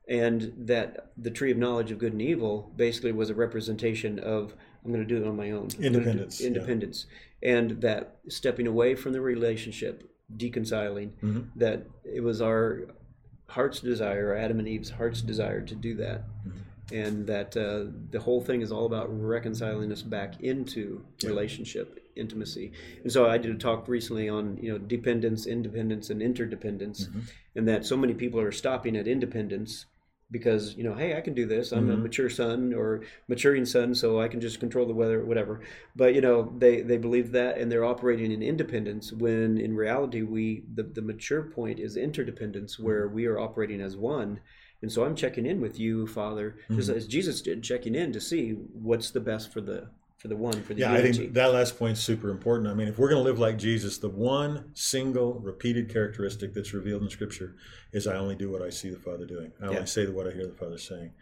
And 0.08 0.52
that 0.66 1.12
the 1.18 1.30
tree 1.30 1.50
of 1.50 1.58
knowledge 1.58 1.90
of 1.90 1.98
good 1.98 2.12
and 2.12 2.22
evil 2.22 2.72
basically 2.76 3.12
was 3.12 3.28
a 3.30 3.34
representation 3.34 4.18
of 4.18 4.54
i'm 4.84 4.92
going 4.92 5.06
to 5.06 5.14
do 5.14 5.22
it 5.22 5.26
on 5.28 5.36
my 5.36 5.50
own. 5.50 5.68
Do- 5.68 5.82
Independence, 5.82 6.40
yeah. 6.40 6.46
independence. 6.48 7.06
And 7.42 7.80
that 7.82 8.16
stepping 8.28 8.66
away 8.66 8.94
from 8.94 9.12
the 9.12 9.20
relationship 9.20 10.10
deconciling 10.36 11.10
Mm-hmm. 11.22 11.40
that 11.58 11.86
it 12.04 12.22
was 12.22 12.40
our 12.42 12.88
heart's 13.48 13.80
desire 13.80 14.34
adam 14.36 14.58
and 14.58 14.68
eve's 14.68 14.90
heart's 14.90 15.22
desire 15.22 15.60
to 15.60 15.74
do 15.74 15.94
that 15.94 16.22
Mm-hmm. 16.46 16.94
and 16.94 17.26
that 17.26 17.56
uh, 17.56 17.90
the 18.10 18.20
whole 18.20 18.40
thing 18.40 18.62
is 18.62 18.70
all 18.72 18.86
about 18.86 19.06
reconciling 19.10 19.90
us 19.92 20.02
back 20.02 20.40
into 20.40 21.04
relationship 21.24 22.00
intimacy 22.16 22.72
and 23.02 23.12
so 23.12 23.28
i 23.28 23.36
did 23.38 23.54
a 23.54 23.58
talk 23.58 23.88
recently 23.88 24.28
on 24.28 24.56
you 24.60 24.70
know 24.72 24.78
dependence 24.78 25.46
independence 25.46 26.10
and 26.10 26.22
interdependence 26.22 27.06
Mm-hmm. 27.06 27.20
and 27.56 27.68
that 27.68 27.84
so 27.86 27.96
many 27.96 28.14
people 28.14 28.40
are 28.40 28.52
stopping 28.52 28.96
at 28.96 29.06
independence 29.08 29.86
because 30.30 30.74
you 30.76 30.84
know 30.84 30.94
hey 30.94 31.16
i 31.16 31.20
can 31.20 31.34
do 31.34 31.46
this 31.46 31.72
i'm 31.72 31.88
a 31.88 31.92
Mm-hmm. 31.92 32.02
mature 32.02 32.28
son 32.30 32.74
or 32.74 33.02
maturing 33.28 33.64
son 33.64 33.94
so 33.94 34.20
i 34.20 34.28
can 34.28 34.40
just 34.40 34.60
control 34.60 34.86
the 34.86 34.94
weather 34.94 35.24
whatever 35.24 35.60
but 35.96 36.14
you 36.14 36.20
know 36.20 36.52
they 36.58 36.82
they 36.82 36.98
believe 36.98 37.32
that 37.32 37.56
and 37.58 37.70
they're 37.72 37.84
operating 37.84 38.30
in 38.32 38.42
independence 38.42 39.12
when 39.12 39.58
in 39.58 39.74
reality 39.74 40.22
we 40.22 40.64
the, 40.74 40.82
the 40.82 41.02
mature 41.02 41.42
point 41.42 41.78
is 41.78 41.96
interdependence 41.96 42.78
where 42.78 43.08
we 43.08 43.26
are 43.26 43.38
operating 43.38 43.80
as 43.80 43.96
one 43.96 44.40
and 44.82 44.92
so 44.92 45.04
i'm 45.04 45.16
checking 45.16 45.46
in 45.46 45.60
with 45.60 45.78
you 45.78 46.06
father 46.06 46.56
Mm-hmm. 46.68 46.90
as 46.96 47.06
jesus 47.06 47.40
did 47.40 47.62
checking 47.62 47.94
in 47.94 48.12
to 48.12 48.20
see 48.20 48.50
what's 48.52 49.10
the 49.10 49.20
best 49.20 49.52
for 49.52 49.60
the 49.62 49.88
for 50.18 50.26
the 50.26 50.36
one 50.36 50.60
for 50.62 50.74
the 50.74 50.80
Yeah, 50.80 50.92
I 50.92 51.00
think 51.00 51.32
that 51.34 51.52
last 51.52 51.78
point's 51.78 52.00
super 52.00 52.28
important. 52.30 52.68
I 52.68 52.74
mean, 52.74 52.88
if 52.88 52.98
we're 52.98 53.08
going 53.08 53.20
to 53.20 53.24
live 53.24 53.38
like 53.38 53.56
Jesus, 53.56 53.98
the 53.98 54.08
one 54.08 54.70
single 54.74 55.34
repeated 55.34 55.88
characteristic 55.92 56.52
that's 56.52 56.74
revealed 56.74 57.02
in 57.02 57.08
Scripture 57.08 57.54
is 57.92 58.08
I 58.08 58.16
only 58.16 58.34
do 58.34 58.50
what 58.50 58.60
I 58.60 58.70
see 58.70 58.90
the 58.90 58.98
Father 58.98 59.24
doing. 59.24 59.52
I 59.60 59.66
Yeah. 59.66 59.70
only 59.70 59.86
say 59.86 60.06
what 60.08 60.26
I 60.26 60.32
hear 60.32 60.46
the 60.46 60.52
Father 60.52 60.76
saying. 60.76 61.12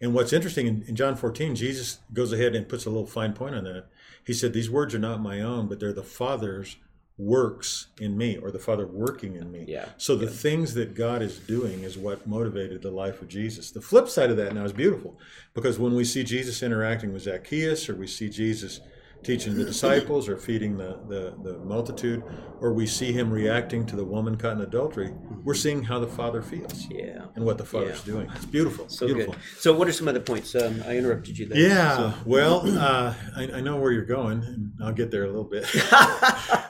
And 0.00 0.14
what's 0.14 0.32
interesting 0.32 0.68
in, 0.68 0.84
in 0.86 0.94
John 0.94 1.16
14, 1.16 1.56
Jesus 1.56 1.98
goes 2.12 2.32
ahead 2.32 2.54
and 2.54 2.68
puts 2.68 2.86
a 2.86 2.90
little 2.90 3.06
fine 3.08 3.32
point 3.32 3.56
on 3.56 3.64
that. 3.64 3.86
He 4.24 4.32
said, 4.32 4.52
These 4.52 4.70
words 4.70 4.94
are 4.94 5.00
not 5.00 5.20
my 5.20 5.40
own, 5.40 5.66
but 5.66 5.80
they're 5.80 5.92
the 5.92 6.04
Father's 6.04 6.76
works 7.16 7.88
in 8.00 8.16
me, 8.16 8.36
or 8.36 8.50
the 8.50 8.58
Father 8.58 8.86
working 8.86 9.36
in 9.36 9.50
me. 9.50 9.64
Yeah. 9.68 9.88
So 9.98 10.16
the 10.16 10.26
things 10.26 10.74
that 10.74 10.94
God 10.94 11.22
is 11.22 11.38
doing 11.38 11.84
is 11.84 11.96
what 11.96 12.26
motivated 12.26 12.82
the 12.82 12.90
life 12.90 13.22
of 13.22 13.28
Jesus. 13.28 13.70
The 13.70 13.80
flip 13.80 14.08
side 14.08 14.30
of 14.30 14.36
that 14.38 14.54
now 14.54 14.64
is 14.64 14.72
beautiful 14.72 15.18
because 15.54 15.78
when 15.78 15.94
we 15.94 16.04
see 16.04 16.24
Jesus 16.24 16.62
interacting 16.62 17.12
with 17.12 17.22
Zacchaeus, 17.22 17.88
or 17.88 17.94
we 17.94 18.08
see 18.08 18.28
Jesus 18.28 18.80
teaching 19.24 19.54
the 19.54 19.64
disciples, 19.64 20.28
or 20.28 20.36
feeding 20.36 20.76
the, 20.76 20.98
the, 21.08 21.34
the 21.42 21.58
multitude, 21.58 22.22
or 22.60 22.72
we 22.72 22.86
see 22.86 23.12
him 23.12 23.30
reacting 23.30 23.86
to 23.86 23.96
the 23.96 24.04
woman 24.04 24.36
caught 24.36 24.52
in 24.52 24.60
adultery, 24.60 25.12
we're 25.42 25.54
seeing 25.54 25.82
how 25.82 25.98
the 25.98 26.06
Father 26.06 26.42
feels 26.42 26.86
yeah 26.90 27.24
and 27.34 27.44
what 27.44 27.58
the 27.58 27.64
Father's 27.64 28.02
doing. 28.02 28.30
It's 28.34 28.44
beautiful. 28.44 28.88
so 28.88 29.06
beautiful. 29.06 29.32
good 29.34 29.42
so 29.58 29.74
what 29.74 29.88
are 29.88 29.92
some 29.92 30.08
other 30.08 30.20
points 30.20 30.54
um, 30.54 30.82
i 30.86 30.96
interrupted 30.96 31.38
you 31.38 31.46
there 31.46 31.58
Yeah, 31.58 32.12
well, 32.24 32.62
uh, 32.78 33.14
I, 33.36 33.42
I 33.54 33.60
know 33.60 33.76
where 33.76 33.92
you're 33.92 34.04
going, 34.04 34.42
and 34.42 34.72
I'll 34.82 34.92
get 34.92 35.10
there 35.10 35.24
a 35.24 35.28
little 35.28 35.44
bit. 35.44 35.66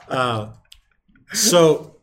uh, 0.09 0.53
so, 1.33 1.97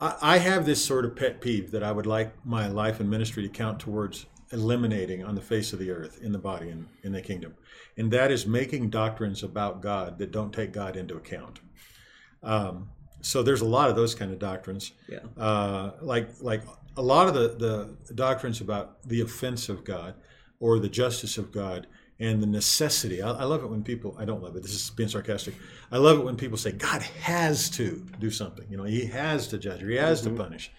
I, 0.00 0.16
I 0.20 0.38
have 0.38 0.66
this 0.66 0.84
sort 0.84 1.04
of 1.04 1.14
pet 1.16 1.40
peeve 1.40 1.70
that 1.72 1.82
I 1.82 1.92
would 1.92 2.06
like 2.06 2.44
my 2.44 2.68
life 2.68 3.00
and 3.00 3.10
ministry 3.10 3.42
to 3.42 3.48
count 3.48 3.80
towards 3.80 4.26
eliminating 4.52 5.24
on 5.24 5.34
the 5.34 5.40
face 5.40 5.72
of 5.72 5.78
the 5.78 5.90
earth, 5.90 6.20
in 6.22 6.32
the 6.32 6.38
body, 6.38 6.70
and 6.70 6.86
in 7.02 7.12
the 7.12 7.22
kingdom, 7.22 7.54
and 7.96 8.10
that 8.10 8.30
is 8.30 8.46
making 8.46 8.90
doctrines 8.90 9.42
about 9.42 9.80
God 9.80 10.18
that 10.18 10.30
don't 10.30 10.52
take 10.52 10.72
God 10.72 10.96
into 10.96 11.16
account. 11.16 11.60
Um, 12.42 12.90
so 13.20 13.42
there's 13.42 13.62
a 13.62 13.66
lot 13.66 13.88
of 13.88 13.96
those 13.96 14.14
kind 14.14 14.30
of 14.30 14.38
doctrines 14.38 14.92
yeah 15.08 15.20
uh, 15.38 15.92
like 16.02 16.28
like 16.42 16.62
a 16.96 17.02
lot 17.02 17.26
of 17.26 17.34
the, 17.34 17.96
the 18.06 18.14
doctrines 18.14 18.60
about 18.60 19.02
the 19.08 19.20
offense 19.20 19.68
of 19.68 19.82
God 19.84 20.14
or 20.60 20.78
the 20.78 20.88
justice 20.88 21.38
of 21.38 21.50
God 21.50 21.86
and 22.20 22.42
the 22.42 22.46
necessity. 22.46 23.20
I, 23.22 23.30
I 23.30 23.44
love 23.44 23.64
it 23.64 23.70
when 23.70 23.82
people. 23.82 24.16
I 24.18 24.24
don't 24.24 24.42
love 24.42 24.56
it. 24.56 24.62
This 24.62 24.72
is 24.72 24.90
being 24.90 25.08
sarcastic. 25.08 25.54
I 25.90 25.98
love 25.98 26.18
it 26.18 26.24
when 26.24 26.36
people 26.36 26.56
say 26.56 26.72
God 26.72 27.02
has 27.02 27.68
to 27.70 28.04
do 28.18 28.30
something. 28.30 28.66
You 28.70 28.76
know, 28.76 28.84
He 28.84 29.06
has 29.06 29.48
to 29.48 29.58
judge 29.58 29.82
or 29.82 29.90
He 29.90 29.96
has 29.96 30.22
to 30.22 30.30
punish. 30.30 30.70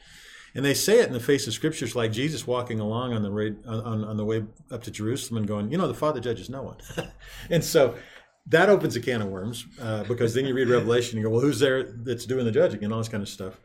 And 0.56 0.64
they 0.64 0.74
say 0.74 1.02
it 1.02 1.08
in 1.08 1.14
the 1.14 1.20
face 1.20 1.48
of 1.48 1.54
scriptures, 1.54 1.96
like 1.96 2.14
Jesus 2.14 2.48
walking 2.48 2.80
along 2.80 3.14
on 3.14 3.22
the 3.22 3.32
way 3.32 3.54
on, 3.68 4.06
on 4.06 4.18
the 4.18 4.24
way 4.24 4.46
up 4.72 4.84
to 4.84 4.92
Jerusalem 4.92 5.40
and 5.40 5.48
going, 5.48 5.70
you 5.70 5.78
know, 5.78 5.88
the 5.88 5.94
Father 5.94 6.22
judges 6.22 6.50
no 6.50 6.64
one. 6.64 6.78
and 7.50 7.64
so 7.64 7.96
that 8.48 8.70
opens 8.70 8.96
a 8.96 9.02
can 9.02 9.22
of 9.22 9.28
worms 9.28 9.66
uh, 9.82 10.04
because 10.04 10.34
then 10.34 10.46
you 10.46 10.54
read 10.54 10.70
Revelation 10.70 11.18
and 11.18 11.24
you 11.24 11.30
go, 11.30 11.36
well, 11.36 11.42
who's 11.42 11.60
there 11.60 11.84
that's 11.84 12.26
doing 12.26 12.46
the 12.46 12.52
judging 12.52 12.84
and 12.84 12.94
all 12.94 13.00
this 13.00 13.10
kind 13.10 13.24
of 13.24 13.30
stuff. 13.30 13.60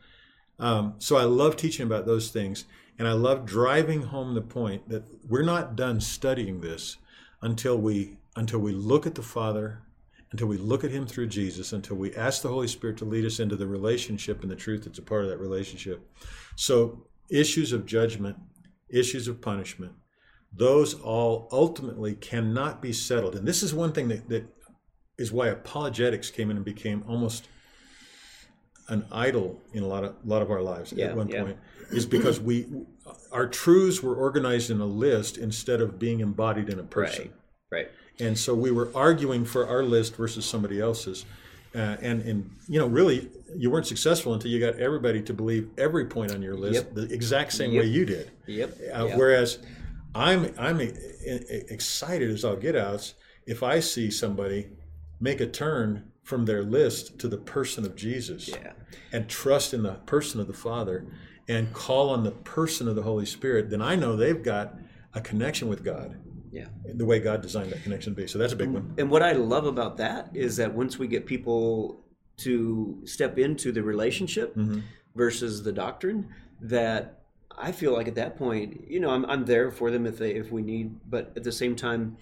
Um, 0.59 0.95
so 0.99 1.17
I 1.17 1.25
love 1.25 1.57
teaching 1.57 1.87
about 1.87 2.07
those 2.07 2.31
things, 2.31 2.65
and 2.99 3.09
I 3.09 3.13
love 3.13 3.47
driving 3.47 4.03
home 4.03 4.35
the 4.35 4.43
point 4.43 4.89
that 4.89 5.05
we're 5.29 5.43
not 5.43 5.77
done 5.77 6.01
studying 6.01 6.61
this 6.61 6.99
until 7.41 7.79
we 7.79 8.19
until 8.37 8.61
we 8.61 8.73
look 8.73 9.07
at 9.07 9.15
the 9.15 9.23
Father, 9.23 9.83
until 10.33 10.47
we 10.47 10.57
look 10.57 10.85
at 10.85 10.91
Him 10.91 11.07
through 11.07 11.29
Jesus, 11.29 11.73
until 11.73 11.97
we 11.97 12.15
ask 12.15 12.43
the 12.43 12.49
Holy 12.49 12.69
Spirit 12.69 12.97
to 12.99 13.05
lead 13.05 13.25
us 13.25 13.41
into 13.41 13.57
the 13.57 13.67
relationship 13.67 14.43
and 14.43 14.51
the 14.51 14.57
truth 14.57 14.85
that's 14.85 14.99
a 14.99 15.03
part 15.03 15.25
of 15.25 15.31
that 15.31 15.39
relationship. 15.39 16.09
So 16.57 17.07
issues 17.31 17.73
of 17.73 17.87
judgment, 17.87 18.37
issues 18.89 19.29
of 19.29 19.41
punishment, 19.41 19.93
those 20.53 20.95
all 20.95 21.49
ultimately 21.53 22.15
cannot 22.15 22.83
be 22.83 22.93
settled. 22.93 23.37
And 23.37 23.47
this 23.47 23.63
is 23.63 23.73
one 23.73 23.93
thing 23.93 24.09
that, 24.09 24.29
that 24.29 24.45
is 25.19 25.33
why 25.33 25.49
apologetics 25.49 26.31
came 26.31 26.51
in 26.51 26.57
and 26.57 26.65
became 26.65 27.05
almost 27.09 27.47
an 28.89 29.07
idol 29.13 29.61
in 29.73 29.83
a 29.83 29.87
lot 29.87 30.03
of 30.05 30.17
a 30.25 30.29
lot 30.29 30.43
of 30.43 30.51
our 30.51 30.61
lives 30.61 30.93
Yeah, 30.93 31.07
at 31.07 31.17
one 31.17 31.29
yeah. 31.29 31.45
point 31.45 31.59
is 31.93 32.07
because 32.07 32.41
we 32.41 32.67
our 33.31 33.47
truths 33.47 34.03
were 34.03 34.17
organized 34.17 34.71
in 34.71 34.81
a 34.81 34.87
list 34.87 35.39
instead 35.39 35.81
of 35.81 35.99
being 35.99 36.21
embodied 36.21 36.69
in 36.69 36.79
a 36.79 36.83
person 36.83 37.33
right 37.71 37.87
right 37.87 37.89
and 38.21 38.39
so 38.39 38.55
we 38.55 38.71
were 38.71 38.91
arguing 38.95 39.45
for 39.45 39.67
our 39.69 39.83
list 39.83 40.17
versus 40.17 40.45
somebody 40.45 40.81
else's 40.81 41.25
uh, 41.75 41.97
and 42.01 42.23
and 42.23 42.51
you 42.69 42.79
know 42.79 42.87
really 42.87 43.29
you 43.57 43.71
weren't 43.71 43.87
successful 43.87 44.35
until 44.35 44.51
you 44.51 44.59
got 44.61 44.75
everybody 44.79 45.23
to 45.23 45.33
believe 45.33 45.69
every 45.79 46.05
point 46.07 46.33
on 46.33 46.43
your 46.43 46.57
list 46.57 46.85
Yep. 46.85 46.95
the 46.95 47.15
exact 47.15 47.53
same 47.53 47.73
Yep. 47.73 47.83
way 47.83 47.89
you 47.89 48.05
did 48.05 48.31
yep 48.47 48.77
uh, 48.95 49.07
yeah. 49.07 49.17
Whereas 49.17 49.59
I'm 50.15 50.53
I'm 50.59 50.81
excited 50.81 52.31
as 52.31 52.45
I'll 52.45 52.57
get 52.57 52.77
out 52.77 53.13
if 53.47 53.63
I 53.63 53.81
see 53.81 54.11
somebody 54.11 54.69
make 55.21 55.41
a 55.41 55.47
turn 55.47 56.11
from 56.23 56.45
their 56.45 56.63
list 56.63 57.19
to 57.19 57.29
the 57.29 57.37
person 57.37 57.85
of 57.85 57.97
Jesus 57.97 58.49
Yeah. 58.49 58.73
and 59.13 59.29
trust 59.29 59.75
in 59.75 59.83
the 59.83 59.95
person 60.07 60.41
of 60.41 60.47
the 60.47 60.53
Father 60.53 61.07
and 61.49 61.73
call 61.73 62.11
on 62.11 62.23
the 62.23 62.31
person 62.31 62.87
of 62.87 62.95
the 62.95 63.03
Holy 63.03 63.27
Spirit, 63.27 63.71
then 63.71 63.83
I 63.83 63.97
know 63.97 64.15
they've 64.15 64.43
got 64.43 64.77
a 65.15 65.21
connection 65.21 65.67
with 65.69 65.83
God 65.85 66.17
Yeah. 66.53 66.67
the 66.95 67.05
way 67.05 67.21
God 67.21 67.43
designed 67.43 67.71
that 67.73 67.83
connection 67.83 68.15
to 68.15 68.21
be. 68.21 68.27
So 68.27 68.39
that's 68.39 68.53
a 68.53 68.57
big 68.57 68.71
one. 68.71 68.95
And 68.99 69.11
what 69.11 69.23
I 69.23 69.33
love 69.33 69.67
about 69.67 69.97
that 69.99 70.31
is 70.35 70.57
that 70.57 70.75
once 70.75 70.99
we 70.99 71.07
get 71.07 71.25
people 71.27 72.05
to 72.39 73.01
step 73.05 73.39
into 73.39 73.71
the 73.73 73.83
relationship 73.83 74.55
Mm-hmm. 74.57 74.81
versus 75.15 75.63
the 75.63 75.73
doctrine, 75.73 76.29
that 76.63 77.21
I 77.57 77.73
feel 77.73 77.93
like 77.93 78.09
at 78.09 78.15
that 78.17 78.37
point, 78.37 78.85
you 78.89 79.01
know, 79.01 79.11
I'm, 79.11 79.25
I'm 79.27 79.45
there 79.45 79.71
for 79.71 79.91
them 79.91 80.07
if 80.07 80.19
they 80.19 80.33
if 80.33 80.51
we 80.51 80.63
need, 80.63 80.97
but 81.09 81.33
at 81.37 81.45
the 81.45 81.53
same 81.53 81.77
time, 81.77 82.17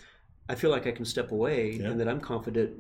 I 0.48 0.54
feel 0.54 0.70
like 0.70 0.86
I 0.86 0.92
can 0.92 1.04
step 1.04 1.30
away 1.32 1.72
Yeah. 1.72 1.88
and 1.88 2.00
that 2.00 2.08
I'm 2.08 2.20
confident. 2.20 2.70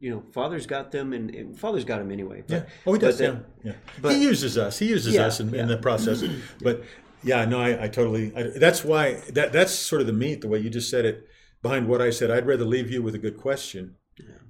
You 0.00 0.10
know, 0.10 0.22
Father's 0.32 0.66
got 0.66 0.90
them, 0.92 1.12
and, 1.14 1.34
and 1.34 1.58
Father's 1.58 1.84
got 1.84 1.98
them 1.98 2.10
anyway. 2.10 2.42
But, 2.46 2.54
Yeah. 2.54 2.64
Oh, 2.86 2.92
he 2.92 2.98
does. 2.98 3.20
Yeah. 3.20 3.36
yeah. 3.62 3.72
but- 4.02 4.12
he 4.14 4.22
uses 4.22 4.58
us. 4.58 4.78
He 4.78 4.86
uses 4.88 5.14
Yeah, 5.14 5.26
us 5.26 5.40
in, 5.40 5.48
yeah. 5.50 5.62
in 5.62 5.68
the 5.68 5.78
process. 5.78 6.22
But 6.60 6.82
yeah, 7.24 7.44
no, 7.44 7.60
I, 7.60 7.84
I 7.84 7.88
totally. 7.88 8.32
I, 8.36 8.42
that's 8.58 8.84
why 8.84 9.14
that 9.32 9.52
that's 9.52 9.72
sort 9.72 10.00
of 10.00 10.06
the 10.06 10.12
meat. 10.12 10.40
The 10.40 10.48
way 10.48 10.58
you 10.58 10.70
just 10.70 10.90
said 10.90 11.04
it. 11.04 11.26
Behind 11.62 11.88
what 11.88 12.02
I 12.02 12.10
said, 12.10 12.30
I'd 12.30 12.46
rather 12.46 12.66
leave 12.66 12.90
you 12.90 13.02
with 13.02 13.14
a 13.14 13.18
good 13.18 13.38
question 13.38 13.96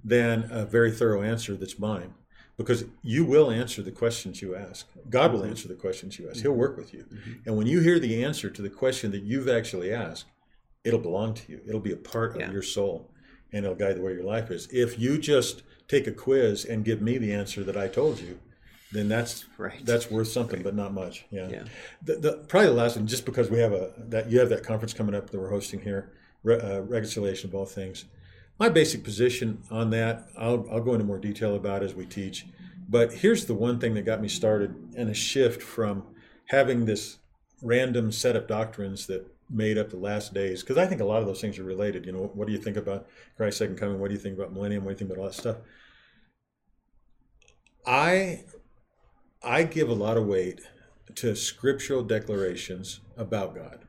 than 0.04 0.48
a 0.50 0.64
very 0.64 0.90
thorough 0.90 1.22
answer 1.22 1.54
that's 1.56 1.78
mine, 1.78 2.12
because 2.56 2.86
you 3.02 3.24
will 3.24 3.52
answer 3.52 3.82
the 3.82 3.92
questions 3.92 4.42
you 4.42 4.56
ask. 4.56 4.88
God 5.08 5.30
Mm-hmm. 5.30 5.38
will 5.40 5.44
answer 5.46 5.68
the 5.68 5.74
questions 5.76 6.18
you 6.18 6.28
ask. 6.28 6.42
He'll 6.42 6.52
work 6.52 6.76
with 6.76 6.92
you, 6.92 7.04
and 7.46 7.56
when 7.56 7.68
you 7.68 7.80
hear 7.80 8.00
the 8.00 8.24
answer 8.24 8.50
to 8.50 8.60
the 8.62 8.68
question 8.68 9.12
that 9.12 9.22
you've 9.22 9.48
actually 9.48 9.92
asked, 9.92 10.26
it'll 10.82 10.98
belong 10.98 11.34
to 11.34 11.52
you. 11.52 11.60
It'll 11.68 11.78
be 11.80 11.92
a 11.92 11.96
part 11.96 12.34
of 12.34 12.40
Yeah. 12.40 12.50
your 12.50 12.62
soul, 12.62 13.12
and 13.52 13.64
it'll 13.64 13.76
guide 13.76 13.96
the 13.96 14.02
way 14.02 14.12
your 14.12 14.24
life 14.24 14.50
is. 14.50 14.66
If 14.72 14.98
you 14.98 15.16
just 15.16 15.62
take 15.86 16.08
a 16.08 16.12
quiz 16.12 16.64
and 16.64 16.84
give 16.84 17.00
me 17.00 17.16
the 17.18 17.32
answer 17.32 17.62
that 17.62 17.76
I 17.76 17.86
told 17.86 18.18
you, 18.20 18.40
then 18.94 19.08
that's 19.08 19.44
Right. 19.58 19.84
that's 19.84 20.10
worth 20.10 20.28
something, 20.28 20.62
but 20.62 20.74
not 20.74 20.94
much. 20.94 21.26
Yeah. 21.30 21.48
Yeah. 21.48 21.64
The, 22.02 22.14
the, 22.16 22.32
probably 22.48 22.68
the 22.68 22.74
last 22.74 22.96
one, 22.96 23.06
just 23.06 23.26
because 23.26 23.50
we 23.50 23.58
have 23.58 23.72
a 23.72 23.92
that 24.08 24.30
you 24.30 24.38
have 24.38 24.48
that 24.50 24.62
conference 24.64 24.94
coming 24.94 25.14
up 25.14 25.30
that 25.30 25.38
we're 25.40 25.50
hosting 25.50 25.80
here, 25.80 26.12
re, 26.42 26.56
uh, 26.58 26.80
reconciliation 26.80 27.50
of 27.50 27.54
all 27.54 27.66
things. 27.66 28.04
My 28.58 28.68
basic 28.68 29.02
position 29.02 29.62
on 29.70 29.90
that, 29.90 30.28
I'll 30.38 30.66
I'll 30.70 30.80
go 30.80 30.94
into 30.94 31.04
more 31.04 31.18
detail 31.18 31.56
about 31.56 31.82
as 31.82 31.94
we 31.94 32.06
teach. 32.06 32.46
But 32.88 33.12
here's 33.12 33.46
the 33.46 33.54
one 33.54 33.80
thing 33.80 33.94
that 33.94 34.02
got 34.02 34.20
me 34.22 34.28
started 34.28 34.74
and 34.96 35.10
a 35.10 35.14
shift 35.14 35.62
from 35.62 36.04
having 36.48 36.84
this 36.84 37.18
random 37.62 38.12
set 38.12 38.36
of 38.36 38.46
doctrines 38.46 39.06
that 39.06 39.26
made 39.50 39.76
up 39.78 39.90
the 39.90 39.96
last 39.96 40.32
days 40.34 40.62
because 40.62 40.76
I 40.78 40.86
think 40.86 41.00
a 41.00 41.04
lot 41.04 41.20
of 41.20 41.26
those 41.26 41.40
things 41.40 41.58
are 41.58 41.64
related. 41.64 42.06
You 42.06 42.12
know, 42.12 42.30
what 42.34 42.46
do 42.46 42.52
you 42.52 42.58
think 42.58 42.76
about 42.76 43.06
Christ's 43.36 43.58
second 43.58 43.76
coming? 43.76 43.98
What 43.98 44.08
do 44.08 44.14
you 44.14 44.20
think 44.20 44.36
about 44.38 44.52
millennium? 44.52 44.84
What 44.84 44.90
do 44.90 44.92
you 44.94 44.98
think 44.98 45.10
about 45.10 45.22
all 45.22 45.28
that 45.30 45.34
stuff? 45.34 45.56
I 47.86 48.44
I 49.44 49.64
give 49.64 49.88
a 49.88 49.94
lot 49.94 50.16
of 50.16 50.26
weight 50.26 50.60
to 51.16 51.36
scriptural 51.36 52.02
declarations 52.02 53.00
about 53.16 53.54
God, 53.54 53.84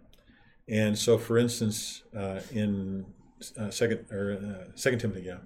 and 0.68 0.97
so, 0.97 1.18
for 1.18 1.38
instance, 1.38 2.03
uh, 2.16 2.41
in 2.51 3.06
uh, 3.58 3.70
second 3.70 4.06
or 4.12 4.34
uh, 4.34 4.72
Second 4.76 4.99
Timothy, 4.99 5.24
yeah, 5.24 5.38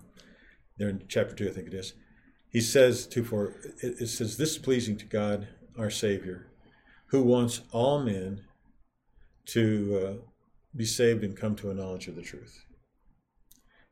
there 0.77 0.89
in 0.89 1.03
chapter 1.07 1.35
two, 1.35 1.47
I 1.47 1.51
think 1.51 1.67
it 1.67 1.73
is, 1.73 1.93
he 2.49 2.61
says 2.61 3.05
two 3.05 3.23
four. 3.23 3.55
It, 3.81 4.01
it 4.01 4.07
says, 4.07 4.37
"This 4.37 4.51
is 4.51 4.57
pleasing 4.57 4.97
to 4.97 5.05
God, 5.05 5.47
our 5.77 5.89
Savior, 5.89 6.47
who 7.07 7.21
wants 7.21 7.61
all 7.71 8.03
men 8.03 8.41
to 9.47 10.01
uh, 10.03 10.25
be 10.75 10.85
saved 10.85 11.23
and 11.23 11.35
come 11.35 11.55
to 11.57 11.69
a 11.69 11.73
knowledge 11.73 12.07
of 12.07 12.15
the 12.15 12.21
truth." 12.21 12.65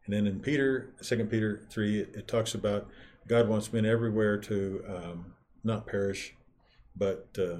And 0.05 0.15
then 0.15 0.25
in 0.25 0.39
Peter, 0.39 0.93
Second 1.01 1.29
Peter 1.29 1.65
three, 1.69 1.99
it, 1.99 2.15
it 2.15 2.27
talks 2.27 2.55
about 2.55 2.87
God 3.27 3.47
wants 3.49 3.73
men 3.73 3.85
everywhere 3.85 4.37
to 4.39 4.83
um, 4.87 5.33
not 5.67 5.85
perish, 5.85 6.33
but 6.95 7.27
uh, 7.37 7.57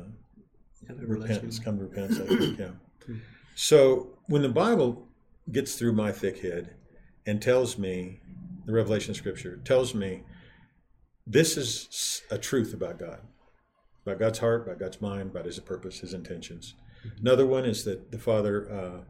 repentance, 0.88 1.60
come 1.60 1.78
to 1.78 1.84
repentance. 1.84 2.18
Think, 2.18 2.60
yeah. 2.60 2.72
So 3.60 4.10
when 4.28 4.44
the 4.44 4.50
Bible 4.50 5.08
gets 5.52 5.76
through 5.76 5.94
my 5.94 6.12
thick 6.12 6.44
head 6.44 6.76
and 7.26 7.42
tells 7.42 7.76
me 7.76 8.20
the 8.68 8.74
revelation 8.74 9.16
Scripture 9.16 9.58
tells 9.64 9.96
me 9.96 10.22
this 11.26 11.58
is 11.58 12.22
a 12.30 12.38
truth 12.38 12.74
about 12.74 13.00
God, 13.00 13.20
about 14.06 14.20
God's 14.20 14.40
heart, 14.40 14.64
about 14.64 14.78
God's 14.78 15.02
mind, 15.02 15.32
about 15.32 15.46
His 15.46 15.60
purpose, 15.60 16.00
His 16.00 16.14
intentions. 16.14 16.76
Another 17.20 17.48
one 17.48 17.66
is 17.66 17.84
that 17.86 18.12
the 18.12 18.20
Father 18.20 18.72
uh, 18.72 19.02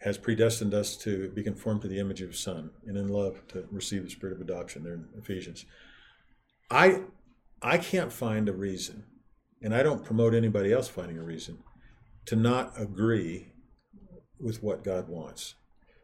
has 0.00 0.18
predestined 0.18 0.74
us 0.74 0.96
to 0.98 1.30
be 1.30 1.42
conformed 1.42 1.82
to 1.82 1.88
the 1.88 1.98
image 1.98 2.20
of 2.20 2.30
His 2.30 2.40
Son, 2.40 2.70
and 2.86 2.96
in 2.96 3.08
love 3.08 3.46
to 3.48 3.66
receive 3.70 4.04
the 4.04 4.10
Spirit 4.10 4.34
of 4.34 4.40
adoption. 4.40 4.84
There 4.84 4.94
in 4.94 5.08
Ephesians. 5.16 5.64
I 6.70 7.00
I 7.62 7.78
can't 7.78 8.12
find 8.12 8.48
a 8.48 8.52
reason, 8.52 9.04
and 9.62 9.74
I 9.74 9.82
don't 9.82 10.04
promote 10.04 10.34
anybody 10.34 10.72
else 10.72 10.88
finding 10.88 11.18
a 11.18 11.22
reason 11.22 11.58
to 12.26 12.36
not 12.36 12.72
agree 12.76 13.52
with 14.40 14.62
what 14.62 14.84
God 14.84 15.08
wants. 15.08 15.54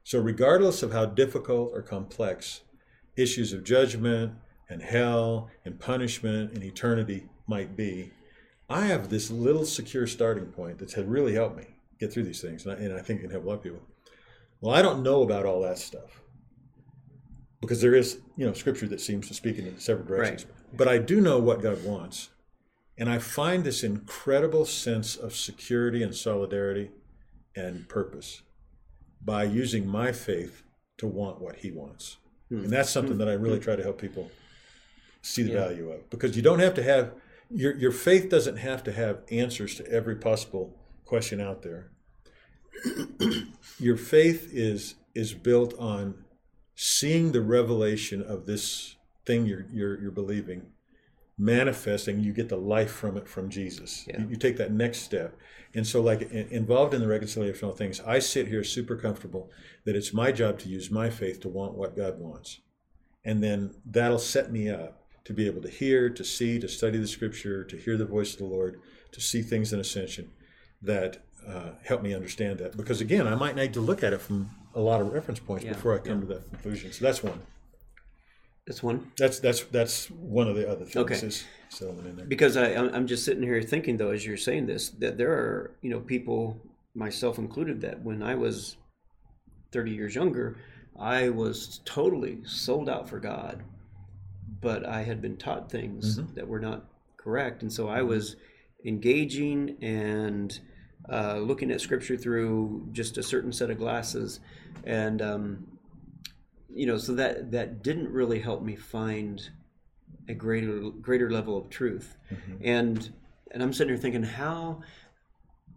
So, 0.02 0.18
regardless 0.18 0.82
of 0.82 0.92
how 0.92 1.06
difficult 1.06 1.70
or 1.72 1.82
complex 1.82 2.62
issues 3.16 3.52
of 3.52 3.64
judgment 3.64 4.32
and 4.68 4.82
hell 4.82 5.50
and 5.64 5.78
punishment 5.78 6.52
and 6.52 6.64
eternity 6.64 7.28
might 7.46 7.76
be, 7.76 8.10
I 8.68 8.86
have 8.86 9.08
this 9.08 9.30
little 9.30 9.64
secure 9.64 10.06
starting 10.06 10.46
point 10.46 10.78
that's 10.78 10.96
really 10.96 11.34
helped 11.34 11.56
me 11.56 11.66
get 12.00 12.12
through 12.12 12.24
these 12.24 12.40
things, 12.40 12.66
and 12.66 12.74
I, 12.74 12.82
and 12.82 12.92
I 12.94 13.00
think 13.00 13.20
it 13.20 13.22
can 13.24 13.30
help 13.30 13.44
a 13.44 13.48
lot 13.48 13.54
of 13.54 13.62
people. 13.62 13.82
Well, 14.60 14.74
I 14.74 14.82
don't 14.82 15.02
know 15.02 15.22
about 15.22 15.46
all 15.46 15.60
that 15.62 15.78
stuff 15.78 16.20
because 17.60 17.80
there 17.80 17.94
is, 17.94 18.18
you 18.36 18.46
know, 18.46 18.52
scripture 18.52 18.88
that 18.88 19.00
seems 19.00 19.28
to 19.28 19.34
speak 19.34 19.58
in 19.58 19.78
several 19.78 20.06
directions. 20.06 20.46
But 20.76 20.88
I 20.88 20.98
do 20.98 21.20
know 21.20 21.38
what 21.38 21.62
God 21.62 21.84
wants. 21.84 22.30
And 22.96 23.08
I 23.08 23.18
find 23.18 23.64
this 23.64 23.82
incredible 23.82 24.64
sense 24.64 25.16
of 25.16 25.34
security 25.34 26.02
and 26.02 26.14
solidarity 26.14 26.90
and 27.56 27.88
purpose 27.88 28.42
by 29.22 29.44
using 29.44 29.86
my 29.86 30.12
faith 30.12 30.62
to 30.98 31.06
want 31.06 31.40
what 31.40 31.56
He 31.56 31.70
wants. 31.70 32.18
Hmm. 32.50 32.64
And 32.64 32.70
that's 32.70 32.90
something 32.90 33.18
that 33.18 33.28
I 33.28 33.32
really 33.32 33.56
hmm. 33.56 33.64
try 33.64 33.76
to 33.76 33.82
help 33.82 34.00
people 34.00 34.30
see 35.22 35.42
the 35.42 35.52
Yeah. 35.52 35.68
value 35.68 35.90
of. 35.90 36.08
Because 36.10 36.36
you 36.36 36.42
don't 36.42 36.60
have 36.60 36.74
to 36.74 36.82
have, 36.82 37.14
your, 37.50 37.74
your 37.76 37.92
faith 37.92 38.28
doesn't 38.28 38.58
have 38.58 38.84
to 38.84 38.92
have 38.92 39.22
answers 39.30 39.74
to 39.76 39.90
every 39.90 40.16
possible 40.16 40.76
question 41.04 41.40
out 41.40 41.62
there. 41.62 41.90
your 43.78 43.96
faith 43.96 44.50
is 44.52 44.96
is 45.14 45.32
built 45.32 45.72
on 45.78 46.24
seeing 46.74 47.32
the 47.32 47.40
revelation 47.40 48.20
of 48.20 48.46
this 48.46 48.96
thing 49.26 49.46
you're 49.46 49.66
you're, 49.70 50.00
you're 50.00 50.10
believing 50.10 50.66
manifesting 51.36 52.20
you 52.20 52.32
get 52.32 52.48
the 52.48 52.56
life 52.56 52.92
from 52.92 53.16
it 53.16 53.28
from 53.28 53.48
jesus. 53.48 54.04
Yeah. 54.06 54.20
you, 54.20 54.28
you 54.30 54.36
take 54.36 54.56
that 54.58 54.70
next 54.70 54.98
step. 54.98 55.36
And 55.74 55.84
so 55.84 56.00
like 56.00 56.22
in, 56.30 56.46
involved 56.48 56.94
in 56.94 57.00
the 57.00 57.08
reconciliation 57.08 57.68
of 57.68 57.76
things 57.76 58.00
i 58.06 58.18
sit 58.18 58.48
here 58.48 58.62
super 58.62 58.96
comfortable 58.96 59.50
that 59.84 59.96
it's 59.96 60.12
my 60.12 60.30
job 60.30 60.58
to 60.60 60.68
use 60.68 60.90
my 60.90 61.10
faith 61.10 61.40
to 61.40 61.48
want 61.48 61.74
what 61.74 61.96
god 61.96 62.18
wants. 62.18 62.60
And 63.24 63.42
then 63.42 63.74
that'll 63.86 64.18
set 64.18 64.52
me 64.52 64.68
up 64.68 65.02
to 65.24 65.32
be 65.32 65.46
able 65.46 65.62
to 65.62 65.70
hear 65.70 66.10
to 66.10 66.24
see 66.24 66.60
to 66.60 66.68
study 66.68 66.98
the 66.98 67.08
scripture 67.08 67.64
to 67.64 67.76
hear 67.76 67.96
the 67.96 68.04
voice 68.04 68.34
of 68.34 68.38
the 68.38 68.44
lord 68.44 68.80
to 69.12 69.20
see 69.20 69.42
things 69.42 69.72
in 69.72 69.80
ascension 69.80 70.30
that 70.82 71.24
uh, 71.48 71.72
help 71.84 72.02
me 72.02 72.14
understand 72.14 72.58
that. 72.58 72.76
Because 72.76 73.00
again 73.00 73.26
i 73.26 73.34
might 73.34 73.56
need 73.56 73.72
to 73.74 73.80
look 73.80 74.04
at 74.04 74.12
it 74.12 74.20
from 74.20 74.50
a 74.74 74.80
lot 74.80 75.00
of 75.00 75.12
reference 75.12 75.40
points 75.40 75.64
Yeah, 75.64 75.72
before 75.72 75.94
i 75.94 75.98
come 75.98 76.20
to 76.20 76.26
that 76.28 76.48
conclusion. 76.50 76.92
So 76.92 77.04
that's 77.04 77.22
one 77.24 77.40
That's 78.66 78.82
one. 78.82 79.12
that's 79.18 79.40
that's 79.40 79.60
that's 79.64 80.10
one 80.10 80.48
of 80.48 80.56
the 80.56 80.68
other 80.68 80.84
things 80.86 80.96
Okay. 80.96 81.26
is 81.26 81.44
settlement 81.68 82.08
in 82.08 82.16
there. 82.16 82.26
Because 82.26 82.56
I, 82.56 82.68
I'm 82.74 82.94
I'm 82.94 83.06
just 83.06 83.24
sitting 83.24 83.42
here 83.42 83.60
thinking, 83.62 83.96
though, 83.98 84.10
as 84.10 84.24
you're 84.24 84.36
saying 84.38 84.66
this, 84.66 84.88
that 85.00 85.18
there 85.18 85.32
are, 85.32 85.76
you 85.82 85.90
know, 85.90 86.00
people, 86.00 86.58
myself 86.94 87.38
included, 87.38 87.80
that 87.82 88.02
when 88.02 88.22
I 88.22 88.34
was 88.34 88.76
30 89.72 89.90
years 89.90 90.14
younger, 90.14 90.56
I 90.98 91.28
was 91.28 91.80
totally 91.84 92.38
sold 92.44 92.88
out 92.88 93.08
for 93.08 93.18
God, 93.18 93.64
but 94.62 94.86
I 94.86 95.02
had 95.02 95.20
been 95.20 95.36
taught 95.36 95.70
things 95.70 96.20
that 96.34 96.48
were 96.48 96.60
not 96.60 96.84
correct, 97.18 97.62
and 97.62 97.72
so 97.72 97.88
I 97.88 98.00
was 98.02 98.36
engaging 98.86 99.76
and 99.82 100.58
uh, 101.10 101.36
looking 101.36 101.70
at 101.70 101.80
Scripture 101.82 102.16
through 102.16 102.88
just 102.92 103.18
a 103.18 103.22
certain 103.22 103.52
set 103.52 103.68
of 103.70 103.76
glasses, 103.78 104.40
and 104.84 105.20
um, 105.20 105.66
you 106.74 106.86
know, 106.86 106.98
so 106.98 107.14
that 107.14 107.52
that 107.52 107.82
didn't 107.82 108.10
really 108.10 108.40
help 108.40 108.62
me 108.62 108.76
find 108.76 109.48
a 110.28 110.34
greater 110.34 110.90
greater 110.90 111.30
level 111.30 111.56
of 111.56 111.70
truth. 111.70 112.16
Mm-hmm. 112.32 112.56
And 112.62 113.12
and 113.54 113.62
i'm 113.62 113.72
sitting 113.72 113.94
here 113.94 114.00
thinking 114.00 114.22
how 114.22 114.82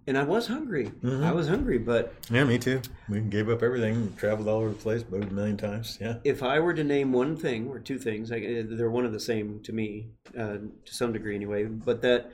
and 0.07 0.17
i 0.17 0.23
was 0.23 0.47
hungry. 0.47 0.87
Mm-hmm. 0.87 1.23
I 1.23 1.31
was 1.31 1.47
hungry 1.47 1.77
but 1.77 2.13
yeah 2.29 2.43
me 2.43 2.57
too. 2.57 2.81
We 3.07 3.21
gave 3.21 3.49
up 3.49 3.63
everything 3.63 4.13
traveled 4.17 4.47
all 4.49 4.57
over 4.57 4.69
the 4.69 4.75
place 4.75 5.05
moved 5.09 5.31
a 5.31 5.33
million 5.33 5.55
times 5.55 5.97
yeah. 6.01 6.15
If 6.23 6.43
i 6.43 6.59
were 6.59 6.73
to 6.73 6.83
name 6.83 7.13
one 7.13 7.37
thing 7.37 7.67
or 7.67 7.79
two 7.79 7.99
things 7.99 8.31
I, 8.31 8.63
they're 8.67 8.89
one 8.89 9.05
of 9.05 9.13
the 9.13 9.19
same 9.19 9.61
to 9.61 9.71
me 9.71 10.07
uh, 10.37 10.57
to 10.85 10.93
some 10.93 11.13
degree 11.13 11.35
anyway 11.35 11.65
but 11.65 12.01
that 12.01 12.31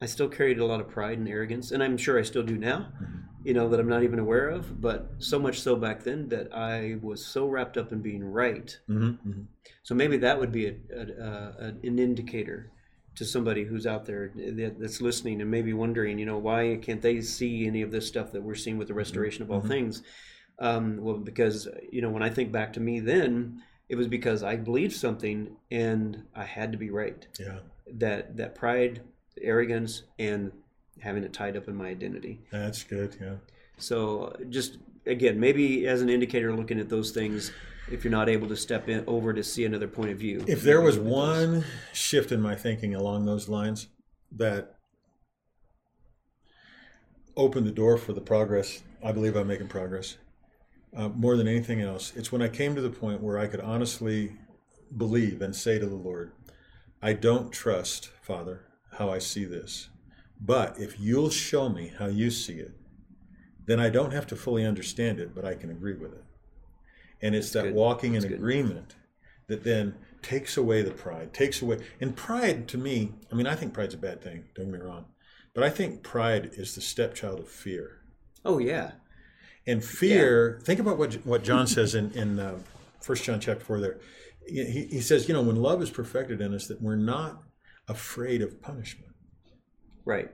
i 0.00 0.06
still 0.06 0.28
carried 0.28 0.58
a 0.58 0.66
lot 0.66 0.80
of 0.80 0.88
pride 0.88 1.18
and 1.18 1.28
arrogance 1.28 1.70
and 1.70 1.82
i'm 1.82 1.96
sure 1.96 2.18
i 2.18 2.22
still 2.22 2.42
do 2.42 2.56
now 2.56 2.88
mm-hmm. 3.02 3.16
You 3.44 3.54
know, 3.54 3.68
that 3.68 3.80
I'm 3.80 3.88
not 3.88 4.02
even 4.02 4.18
aware 4.18 4.48
of. 4.48 4.80
But 4.80 5.10
so 5.18 5.38
much 5.38 5.60
so 5.60 5.76
back 5.76 6.02
then 6.04 6.28
that 6.28 6.54
I 6.54 6.98
was 7.02 7.24
so 7.24 7.46
wrapped 7.46 7.76
up 7.76 7.92
in 7.92 8.00
being 8.00 8.24
right. 8.24 8.76
Mm-hmm, 8.88 9.28
mm-hmm. 9.28 9.42
So 9.82 9.94
maybe 9.94 10.16
that 10.18 10.38
would 10.38 10.52
be 10.52 10.66
a, 10.66 10.74
a, 10.94 11.02
a, 11.02 11.66
an 11.82 11.98
indicator 11.98 12.70
to 13.16 13.24
somebody 13.24 13.64
who's 13.64 13.86
out 13.86 14.06
there 14.06 14.32
that's 14.78 15.00
listening 15.00 15.40
and 15.40 15.50
maybe 15.50 15.72
wondering, 15.72 16.18
you 16.18 16.26
know, 16.26 16.38
why 16.38 16.78
can't 16.80 17.02
they 17.02 17.20
see 17.20 17.66
any 17.66 17.82
of 17.82 17.90
this 17.90 18.06
stuff 18.06 18.32
that 18.32 18.42
we're 18.42 18.54
seeing 18.54 18.78
with 18.78 18.88
the 18.88 18.94
restoration 18.94 19.42
of 19.42 19.50
all 19.50 19.58
mm-hmm. 19.58 19.68
things? 19.68 20.02
Um, 20.58 20.98
well, 21.00 21.16
because 21.16 21.68
you 21.90 22.02
know, 22.02 22.10
when 22.10 22.22
I 22.22 22.30
think 22.30 22.52
back 22.52 22.74
to 22.74 22.80
me 22.80 23.00
then, 23.00 23.62
it 23.88 23.96
was 23.96 24.06
because 24.06 24.42
I 24.42 24.56
believed 24.56 24.94
something 24.94 25.56
and 25.70 26.24
I 26.34 26.44
had 26.44 26.72
to 26.72 26.78
be 26.78 26.90
right. 26.90 27.26
Yeah. 27.38 27.58
That 27.94 28.36
that 28.36 28.54
pride, 28.54 29.02
arrogance, 29.40 30.04
and 30.18 30.52
having 31.00 31.24
it 31.24 31.32
tied 31.32 31.56
up 31.56 31.68
in 31.68 31.76
my 31.76 31.88
identity. 31.88 32.40
That's 32.50 32.82
good. 32.82 33.16
Yeah. 33.20 33.36
So 33.78 34.36
just 34.50 34.78
again, 35.06 35.40
maybe 35.40 35.86
as 35.86 36.02
an 36.02 36.08
indicator, 36.08 36.54
looking 36.54 36.80
at 36.80 36.88
those 36.88 37.10
things, 37.10 37.52
if 37.90 38.04
you're 38.04 38.10
not 38.10 38.28
able 38.28 38.48
to 38.48 38.56
step 38.56 38.88
in 38.88 39.04
over 39.06 39.32
to 39.32 39.42
see 39.42 39.64
another 39.64 39.88
point 39.88 40.10
of 40.10 40.18
view. 40.18 40.44
If 40.46 40.62
there 40.62 40.80
was 40.80 40.98
one 40.98 41.64
shift 41.92 42.32
in 42.32 42.40
my 42.40 42.54
thinking 42.54 42.94
along 42.94 43.24
those 43.26 43.48
lines 43.48 43.88
that 44.32 44.76
opened 47.36 47.66
the 47.66 47.72
door 47.72 47.96
for 47.96 48.12
the 48.12 48.20
progress, 48.20 48.82
I 49.02 49.12
believe 49.12 49.36
I'm 49.36 49.48
making 49.48 49.68
progress. 49.68 50.16
Uh, 50.94 51.08
more 51.08 51.36
than 51.36 51.46
anything 51.46 51.80
else, 51.80 52.12
it's 52.16 52.32
when 52.32 52.42
I 52.42 52.48
came 52.48 52.74
to 52.74 52.80
the 52.80 52.90
point 52.90 53.22
where 53.22 53.38
I 53.38 53.46
could 53.46 53.60
honestly 53.60 54.36
believe 54.96 55.40
and 55.40 55.54
say 55.54 55.78
to 55.78 55.86
the 55.86 55.94
Lord, 55.94 56.32
I 57.00 57.12
don't 57.12 57.52
trust, 57.52 58.10
Father, 58.22 58.66
how 58.98 59.08
I 59.08 59.18
see 59.18 59.44
this. 59.44 59.88
But 60.40 60.78
if 60.78 60.98
you'll 60.98 61.30
show 61.30 61.68
me 61.68 61.92
how 61.98 62.06
you 62.06 62.30
see 62.30 62.54
it, 62.54 62.72
then 63.66 63.78
I 63.78 63.90
don't 63.90 64.12
have 64.12 64.26
to 64.28 64.36
fully 64.36 64.64
understand 64.64 65.20
it, 65.20 65.34
but 65.34 65.44
I 65.44 65.54
can 65.54 65.70
agree 65.70 65.94
with 65.94 66.12
it. 66.12 66.24
And 67.22 67.34
it's 67.34 67.50
That's 67.50 67.64
that 67.64 67.68
good. 67.70 67.74
walking 67.74 68.12
That's 68.14 68.24
in 68.24 68.30
good. 68.30 68.38
agreement 68.38 68.94
that 69.48 69.64
then 69.64 69.94
takes 70.22 70.56
away 70.56 70.82
the 70.82 70.90
pride, 70.90 71.34
takes 71.34 71.60
away. 71.60 71.78
And 72.00 72.16
pride, 72.16 72.68
to 72.68 72.78
me, 72.78 73.12
I 73.30 73.34
mean, 73.34 73.46
I 73.46 73.54
think 73.54 73.74
pride's 73.74 73.94
a 73.94 73.98
bad 73.98 74.22
thing, 74.22 74.44
don't 74.54 74.70
get 74.70 74.80
me 74.80 74.86
wrong. 74.86 75.06
But 75.54 75.64
I 75.64 75.70
think 75.70 76.02
pride 76.02 76.50
is 76.54 76.74
the 76.74 76.80
stepchild 76.80 77.40
of 77.40 77.48
fear. 77.48 77.98
Oh, 78.44 78.58
yeah. 78.58 78.92
And 79.66 79.84
fear, 79.84 80.56
yeah. 80.58 80.64
think 80.64 80.80
about 80.80 80.96
what, 80.98 81.14
what 81.26 81.44
John 81.44 81.66
says 81.66 81.94
in, 81.94 82.12
in 82.12 82.38
uh, 82.38 82.58
1 83.04 83.18
John 83.18 83.40
chapter 83.40 83.64
4 83.64 83.80
there. 83.80 83.98
He, 84.46 84.86
he 84.90 85.00
says, 85.00 85.28
you 85.28 85.34
know, 85.34 85.42
when 85.42 85.56
love 85.56 85.82
is 85.82 85.90
perfected 85.90 86.40
in 86.40 86.54
us, 86.54 86.66
that 86.68 86.80
we're 86.80 86.96
not 86.96 87.42
afraid 87.88 88.40
of 88.42 88.62
punishment. 88.62 89.09
Right. 90.10 90.30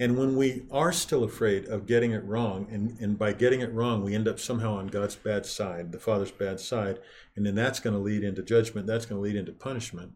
And 0.00 0.18
when 0.18 0.34
we 0.34 0.62
are 0.72 0.92
still 0.92 1.22
afraid 1.22 1.66
of 1.66 1.86
getting 1.86 2.10
it 2.10 2.24
wrong, 2.24 2.66
and, 2.72 2.98
and 2.98 3.16
by 3.16 3.32
getting 3.32 3.60
it 3.60 3.72
wrong, 3.72 4.02
we 4.02 4.14
end 4.14 4.26
up 4.26 4.40
somehow 4.40 4.74
on 4.74 4.88
God's 4.88 5.14
bad 5.14 5.46
side, 5.46 5.92
the 5.92 6.00
Father's 6.00 6.32
bad 6.32 6.58
side, 6.58 6.98
and 7.36 7.46
then 7.46 7.54
that's 7.54 7.78
going 7.78 7.94
to 7.94 8.00
lead 8.00 8.24
into 8.24 8.42
judgment, 8.42 8.88
that's 8.88 9.06
going 9.06 9.20
to 9.20 9.22
lead 9.22 9.36
into 9.36 9.52
punishment. 9.52 10.14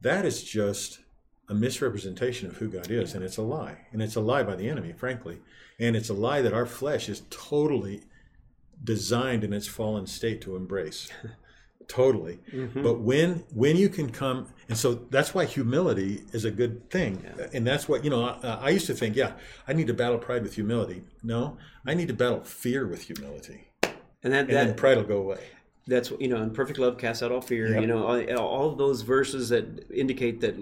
That 0.00 0.24
is 0.24 0.42
just 0.44 1.00
a 1.48 1.54
misrepresentation 1.54 2.48
of 2.48 2.56
who 2.56 2.70
God 2.70 2.90
is, 2.90 3.14
and 3.14 3.22
it's 3.22 3.36
a 3.36 3.42
lie. 3.42 3.86
And 3.92 4.00
it's 4.00 4.16
a 4.16 4.20
lie 4.20 4.44
by 4.44 4.54
the 4.56 4.70
enemy, 4.70 4.92
frankly. 4.92 5.40
And 5.78 5.94
it's 5.94 6.08
a 6.08 6.14
lie 6.14 6.40
that 6.40 6.54
our 6.54 6.64
flesh 6.64 7.10
is 7.10 7.24
totally 7.28 8.04
designed 8.82 9.44
in 9.44 9.52
its 9.52 9.66
fallen 9.66 10.06
state 10.06 10.40
to 10.42 10.56
embrace. 10.56 11.10
totally. 11.88 12.38
Mm-hmm. 12.52 12.82
but 12.82 13.00
when 13.00 13.44
when 13.52 13.76
you 13.76 13.88
can 13.88 14.10
come 14.10 14.48
and 14.68 14.78
so 14.78 14.94
that's 14.94 15.34
why 15.34 15.44
humility 15.44 16.22
is 16.32 16.44
a 16.44 16.50
good 16.50 16.90
thing. 16.90 17.24
Yeah. 17.38 17.46
and 17.52 17.66
that's 17.66 17.88
what 17.88 18.04
you 18.04 18.10
know 18.10 18.24
I, 18.42 18.48
I, 18.48 18.68
used 18.70 18.86
to 18.86 18.94
think 18.94 19.16
yeah 19.16 19.32
i 19.68 19.72
need 19.72 19.86
to 19.88 19.94
battle 19.94 20.18
pride 20.18 20.42
with 20.42 20.54
humility. 20.54 21.02
No 21.22 21.56
i 21.86 21.94
need 21.94 22.08
to 22.08 22.14
battle 22.14 22.40
fear 22.40 22.86
with 22.86 23.02
humility. 23.02 23.68
And 24.22 24.32
that, 24.32 24.40
and 24.40 24.48
that, 24.50 24.66
then 24.66 24.74
pride 24.74 24.96
will 24.96 25.04
go 25.04 25.18
away 25.18 25.40
that's 25.86 26.10
you 26.18 26.28
know, 26.28 26.36
and 26.36 26.54
perfect 26.54 26.78
love 26.78 26.96
casts 26.96 27.22
out 27.22 27.30
all 27.30 27.42
fear. 27.42 27.68
Yep. 27.68 27.80
You 27.80 27.86
know, 27.86 28.06
all, 28.06 28.38
all, 28.38 28.70
of 28.70 28.78
those 28.78 29.02
verses 29.02 29.50
that 29.50 29.86
indicate 29.92 30.40
that 30.40 30.58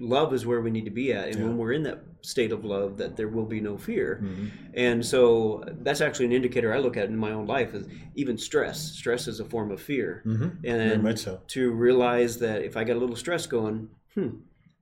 love 0.00 0.34
is 0.34 0.44
where 0.44 0.60
we 0.60 0.70
need 0.70 0.84
to 0.84 0.90
be 0.90 1.12
at, 1.12 1.28
and 1.28 1.38
yeah. 1.38 1.44
when 1.44 1.56
we're 1.56 1.72
in 1.72 1.84
that 1.84 2.02
state 2.22 2.50
of 2.50 2.64
love, 2.64 2.96
that 2.96 3.16
there 3.16 3.28
will 3.28 3.44
be 3.44 3.60
no 3.60 3.78
fear. 3.78 4.20
Mm-hmm. 4.22 4.46
And 4.74 5.04
so 5.04 5.62
that's 5.82 6.00
actually 6.00 6.26
an 6.26 6.32
indicator 6.32 6.74
I 6.74 6.78
look 6.78 6.96
at 6.96 7.04
in 7.04 7.16
my 7.16 7.32
own 7.32 7.46
life 7.46 7.74
is 7.74 7.86
even 8.16 8.36
stress. 8.36 8.80
Stress 8.80 9.28
is 9.28 9.38
a 9.38 9.44
form 9.44 9.70
of 9.70 9.80
fear, 9.80 10.22
mm-hmm. 10.26 10.66
and 10.66 11.18
so. 11.18 11.40
to 11.48 11.70
realize 11.70 12.38
that 12.38 12.62
if 12.62 12.76
I 12.76 12.82
got 12.82 12.96
a 12.96 13.00
little 13.00 13.16
stress 13.16 13.46
going, 13.46 13.90
hmm, 14.14 14.30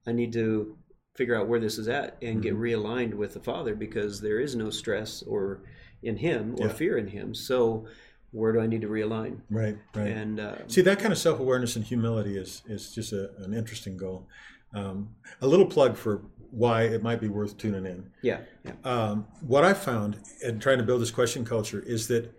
I 0.06 0.12
need 0.12 0.32
to 0.32 0.78
figure 1.14 1.36
out 1.36 1.48
where 1.48 1.60
this 1.60 1.76
is 1.76 1.88
at 1.88 2.16
and 2.22 2.36
mm-hmm. 2.36 2.40
get 2.40 2.56
realigned 2.56 3.12
with 3.12 3.34
the 3.34 3.40
Father 3.40 3.74
because 3.74 4.22
there 4.22 4.40
is 4.40 4.56
no 4.56 4.70
stress 4.70 5.22
or 5.22 5.62
in 6.02 6.16
Him 6.16 6.56
or 6.58 6.68
yeah. 6.68 6.72
fear 6.72 6.96
in 6.96 7.08
Him. 7.08 7.34
So 7.34 7.86
where 8.32 8.52
do 8.52 8.60
I 8.60 8.66
need 8.66 8.80
to 8.80 8.88
realign? 8.88 9.40
Right, 9.50 9.76
right. 9.94 10.08
And 10.08 10.40
uh, 10.40 10.56
see 10.66 10.80
that 10.82 10.98
kind 10.98 11.12
of 11.12 11.18
self 11.18 11.38
awareness 11.38 11.76
and 11.76 11.84
humility 11.84 12.36
is 12.36 12.62
is 12.66 12.94
just 12.94 13.12
a, 13.12 13.30
an 13.38 13.54
interesting 13.54 13.96
goal. 13.96 14.26
Um, 14.74 15.14
a 15.40 15.46
little 15.46 15.66
plug 15.66 15.96
for 15.96 16.22
why 16.50 16.82
it 16.82 17.02
might 17.02 17.20
be 17.20 17.28
worth 17.28 17.56
tuning 17.56 17.86
in. 17.86 18.10
Yeah. 18.22 18.40
yeah. 18.64 18.72
Um, 18.84 19.26
what 19.40 19.64
I 19.64 19.74
found 19.74 20.18
in 20.42 20.60
trying 20.60 20.78
to 20.78 20.84
build 20.84 21.00
this 21.00 21.10
question 21.10 21.44
culture 21.44 21.80
is 21.80 22.08
that 22.08 22.32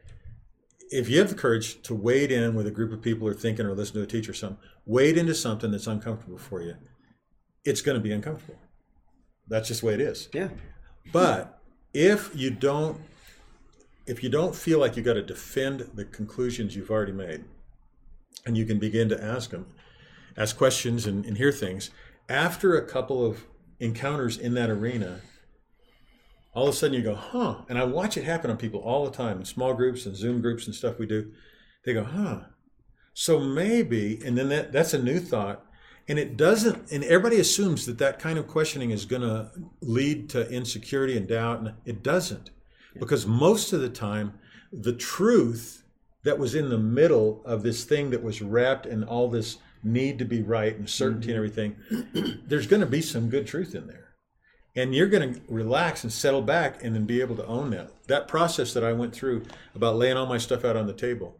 if 0.89 1.09
you 1.09 1.17
have 1.19 1.29
the 1.29 1.35
courage 1.35 1.81
to 1.83 1.95
wade 1.95 2.31
in 2.31 2.53
with 2.53 2.67
a 2.67 2.71
group 2.71 2.91
of 2.91 3.01
people 3.01 3.27
or 3.27 3.33
thinking 3.33 3.65
or 3.65 3.73
listen 3.73 3.95
to 3.95 4.03
a 4.03 4.05
teacher 4.05 4.31
or 4.31 4.35
something, 4.35 4.59
wade 4.85 5.17
into 5.17 5.33
something 5.33 5.71
that's 5.71 5.87
uncomfortable 5.87 6.37
for 6.37 6.61
you, 6.61 6.75
it's 7.65 7.81
going 7.81 7.95
to 7.95 8.01
be 8.01 8.11
uncomfortable. 8.11 8.59
That's 9.47 9.67
just 9.67 9.81
the 9.81 9.87
way 9.87 9.93
it 9.95 10.01
is. 10.01 10.29
Yeah. 10.33 10.49
But 11.11 11.59
if 11.93 12.35
you 12.35 12.51
don't 12.51 12.99
if 14.05 14.23
you 14.23 14.29
don't 14.29 14.55
feel 14.55 14.79
like 14.79 14.95
you've 14.95 15.05
got 15.05 15.13
to 15.13 15.23
defend 15.23 15.91
the 15.93 16.05
conclusions 16.05 16.75
you've 16.75 16.91
already 16.91 17.11
made, 17.11 17.45
and 18.45 18.57
you 18.57 18.65
can 18.65 18.79
begin 18.79 19.09
to 19.09 19.23
ask 19.23 19.51
them, 19.51 19.67
ask 20.35 20.57
questions 20.57 21.05
and, 21.05 21.25
and 21.25 21.37
hear 21.37 21.51
things, 21.51 21.89
after 22.27 22.75
a 22.75 22.85
couple 22.85 23.25
of 23.25 23.45
encounters 23.79 24.37
in 24.37 24.53
that 24.55 24.69
arena, 24.69 25.21
all 26.53 26.67
of 26.67 26.73
a 26.73 26.77
sudden 26.77 26.95
you 26.95 27.01
go, 27.01 27.15
huh? 27.15 27.61
And 27.69 27.77
I 27.77 27.83
watch 27.85 28.17
it 28.17 28.23
happen 28.23 28.51
on 28.51 28.57
people 28.57 28.79
all 28.81 29.05
the 29.05 29.11
time 29.11 29.39
in 29.39 29.45
small 29.45 29.73
groups 29.73 30.05
and 30.05 30.15
Zoom 30.15 30.41
groups 30.41 30.65
and 30.65 30.75
stuff 30.75 30.99
we 30.99 31.05
do. 31.05 31.31
They 31.85 31.93
go, 31.93 32.03
huh? 32.03 32.41
So 33.13 33.39
maybe, 33.39 34.19
and 34.25 34.37
then 34.37 34.49
that, 34.49 34.71
that's 34.71 34.93
a 34.93 35.01
new 35.01 35.19
thought. 35.19 35.65
And 36.07 36.19
it 36.19 36.35
doesn't, 36.35 36.91
and 36.91 37.03
everybody 37.05 37.39
assumes 37.39 37.85
that 37.85 37.97
that 37.99 38.19
kind 38.19 38.37
of 38.37 38.47
questioning 38.47 38.91
is 38.91 39.05
going 39.05 39.21
to 39.21 39.51
lead 39.81 40.29
to 40.31 40.49
insecurity 40.49 41.15
and 41.15 41.27
doubt, 41.27 41.59
and 41.59 41.73
it 41.85 42.03
doesn't 42.03 42.49
because 42.99 43.25
most 43.25 43.73
of 43.73 43.81
the 43.81 43.89
time 43.89 44.33
the 44.71 44.93
truth 44.93 45.83
that 46.23 46.39
was 46.39 46.55
in 46.55 46.69
the 46.69 46.77
middle 46.77 47.41
of 47.45 47.63
this 47.63 47.83
thing 47.83 48.09
that 48.09 48.23
was 48.23 48.41
wrapped 48.41 48.85
in 48.85 49.03
all 49.03 49.29
this 49.29 49.57
need 49.83 50.17
to 50.19 50.25
be 50.25 50.41
right 50.41 50.77
and 50.77 50.89
certainty 50.89 51.27
mm-hmm. 51.27 51.37
and 51.37 51.75
everything 52.07 52.41
there's 52.47 52.67
going 52.67 52.79
to 52.79 52.87
be 52.87 53.01
some 53.01 53.29
good 53.29 53.45
truth 53.45 53.75
in 53.75 53.87
there. 53.87 53.99
And 54.75 54.95
you're 54.95 55.07
going 55.07 55.35
to 55.35 55.41
relax 55.47 56.03
and 56.03 56.11
settle 56.11 56.41
back 56.41 56.83
and 56.83 56.95
then 56.95 57.05
be 57.05 57.21
able 57.21 57.35
to 57.35 57.45
own 57.45 57.69
that. 57.71 57.91
That 58.07 58.27
process 58.27 58.73
that 58.73 58.83
i 58.83 58.93
went 58.93 59.13
through 59.13 59.43
about 59.75 59.97
laying 59.97 60.17
all 60.17 60.25
my 60.25 60.37
stuff 60.37 60.65
out 60.65 60.77
on 60.77 60.87
the 60.87 60.93
table 60.93 61.39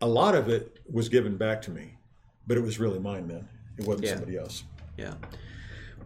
a 0.00 0.08
lot 0.08 0.34
of 0.34 0.48
it 0.48 0.80
was 0.90 1.08
given 1.08 1.36
back 1.36 1.62
to 1.62 1.70
me 1.70 1.96
but 2.46 2.56
it 2.56 2.60
was 2.60 2.78
really 2.78 2.98
mine 2.98 3.28
then. 3.28 3.48
It 3.78 3.86
wasn't 3.86 4.06
yeah. 4.06 4.12
somebody 4.12 4.36
else. 4.36 4.64
Yeah 4.96 5.14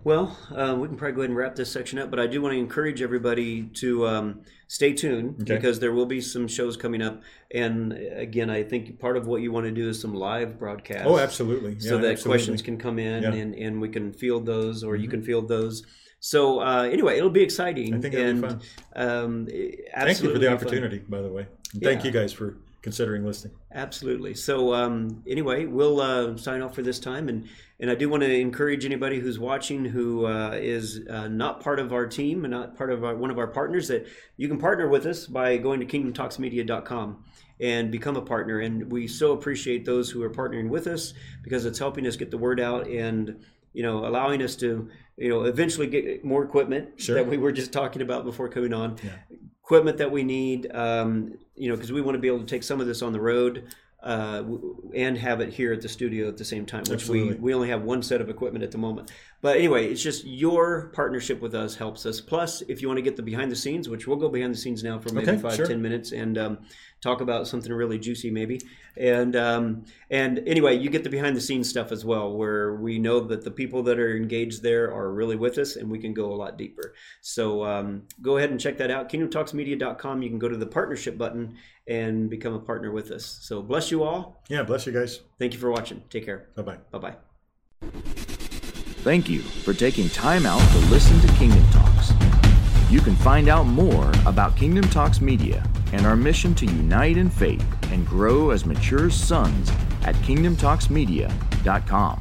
well, 0.05 0.37
uh, 0.55 0.77
we 0.79 0.89
can 0.89 0.97
probably 0.97 1.15
go 1.15 1.21
ahead 1.23 1.31
and 1.31 1.37
wrap 1.37 1.55
this 1.55 1.71
section 1.71 1.99
up, 1.99 2.11
but 2.11 2.21
I 2.21 2.27
do 2.27 2.41
want 2.41 2.53
to 2.55 2.59
encourage 2.59 3.03
everybody 3.03 3.65
to 3.75 4.07
um, 4.07 4.41
stay 4.69 4.93
tuned 4.93 5.43
okay. 5.43 5.57
because 5.57 5.81
there 5.81 5.93
will 5.93 6.07
be 6.07 6.21
some 6.21 6.47
shows 6.49 6.77
coming 6.77 7.03
up. 7.03 7.23
And 7.53 7.93
again, 7.93 8.51
I 8.51 8.63
think 8.63 8.99
part 8.99 9.17
of 9.17 9.27
what 9.27 9.43
you 9.43 9.53
want 9.53 9.67
to 9.67 9.73
do 9.73 9.89
is 9.89 10.01
some 10.01 10.15
live 10.15 10.59
broadcasts. 10.59 11.07
Oh, 11.07 11.19
absolutely. 11.19 11.75
Yeah, 11.75 11.91
so 11.91 11.99
that 11.99 12.13
absolutely. 12.13 12.39
questions 12.39 12.63
can 12.63 12.79
come 12.79 12.99
in 12.99 13.23
yeah. 13.23 13.33
and, 13.33 13.55
and 13.55 13.81
we 13.81 13.89
can 13.89 14.13
field 14.13 14.47
those 14.47 14.85
or 14.85 14.95
mm-hmm. 14.95 15.03
you 15.03 15.09
can 15.09 15.23
field 15.23 15.49
those. 15.49 15.85
So 16.21 16.61
uh, 16.61 16.83
anyway, 16.83 17.17
it'll 17.17 17.31
be 17.31 17.43
exciting. 17.43 17.95
I 17.95 18.01
think 18.01 18.15
it'll 18.15 18.27
and, 18.27 18.43
be 18.43 18.49
fun. 18.49 18.61
Um, 18.97 19.47
thank 19.47 20.23
you 20.23 20.33
for 20.33 20.39
the 20.39 20.53
opportunity, 20.53 20.99
fun. 20.99 21.07
by 21.09 21.23
the 21.23 21.31
way. 21.31 21.47
And 21.73 21.83
yeah. 21.83 21.89
Thank 21.89 22.05
you 22.05 22.11
guys 22.11 22.33
for 22.33 22.57
considering 22.83 23.25
listening. 23.25 23.55
Absolutely. 23.73 24.35
So 24.35 24.73
um, 24.75 25.23
anyway, 25.27 25.67
we'll 25.67 26.01
uh, 26.01 26.37
sign 26.37 26.63
off 26.63 26.75
for 26.75 26.83
this 26.83 26.99
time, 26.99 27.29
and 27.29 27.49
and 27.81 27.91
I 27.91 27.95
do 27.95 28.09
want 28.09 28.23
to 28.23 28.33
encourage 28.33 28.85
anybody 28.85 29.21
who's 29.21 29.39
watching 29.39 29.85
who 29.85 30.27
uh, 30.27 30.53
is 30.55 31.01
uh, 31.09 31.29
not 31.29 31.61
part 31.61 31.79
of 31.79 31.93
our 31.93 32.07
team 32.07 32.45
and 32.45 32.53
not 32.53 32.77
part 32.77 32.91
of 32.91 33.05
our, 33.05 33.15
one 33.15 33.31
of 33.31 33.39
our 33.39 33.47
partners 33.47 33.89
that 33.89 34.07
you 34.37 34.49
can 34.49 34.59
partner 34.59 34.89
with 34.89 35.07
us 35.07 35.27
by 35.27 35.57
going 35.59 35.81
to 35.81 35.87
kingdomtalksmedia.com 35.87 37.25
and 37.61 37.91
become 37.91 38.17
a 38.17 38.23
partner. 38.23 38.61
And 38.61 38.91
we 38.91 39.07
so 39.07 39.33
appreciate 39.33 39.85
those 39.85 40.11
who 40.11 40.23
are 40.23 40.31
partnering 40.31 40.69
with 40.69 40.87
us 40.87 41.15
because 41.43 41.67
it's 41.67 41.79
helping 41.79 42.07
us 42.07 42.17
get 42.17 42.31
the 42.31 42.39
word 42.39 42.61
out 42.61 42.89
and 42.89 43.45
you 43.75 43.83
know 43.83 44.07
allowing 44.07 44.43
us 44.43 44.57
to 44.57 44.89
you 45.17 45.29
know 45.29 45.45
eventually 45.45 45.87
get 45.87 46.25
more 46.25 46.43
equipment 46.43 47.01
sure. 47.01 47.15
that 47.15 47.27
we 47.29 47.37
were 47.37 47.53
just 47.53 47.73
talking 47.73 48.03
about 48.03 48.25
before 48.25 48.49
coming 48.49 48.73
on. 48.73 48.97
Yeah 49.05 49.37
equipment 49.69 49.99
that 49.99 50.11
we 50.11 50.23
need, 50.23 50.75
um, 50.75 51.35
you 51.55 51.69
know, 51.69 51.77
because 51.77 51.93
we 51.93 52.01
want 52.01 52.15
to 52.15 52.19
be 52.19 52.27
able 52.29 52.39
to 52.41 52.47
take 52.47 52.63
some 52.63 52.81
of 52.81 52.87
this 52.87 53.03
on 53.03 53.13
the 53.13 53.21
road. 53.21 53.65
uh, 54.01 54.45
and 54.95 55.19
have 55.19 55.41
it 55.41 55.53
here 55.53 55.73
at 55.73 55.81
the 55.83 55.89
studio 55.89 56.29
at 56.29 56.37
the 56.37 56.45
same 56.45 56.65
time, 56.65 56.85
which 56.89 57.09
we, 57.09 57.35
we 57.35 57.53
only 57.53 57.69
have 57.69 57.83
one 57.83 58.01
set 58.01 58.21
of 58.21 58.31
equipment 58.31 58.63
at 58.63 58.71
the 58.71 58.79
moment. 58.79 59.11
But 59.43 59.57
anyway, 59.57 59.89
it's 59.91 60.01
just 60.01 60.25
your 60.25 60.93
partnership 60.95 61.41
with 61.41 61.53
us 61.53 61.75
helps 61.75 62.07
us. 62.07 62.21
Plus, 62.21 62.63
if 62.69 62.81
you 62.81 62.87
want 62.87 62.99
to 62.99 63.03
get 63.03 63.17
the 63.17 63.25
behind 63.25 63.51
the 63.51 63.57
scenes, 63.57 63.89
which 63.89 64.07
we'll 64.07 64.17
go 64.17 64.29
behind 64.29 64.55
the 64.55 64.59
scenes 64.59 64.85
now 64.85 65.01
for 65.01 65.13
maybe 65.13 65.33
Okay, 65.33 65.43
five, 65.43 65.55
sure. 65.57 65.67
ten 65.67 65.83
minutes 65.83 66.13
and 66.13 66.39
um, 66.39 66.59
talk 67.01 67.21
about 67.21 67.47
something 67.47 67.73
really 67.73 67.99
juicy, 67.99 68.31
maybe. 68.31 68.61
And 68.97 69.37
um, 69.37 69.85
and 70.11 70.41
anyway, 70.47 70.77
you 70.77 70.91
get 70.91 71.05
the 71.05 71.11
behind 71.11 71.37
the 71.37 71.41
scenes 71.41 71.69
stuff 71.69 71.93
as 71.93 72.05
well, 72.05 72.33
where 72.33 72.75
we 72.75 72.99
know 72.99 73.21
that 73.21 73.45
the 73.45 73.51
people 73.51 73.83
that 73.85 73.99
are 73.99 74.17
engaged 74.17 74.63
there 74.63 74.93
are 74.93 75.13
really 75.13 75.37
with 75.37 75.59
us, 75.59 75.77
and 75.77 75.91
we 75.91 75.99
can 75.99 76.13
go 76.13 76.33
a 76.33 76.35
lot 76.35 76.59
deeper. 76.59 76.95
So 77.21 77.65
um, 77.65 78.03
go 78.23 78.37
ahead 78.39 78.51
and 78.51 78.61
check 78.61 78.79
that 78.79 78.91
out. 78.91 79.09
KingdomTalksMedia.com. 79.09 80.23
You 80.23 80.29
can 80.29 80.39
go 80.39 80.49
to 80.49 80.57
the 80.57 80.67
partnership 80.67 81.17
button 81.17 81.57
and 81.87 82.29
become 82.29 82.55
a 82.55 82.61
partner 82.61 82.91
with 82.91 83.11
us. 83.11 83.39
So 83.43 83.63
bless 83.63 83.91
you 83.91 84.03
all. 84.03 84.43
Yeah, 84.49 84.63
bless 84.63 84.87
you 84.87 84.93
guys. 84.93 85.21
Thank 85.39 85.55
you 85.55 85.61
for 85.61 85.71
watching. 85.71 86.03
Take 86.11 86.25
care. 86.25 86.49
Bye 86.57 86.63
bye. 86.63 86.79
Bye 86.91 86.99
bye. 86.99 87.17
Thank 89.03 89.29
you 89.29 89.41
for 89.41 89.73
taking 89.73 90.09
time 90.09 90.45
out 90.45 90.61
to 90.73 90.79
listen 90.91 91.19
to 91.21 91.29
Kingdom 91.35 91.65
Talks. 91.71 92.38
You 92.91 93.01
can 93.03 93.17
find 93.17 93.51
out 93.51 93.67
more 93.67 94.11
about 94.25 94.57
Kingdom 94.57 94.85
Talks 94.85 95.21
Media 95.21 95.63
and 95.93 96.07
our 96.07 96.17
mission 96.17 96.55
to 96.55 96.65
unite 96.65 97.19
in 97.19 97.29
faith 97.29 97.63
and 97.93 98.07
grow 98.07 98.49
as 98.49 98.65
mature 98.65 99.11
sons 99.11 99.71
at 100.05 100.15
kingdomtalksmedia.com. 100.17 102.19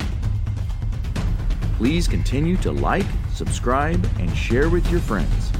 Please 1.78 2.08
continue 2.08 2.58
to 2.58 2.74
like, 2.74 3.06
subscribe, 3.34 4.06
and 4.20 4.36
share 4.36 4.70
with 4.70 4.92
your 4.92 5.00
friends. 5.00 5.54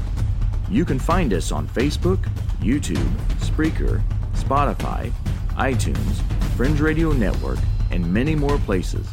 You 0.68 0.84
can 0.84 0.98
find 0.98 1.32
us 1.32 1.52
on 1.52 1.66
Facebook, 1.68 2.22
YouTube, 2.60 3.08
Spreaker, 3.38 4.02
Spotify, 4.34 5.10
iTunes, 5.52 6.20
Fringe 6.54 6.80
Radio 6.80 7.12
Network, 7.12 7.58
and 7.90 8.12
many 8.12 8.34
more 8.34 8.58
places. 8.58 9.08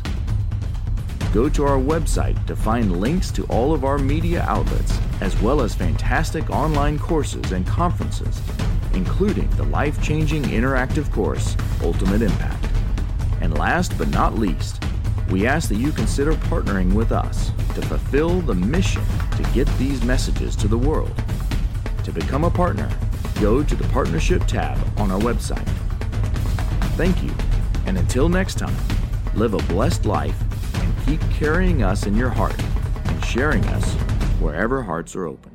Go 1.36 1.50
to 1.50 1.66
our 1.66 1.78
website 1.78 2.46
to 2.46 2.56
find 2.56 3.02
links 3.02 3.30
to 3.32 3.44
all 3.48 3.74
of 3.74 3.84
our 3.84 3.98
media 3.98 4.44
outlets, 4.44 4.98
as 5.20 5.38
well 5.42 5.60
as 5.60 5.76
fantastic 5.76 6.50
online 6.50 6.98
courses 6.98 7.52
and 7.52 7.68
conferences, 7.68 8.42
including 8.94 9.50
the 9.58 9.64
life 9.64 10.02
changing 10.02 10.44
interactive 10.44 11.12
course, 11.12 11.58
Ultimate 11.84 12.22
Impact. 12.22 12.66
And 13.42 13.58
last 13.58 13.98
but 13.98 14.08
not 14.12 14.36
least, 14.36 14.82
we 15.30 15.46
ask 15.46 15.68
that 15.68 15.76
you 15.76 15.92
consider 15.92 16.36
partnering 16.36 16.94
with 16.94 17.12
us 17.12 17.52
to 17.74 17.82
fulfill 17.82 18.40
the 18.40 18.56
mission 18.56 19.04
to 19.36 19.44
get 19.54 19.68
these 19.78 20.02
messages 20.06 20.56
to 20.56 20.70
the 20.70 20.78
world. 20.78 21.12
To 22.06 22.14
become 22.14 22.46
a 22.46 22.50
partner, 22.50 22.90
go 23.42 23.62
to 23.62 23.76
the 23.76 23.88
Partnership 23.90 24.48
tab 24.48 24.78
on 24.98 25.12
our 25.12 25.20
website. 25.20 25.68
Thank 26.96 27.22
you, 27.22 27.34
and 27.88 27.98
until 27.98 28.30
next 28.30 28.58
time, 28.58 28.78
live 29.34 29.54
a 29.54 29.58
blessed 29.64 30.06
life 30.06 30.45
keep 31.06 31.22
carrying 31.30 31.84
us 31.84 32.08
in 32.08 32.16
your 32.16 32.30
heart 32.30 32.60
and 33.06 33.24
sharing 33.24 33.64
us 33.66 33.94
wherever 34.40 34.82
hearts 34.82 35.16
are 35.16 35.28
open. 35.28 35.55